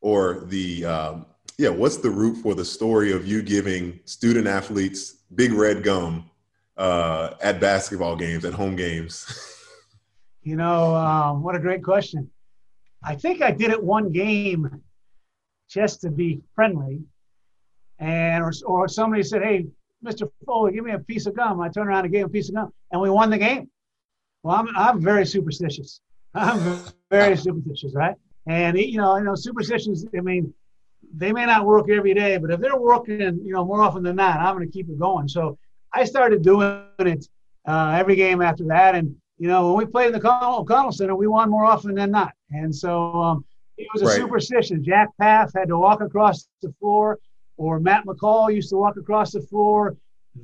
or 0.00 0.44
the 0.46 0.84
um, 0.84 1.26
yeah, 1.58 1.68
what's 1.68 1.96
the 1.96 2.10
root 2.10 2.36
for 2.36 2.54
the 2.54 2.64
story 2.64 3.12
of 3.12 3.26
you 3.26 3.42
giving 3.42 4.00
student 4.04 4.46
athletes 4.46 5.12
big 5.34 5.52
red 5.52 5.82
gum 5.82 6.30
uh, 6.76 7.34
at 7.42 7.60
basketball 7.60 8.16
games, 8.16 8.44
at 8.44 8.52
home 8.52 8.76
games? 8.76 9.26
you 10.42 10.56
know, 10.56 10.94
um, 10.94 11.42
what 11.42 11.56
a 11.56 11.58
great 11.58 11.82
question. 11.82 12.30
I 13.02 13.14
think 13.14 13.42
I 13.42 13.50
did 13.50 13.70
it 13.70 13.82
one 13.82 14.12
game 14.12 14.82
just 15.68 16.00
to 16.02 16.10
be 16.10 16.40
friendly. 16.54 17.00
And 17.98 18.44
or, 18.44 18.52
or 18.66 18.88
somebody 18.88 19.22
said, 19.22 19.42
"Hey, 19.42 19.66
Mr. 20.04 20.30
Foley, 20.44 20.72
give 20.72 20.84
me 20.84 20.92
a 20.92 20.98
piece 20.98 21.26
of 21.26 21.34
gum." 21.34 21.60
I 21.60 21.68
turned 21.68 21.88
around 21.88 22.04
and 22.04 22.12
gave 22.12 22.22
him 22.22 22.26
a 22.26 22.32
piece 22.32 22.50
of 22.50 22.54
gum, 22.54 22.72
and 22.92 23.00
we 23.00 23.08
won 23.08 23.30
the 23.30 23.38
game. 23.38 23.70
Well, 24.42 24.56
I'm 24.56 24.68
I'm 24.76 25.00
very 25.00 25.24
superstitious. 25.24 26.00
I'm 26.34 26.78
very 27.10 27.36
superstitious, 27.46 27.94
right? 27.94 28.14
And 28.46 28.78
you 28.78 28.98
know, 28.98 29.16
you 29.16 29.24
know, 29.24 29.34
superstitions. 29.34 30.04
I 30.16 30.20
mean, 30.20 30.52
they 31.14 31.32
may 31.32 31.46
not 31.46 31.64
work 31.64 31.88
every 31.90 32.14
day, 32.14 32.36
but 32.36 32.50
if 32.50 32.60
they're 32.60 32.78
working, 32.78 33.40
you 33.42 33.52
know, 33.52 33.64
more 33.64 33.82
often 33.82 34.02
than 34.02 34.16
not, 34.16 34.40
I'm 34.40 34.56
going 34.56 34.66
to 34.66 34.72
keep 34.72 34.88
it 34.88 34.98
going. 34.98 35.28
So 35.28 35.58
I 35.92 36.04
started 36.04 36.42
doing 36.42 36.84
it 37.00 37.26
uh, 37.66 37.96
every 37.98 38.16
game 38.16 38.42
after 38.42 38.64
that, 38.64 38.94
and 38.94 39.14
you 39.38 39.48
know, 39.48 39.68
when 39.68 39.86
we 39.86 39.90
played 39.90 40.14
in 40.14 40.20
the 40.20 40.44
O'Connell 40.44 40.92
Center, 40.92 41.14
we 41.14 41.26
won 41.26 41.50
more 41.50 41.64
often 41.66 41.94
than 41.94 42.10
not. 42.10 42.32
And 42.50 42.74
so 42.74 43.12
um, 43.14 43.44
it 43.76 43.86
was 43.92 44.02
a 44.02 44.06
right. 44.06 44.16
superstition. 44.16 44.82
Jack 44.82 45.08
Paff 45.20 45.52
had 45.54 45.68
to 45.68 45.78
walk 45.78 46.00
across 46.00 46.48
the 46.62 46.72
floor, 46.80 47.18
or 47.58 47.78
Matt 47.78 48.06
McCall 48.06 48.54
used 48.54 48.70
to 48.70 48.76
walk 48.76 48.96
across 48.96 49.32
the 49.32 49.42
floor. 49.42 49.96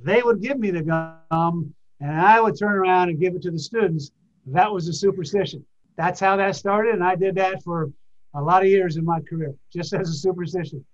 They 0.04 0.22
would 0.22 0.42
give 0.42 0.58
me 0.58 0.70
the 0.70 0.82
gum, 0.82 1.74
and 2.00 2.20
I 2.20 2.40
would 2.40 2.58
turn 2.58 2.72
around 2.72 3.08
and 3.08 3.18
give 3.18 3.34
it 3.34 3.42
to 3.42 3.50
the 3.50 3.58
students. 3.58 4.10
That 4.46 4.70
was 4.70 4.88
a 4.88 4.92
superstition. 4.92 5.64
That's 5.96 6.20
how 6.20 6.36
that 6.36 6.56
started, 6.56 6.94
and 6.94 7.04
I 7.04 7.16
did 7.16 7.34
that 7.36 7.62
for 7.62 7.90
a 8.34 8.42
lot 8.42 8.62
of 8.62 8.68
years 8.68 8.96
in 8.96 9.04
my 9.04 9.20
career, 9.20 9.54
just 9.72 9.92
as 9.92 10.08
a 10.08 10.14
superstition. 10.14 10.84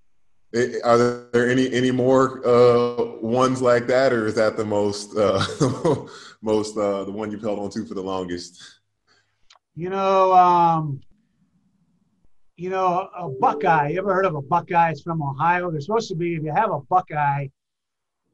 Eh, 0.55 0.79
are 0.83 1.29
there 1.33 1.51
any 1.51 1.71
any 1.73 1.91
more 1.91 2.47
uh, 2.47 3.17
ones 3.21 3.61
like 3.61 3.87
that, 3.87 4.13
or 4.13 4.27
is 4.27 4.35
that 4.35 4.57
the 4.57 4.65
most 4.65 5.17
uh, 5.17 5.45
most 6.43 6.77
uh, 6.77 7.05
the 7.05 7.13
one 7.13 7.31
you've 7.31 7.43
held 7.43 7.59
on 7.59 7.71
to 7.71 7.85
for 7.85 7.95
the 7.95 8.03
longest? 8.03 8.81
You 9.75 9.91
know, 9.91 10.33
um, 10.33 11.01
you 12.57 12.71
know, 12.71 13.11
a 13.15 13.29
Buckeye. 13.29 13.91
You 13.91 13.99
ever 13.99 14.15
heard 14.15 14.25
of 14.25 14.35
a 14.35 14.43
Buckeye? 14.43 14.91
It's 14.91 15.03
from 15.03 15.23
Ohio. 15.23 15.71
They're 15.71 15.81
supposed 15.81 16.09
to 16.09 16.17
be, 16.17 16.35
if 16.35 16.43
you 16.43 16.53
have 16.53 16.73
a 16.73 16.81
Buckeye, 16.81 17.49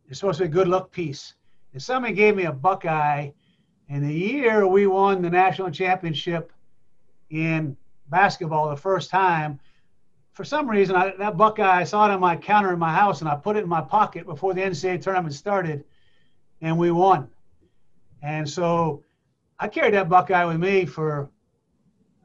it's 0.08 0.20
supposed 0.20 0.38
to 0.38 0.44
be 0.44 0.50
a 0.50 0.52
good 0.52 0.68
luck 0.68 0.92
piece. 0.92 1.34
And 1.72 1.82
somebody 1.82 2.14
gave 2.14 2.36
me 2.36 2.44
a 2.44 2.52
Buckeye, 2.52 3.30
and 3.88 4.08
the 4.08 4.14
year 4.14 4.68
we 4.68 4.86
won 4.86 5.20
the 5.20 5.30
national 5.30 5.70
championship 5.70 6.52
in 7.30 7.76
basketball 8.08 8.70
the 8.70 8.76
first 8.76 9.10
time, 9.10 9.60
for 10.32 10.44
some 10.44 10.68
reason, 10.68 10.96
I, 10.96 11.14
that 11.18 11.36
Buckeye, 11.36 11.80
I 11.80 11.84
saw 11.84 12.06
it 12.06 12.12
on 12.12 12.20
my 12.20 12.36
counter 12.36 12.72
in 12.72 12.78
my 12.78 12.92
house, 12.92 13.20
and 13.20 13.30
I 13.30 13.36
put 13.36 13.56
it 13.56 13.62
in 13.62 13.68
my 13.68 13.80
pocket 13.80 14.26
before 14.26 14.52
the 14.52 14.62
NCAA 14.62 15.00
tournament 15.00 15.34
started, 15.34 15.84
and 16.60 16.76
we 16.76 16.90
won. 16.90 17.28
And 18.22 18.48
so 18.48 19.04
I 19.60 19.68
carried 19.68 19.94
that 19.94 20.08
Buckeye 20.08 20.44
with 20.44 20.58
me 20.58 20.86
for, 20.86 21.30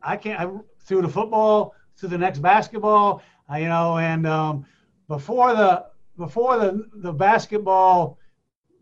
I 0.02 0.18
can't, 0.18 0.40
I 0.40 0.50
threw 0.80 1.02
the 1.02 1.10
football, 1.10 1.76
to 2.00 2.08
the 2.08 2.18
next 2.18 2.40
basketball. 2.40 3.22
Uh, 3.52 3.58
you 3.58 3.68
know, 3.68 3.98
and 3.98 4.26
um, 4.26 4.66
before 5.08 5.54
the 5.54 5.86
before 6.18 6.58
the 6.58 6.88
the 6.96 7.14
basketball, 7.14 8.18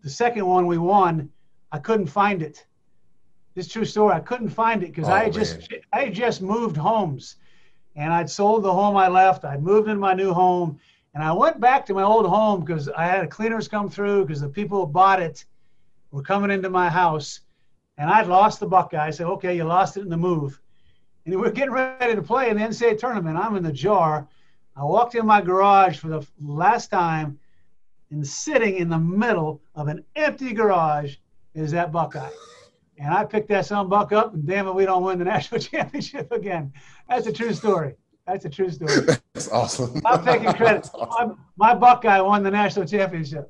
the 0.04 0.10
second 0.10 0.46
one 0.46 0.66
we 0.66 0.78
won, 0.78 1.30
I 1.72 1.80
couldn't 1.80 2.08
find 2.08 2.42
it. 2.42 2.66
This 3.58 3.68
true 3.68 3.86
story. 3.86 4.14
I 4.14 4.20
couldn't 4.20 4.50
find 4.50 4.84
it 4.84 4.94
because 4.94 5.10
oh, 5.10 5.14
I 5.14 5.24
had 5.24 5.34
just 5.34 5.74
I 5.92 6.02
had 6.02 6.14
just 6.14 6.44
moved 6.44 6.78
homes, 6.78 7.38
and 7.96 8.14
I'd 8.14 8.30
sold 8.30 8.62
the 8.62 8.72
home 8.72 8.96
I 8.96 9.08
left. 9.08 9.46
I'd 9.46 9.64
moved 9.64 9.88
into 9.88 10.00
my 10.00 10.14
new 10.14 10.32
home, 10.32 10.80
and 11.16 11.24
I 11.24 11.32
went 11.32 11.60
back 11.60 11.84
to 11.88 11.96
my 11.96 12.04
old 12.04 12.28
home 12.28 12.60
because 12.60 12.88
I 12.88 13.06
had 13.06 13.32
cleaners 13.32 13.68
come 13.68 13.90
through 13.90 14.26
because 14.26 14.42
the 14.42 14.48
people 14.48 14.86
who 14.86 14.92
bought 14.92 15.20
it 15.20 15.44
were 16.12 16.22
coming 16.22 16.52
into 16.52 16.70
my 16.70 16.88
house, 16.88 17.40
and 17.98 18.12
I'd 18.12 18.28
lost 18.28 18.60
the 18.60 18.68
Buckeye. 18.68 19.08
I 19.08 19.10
said, 19.10 19.26
"Okay, 19.26 19.56
you 19.56 19.64
lost 19.64 19.98
it 19.98 20.02
in 20.02 20.10
the 20.10 20.18
move." 20.18 20.62
and 21.26 21.40
we're 21.40 21.50
getting 21.50 21.74
ready 21.74 22.14
to 22.14 22.22
play 22.22 22.52
in 22.52 22.58
the 22.58 22.64
NCAA 22.64 23.00
tournament. 23.00 23.40
I'm 23.40 23.56
in 23.56 23.64
the 23.64 23.72
jar. 23.72 24.28
I 24.76 24.84
walked 24.84 25.16
in 25.16 25.26
my 25.26 25.42
garage 25.42 25.98
for 25.98 26.10
the 26.10 26.26
last 26.40 26.92
time, 26.92 27.40
and 28.12 28.26
sitting 28.26 28.76
in 28.76 28.88
the 28.88 29.00
middle 29.00 29.62
of 29.74 29.88
an 29.88 30.06
empty 30.16 30.54
garage 30.54 31.16
is 31.56 31.72
that 31.72 31.92
Buckeye. 31.92 32.30
And 32.98 33.14
I 33.14 33.26
picked 33.26 33.50
that 33.50 33.66
son 33.66 33.90
buck 33.90 34.12
up, 34.12 34.34
and 34.34 34.46
damn 34.46 34.68
it, 34.68 34.74
we 34.74 34.86
don't 34.86 35.04
win 35.04 35.20
the 35.20 35.26
national 35.36 35.62
championship 35.62 36.32
again. 36.32 36.74
That's 37.10 37.28
a 37.28 37.32
true 37.32 37.54
story. 37.54 37.96
That's 38.26 38.44
a 38.44 38.50
true 38.50 38.70
story. 38.70 38.94
That's 39.34 39.50
awesome. 39.50 40.02
I'm 40.06 40.26
taking 40.26 40.52
credit. 40.54 40.90
Awesome. 40.94 41.40
My, 41.56 41.74
my, 41.74 41.80
Buckeye 41.80 42.20
won 42.20 42.44
the 42.44 42.52
national 42.52 42.86
championship. 42.86 43.50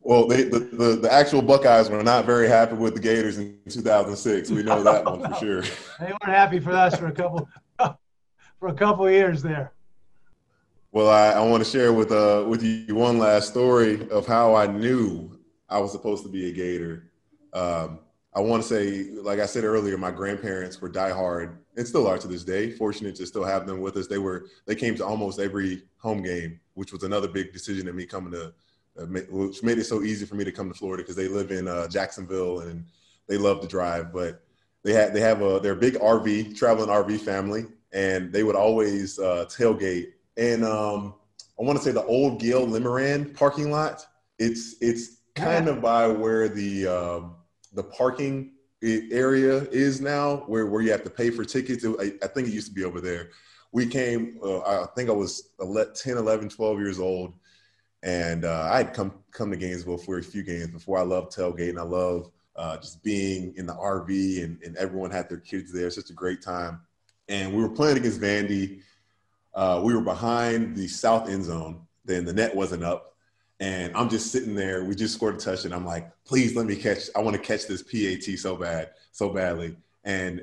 well, 0.00 0.26
they, 0.26 0.44
the, 0.44 0.58
the, 0.58 0.96
the 0.96 1.12
actual 1.12 1.42
Buckeyes 1.42 1.88
were 1.88 2.02
not 2.02 2.24
very 2.24 2.48
happy 2.48 2.74
with 2.74 2.94
the 2.94 3.00
Gators 3.00 3.38
in 3.38 3.56
2006. 3.68 4.50
We 4.50 4.64
know 4.64 4.82
that 4.82 5.04
one 5.04 5.22
for 5.22 5.38
sure. 5.38 5.62
They 6.00 6.06
weren't 6.06 6.24
happy 6.24 6.58
for 6.58 6.72
us 6.72 6.98
for 6.98 7.06
a 7.06 7.12
couple 7.12 7.48
for 8.58 8.68
a 8.68 8.74
couple 8.74 9.08
years 9.10 9.42
there. 9.42 9.72
Well, 10.92 11.08
I, 11.08 11.38
I 11.38 11.40
want 11.40 11.62
to 11.62 11.70
share 11.70 11.92
with 11.92 12.10
uh 12.10 12.44
with 12.48 12.62
you 12.62 12.94
one 12.94 13.18
last 13.18 13.50
story 13.50 14.08
of 14.10 14.26
how 14.26 14.54
I 14.54 14.66
knew 14.66 15.38
I 15.68 15.78
was 15.78 15.92
supposed 15.92 16.24
to 16.24 16.30
be 16.30 16.48
a 16.48 16.52
Gator. 16.52 17.10
Um, 17.52 18.00
I 18.36 18.40
want 18.40 18.62
to 18.62 18.68
say, 18.68 19.10
like 19.12 19.40
I 19.40 19.46
said 19.46 19.64
earlier, 19.64 19.96
my 19.96 20.10
grandparents 20.10 20.78
were 20.78 20.90
diehard 20.90 21.56
and 21.78 21.88
still 21.88 22.06
are 22.06 22.18
to 22.18 22.28
this 22.28 22.44
day. 22.44 22.70
Fortunate 22.70 23.16
to 23.16 23.24
still 23.24 23.44
have 23.44 23.66
them 23.66 23.80
with 23.80 23.96
us. 23.96 24.08
They 24.08 24.18
were 24.18 24.48
they 24.66 24.74
came 24.74 24.94
to 24.96 25.06
almost 25.06 25.40
every 25.40 25.84
home 25.96 26.22
game, 26.22 26.60
which 26.74 26.92
was 26.92 27.02
another 27.02 27.28
big 27.28 27.54
decision 27.54 27.88
in 27.88 27.96
me 27.96 28.04
coming 28.04 28.32
to, 28.32 28.52
uh, 29.00 29.06
which 29.30 29.62
made 29.62 29.78
it 29.78 29.84
so 29.84 30.02
easy 30.02 30.26
for 30.26 30.34
me 30.34 30.44
to 30.44 30.52
come 30.52 30.68
to 30.68 30.74
Florida 30.74 31.02
because 31.02 31.16
they 31.16 31.28
live 31.28 31.50
in 31.50 31.66
uh, 31.66 31.88
Jacksonville 31.88 32.60
and 32.60 32.84
they 33.26 33.38
love 33.38 33.62
to 33.62 33.66
drive. 33.66 34.12
But 34.12 34.42
they 34.82 34.92
had 34.92 35.14
they 35.14 35.20
have 35.20 35.40
a 35.40 35.58
they're 35.58 35.72
a 35.72 35.76
big 35.76 35.94
RV 35.94 36.58
traveling 36.58 36.90
RV 36.90 37.20
family, 37.20 37.64
and 37.92 38.30
they 38.34 38.42
would 38.42 38.54
always 38.54 39.18
uh, 39.18 39.46
tailgate. 39.48 40.08
And 40.36 40.62
um, 40.62 41.14
I 41.58 41.62
want 41.62 41.78
to 41.78 41.84
say 41.84 41.90
the 41.90 42.04
old 42.04 42.38
Gale 42.38 42.66
Lemerand 42.66 43.34
parking 43.34 43.70
lot. 43.70 44.04
It's 44.38 44.74
it's 44.82 45.22
kind 45.34 45.68
of 45.68 45.80
by 45.80 46.06
where 46.06 46.50
the 46.50 46.86
um, 46.86 47.35
the 47.76 47.84
parking 47.84 48.52
area 48.82 49.62
is 49.70 50.00
now, 50.00 50.38
where 50.46 50.66
where 50.66 50.82
you 50.82 50.90
have 50.90 51.04
to 51.04 51.10
pay 51.10 51.30
for 51.30 51.44
tickets. 51.44 51.84
I, 51.84 52.12
I 52.22 52.26
think 52.26 52.48
it 52.48 52.54
used 52.54 52.68
to 52.68 52.74
be 52.74 52.84
over 52.84 53.00
there. 53.00 53.30
We 53.72 53.86
came. 53.86 54.38
Uh, 54.42 54.60
I 54.60 54.86
think 54.96 55.08
I 55.08 55.12
was 55.12 55.50
10, 55.60 56.16
11, 56.16 56.48
12 56.48 56.78
years 56.78 56.98
old, 56.98 57.34
and 58.02 58.44
uh, 58.44 58.68
I 58.72 58.78
had 58.78 58.94
come 58.94 59.12
come 59.30 59.50
to 59.50 59.56
Gainesville 59.56 59.98
for 59.98 60.18
a 60.18 60.22
few 60.22 60.42
games 60.42 60.68
before. 60.68 60.98
I 60.98 61.02
love 61.02 61.28
tailgating. 61.28 61.78
I 61.78 61.82
love 61.82 62.30
uh, 62.56 62.76
just 62.78 63.02
being 63.02 63.54
in 63.56 63.66
the 63.66 63.74
RV, 63.74 64.42
and, 64.42 64.62
and 64.62 64.76
everyone 64.76 65.10
had 65.10 65.28
their 65.28 65.38
kids 65.38 65.72
there. 65.72 65.86
It's 65.86 65.96
just 65.96 66.10
a 66.10 66.14
great 66.14 66.42
time. 66.42 66.80
And 67.28 67.54
we 67.54 67.62
were 67.62 67.68
playing 67.68 67.98
against 67.98 68.20
Vandy. 68.20 68.80
Uh, 69.54 69.80
we 69.84 69.94
were 69.94 70.02
behind 70.02 70.76
the 70.76 70.86
south 70.86 71.28
end 71.28 71.44
zone. 71.44 71.82
Then 72.04 72.24
the 72.24 72.32
net 72.32 72.54
wasn't 72.54 72.84
up, 72.84 73.15
and 73.60 73.96
I'm 73.96 74.08
just 74.08 74.30
sitting 74.30 74.54
there. 74.54 74.84
We 74.84 74.94
just 74.94 75.14
scored 75.14 75.36
a 75.36 75.38
touchdown. 75.38 75.72
I'm 75.72 75.86
like, 75.86 76.10
please 76.24 76.54
let 76.54 76.66
me 76.66 76.76
catch. 76.76 77.08
I 77.16 77.20
want 77.20 77.36
to 77.36 77.42
catch 77.42 77.66
this 77.66 77.82
PAT 77.82 78.38
so 78.38 78.56
bad, 78.56 78.90
so 79.12 79.30
badly. 79.30 79.76
And 80.04 80.40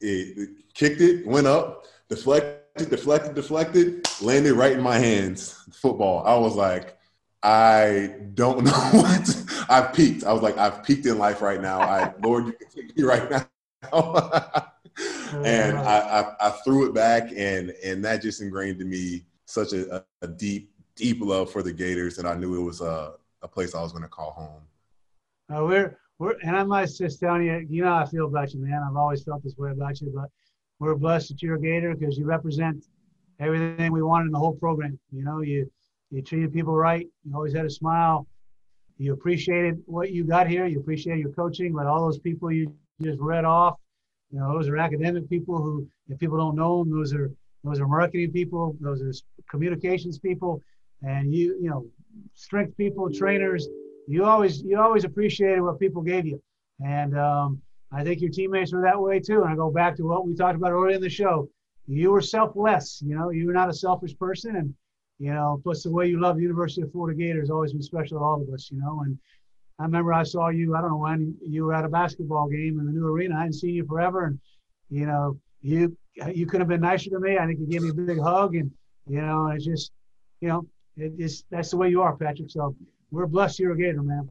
it, 0.00 0.38
it 0.38 0.48
kicked 0.74 1.00
it, 1.00 1.26
went 1.26 1.46
up, 1.46 1.84
deflected, 2.08 2.88
deflected, 2.88 3.34
deflected, 3.34 4.06
landed 4.22 4.54
right 4.54 4.72
in 4.72 4.80
my 4.80 4.98
hands. 4.98 5.62
Football. 5.72 6.26
I 6.26 6.36
was 6.36 6.54
like, 6.54 6.96
I 7.42 8.14
don't 8.34 8.64
know 8.64 8.72
what 8.72 9.44
I've 9.68 9.92
peaked. 9.92 10.24
I 10.24 10.32
was 10.32 10.42
like, 10.42 10.56
I've 10.56 10.82
peaked 10.82 11.06
in 11.06 11.18
life 11.18 11.42
right 11.42 11.60
now. 11.60 11.80
I 11.80 12.12
Lord, 12.22 12.46
you 12.46 12.52
can 12.52 12.68
take 12.68 12.96
me 12.96 13.04
right 13.04 13.30
now. 13.30 13.46
and 15.44 15.78
I, 15.78 15.98
I, 15.98 16.48
I, 16.48 16.50
threw 16.64 16.88
it 16.88 16.94
back, 16.94 17.30
and 17.36 17.70
and 17.84 18.04
that 18.04 18.22
just 18.22 18.42
ingrained 18.42 18.80
in 18.80 18.90
me 18.90 19.24
such 19.46 19.72
a, 19.72 20.04
a 20.20 20.26
deep 20.26 20.72
deep 20.98 21.18
love 21.20 21.50
for 21.50 21.62
the 21.62 21.72
Gators, 21.72 22.18
and 22.18 22.26
I 22.28 22.34
knew 22.34 22.60
it 22.60 22.64
was 22.64 22.80
a, 22.80 23.14
a 23.42 23.48
place 23.48 23.74
I 23.74 23.80
was 23.80 23.92
going 23.92 24.02
to 24.02 24.08
call 24.08 24.32
home. 24.32 24.62
Uh, 25.50 25.64
we're 25.64 25.98
we're 26.18 26.34
and 26.42 26.56
I 26.56 26.64
must 26.64 26.98
just 26.98 27.20
tell 27.20 27.40
you, 27.40 27.64
you 27.70 27.82
know 27.82 27.88
how 27.88 28.02
I 28.02 28.06
feel 28.06 28.26
about 28.26 28.52
you, 28.52 28.60
man. 28.60 28.82
I've 28.82 28.96
always 28.96 29.22
felt 29.22 29.42
this 29.42 29.56
way 29.56 29.70
about 29.70 30.00
you, 30.00 30.12
but 30.14 30.28
we're 30.80 30.96
blessed 30.96 31.28
that 31.28 31.42
you're 31.42 31.54
a 31.54 31.60
Gator 31.60 31.94
because 31.94 32.18
you 32.18 32.26
represent 32.26 32.84
everything 33.38 33.92
we 33.92 34.02
want 34.02 34.26
in 34.26 34.32
the 34.32 34.38
whole 34.38 34.54
program. 34.54 34.98
You 35.12 35.24
know, 35.24 35.40
you 35.40 35.70
you 36.10 36.20
treated 36.22 36.52
people 36.52 36.74
right. 36.74 37.06
You 37.24 37.34
always 37.34 37.54
had 37.54 37.64
a 37.64 37.70
smile. 37.70 38.26
You 38.98 39.12
appreciated 39.12 39.80
what 39.86 40.10
you 40.10 40.24
got 40.24 40.48
here. 40.48 40.66
You 40.66 40.80
appreciated 40.80 41.20
your 41.20 41.32
coaching, 41.32 41.72
but 41.72 41.86
all 41.86 42.00
those 42.00 42.18
people 42.18 42.50
you 42.50 42.74
just 43.00 43.20
read 43.20 43.44
off, 43.44 43.76
you 44.32 44.40
know, 44.40 44.52
those 44.52 44.68
are 44.68 44.76
academic 44.76 45.28
people 45.30 45.56
who, 45.62 45.88
if 46.08 46.18
people 46.18 46.36
don't 46.36 46.56
know 46.56 46.82
them, 46.82 46.92
those 46.92 47.14
are 47.14 47.30
those 47.64 47.80
are 47.80 47.86
marketing 47.86 48.32
people, 48.32 48.76
those 48.80 49.02
are 49.02 49.12
communications 49.50 50.18
people, 50.18 50.62
and 51.02 51.32
you, 51.34 51.56
you 51.60 51.70
know, 51.70 51.86
strength 52.34 52.76
people, 52.76 53.10
trainers. 53.12 53.68
You 54.06 54.24
always 54.24 54.62
you 54.62 54.80
always 54.80 55.04
appreciated 55.04 55.60
what 55.60 55.78
people 55.78 56.02
gave 56.02 56.26
you, 56.26 56.42
and 56.84 57.18
um, 57.18 57.60
I 57.92 58.02
think 58.04 58.20
your 58.20 58.30
teammates 58.30 58.72
were 58.72 58.82
that 58.82 59.00
way 59.00 59.20
too. 59.20 59.42
And 59.42 59.50
I 59.50 59.56
go 59.56 59.70
back 59.70 59.96
to 59.96 60.02
what 60.02 60.26
we 60.26 60.34
talked 60.34 60.56
about 60.56 60.72
earlier 60.72 60.96
in 60.96 61.02
the 61.02 61.10
show. 61.10 61.48
You 61.86 62.10
were 62.10 62.20
selfless. 62.22 63.02
You 63.04 63.16
know, 63.16 63.30
you 63.30 63.46
were 63.46 63.52
not 63.52 63.68
a 63.68 63.74
selfish 63.74 64.16
person, 64.18 64.56
and 64.56 64.74
you 65.18 65.32
know, 65.32 65.60
plus 65.62 65.82
the 65.82 65.90
way 65.90 66.06
you 66.06 66.20
love 66.20 66.36
the 66.36 66.42
University 66.42 66.82
of 66.82 66.92
Florida 66.92 67.18
Gators 67.18 67.50
always 67.50 67.72
been 67.72 67.82
special 67.82 68.18
to 68.18 68.24
all 68.24 68.40
of 68.40 68.48
us, 68.54 68.70
you 68.70 68.78
know. 68.78 69.02
And 69.04 69.18
I 69.78 69.84
remember 69.84 70.12
I 70.12 70.22
saw 70.22 70.48
you, 70.48 70.74
I 70.74 70.80
don't 70.80 70.90
know 70.90 70.96
when, 70.96 71.36
you 71.46 71.64
were 71.64 71.74
at 71.74 71.84
a 71.84 71.88
basketball 71.88 72.48
game 72.48 72.78
in 72.80 72.86
the 72.86 72.92
new 72.92 73.06
arena. 73.06 73.36
I 73.36 73.38
hadn't 73.40 73.54
seen 73.54 73.74
you 73.74 73.86
forever. 73.86 74.24
And, 74.24 74.38
you 74.90 75.06
know, 75.06 75.38
you 75.60 75.96
you 76.32 76.46
could 76.46 76.60
have 76.60 76.68
been 76.68 76.80
nicer 76.80 77.10
to 77.10 77.20
me. 77.20 77.38
I 77.38 77.46
think 77.46 77.60
you 77.60 77.66
gave 77.66 77.82
me 77.82 77.90
a 77.90 77.94
big 77.94 78.20
hug. 78.20 78.56
And, 78.56 78.70
you 79.06 79.20
know, 79.20 79.48
it's 79.48 79.64
just, 79.64 79.92
you 80.40 80.48
know, 80.48 80.66
it 80.98 81.12
is 81.18 81.44
that's 81.50 81.70
the 81.70 81.76
way 81.76 81.88
you 81.88 82.02
are, 82.02 82.16
Patric. 82.16 82.50
So 82.50 82.74
we're 83.10 83.26
blessed 83.26 83.58
you're 83.58 83.72
a 83.72 83.76
Gator, 83.76 84.02
man. 84.02 84.30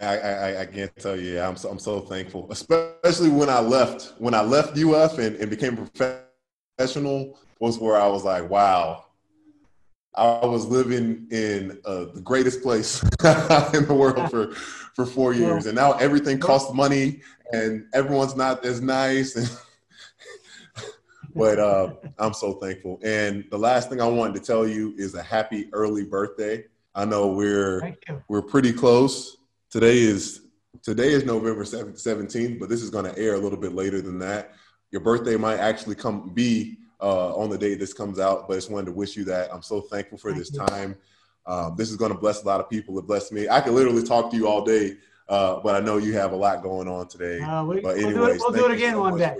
I, 0.00 0.18
I, 0.18 0.60
I 0.60 0.66
can't 0.66 0.94
tell 0.96 1.18
you. 1.18 1.40
I'm 1.40 1.56
so, 1.56 1.70
I'm 1.70 1.78
so 1.78 2.00
thankful, 2.00 2.46
especially 2.50 3.30
when 3.30 3.48
I 3.48 3.60
left. 3.60 4.12
When 4.18 4.34
I 4.34 4.42
left 4.42 4.76
UF 4.76 5.18
and, 5.18 5.36
and 5.36 5.48
became 5.48 5.76
professional 5.76 7.38
was 7.60 7.78
where 7.78 7.96
I 7.96 8.06
was 8.06 8.22
like, 8.22 8.50
wow, 8.50 9.06
I 10.14 10.44
was 10.44 10.66
living 10.66 11.26
in 11.30 11.78
uh, 11.86 12.06
the 12.14 12.20
greatest 12.22 12.62
place 12.62 13.02
in 13.74 13.86
the 13.86 13.96
world 13.98 14.30
for 14.30 14.54
for 14.94 15.06
four 15.06 15.34
years, 15.34 15.66
and 15.66 15.74
now 15.74 15.92
everything 15.92 16.38
costs 16.38 16.72
money, 16.74 17.20
and 17.52 17.86
everyone's 17.92 18.36
not 18.36 18.64
as 18.64 18.80
nice. 18.80 19.36
And 19.36 19.50
but 21.36 21.58
uh, 21.58 21.94
I'm 22.18 22.32
so 22.32 22.54
thankful. 22.54 22.98
And 23.02 23.44
the 23.50 23.58
last 23.58 23.90
thing 23.90 24.00
I 24.00 24.06
wanted 24.06 24.34
to 24.34 24.40
tell 24.40 24.66
you 24.66 24.94
is 24.96 25.14
a 25.14 25.22
happy 25.22 25.68
early 25.72 26.04
birthday. 26.04 26.64
I 26.94 27.04
know 27.04 27.28
we're 27.28 27.94
we're 28.28 28.42
pretty 28.42 28.72
close. 28.72 29.36
Today 29.70 29.98
is 29.98 30.42
today 30.82 31.12
is 31.12 31.24
November 31.24 31.64
17th, 31.64 32.58
but 32.58 32.68
this 32.68 32.82
is 32.82 32.90
going 32.90 33.04
to 33.04 33.18
air 33.18 33.34
a 33.34 33.38
little 33.38 33.58
bit 33.58 33.74
later 33.74 34.00
than 34.00 34.18
that. 34.20 34.54
Your 34.90 35.02
birthday 35.02 35.36
might 35.36 35.58
actually 35.58 35.94
come 35.94 36.30
be 36.30 36.78
uh, 37.00 37.34
on 37.34 37.50
the 37.50 37.58
day 37.58 37.74
this 37.74 37.92
comes 37.92 38.18
out. 38.18 38.48
But 38.48 38.54
I 38.54 38.56
just 38.56 38.70
wanted 38.70 38.86
to 38.86 38.92
wish 38.92 39.16
you 39.16 39.24
that. 39.24 39.52
I'm 39.52 39.62
so 39.62 39.80
thankful 39.80 40.18
for 40.18 40.30
Thank 40.30 40.38
this 40.38 40.52
you. 40.52 40.60
time. 40.60 40.96
Um, 41.46 41.76
this 41.76 41.90
is 41.90 41.96
going 41.96 42.12
to 42.12 42.18
bless 42.18 42.42
a 42.42 42.46
lot 42.46 42.60
of 42.60 42.68
people. 42.68 42.98
It 42.98 43.06
blessed 43.06 43.32
me. 43.32 43.48
I 43.48 43.60
could 43.60 43.74
literally 43.74 44.02
talk 44.02 44.30
to 44.30 44.36
you 44.36 44.48
all 44.48 44.64
day, 44.64 44.96
uh, 45.28 45.60
but 45.60 45.74
I 45.74 45.80
know 45.84 45.96
you 45.96 46.12
have 46.14 46.32
a 46.32 46.36
lot 46.36 46.62
going 46.62 46.88
on 46.88 47.08
today. 47.08 47.40
Uh, 47.40 47.64
we, 47.64 47.80
but 47.80 47.96
anyways, 47.96 48.14
we'll 48.14 48.26
do 48.26 48.32
it, 48.32 48.40
we'll 48.40 48.52
do 48.52 48.64
it 48.66 48.74
again 48.74 48.92
so 48.92 49.00
one 49.00 49.18
day. 49.18 49.36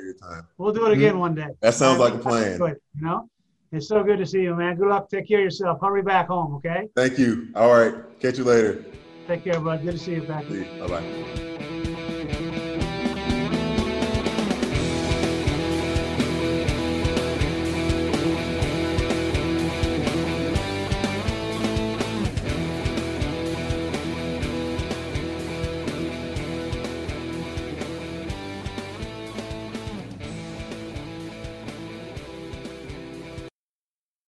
We'll 0.58 0.72
do 0.72 0.86
it 0.86 0.92
again 0.92 1.12
mm-hmm. 1.12 1.20
one 1.20 1.34
day. 1.34 1.48
That 1.60 1.74
sounds 1.74 1.98
like 1.98 2.14
a 2.14 2.18
plan. 2.18 2.58
Good, 2.58 2.76
you 2.96 3.06
know, 3.06 3.30
it's 3.72 3.88
so 3.88 4.02
good 4.02 4.18
to 4.18 4.26
see 4.26 4.42
you, 4.42 4.54
man. 4.54 4.76
Good 4.76 4.88
luck. 4.88 5.08
Take 5.08 5.28
care 5.28 5.38
of 5.38 5.44
yourself. 5.44 5.80
Hurry 5.80 6.02
back 6.02 6.28
home, 6.28 6.54
okay? 6.56 6.88
Thank 6.96 7.18
you. 7.18 7.48
All 7.54 7.72
right. 7.72 7.94
Catch 8.20 8.38
you 8.38 8.44
later. 8.44 8.84
Take 9.26 9.44
care, 9.44 9.60
bud. 9.60 9.82
Good 9.82 9.92
to 9.92 9.98
see 9.98 10.14
you 10.14 10.22
back. 10.22 10.48
Bye 10.48 10.86
bye. 10.86 11.62